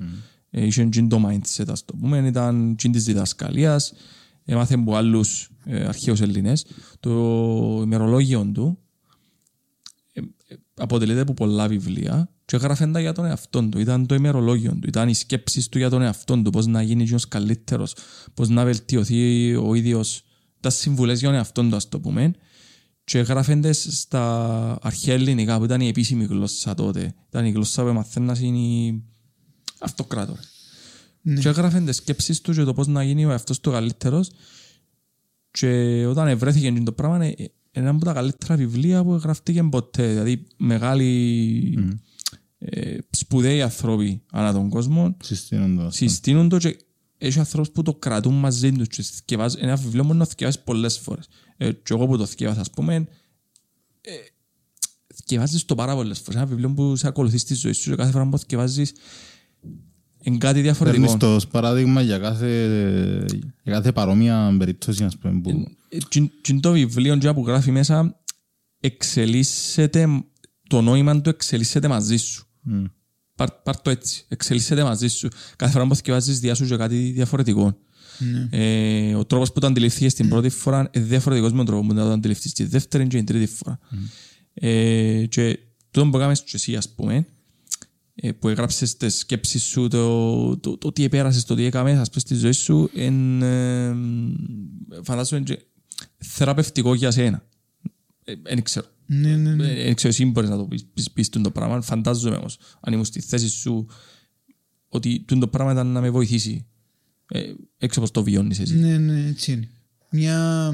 [0.49, 2.17] Ε, είχε τζιν το mindset, ας το πούμε.
[2.17, 3.93] Ήταν τζιν της διδασκαλίας.
[4.49, 6.65] Έμαθε από άλλους ε, αρχαίους Ελληνές.
[6.99, 7.11] Το
[7.83, 8.77] ημερολόγιο του
[10.13, 13.79] ε, ε, αποτελείται από πολλά βιβλία και έγραφε τα για τον εαυτό του.
[13.79, 14.87] Ήταν το ημερολόγιο του.
[14.87, 16.49] Ήταν οι σκέψεις του για τον εαυτό του.
[16.49, 17.95] Πώς να γίνει εκείνος καλύτερος.
[18.33, 20.23] Πώς να βελτιωθεί ο ίδιος.
[20.59, 22.33] Τα συμβουλές για τον εαυτό του, ας το πούμε
[23.03, 27.15] και γράφεντες στα αρχαία ελληνικά που ήταν η επίσημη γλώσσα τότε.
[27.27, 29.03] Ήταν η γλώσσα που μαθαίνας είναι η
[29.79, 30.37] αυτοκράτορ.
[31.27, 31.39] Ναι.
[31.39, 34.29] Και γράφεντες σκέψεις του και το πώς να γίνει ο εαυτός του καλύτερος
[35.51, 37.35] και όταν ευρέθηκε το πράγμα είναι
[37.71, 40.07] ένα από τα καλύτερα βιβλία που γραφτήκε ποτέ.
[40.07, 41.99] Δηλαδή μεγάλοι
[42.57, 45.95] ε, σπουδαίοι άνθρωποι ανά τον κόσμο Συστήνοντας.
[45.95, 46.77] συστήνουν το και
[47.17, 50.97] έχει ανθρώπους που το κρατούν μαζί τους και θκευάζουν ένα βιβλίο μόνο να θκευάσεις πολλές
[50.97, 51.27] φορές.
[51.57, 52.95] Ε, και εγώ που το θκευάσα, ας πούμε,
[54.01, 54.11] ε,
[55.15, 56.35] θκευάζεις το πάρα πολλές φορές.
[56.35, 58.93] Ένα βιβλίο που σε ακολουθεί στη ζωή σου και κάθε φορά που θκευάζεις
[60.27, 61.03] είναι κάτι διαφορετικό.
[61.03, 62.49] Παίρνεις το ως παράδειγμα για κάθε,
[63.63, 65.49] για κάθε παρόμοια περίπτωση, ας πούμε, που...
[65.89, 68.19] Ε, Τι είναι το βιβλίο και που γράφει μέσα
[68.79, 70.07] εξελίσσεται,
[70.69, 72.47] το νόημα του εξελίσσεται μαζί σου.
[72.61, 72.83] Μμ.
[73.35, 74.25] Πάρ, πάρ το έτσι.
[74.27, 75.27] Εξελίσσεται μαζί σου.
[75.55, 77.77] Κάθε φορά που θκευάζεις διάσου για κάτι διαφορετικό.
[78.19, 78.47] Ναι.
[78.51, 81.93] Ε, ο τρόπος που το αντιληφθείς την πρώτη φορά είναι διαφορετικός με τον τρόπο που
[81.93, 83.79] το αντιληφθείς τη δεύτερη και την τρίτη φορά.
[84.53, 85.59] Ε, και
[85.91, 87.25] τούτο που έκαμες και εσύ, ας πούμε, ε,
[88.39, 92.19] που έγραψες τις σκέψεις σου, το, το, το, τι επέρασες, το τι έκαμες, ας πούμε,
[92.21, 93.95] στη ζωή σου, εν, ε,
[95.03, 95.59] φαντάζομαι και
[96.17, 97.45] θεραπευτικό για σένα.
[98.23, 98.87] Ε, Δεν ξέρω.
[99.05, 99.73] Ναι, ναι, ναι.
[99.73, 101.81] Δεν ξέρω εσύ μπορείς να το πεις, πεις, πεις τούτο πράγμα.
[101.81, 103.87] Φαντάζομαι όμως, αν ήμουν στη θέση σου,
[104.89, 106.65] ότι τούτο πράγμα ήταν να με βοηθήσει.
[107.31, 107.41] Ε,
[107.77, 108.75] έξω πώς το βιώνεις εσύ.
[108.75, 109.69] Ναι, ναι, έτσι είναι.
[110.11, 110.69] Μια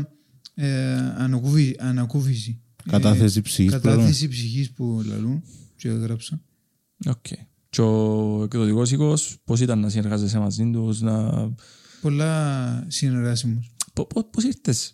[0.56, 2.60] ε, ανακούφι- ανακούφιση.
[2.90, 5.44] Κατάθεση ψυχής, Ε, Κατάθεση ψυχής που λαλούν
[5.76, 6.41] και έγραψα.
[7.08, 7.26] Οκ.
[7.70, 11.32] Και ο εκδοτικός οίκος, πώς ήταν να συνεργάζεσαι μαζί τους, να...
[12.02, 13.72] Πολλά συνεργάσιμος.
[13.94, 14.94] Πο- πο- Πώς ήρθες;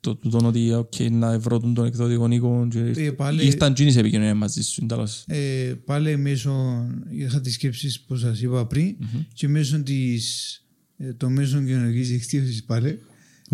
[0.00, 3.74] Το, το, το ότι οκ, να βρω τον, τον εκδοτικό οίκο και Ε, πάλι- ήρθαν
[3.74, 5.24] τζείνοι σε επικοινωνία μαζί σου, τέλος.
[5.26, 8.96] Ε, πάλι μέσω, είχα τις σκέψεις που σας είπα πριν
[9.34, 10.58] και μέσω της,
[10.96, 12.98] ε, το μέσο κοινωνικής δικτύωσης πάλι.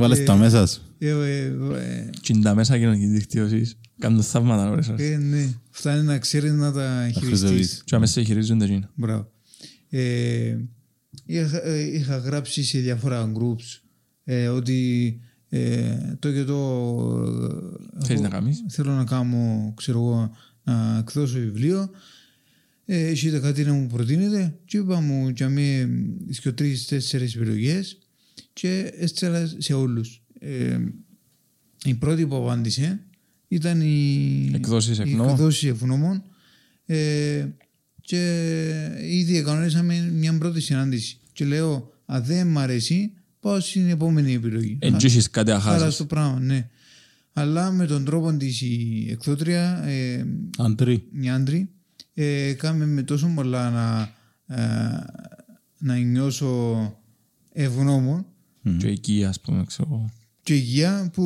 [0.01, 0.81] Βάλες τα μέσα σου.
[0.99, 5.01] Ε, ε, ε, Και είναι τα μέσα κοινωνικής δικτύωσης, κάνουν θαύματα ώρες σας.
[5.01, 7.29] ε, ναι, φτάνει να ξέρεις να τα χειριστείς.
[7.29, 7.83] χρησιμοποιείς.
[7.85, 8.91] Και αμέσως σε χειρίζονται τζίνα.
[8.95, 9.31] Μπράβο.
[9.89, 10.57] Ε,
[11.27, 13.81] είχα, ε, είχα γράψει σε διάφορα groups
[14.25, 16.59] ε, ότι ε, το και το
[18.01, 20.31] ε, Θέλεις έχω- να κάνεις; θέλω να κάνω, ξέρω εγώ,
[20.65, 21.91] να εκδώσω βιβλίο.
[22.85, 25.89] Ε, έχετε κάτι να μου προτείνετε; Και είπα μου για με
[26.43, 27.99] και τρεις τέσσερις επιλογές
[28.61, 30.23] και έστειλα σε όλους.
[30.39, 30.79] Ε,
[31.85, 33.01] η πρώτη που απάντησε
[33.49, 35.33] ήταν η Εκδόσεις η ευγνώμων.
[35.33, 36.23] εκδόσεις ευγνώμων
[36.87, 37.47] ε,
[38.01, 38.21] και
[39.03, 44.79] ήδη εκανονίσαμε μια πρώτη συνάντηση και λέω αν δεν μ' αρέσει πάω στην επόμενη επιλογή.
[44.81, 45.95] Εν τζ' έχεις κάτι να Χάρα χάσεις.
[45.95, 46.69] στο πράγμα, ναι.
[47.33, 50.25] Αλλά με τον τρόπο της η εκδότρια, ε,
[50.59, 51.09] Αντρί.
[51.21, 51.69] οι άντροι,
[52.15, 54.15] ε, κάμε με τόσο πολλά να,
[54.57, 54.67] ε,
[55.79, 56.95] να νιώσω
[57.53, 58.25] ευγνώμων
[58.79, 60.11] Και εκεί, ας πούμε, ξέρω εγώ.
[60.43, 61.23] και υγεία που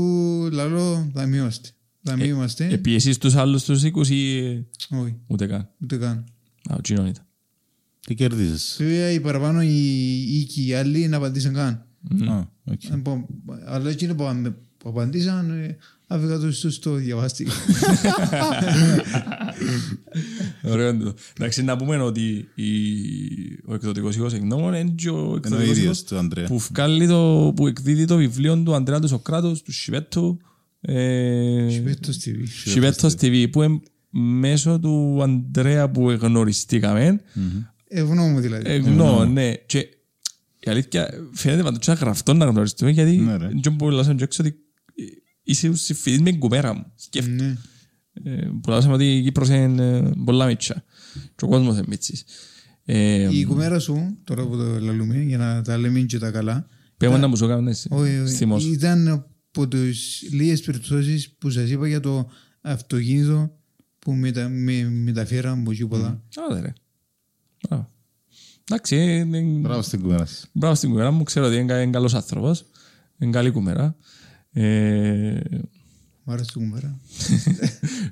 [0.52, 1.68] λαλό θα μη είμαστε.
[2.02, 2.68] Θα μη είμαστε.
[2.72, 4.66] Επιέσεις τους άλλους τους οίκους ή ε,
[4.96, 6.24] Όχι, ούτε καν; ούτε καν.
[6.70, 7.24] Α, ο τζίνον ήταν.
[8.06, 8.76] Τι κέρδισες.
[8.78, 11.86] Βέβαια οι παραπάνω οι οίκοι οι άλλοι να απαντήσαν καν.
[12.28, 12.82] Α, οκ.
[12.84, 13.26] Λοιπόν,
[13.66, 15.76] Αλλά εκείνοι που, απαν- που απαντήσαν
[16.14, 17.52] ε, άφηγα το στο στο διαβάστηκα.
[20.62, 21.14] Ωραίο είναι το.
[21.38, 25.76] Εντάξει, να πούμε ότι η- ο εκδοτικός οίκος εκνόμων είναι και ο Ενώ ο εκδοτικός
[25.76, 26.46] ίδιος οίκος του Ανδρέα.
[26.46, 30.38] που, βγάλει το, που εκδίδει το βιβλίο του Ανδρέα του Σοκράτους, του Σιβέτου,
[30.80, 32.34] ε, Πέτος TV.
[32.64, 33.80] Σιβέτος TV, που είναι
[34.10, 37.20] μέσω του Ανδρέα που γνωριστήκαμε.
[37.88, 38.70] Ευγνώμων δηλαδή.
[38.70, 39.52] Εγνώ, ναι.
[39.66, 39.78] Και
[40.60, 43.48] η αλήθεια φαίνεται παντού γραφτό να γνωριστούμε γιατί Ναι, ρε.
[43.62, 44.56] δεν μπορώ να λάσω έξω ότι
[45.44, 46.92] είσαι συμφιλής με κουμέρα μου.
[46.94, 47.58] Σκέφτομαι.
[48.22, 48.30] Ναι.
[48.32, 50.84] Ε, που λάσαμε ότι η Κύπρος είναι ε, πολλά μίτσα.
[51.36, 52.24] Και ο κόσμος είναι μίτσις.
[52.84, 56.66] Ε, Η κουμέρα σου, τώρα που το λαλούμε, για να τα λέμε και τα καλά,
[56.96, 57.88] Πέμε να μου σου κάνουν έτσι.
[57.90, 58.64] όχι, όχι, Θυμός.
[58.66, 62.30] ήταν από τις λίγες περιπτώσεις που σας είπα για το
[62.60, 63.50] αυτοκίνητο
[63.98, 66.22] που μετα, με, μεταφέραν από εκεί πολλά.
[66.50, 66.72] Άντε ρε.
[67.68, 67.90] Μπράβο.
[68.70, 70.46] Εντάξει, ε, ε, Μπράβο στην κουβέντα σας.
[70.52, 71.22] μπράβο στην κουμέρα μου.
[71.22, 72.64] Ξέρω ότι είναι κα- είναι καλός άνθρωπος.
[73.18, 73.96] Είναι καλή κουμέρα.
[74.56, 75.40] Ε,
[76.24, 77.00] Μ' άρεσε το κουμέρα.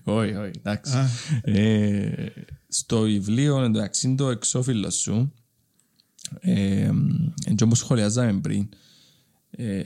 [0.04, 0.96] Όχι, όχι, εντάξει.
[0.96, 1.08] Α.
[1.42, 2.32] Ε,
[2.68, 5.32] στο βιβλίο, εντάξει, είναι το εξώφυλλο σου.
[6.40, 6.90] Ε,
[7.46, 8.68] έτσι όπως σχολιάζαμε πριν,
[9.50, 9.82] ε,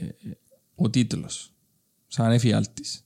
[0.75, 1.53] ο τίτλος,
[2.07, 3.01] σαν εφιάλτης.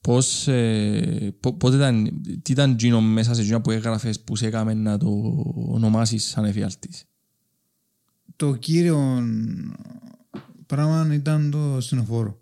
[0.00, 4.46] Πώς, ε, πο- πότε ήταν, τι ήταν εκείνο μέσα σε εκείνο που έγραφες που σε
[4.46, 5.08] έκαμε να το
[5.54, 7.04] ονομάσεις σαν εφιάλτης.
[8.36, 9.22] Το κύριο
[10.66, 12.40] πράγμα ήταν το ασθενοφόρο.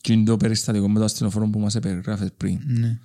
[0.00, 2.60] Τι είναι το περιστατικό με το ασθενοφόρο που μας περιγράφες πριν.
[2.66, 2.98] Ναι.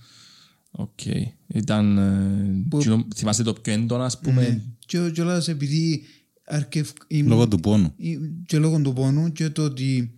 [0.72, 0.99] Οκ.
[1.48, 4.61] Ήταν, ε, Που- εκείνο- θυμάσαι το πιο έντονα, ας πούμε, Ναι.
[4.86, 6.03] Και κιόλας επειδή
[6.45, 6.90] αρκευ...
[7.07, 7.94] ήμουν- Λόγω του πόνου.
[7.98, 10.14] ή- και λόγω του πόνου και το ότι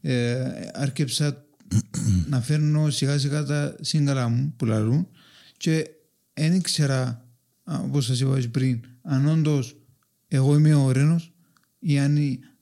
[0.00, 0.42] ε,
[0.74, 1.44] άρκεψα
[2.30, 5.06] να φέρνω σιγά σιγά τα σύγκαλα μου που λαλούν
[5.56, 5.90] και
[6.34, 7.24] δεν ήξερα
[7.64, 9.76] α, όπως σας είπα και πριν αν όντως
[10.28, 11.32] εγώ είμαι ο Ρένος
[11.78, 12.16] ή αν,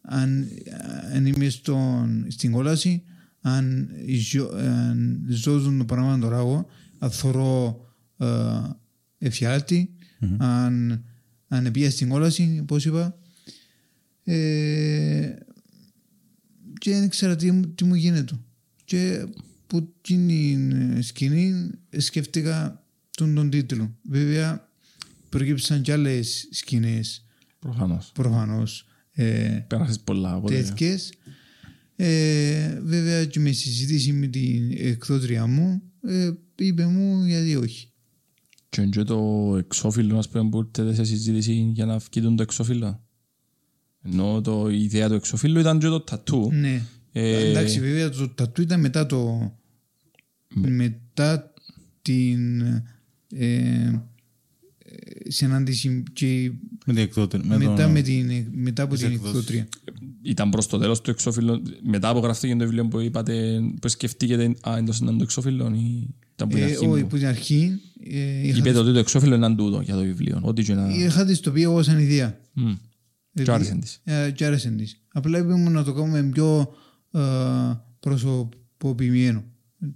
[0.05, 0.49] αν,
[1.15, 3.03] αν είμαι στον, στην κόλαση
[3.41, 3.89] αν,
[4.31, 6.67] ζω, αν ζω το πράγμα τώρα εγώ
[6.99, 7.85] αν θωρώ
[8.17, 8.27] ε,
[9.19, 9.91] εφιάλτη
[10.39, 11.05] αν,
[11.49, 13.19] αν πήγα στην κόλαση πώς είπα
[14.25, 15.35] ε,
[16.79, 18.35] και δεν ήξερα τι, μου- τι μου γίνεται.
[18.85, 19.27] Και
[19.67, 20.31] που την
[20.73, 23.97] ε, σκηνή σκέφτηκα τον, τον τίτλο.
[24.03, 24.69] Βέβαια,
[25.29, 27.25] προκύψαν κι άλλες σκηνές
[28.13, 28.87] Προφανώς.
[29.15, 30.37] Προφανώ Πέρασες πολλά.
[30.37, 31.13] οπότε- τέτοιες.
[31.97, 37.89] Ε, βέβαια και με συζήτηση με την εκδότρια μου ε, είπε μου γιατί όχι.
[38.69, 42.43] Και είναι και το εξώφυλλο, ας πούμε, που ήρθε σε συζήτηση για να βγει το
[42.43, 43.03] εξώφυλλο.
[44.03, 46.51] Ενώ το, η ιδέα του εξώφυλλου ήταν και το τατού.
[46.53, 46.83] Ναι.
[47.13, 49.53] Ε, Εντάξει, βέβαια το τατού ήταν μετά το.
[50.55, 51.53] μετά
[52.03, 52.61] την.
[52.61, 52.83] Ε,
[53.29, 54.03] ε,
[55.31, 56.53] συνάντηση και
[56.87, 57.39] Με την εκδότη.
[57.45, 59.29] Με μετά, τον- με την, μετά από την εκδόσεις.
[59.29, 59.69] εκδότρια.
[60.23, 64.55] Ήταν προς το τέλος του εξώφυλλου, μετά από γραφτήκε το βιβλίο που είπατε, που σκεφτήκετε,
[64.69, 67.27] α, εντός ήταν το εξώφυλλο ή ήταν που την Ε, αρχή όχι, μου; που την
[67.27, 67.81] αρχή
[68.11, 70.39] ε, είχα, Είπετε ότι το εξώφυλλο είναι τούτο για το βιβλίο.
[70.43, 70.89] Ό,τι και να...
[70.89, 72.39] είχα της το πει εγώ σαν ιδέα.
[72.53, 72.73] Μμ.
[73.33, 74.01] Και άρεσε της.
[74.05, 75.01] Ε, και άρεσε της.
[75.13, 76.75] Απλά είπε μου να το κάνουμε πιο
[77.13, 77.21] ε,
[78.01, 79.45] προσωποποιημένο.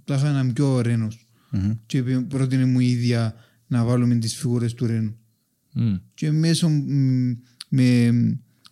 [0.03, 1.27] Τα είχα ένα πιο ρένος.
[1.51, 1.71] Μμμ.
[1.85, 3.33] Και είπε- πρότεινε μου η ίδια
[3.67, 5.15] να βάλουμε τις φιγούρες του ρένου.
[5.79, 5.95] Μμ.
[6.13, 7.31] Και μέσω μ,
[7.69, 8.07] με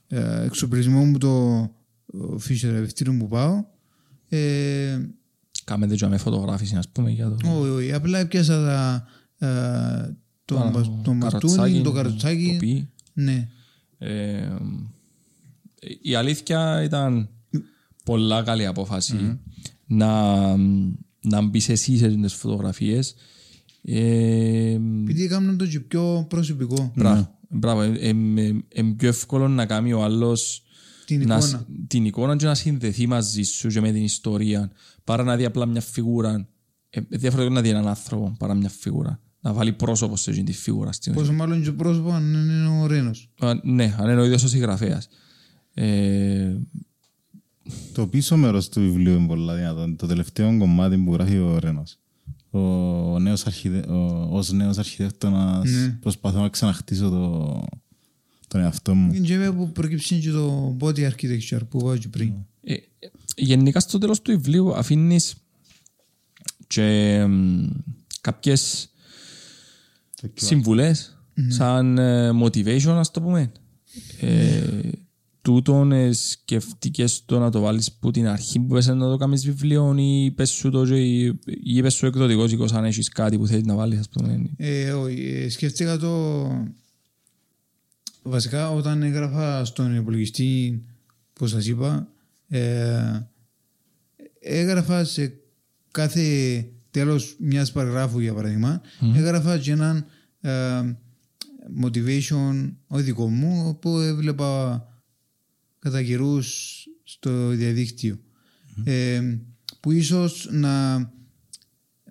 [0.07, 1.59] ε, εξοπλισμό μου το
[2.13, 3.65] ε, φυσιοθεραπευτήριο που πάω
[4.29, 4.99] ε,
[5.63, 7.59] Κάμετε και με φωτογράφηση, ας πούμε, για το...
[7.59, 9.07] όχι, όχι, απλά πιάσα τα,
[9.47, 10.15] ε,
[10.45, 12.51] το, το μπα- το μαστούνι, καροτσάκι, το καροτσάκι.
[12.51, 12.89] το πι.
[13.13, 13.49] ναι.
[13.97, 14.55] Ε,
[16.01, 17.29] η αλήθεια ήταν
[18.03, 19.39] πολλά καλή απόφαση
[19.85, 20.55] να,
[21.21, 23.15] να μπεις εσύ σε τις φωτογραφίες.
[23.83, 26.91] Ε, Επειδή έκαναν το και πιο προσωπικό.
[26.95, 27.81] μπράβο, μπράβο.
[27.81, 30.63] Ε, ε, ε, ε, πιο εύκολο να κάνει ο άλλος
[31.05, 31.65] Την να, εικόνα.
[31.87, 34.71] την εικόνα και να συνδεθεί μαζί σου και με την ιστορία
[35.03, 36.47] παρά να δει απλά μια φιγούρα.
[36.89, 39.19] Ε, διαφορετικό να δει έναν άνθρωπο παρά μια φιγούρα.
[39.41, 40.91] Να βάλει πρόσωπο σε εκείνη τη φιγούρα.
[40.91, 43.29] στην Πόσο μάλλον και το πρόσωπο αν είναι ο Ρένος.
[43.39, 45.07] Α, ναι, αν είναι ο ίδιος ο συγγραφέας.
[45.73, 46.55] Ε,
[47.93, 49.95] Το πίσω μέρος του βιβλίου είναι πολλά δυνατό.
[49.95, 51.99] Το τελευταίο κομμάτι που γράφει ο Ρένος.
[53.13, 53.79] Ο νέος αρχιδε...
[53.79, 54.27] ο...
[54.31, 55.97] ως νέος αρχιτέκτονας Ναι.
[56.01, 57.63] προσπαθώ να ξαναχτίσω το...
[58.47, 59.13] τον εαυτό μου.
[59.13, 62.33] Είναι και βέβαια που προκύψει και το body architecture που είπα και πριν.
[62.63, 62.79] ε, ε,
[63.35, 65.35] γενικά στο τέλος του βιβλίου αφήνεις
[66.67, 67.65] και μ,
[68.21, 68.89] κάποιες
[70.33, 71.17] συμβουλές
[71.47, 73.51] σαν ε, motivation ας το πούμε.
[74.19, 74.61] Ε,
[75.47, 79.45] τούτον ε, σκεφτήκες το να το βάλεις που την αρχή που πες να το κάνεις
[79.45, 83.47] βιβλίο ή είπες σου το και- ή είπες σου εκδοτικός οίκος αν έχεις κάτι που
[83.47, 84.49] θέλεις να βάλεις ας πούμε.
[84.57, 86.47] Ε, όχι, ε, σκέφτηκα το...
[88.21, 90.83] Βασικά όταν έγραφα στον υπολογιστή
[91.33, 92.07] που σας είπα
[92.47, 93.19] ε,
[94.39, 95.33] έγραφα σε
[95.91, 98.81] κάθε τέλος μιας παραγράφου για παράδειγμα
[99.15, 100.05] έγραφα και έναν
[100.41, 100.51] ε,
[101.83, 104.81] motivation όχι δικό μου που έβλεπα
[105.87, 108.19] κατά καιρούς στο διαδίκτυο
[108.83, 109.37] ε,
[109.79, 110.97] που ίσως να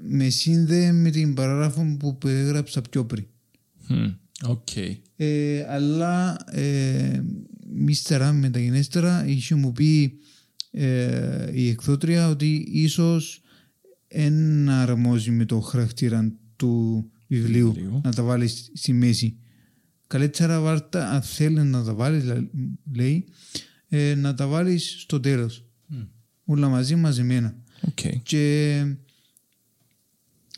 [0.08, 3.26] με σύνδεε με την παράγραφο που έγραψα πιο πριν.
[3.88, 4.06] Μμ,
[4.42, 4.68] Οκ.
[5.16, 7.22] Ε, αλλά ε,
[7.86, 10.18] ύστερα, μεταγενέστερα, είχε μου πει
[10.70, 13.40] ε, η εκδότρια ότι ίσως
[14.08, 18.00] δεν αρμόζει με το χαρακτήρα του βιβλίου Βιβλίου.
[18.04, 19.36] να τα βάλεις στη μέση.
[20.06, 22.24] Καλύτερα βάρτα, αν θέλει να τα βάλεις,
[22.94, 23.24] λέει,
[23.88, 25.64] ε, να τα βάλεις στο τέλος.
[26.44, 27.56] Όλα μαζί μαζεμένα.
[27.80, 28.00] Οκ.
[28.22, 28.84] Και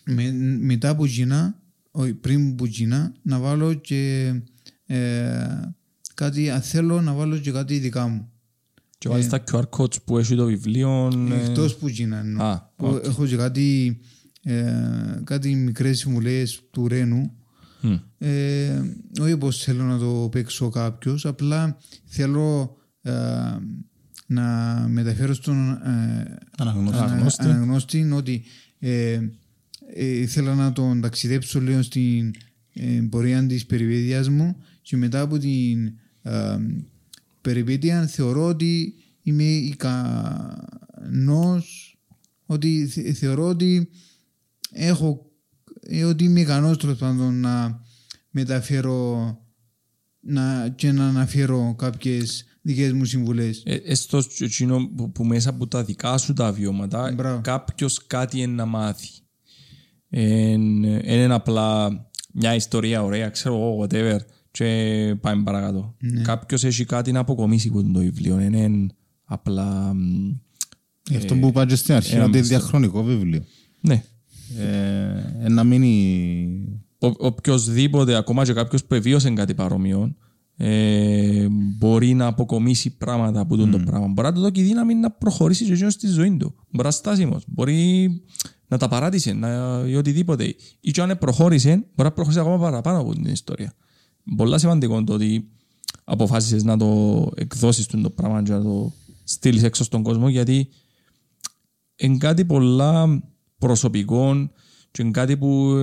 [0.04, 1.60] με, μετά που τζείνα,
[1.90, 4.32] όχι πριν που τζείνα, να βάλω και
[4.86, 5.46] ε,
[6.14, 8.30] κάτι, αν θέλω να βάλω και κάτι δικά μου.
[8.98, 11.10] Και βάλεις τα QR codes που έχει το βιβλίο.
[11.30, 12.18] ε, Εκτός που τζείνα.
[12.18, 12.44] εννοώ.
[12.46, 13.04] Α, Που οκ.
[13.04, 13.98] Έχω και κάτι,
[14.42, 14.72] ε,
[15.24, 17.32] κάτι μικρές συμβουλές του Ρένου.
[17.80, 18.82] Μ, Ε,
[19.20, 23.12] όχι πως θέλω να το παίξω κάποιος, απλά θέλω ε,
[24.26, 24.44] να
[24.88, 26.98] μεταφέρω στον ε, Αναγνώστη.
[26.98, 27.42] Αναγνώστη.
[27.42, 28.42] ανα- αναγνώστη ότι
[28.78, 29.20] ε,
[29.94, 32.34] ε, ήθελα να τον ταξιδέψω λίγο στην
[32.72, 35.86] ε, πορεία της περιπέτειας μου και μετά από την
[36.22, 36.56] ε,
[37.40, 39.44] περιπέτεια θεωρώ ότι είμαι
[40.98, 41.96] ικανός
[42.46, 43.88] ότι θε- θεωρώ ότι
[44.72, 45.27] έχω ε,
[46.08, 47.80] ότι είμαι ικανός τέλος πάντων να
[48.30, 49.16] μεταφέρω
[50.20, 53.62] να, και να αναφέρω κάποιες δικές μου συμβουλές.
[53.66, 57.40] Ε, έστω και εκείνο που, που μέσα από τα δικά σου τα βιώματα Μπράβο.
[57.40, 59.08] κάποιος κάτι είναι να μάθει.
[60.10, 61.88] Εν- εν είναι απλά
[62.32, 64.18] μια ιστορία ωραία, ξέρω εγώ, whatever,
[64.50, 65.94] και πάμε παρακάτω.
[66.00, 66.22] Ναι.
[66.22, 68.36] Κάποιος έχει κάτι να αποκομίσει από το βιβλίο.
[68.36, 68.86] Δεν είναι
[69.24, 69.94] απλά...
[69.94, 70.30] μ,
[71.10, 72.60] Γι' αυτό που είπα και στην αρχή, ένα ότι είναι μυστικό.
[72.60, 73.44] διαχρονικό βιβλίο.
[73.80, 74.04] Ναι.
[74.58, 76.82] Ε, ε, να μείνει...
[77.00, 80.14] Ο, οποιοςδήποτε, ακόμα και κάποιος που εβίωσε κάτι παρόμοιο,
[80.56, 83.68] ε, μπορεί να αποκομίσει πράγματα από mm.
[83.70, 84.06] το πράγμα.
[84.06, 86.54] Μπορεί να του δώσει δύναμη να προχωρήσει και εκείνος στη ζωή του.
[86.70, 87.44] Μπορεί να στάσιμος.
[87.46, 88.10] Μπορεί
[88.68, 89.48] να τα παράτησε να,
[89.86, 90.54] ή οτιδήποτε.
[90.80, 93.72] Ή και αν προχώρησε, μπορεί να προχωρήσει ακόμα παραπάνω από την ιστορία.
[94.36, 95.48] Πολλά σημαντικό το ότι
[96.04, 98.92] αποφάσισες να το εκδώσεις το πράγμα και να το
[99.24, 100.68] στείλεις έξω στον κόσμο γιατί
[101.96, 103.22] είναι κάτι πολλά
[103.58, 104.50] προσωπικό
[104.90, 105.74] και είναι κάτι που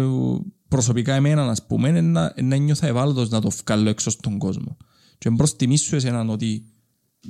[0.67, 4.77] προσωπικά εμένα, ας πούμε, είναι να, να νιώθω ευάλωτος να το βγάλω έξω στον κόσμο.
[5.17, 6.65] Και προς τιμή σου εσέναν ότι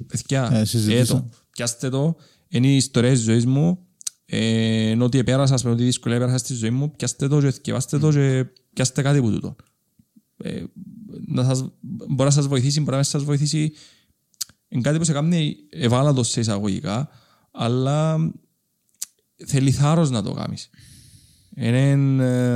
[0.07, 2.15] παιδιά, Ε, έτω, πιάστε το,
[2.47, 3.87] είναι η ιστορία της ζωής μου,
[4.25, 7.51] ε, ενώ ότι επέρασα, ας πούμε, ότι δυσκολία επέρασα στη ζωή μου, πιάστε το και
[7.51, 9.55] θυκευάστε το και πιάστε κάτι από τούτο.
[10.37, 10.63] Ε,
[11.27, 13.71] να σας, μπορεί να σας βοηθήσει, μπορεί να μην σας βοηθήσει.
[14.67, 17.09] Είναι κάτι που σε κάνει ευάλωτος σε εισαγωγικά,
[17.51, 18.17] αλλά
[19.45, 20.69] θέλει θάρρος να το κάνεις.
[21.55, 21.89] Είναι,
[22.23, 22.55] ε,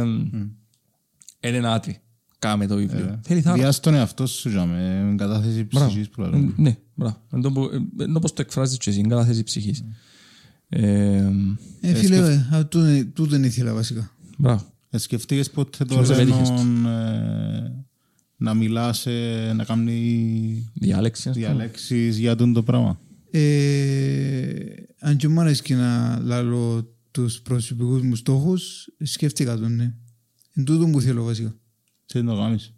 [1.48, 1.98] είναι ένα άτρι.
[2.40, 3.20] Κάμε το βιβλίο.
[3.24, 3.62] Θέλει θάρρος.
[3.62, 6.54] Διάς τον εαυτό σου για με κατάθεση ψυχής που Ε, λέμε.
[6.58, 7.22] Ναι, μπράβο.
[7.34, 9.84] Είναι το που- ε, είναι όπως το εκφράζεις και εσύ, είναι κατάθεση ψυχής.
[10.70, 11.32] Ε,
[11.82, 14.12] Ε, φίλε, ε, α, τούτο- τούτο δεν ήθελα βασικά.
[14.38, 14.64] Μπράβο.
[14.90, 17.86] Ε, Σκεφτείες ποτέ το Ποιος επέτυχες Ρένον ε,
[18.38, 21.30] να μιλάς, ε, να κάνει Διάλεξη.
[21.30, 21.48] ας πούμε.
[21.48, 23.00] διαλέξεις για τον το πράγμα;
[23.32, 24.50] Ε,
[25.00, 29.94] αν και μου αρέσει και να λάλω τους προσωπικούς μου στόχους, σκέφτηκα τον, ναι.
[30.54, 31.56] Είναι τούτο που θέλω βασικά.
[32.06, 32.74] Τι να το κάνεις;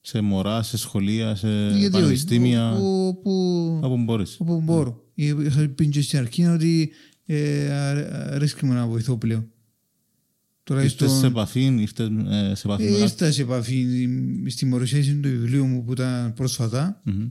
[0.00, 4.36] Σε μωρά, σε σχολεία, σε Γιατί όχι, πανεπιστήμια, όπου- όπου μπορείς.
[4.40, 5.04] όπου μπορώ.
[5.14, 6.90] Είχα πει και στην αρχή ότι
[7.26, 9.40] ε, αρ- αρέσκει μου να βοηθώ πλέον.
[10.70, 13.02] Ήρθες σε Τουλάχιστον επαφή, ήρθες ε, σε επαφή με ε, κάτι.
[13.02, 14.08] ήρθα σε επαφή
[14.46, 17.00] στη μορουσίαση του βιβλίου μου που ήταν πρόσφατα.
[17.04, 17.28] Μμμ.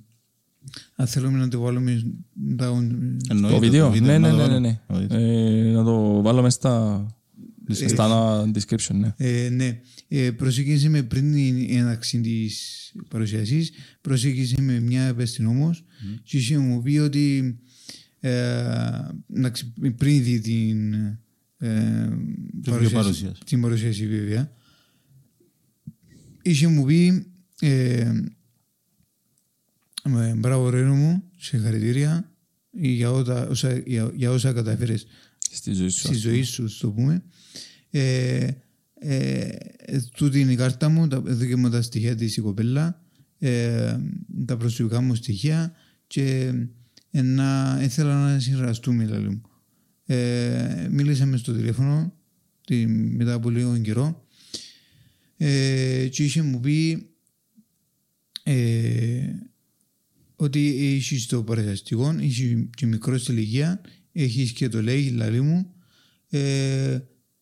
[0.95, 2.03] Αν θέλουμε να το βάλουμε
[2.56, 2.65] τα-
[3.30, 5.06] Εννοείται, Το βίντεο; Ναι, να ναι, το ναι, ναι, βάλω.
[5.07, 5.15] ναι.
[5.69, 7.06] Ε, Να το βάλω μέσα στα
[7.88, 9.14] στα description, ναι.
[9.17, 9.80] Ε, ναι.
[10.07, 15.83] Ε, προσέγγισε με πριν την έναρξη της παρουσίασης, προσέγγισε με μια επιστηνόμος
[16.23, 17.57] και είχε μου πει ότι
[18.19, 18.64] ε,
[19.35, 20.93] εντάξει, πριν δει την,
[21.57, 22.09] ε,
[22.69, 23.31] παρουσίαση.
[23.45, 24.51] την παρουσίαση βέβαια,
[26.41, 27.25] είχε μου πει
[27.59, 28.23] ε, ε,
[30.35, 32.31] μπράβο Ρένο μου, συγχαρητήρια
[32.71, 35.05] για, ότα, όσα, για, για όσα καταφέρες
[35.51, 36.05] Στη ζωή σου.
[36.05, 37.23] στη ζωή σου, στο πούμε.
[37.89, 38.47] Ε,
[38.93, 42.41] ε, ε, τούτη είναι η κάρτα μου, τα, εδώ και μου τα στοιχεία της η
[42.41, 43.01] κοπέλα,
[43.39, 43.97] ε,
[44.45, 45.73] τα προσωπικά μου στοιχεία
[46.07, 46.53] και
[47.11, 49.41] ε, να, ήθελα να συνεργαστούμε, δηλαδή μου.
[50.05, 52.13] Ε, μίλησαμε στο τηλέφωνο
[52.65, 54.25] τη, μετά από λίγο καιρό
[55.38, 57.09] ε, και είχε μου πει
[58.43, 59.23] ε,
[60.41, 63.77] ότι έχει το παραστατικό, έχει και μικρό σε ηλικίας,
[64.11, 65.65] έχει και το λέει, δηλαδή μου,
[66.29, 66.99] ε,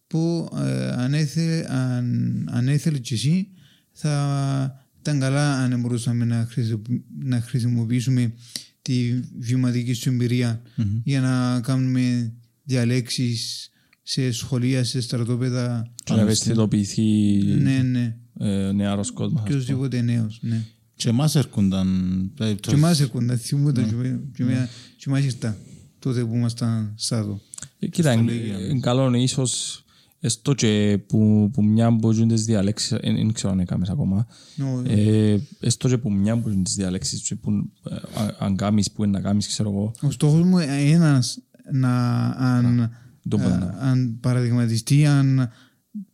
[0.07, 3.47] που ε, αν, έθε, αν, αν έθελε και εσύ
[3.91, 6.81] θα ήταν καλά αν μπορούσαμε να, χρησιμο-
[7.19, 8.33] να χρησιμοποιήσουμε
[8.81, 10.61] τη βιωματική σου εμπειρία
[11.03, 13.69] για να κάνουμε διαλέξεις
[14.03, 15.93] σε σχολεία, σε στρατόπεδα.
[16.03, 17.01] Και να ευαισθητοποιηθεί
[17.43, 18.15] Ναι, ναι.
[18.39, 19.43] ε, νεαρός κόσμος.
[19.45, 20.61] Και οσδήποτε νέος, ναι.
[20.99, 21.87] Και εμάς έρχονταν
[22.35, 22.79] Και περιπτώσεις.
[22.79, 25.57] εμάς έρχονταν, θυμούνται και με- και με- και εμάς ήρθα
[25.99, 27.41] τότε που ήμασταν σάδο.
[27.79, 29.83] Ε, Κοίτα, είναι είναι καλό ίσως
[30.19, 34.27] έστω και που, που μια που ζουν τις διαλέξεις, ε, δεν ξέρω αν έκαμες ακόμα,
[34.55, 37.51] Νο, ε, έστω και που μια που ζουν τις διαλέξεις και που,
[37.89, 41.39] ε, α- αν κάνεις, που είναι να κάνεις, ξέρω εγώ, Ο στόχος μου είναι ένας
[41.71, 42.91] να αν,
[43.29, 43.73] το α, πάνω.
[43.79, 45.49] αν παραδειγματιστεί, αν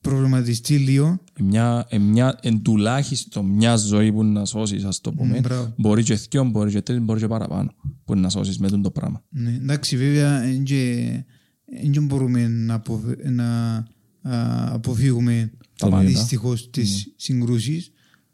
[0.01, 5.13] προβληματιστεί λίγο, Ε, μια, ε, μια, εν τουλάχιστον μια ζωή που να σώσεις, ας το
[5.13, 5.73] πούμε, μπράβο.
[5.77, 7.73] μπορεί και δυο, μπορεί και τρεις, μπορεί και παραπάνω,
[8.05, 9.23] που να σώσεις με τον το πράγμα.
[9.29, 10.41] Ναι, εντάξει, βέβαια
[11.91, 13.73] δεν μπορούμε να, αποφε- να
[14.21, 16.07] α, αποφύγουμε Τα πάντα.
[16.07, 17.91] δυστυχώς τις συγκρούσεις.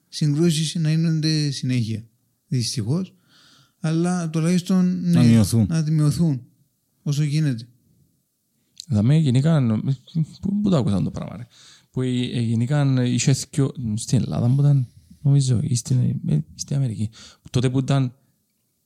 [0.10, 2.04] Συγκρούσεις να γίνονται συνέχεια.
[2.48, 3.16] Δυστυχώς.
[3.80, 5.66] Αλλά τουλάχιστον ναι, Να μειωθούν.
[5.70, 6.42] να μειωθούν
[7.02, 7.68] όσο γίνεται.
[8.88, 9.66] Δηλαδή γενικά,
[10.42, 11.48] πού, πού το άκουσαν το πράγμα ρε;
[11.92, 14.88] Που ε, ε, γενικά είχε δυο, στην Ελλάδα που ήταν,
[15.22, 15.98] νομίζω, ή στην,
[16.28, 17.10] ε, στην Αμερική.
[17.50, 18.14] Τότε που ήταν,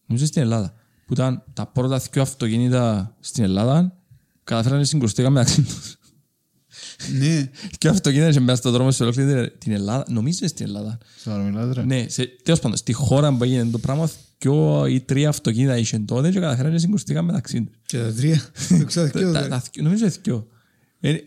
[0.05, 0.73] νομίζω στην Ελλάδα,
[1.07, 3.97] που ήταν τα πρώτα δυο αυτοκίνητα στην Ελλάδα,
[4.43, 5.97] καταφέρανε να συγκρουστήκαν μεταξύ τους.
[7.19, 10.97] ναι, Και αυτοκίνητα είχε μέσα στον δρόμο σε ολόκληρη την Ελλάδα, νομίζω είναι στην Ελλάδα.
[11.23, 11.83] Σαν να μιλάς, ρε.
[11.85, 14.09] Ναι, σε, τέλος πάντων, στη χώρα που έγινε το πράγμα,
[14.39, 17.75] δυο ή τρία αυτοκίνητα είχε τότε και καταφέρανε να συγκρουστήκαν μεταξύ τους.
[17.85, 18.41] και τα τρία.
[18.79, 19.47] Το ξέρω και εγώ, Τα- δε.
[19.47, 20.47] τα θκυο- Νομίζω είναι δυο.
[21.07, 21.21] Ε, ε,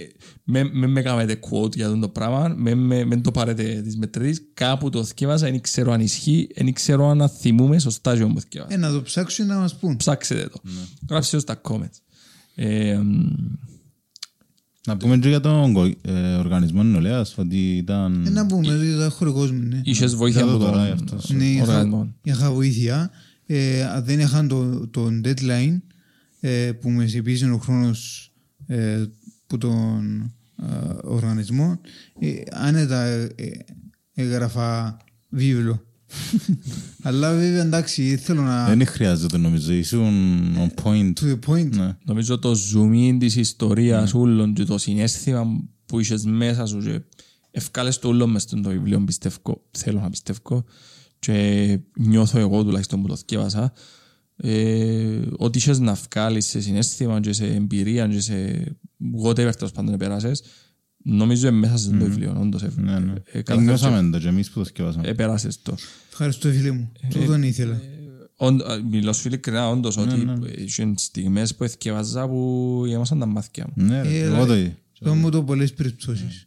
[0.45, 3.97] Με με με κάνετε quote για αυτό το πράγμα, με- με με το πάρετε τις
[3.97, 8.43] μετρήσεις, κάπου το θκεύασα, δεν ξέρω αν ισχύει, δεν ξέρω αν θυμούμε σωστά και όμως
[8.43, 8.75] θκεύασα.
[8.75, 9.97] Ε, να το ψάξουν να μας πούν.
[9.97, 10.61] Ψάξετε το.
[11.09, 12.01] Γράψτε το στα comments.
[12.55, 13.27] Ε, μ,
[14.87, 18.25] Να πούμε και για τον κο- ε, οργανισμό νεολαίας, ότι ήταν...
[18.27, 19.81] Ε, να πούμε ότι ήταν χωρικός μου, ναι.
[19.85, 21.31] Είχες βοήθεια Για από το τώρα, τον αυτός.
[21.31, 22.15] Ναι, είχα, οργανισμό.
[22.23, 23.11] είχα βοήθεια.
[23.47, 25.79] Ε, αν δεν είχαν το, το deadline
[26.41, 28.33] ε, που με ζητήσει ο χρόνος
[28.67, 29.05] ε,
[29.49, 30.67] που τον ε,
[31.03, 31.81] οργανισμό,
[32.19, 33.51] ε, άνετα ε, ε,
[34.15, 34.97] έγραφα
[35.29, 35.83] βίβλο.
[37.03, 38.67] Αλλά βέβαια εντάξει, θέλω να...
[38.67, 40.15] Δεν χρειάζεται νομίζω, ήσουν
[40.57, 41.13] on point.
[41.21, 41.71] To the point.
[41.77, 41.97] Ναι.
[42.05, 45.47] Νομίζω το zoom in της ιστορίας όλων και το συνέστημα
[45.87, 47.01] που είχες μέσα σου και
[47.51, 50.65] ευκάλες το όλο μες στο βιβλίο πιστεύω, θέλω να πιστεύω
[51.19, 53.73] και νιώθω εγώ τουλάχιστον που το θυκεύασα
[54.41, 58.65] ε, ότι είχες να βγάλεις σε συνέστημα και σε εμπειρία και σε
[59.25, 60.43] whatever τέλος πάντων περάσεις
[61.03, 63.13] νομίζω είναι μέσα στο βιβλίο όντως ε, Ναι, ναι.
[63.33, 65.03] ε, καταφέρεις Νιώσαμε το και εμείς που το σκευάσαμε.
[65.05, 65.75] και επέρασες το
[66.11, 66.93] Ευχαριστώ φίλε μου.
[67.11, 67.81] Τούτον ήθελα.
[68.37, 73.27] Όντα- α, Μιλώ σου ειλικρινά όντως Ναι, ότι είχαν στιγμές που εθκευάζα που γέμασαν τα
[73.27, 74.73] μάθηκια μου Ναι, ρε, Ε, εγώ το είδα.
[74.99, 76.47] Το μου το πολλές περιπτώσεις.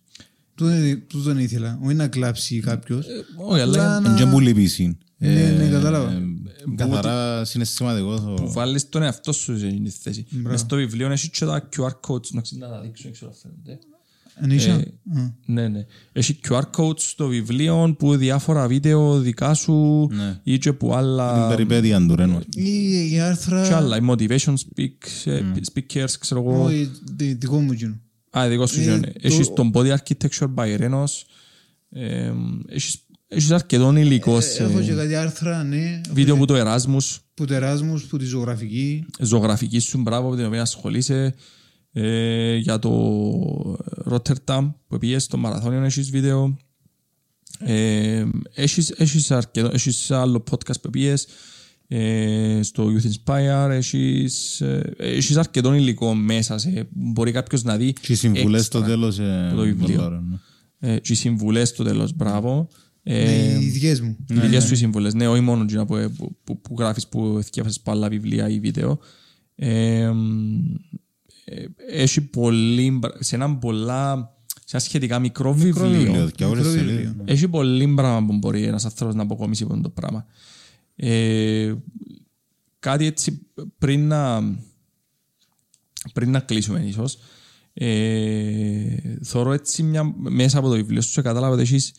[0.55, 1.79] Τούτον- Τούτον ήθελα.
[1.83, 3.05] Όχι να κλάψει κάποιος.
[3.35, 4.31] όχι αλλά Απλά Είναι και να...
[4.31, 4.97] πολύ πίση.
[5.17, 6.21] Ναι, ναι, κατάλαβα.
[6.71, 8.15] Ε, Καθαρά συναισθηματικό.
[8.15, 10.25] που το- βάλεις τον εαυτό σου σε εκείνη τη θέση.
[10.29, 13.31] Μες στο βιβλίο έχει και τα QR codes, να ξέρω να τα δείξω, δεν ξέρω
[13.31, 13.79] αν φαίνονται.
[14.43, 14.73] Ανήσια.
[14.73, 15.33] Ε, Α.
[15.45, 15.85] Ναι, ναι.
[16.11, 20.39] Έχει QR codes στο βιβλίο που διάφορα βίντεο δικά σου Ναι.
[20.43, 22.55] ή και που Την άλλα περιπέτεια του Ρένουαρτ.
[22.55, 23.67] Ή η άρθρα...
[23.67, 25.41] και άλλα, οι motivation speak, ε,
[25.73, 26.63] speakers, ξέρω εγώ.
[26.63, 27.99] Όχι, δι- δικό μου εκείνο.
[28.37, 28.99] Α, δικό σου Ε, είναι.
[28.99, 31.11] το- Έχεις τον body architecture by Renos.
[31.89, 32.31] Ε,
[32.67, 36.01] έχεις- Έχεις αρκετόν υλικός σε Έχω και κάτι άρθρα, ναι.
[36.13, 39.05] βίντεο που το Erasmus, Που τεράσμους, που τη ζωγραφική.
[39.19, 41.33] ζωγραφική σου, μπράβο, με την οποία ασχολείσαι.
[41.93, 42.91] Ε, για το
[44.11, 46.57] Rotterdam που πήγες στο μαραθώνιο έχεις βίντεο.
[47.59, 51.27] Ε, έχεις, έχεις, αρκετό, έχεις άλλο podcast που πήγες
[51.87, 57.93] ε, στο Youth Inspire έχεις, ε, έχεις αρκετό υλικό μέσα σε, μπορεί κάποιος να δει
[57.93, 58.79] Και οι συμβουλές έξτρα.
[58.79, 59.19] στο τέλος.
[59.19, 59.95] ε, το βιβλίο.
[59.95, 60.23] πολλά ωραία,
[60.79, 60.93] ναι.
[60.93, 62.67] ε, και οι συμβουλές στο τέλος, μπράβο
[63.03, 64.17] ε, Ναι, οι δικές μου.
[64.29, 67.39] οι δικές σου οι συμβουλές, ναι, όχι μόνο εκείνα που, που, που, που γράφεις που
[67.43, 68.99] θυκεύασες από άλλα βιβλία ή βίντεο.
[69.55, 70.11] Ε,
[71.45, 76.57] ε, έχει πολύ, σε ένα πολλά, σε ένα σχετικά μικρό Μικρό βιβλίο, βιβλίο, και όλες
[76.65, 77.01] Μικρό τις βιβλίο.
[77.05, 77.33] σελίδες.
[77.33, 80.25] έχει πολύ πράγμα που μπορεί ένας άνθρωπος να αποκομίσει από αυτό το πράγμα.
[80.95, 81.73] Ε,
[82.79, 83.41] κάτι έτσι
[83.77, 84.41] πριν να,
[86.13, 87.17] πριν να κλείσουμε ίσως,
[87.73, 91.93] ε, θεωρώ έτσι μια, μέσα από το βιβλίο σου και κατάλαβα ότι έχεις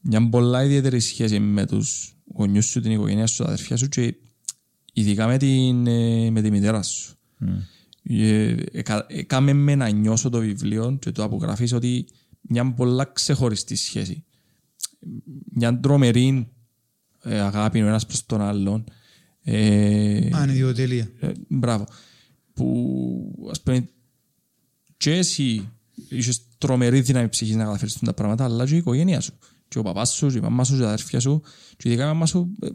[0.00, 4.14] μια πολλά ιδιαίτερη σχέση με τους γονιούς σου, την οικογένεια σου, τα αδερφιά σου και
[4.92, 7.14] ειδικά με, την, ε, με τη μητέρα σου.
[8.02, 12.06] Ε, εκα- Έκαμε με να νιώσω το βιβλίο και το απογραφείς ότι
[12.40, 14.24] μια πολλά ξεχωριστή σχέση.
[15.54, 16.48] Μια τρομερή
[17.22, 18.84] ε, αγάπη ο ένας προς τον άλλον.
[19.42, 21.10] Ε, Ανιδιοτελεία.
[21.20, 21.86] ε, μπράβο.
[22.52, 23.88] Που ας πούμε
[24.96, 25.68] και εσύ
[26.08, 29.32] είχες τρομερή δύναμη ψυχής να καταφέρεις τα πράγματα αλλά και η οικογένεια σου.
[29.70, 31.42] Και ο παπάς σου, και η μαμά σου, και τα αδέρφια σου
[31.76, 32.66] και ειδικά η μαμά σου ε,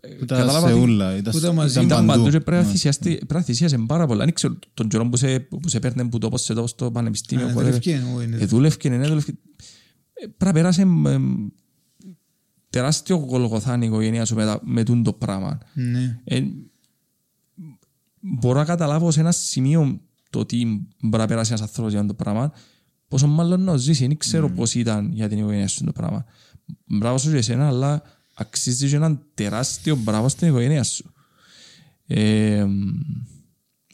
[0.00, 2.30] ε, Ήταν κατάλαβα σε ότι ούλα, ήταν που ήταν μαζί, ήταν ήταν παντού παντού.
[2.36, 4.24] και πρέπει να θυσιάσεις- πρέπει να θυσιάσαι πάρα πολλά.
[4.24, 7.46] Δεν ξέρω τον καιρό που σε, που σε παίρνε που τόπος σε τόπος στο πανεπιστήμιο.
[7.46, 7.50] whatever.
[7.50, 8.36] Αναδελφική, όχι, είναι.
[8.36, 9.30] Ε, δούλευκε, ναι, δούλευκε.
[10.12, 11.18] Ε, Πρέπει να περάσει ε,
[12.70, 15.58] τεράστιο γολγοθάν η οικογένεια σου με, τα- με τούτο το πράγμα.
[15.74, 16.20] Ναι.
[16.24, 16.42] Ε,
[18.20, 22.14] μπορώ να καταλάβω σε ένα σημείο το ότι μπορεί να περάσει ένας άνθρωπος για αυτό
[22.14, 22.52] το πράγμα
[23.14, 24.06] πόσο μάλλον να ζήσει.
[24.06, 26.24] Δεν ξέρω πώς ήταν για την οικογένεια σου το πράγμα.
[26.86, 28.02] Μπράβο σου για εσένα, αλλά
[28.34, 31.12] αξίζει και έναν τεράστιο μπράβο στην οικογένεια σου.
[32.06, 32.66] Ε,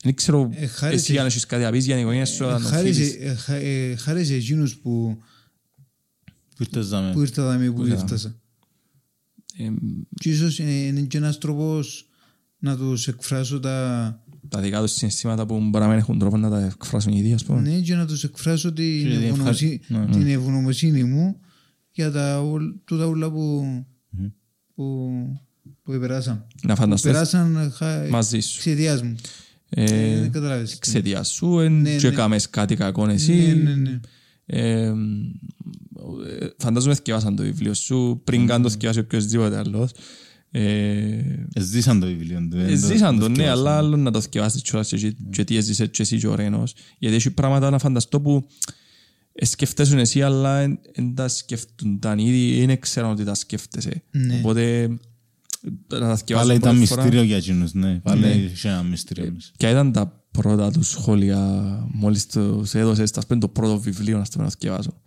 [0.02, 2.46] δεν ξέρω Ε, χάρη εσύ σε- αν έχεις κάτι να πεις για την οικογένεια σου,
[2.46, 3.24] αν Χάρη σε- οφείλεις.
[3.30, 5.18] ε, χα- ε, Χάρη σε εκείνους που
[6.56, 7.12] Που ήρθες δάμε.
[7.12, 7.94] που ήρθα δάμε που ήρθα.
[7.94, 8.34] έφτασα.
[9.56, 9.70] Ε,
[10.14, 12.08] Και ίσως ε, είναι και ένας τρόπος
[12.58, 14.24] να τους εκφράσω τα...
[14.48, 17.32] τα δικά τους συναισθήματα που μπορεί να μην έχουν τρόπο να τα εκφράσουν οι ίδιοι,
[17.32, 17.60] ας πούμε.
[17.60, 21.36] Ναι, και να τους εκφράσω την, Και ευγνωμοσύνη, ευχα- ναι, την ευγνωμοσύνη μου
[21.92, 23.64] για τα, ουλ- τούτα ούλα που,
[24.74, 25.10] που,
[25.82, 26.46] που περάσαν.
[26.62, 28.08] Να φανταστείς Περάσαν χα...
[28.08, 28.54] μαζί σου.
[28.56, 29.14] εξαιτίας μου.
[29.68, 30.72] Ε, Ε, δεν καταλάβεις.
[30.74, 32.14] εξαιτίας σου, εν Ναι, και ναι.
[32.14, 33.32] κάμες κάτι κακό εσύ.
[33.34, 34.00] Ναι, ναι, ναι.
[34.46, 34.92] Ε, ε,
[36.56, 39.90] φαντάζομαι θυκευάσαν το βιβλίο σου πριν καν το θυκευάσει οποιοσδήποτε άλλος.
[39.90, 39.94] Ε,
[41.58, 42.56] Ζήσαν το βιβλίο του.
[42.58, 45.88] ε, ζήσαν το, ναι, αλλά άλλο να το θυκευάσεις κιόλας και, εσύ- και τι έζησες
[45.90, 46.74] και εσύ και ο Ρένος.
[46.98, 48.46] Γιατί έχει πράγματα να φανταστώ που
[49.32, 54.02] ε, σκεφτέσουν εσύ, αλλά δεν τα σκεφτούνταν ήδη, δεν ξέραν ότι τα σκέφτεσαι.
[54.10, 54.34] Ναι.
[54.38, 54.88] Οπότε
[55.88, 57.02] να τα θυκευάσεις Πάλι ήταν πρώτη φορά.
[57.02, 57.98] μυστήριο για εκείνους, ναι.
[58.02, 58.28] Πάλι Ναι.
[58.28, 59.50] είχε ένα μυστήριο μέσα.
[59.58, 61.38] Ποια ήταν τα πρώτα του σχόλια
[61.92, 65.02] μόλις του έδωσες, ας πούμε, το πρώτο βιβλίο να στο να θυκευάσω.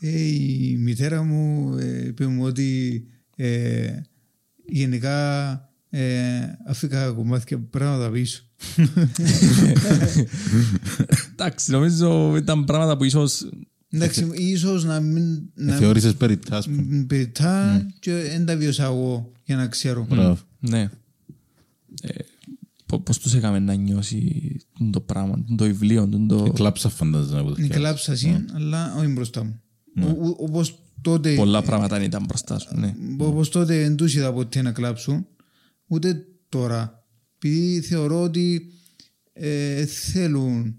[0.00, 3.02] Ε, η μητέρα μου ε, είπε μου ότι
[3.36, 3.86] ε,
[4.70, 5.50] γενικά
[5.90, 8.42] ε, αφήκα κομμάτια πράγματα πίσω.
[11.32, 13.48] Εντάξει, νομίζω ήταν πράγματα που ίσως
[13.92, 15.42] Εντάξει, ίσως να μην...
[15.54, 16.82] να Θεώρησες περιττά, ας πούμε.
[16.82, 20.06] μην πετά και δεν τα βιώσα εγώ για να ξέρω.
[20.10, 20.38] Μπράβο.
[20.60, 20.80] Ναι.
[22.02, 22.08] Ε,
[22.86, 24.56] πο- πώς τους έκαμε να νιώσει
[24.90, 26.44] το πράγμα, το βιβλίο, το...
[26.48, 27.78] Εκλάψα φαντάζομαι από το Είναι χέρι.
[27.78, 29.60] κλάψα εσύ, αλλά όχι μπροστά μου.
[30.02, 31.34] Ο- ο- Όπως τότε...
[31.34, 32.94] Πολλά πράγματα ήταν μπροστά σου, ναι.
[33.18, 35.26] Όπως τότε δεν τους είδα ποτέ να κλάψουν,
[35.86, 37.04] ούτε τώρα.
[37.36, 38.72] Επειδή θεωρώ ότι
[39.32, 40.76] ε, θέλουν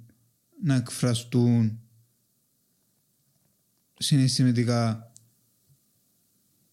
[0.63, 1.79] να εκφραστούν
[3.97, 5.11] συναισθηματικά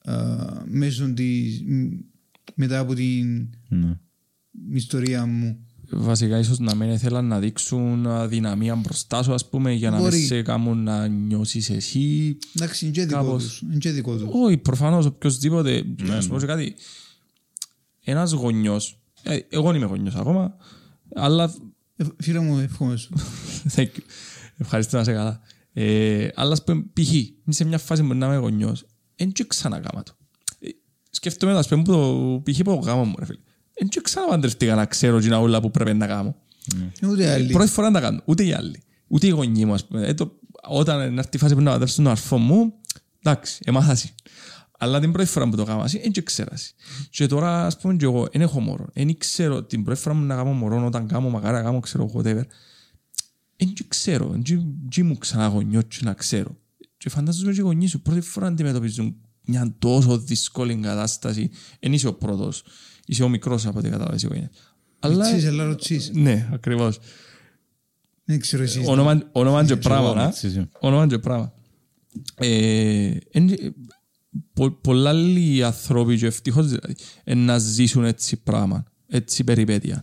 [0.04, 0.14] ε,
[0.64, 1.86] μέσω της, μ,
[2.54, 3.98] μετά από την Ναι.
[4.72, 5.66] ιστορία μου.
[5.90, 10.04] Βασικά ίσως να μην ήθελαν να δείξουν αδυναμία μπροστά σου, ας πούμε, για να μην
[10.04, 10.18] Μπορεί.
[10.20, 12.36] σε κάνουν να νιώσεις εσύ.
[12.56, 13.42] Εντάξει, είναι και δικό Κάπως.
[13.44, 13.60] τους.
[13.60, 14.28] Είναι και δικό τους.
[14.32, 15.84] Όχι, προφανώς οποιοςδήποτε.
[16.02, 16.34] Ναι, Να σου ναι.
[16.34, 16.74] πω και κάτι.
[18.04, 20.56] Ένας γονιός, ε, εγώ δεν είμαι γονιός ακόμα,
[21.14, 21.54] αλλά
[21.96, 23.14] Ε, Φίλε μου, εύχομαι σου.
[23.74, 24.00] Thank you.
[24.56, 25.40] Ευχαριστώ να σε καλά.
[25.72, 27.12] Ε, αλλά ας πούμε, π.χ.
[27.12, 28.84] είμαι σε μια φάση που να είμαι γονιός,
[29.16, 30.12] δεν και ξανακάμα το.
[30.58, 30.68] Ε,
[31.10, 32.56] σκέφτομαι, ας πούμε, που το π.χ.
[32.58, 33.38] που το γάμο μου, ρε φίλε.
[33.78, 36.34] Δεν και ξαναπαντρευτήκα να ξέρω τι όλα που πρέπει να κάνω.
[37.02, 37.52] Ούτε άλλοι.
[37.52, 38.22] Πρώτη φορά να τα κάνω.
[38.24, 38.82] Ούτε οι άλλοι.
[39.06, 40.06] Ούτε οι γονείς μου, ας πούμε.
[40.06, 40.32] Ε, το,
[40.68, 42.72] όταν έρθει η φάση που να παντρεύσουν τον αρφό μου,
[43.22, 44.10] εντάξει, έμαθασαι.
[44.78, 46.72] Αλλά την πρώτη φορά που το κάνω, δεν και ξέρασαι.
[47.10, 48.86] Και τώρα, ας πούμε, και εγώ, δεν έχω μωρό.
[48.92, 52.10] Δεν ξέρω την πρώτη φορά που να κάνω μωρό, όταν κάνω μακάρι να κάνω, ξέρω,
[52.14, 52.42] whatever.
[53.56, 54.36] Δεν και ξέρω.
[54.88, 56.56] Δεν μου ξανά γονιός και να ξέρω.
[56.96, 61.50] Και φαντάζομαι και οι γονείς σου πρώτη φορά αντιμετωπίζουν μια τόσο δύσκολη κατάσταση.
[61.78, 62.62] Εν είσαι ο πρώτος.
[63.08, 64.50] Είσαι ο μικρός από ό,τι κατάλαβες η οικογένεια.
[64.98, 65.24] Αλλά...
[65.32, 66.10] Τσίς, αλλά ρωτήσεις.
[66.14, 66.98] Ναι, ακριβώς.
[68.24, 68.86] Δεν ξέρω εσείς.
[68.86, 70.24] Όνομα- Όνομα και πράγμα, να.
[70.26, 70.68] έτσι, έτσι.
[70.80, 71.52] Όνομα και πράγμα.
[72.34, 73.74] Ε, εν-
[74.52, 80.02] πο- Πολλά άλλοι άνθρωποι και ευτυχώς δηλαδή εν να ζήσουν έτσι πράγμα, έτσι περιπέτεια.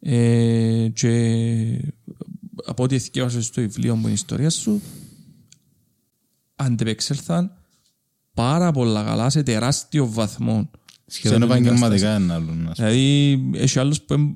[0.00, 1.94] Ε, και
[2.66, 4.80] από ό,τι εθιέβασες στο βιβλίο μου την ιστορία σου
[6.56, 7.52] αντεπεξέλθαν
[8.34, 10.70] πάρα πολλά καλά σε τεράστιο βαθμό.
[11.14, 12.54] Σχεδόν σε αυτήν την επαγγελματικά ένα άλλο.
[12.54, 12.88] να σου πω.
[12.88, 14.34] Δηλαδή, έχει άλλους που εμ-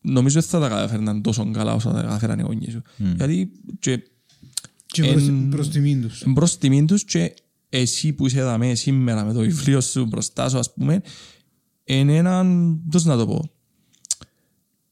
[0.00, 2.82] νομίζω δεν θα τα καταφέρναν τόσο καλά όσο τα καταφέραν οι γονείς σου.
[3.16, 4.02] Γιατί και
[4.86, 6.22] Και προς, εν- προς τιμήν τους.
[6.26, 7.34] μπρος τιμήν τους και
[7.68, 11.00] εσύ που είσαι εδώ μέσα σήμερα με το βιβλίο σου μπροστά σου, ας πούμε,
[11.84, 13.50] είναι έναν, πώς να το πω,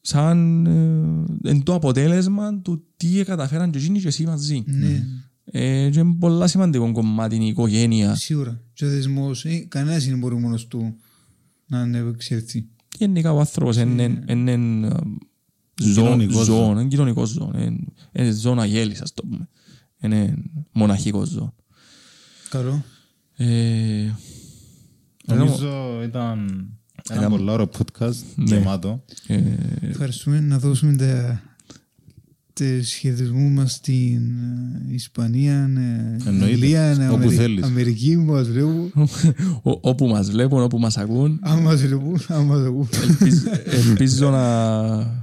[0.00, 0.66] σαν
[1.42, 4.62] ε, εν το αποτέλεσμα του τι καταφέραν και εκείνοι και εσύ μαζί.
[4.66, 5.04] Ναι,
[5.44, 8.14] Ε, και είναι πολλά σημαντικό κομμάτι η οικογένεια.
[8.14, 8.60] σίγουρα.
[8.72, 10.96] Και ο δεσμός, ε, κανένας δεν μπορεί μόνος του
[11.66, 12.66] να ανεξελθεί.
[12.98, 14.88] Γενικά ο άνθρωπος είναι είναι, ε,
[15.82, 16.70] ζώο, Κοινωνικός ζώο, ζώο.
[16.70, 17.50] είναι κοινωνικός ζώο.
[17.54, 17.78] Είναι,
[18.12, 19.48] είναι ζώο αγέλης, ας το πούμε.
[20.00, 20.34] Είναι
[20.72, 21.54] μοναχικός ζώο.
[22.48, 22.84] Καλό.
[23.36, 24.10] Ε,
[25.26, 26.48] Νομίζω ήταν
[27.10, 28.56] ένα πολύ ωραίο podcast Ναι.
[28.56, 29.04] γεμάτο.
[29.26, 29.42] ε,
[29.80, 31.42] Ευχαριστούμε να δώσουμε τα,
[32.54, 34.16] τα σχεδιασμού μας στην
[34.90, 36.44] ε, Ισπανία, ε, Εννοείται.
[36.54, 37.62] Αγγλία, ε, Όπου Αμερι- θέλεις.
[37.64, 38.92] Αμερική που μας βλέπουν.
[39.62, 42.88] ο- όπου μας βλέπουν, όπου μας ακούν, Αν μας βλέπουν, αν μας ακούν.
[43.08, 43.42] ελπίζω,
[43.88, 44.48] ελπίζω να,
[44.98, 45.20] α,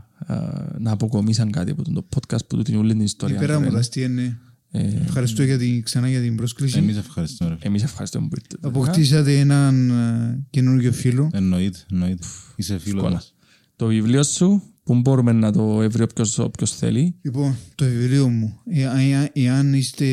[0.80, 3.40] να αποκομίσαν κάτι από το podcast που του την όλη την ιστορία.
[3.40, 3.82] Πέρα μου του, τα ε.
[3.82, 4.40] στέλνε.
[4.74, 6.77] Ε, Ευχαριστώ για την, ξανά για την πρόσκληση.
[6.77, 7.50] Εμείς ευχαριστούμε.
[7.50, 7.58] ρε.
[7.60, 8.68] Εμείς ευχαριστούμε που ήρθατε.
[8.68, 11.30] Αποκτήσατε έναν ε, καινούργιο φίλο.
[11.34, 12.26] Εννοείται, εννοείται.
[12.56, 13.14] Είσαι φίλος Εύκολα.
[13.14, 13.34] μας.
[13.76, 14.61] Το βιβλίο σου,
[14.94, 17.16] που μπορούμε να το έβρει όποιος, όποιος θέλει.
[17.22, 18.60] Λοιπόν, το βιβλίο μου.
[18.66, 20.06] Ε, εάν- Εάν είστε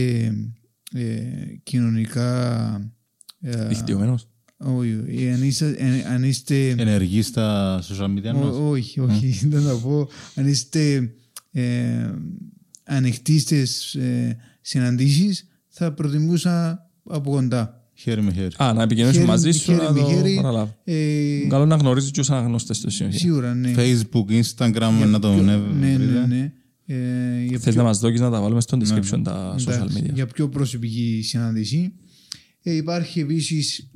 [0.93, 1.21] ε,
[1.63, 2.81] κοινωνικά...
[3.41, 4.29] ε, Δικτυωμένος.
[4.57, 8.55] όχι, εάν είστε, ε, αν είστε Ενεργή στα social media μας.
[8.57, 10.09] Ό- όχι, όχι, δεν θα πω.
[10.35, 11.13] Αν είστε
[11.51, 12.11] ε,
[12.85, 17.78] ανοιχτοί στις ε, συναντήσεις, θα προτιμούσα από κοντά.
[18.01, 18.55] Χέρι με χέρι.
[18.63, 20.35] Α, να επικοινωνήσουμε Χέρι- μαζί σου, χέρι να με το χέρι.
[20.35, 20.77] παραλάβω.
[20.85, 23.19] Ε, Καλό να γνωρίζεις και τους αναγνώστες του συνέχεια.
[23.19, 23.75] σίγουρα, ναι.
[23.77, 26.27] Facebook, Instagram, να το ναι, ναι, βρείτε.
[26.27, 26.53] ναι.
[26.87, 29.73] Ε, για Θες πιο- να μας δώσεις να τα βάλουμε στο Ναι, description τα social
[29.73, 30.13] εντάξει, media.
[30.15, 31.93] Για πιο προσωπική συνάντηση.
[32.63, 33.91] Ε, υπάρχει επίσης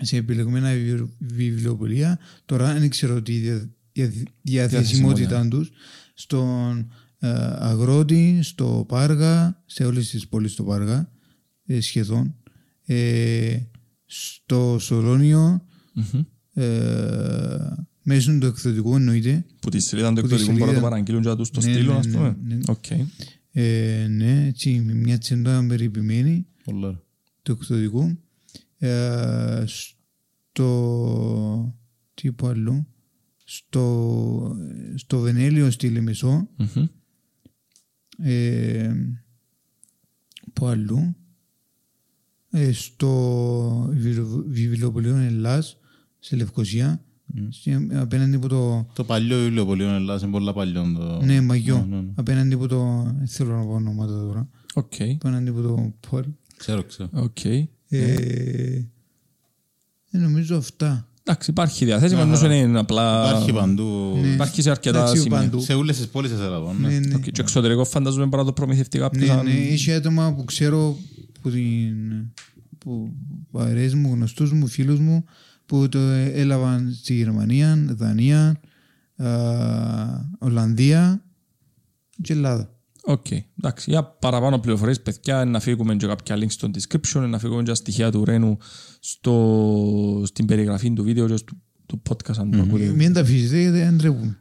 [0.00, 2.18] σε επιλεγμένα βιβλιο- βιβλιοπολία.
[2.44, 5.70] Τώρα δεν ξέρω τη δια- δια- διαθεσιμότητά τους
[6.14, 7.28] στον ε,
[7.58, 11.10] Αγρότη, στο Πάργα, σε όλες τις πόλεις στο Πάργα
[11.66, 12.34] ε, σχεδόν.
[12.94, 13.58] Ε,
[14.06, 16.20] στο Σολώνειο, Μμμ.
[16.62, 19.44] ε, μέσω του εκδοτικού εννοείται.
[19.60, 20.88] Που τη σελίδα του Που τη εκδοτικού μπορούν να το σελίδα.
[20.88, 22.36] παραγγείλουν και να τους το Ναι, στείλουν, ναι, ας ναι, πούμε.
[22.42, 22.58] ναι.
[22.66, 22.84] Οκ.
[23.52, 26.46] Ε, ναι, έτσι, με μια τσέντα περιποιημένη.
[26.64, 27.00] Πολύ ωραία.
[27.42, 28.18] του εκδοτικού
[28.78, 31.74] ε, στο
[32.14, 32.86] τι πω άλλο
[33.44, 34.56] στο,
[34.94, 36.86] στο Βενέλιο στη Λεμεσό Μμμ.
[38.26, 38.94] ε,
[40.52, 41.14] που άλλο ε,
[42.72, 43.10] στο
[43.92, 45.76] βιβλιο- βιβλιοπωλείο Ελλάς
[46.18, 47.00] σε Λευκοσία
[47.50, 48.86] Στη- Απέναντι από το...
[48.94, 50.92] Το παλιό βιβλιοπωλείο Ελλάδας είναι πολλά παλιό.
[50.98, 51.20] Το...
[51.24, 51.86] Ναι, μαγιό.
[51.90, 52.06] ναι, ναι.
[52.14, 53.02] Απέναντι από το...
[53.18, 54.48] Δεν θέλω να πω ονόματα τώρα.
[54.74, 54.92] Οκ.
[55.14, 55.92] Απέναντι από το...
[56.10, 56.24] Πολ.
[56.56, 57.08] Ξέρω, ξέρω.
[57.12, 57.44] Οκ.
[57.44, 58.84] Ε, ε,
[60.10, 61.08] νομίζω αυτά.
[61.22, 63.28] Εντάξει, υπάρχει διαθέσιμο, νομίζω είναι απλά...
[63.28, 64.18] Υπάρχει παντού.
[64.20, 64.28] Ναι.
[64.28, 65.38] Υπάρχει σε αρκετά Εντάξει, σημεία.
[65.38, 65.60] παντού.
[65.60, 66.76] Σε όλες τις πόλεις της Ελλάδας.
[66.78, 66.98] Ναι, ναι.
[66.98, 67.14] ναι.
[67.14, 69.26] Οκ, Και εξωτερικό φαντάζομαι πρέπει να το προμηθευτεί κάποιος.
[69.28, 70.96] Ναι, αν- ναι, έχει άτομα που ξέρω
[71.40, 72.32] που, την,
[72.78, 73.12] που
[73.50, 75.24] παρέες μου, γνωστούς μου, φίλους μου
[75.66, 78.60] που το έλαβαν στη Γερμανία, Δανία,
[79.16, 79.26] α,
[80.38, 81.24] Ολλανδία
[82.22, 82.74] και Ελλάδα.
[83.02, 83.26] Οκ.
[83.30, 87.68] Εντάξει, για παραπάνω πληροφορίες, παιδιά, να φύγουμε και κάποια links στο description, να φύγουμε και
[87.68, 88.58] τα στοιχεία του Ρένου
[89.00, 92.84] στο, στην περιγραφή του βίντεο και του, του podcast αν το ακούτε.
[92.84, 94.38] Μην τα αφήσετε γιατί δεν τρέχουμε.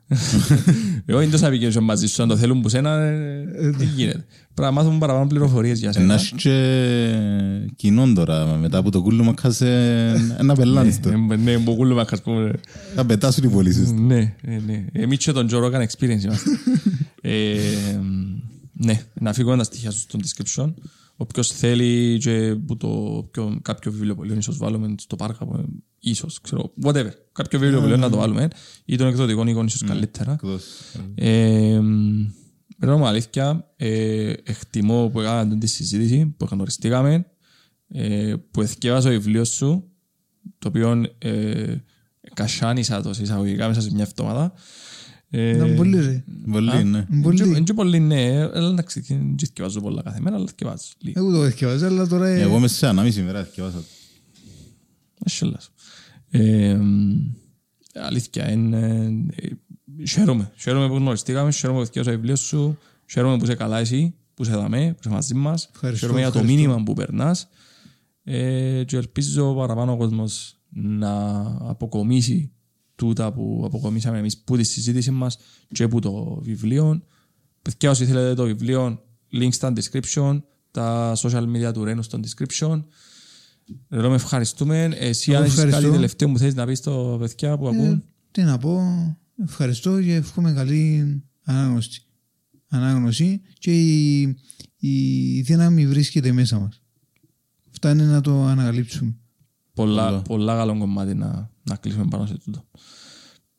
[1.05, 4.25] Εγώ είναι τόσο να επικοινωνήσω μαζί σου, αν το θέλουν που σένα, ε, τι γίνεται.
[4.59, 6.13] Πρέπει να μάθουμε παραπάνω πληροφορίες για Να σένα.
[6.13, 11.09] έχει και κοινών τώρα, μετά από το κούλο μακάς ένα πελάνεις το.
[11.09, 12.51] Ε, Ναι, που κούλουμε, ας πούμε.
[12.95, 13.91] Θα πετάσουν οι πωλήσεις.
[13.91, 14.85] Ναι, ε, ναι.
[14.91, 16.49] Εμείς και τον Joe Rogan experience είμαστε.
[17.21, 17.57] Ε,
[18.73, 20.73] ναι, να φύγουμε τα στοιχεία σου στο description.
[21.15, 22.87] Όποιος θέλει και που το,
[23.31, 25.65] ποιο, κάποιο βιβλιοπωλείο ίσως βάλουμε στο πάρκα, που,
[25.99, 27.11] ίσως, ξέρω, whatever.
[27.31, 28.47] Κάποιο βιβλιοπωλείο να το βάλουμε
[28.85, 30.35] ή των εκδοτικών εικόνων ίσως καλύτερα.
[32.81, 32.85] Εκτός.
[32.85, 37.25] Ε, Πρέπει να πούμε αλήθεια, ε, εκτιμώ που έκανα τη συζήτηση, που γνωριστήκαμε,
[37.87, 39.83] ε, που εθιέβασα το βιβλίος σου,
[40.59, 41.75] το οποίο ε,
[42.33, 44.53] κασάνισα το σε εισαγωγικά μέσα σε μια εβδομάδα.
[45.29, 46.23] Ε, Ήταν πολύ ρε.
[46.51, 47.07] Πολύ, ναι.
[47.21, 47.47] Πολύ.
[47.47, 51.19] Είναι και πολύ ναι, αλλά εντάξει, δεν θυκευάζω πολλά κάθε μέρα, αλλά θυκευάζω λίγο.
[51.19, 52.27] Εγώ το έθιαβαζα, αλλά τώρα...
[52.27, 53.83] ε, Εγώ μέσα σε ανάμιση μέρα θυκευάσα.
[55.19, 55.71] Μασχελάς.
[56.29, 56.79] Ε,
[57.93, 59.47] αλήθεια, είναι, ε,
[60.07, 60.51] χαίρομαι.
[60.55, 62.77] Χαίρομαι που γνωριστήκαμε, χαίρομαι που θυκεύασα το βιβλίο σου,
[63.09, 65.69] χαίρομαι που είσαι καλά εσύ, που είσαι δαμέ, που είσαι μαζί μας.
[65.73, 66.61] Ευχαριστώ, Χαίρομαι για το ευχαριστώ.
[66.67, 67.47] μήνυμα που περνάς.
[68.23, 72.51] Ε, και ελπίζω παραπάνω ο κόσμος να αποκομίσει
[72.95, 75.37] τούτα που αποκομίσαμε εμείς που τη συζήτηση μας
[75.67, 77.01] και που το βιβλίο.
[77.61, 79.01] Παιδιά, όσοι θέλετε το βιβλίο,
[79.33, 82.83] link στα description, τα social media του Ρένου στο description.
[83.89, 84.83] Ρένο, με ευχαριστούμε.
[84.99, 85.93] Εσύ, Εγώ αν έχεις κάτι ευχαριστώ.
[85.95, 88.03] τελευταίο που θέλεις να πεις στο παιδιά που ε, ακούν.
[88.31, 88.81] τι να πω,
[89.43, 92.01] ευχαριστώ και εύχομαι καλή ανάγνωση.
[92.67, 94.21] Ανάγνωση και η,
[94.77, 96.81] η δύναμη βρίσκεται μέσα μας.
[97.71, 99.15] Φτάνει να το ανακαλύψουμε.
[99.73, 100.21] Πολλά, Πολλά.
[100.21, 102.65] πολλά καλό κομμάτι να, να κλείσουμε πάνω σε τούτο.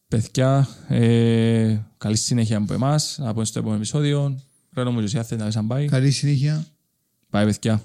[0.08, 3.18] Παιδιά, ε, καλή συνέχεια από εμάς.
[3.18, 4.40] Να πούμε στο επόμενο επεισόδιο.
[4.72, 5.86] Ρένο μου και εσύ, αν θέλετε να πεις αν πάει.
[5.86, 6.66] Καλή συνέχεια.
[7.30, 7.82] Πάει, παιδιά.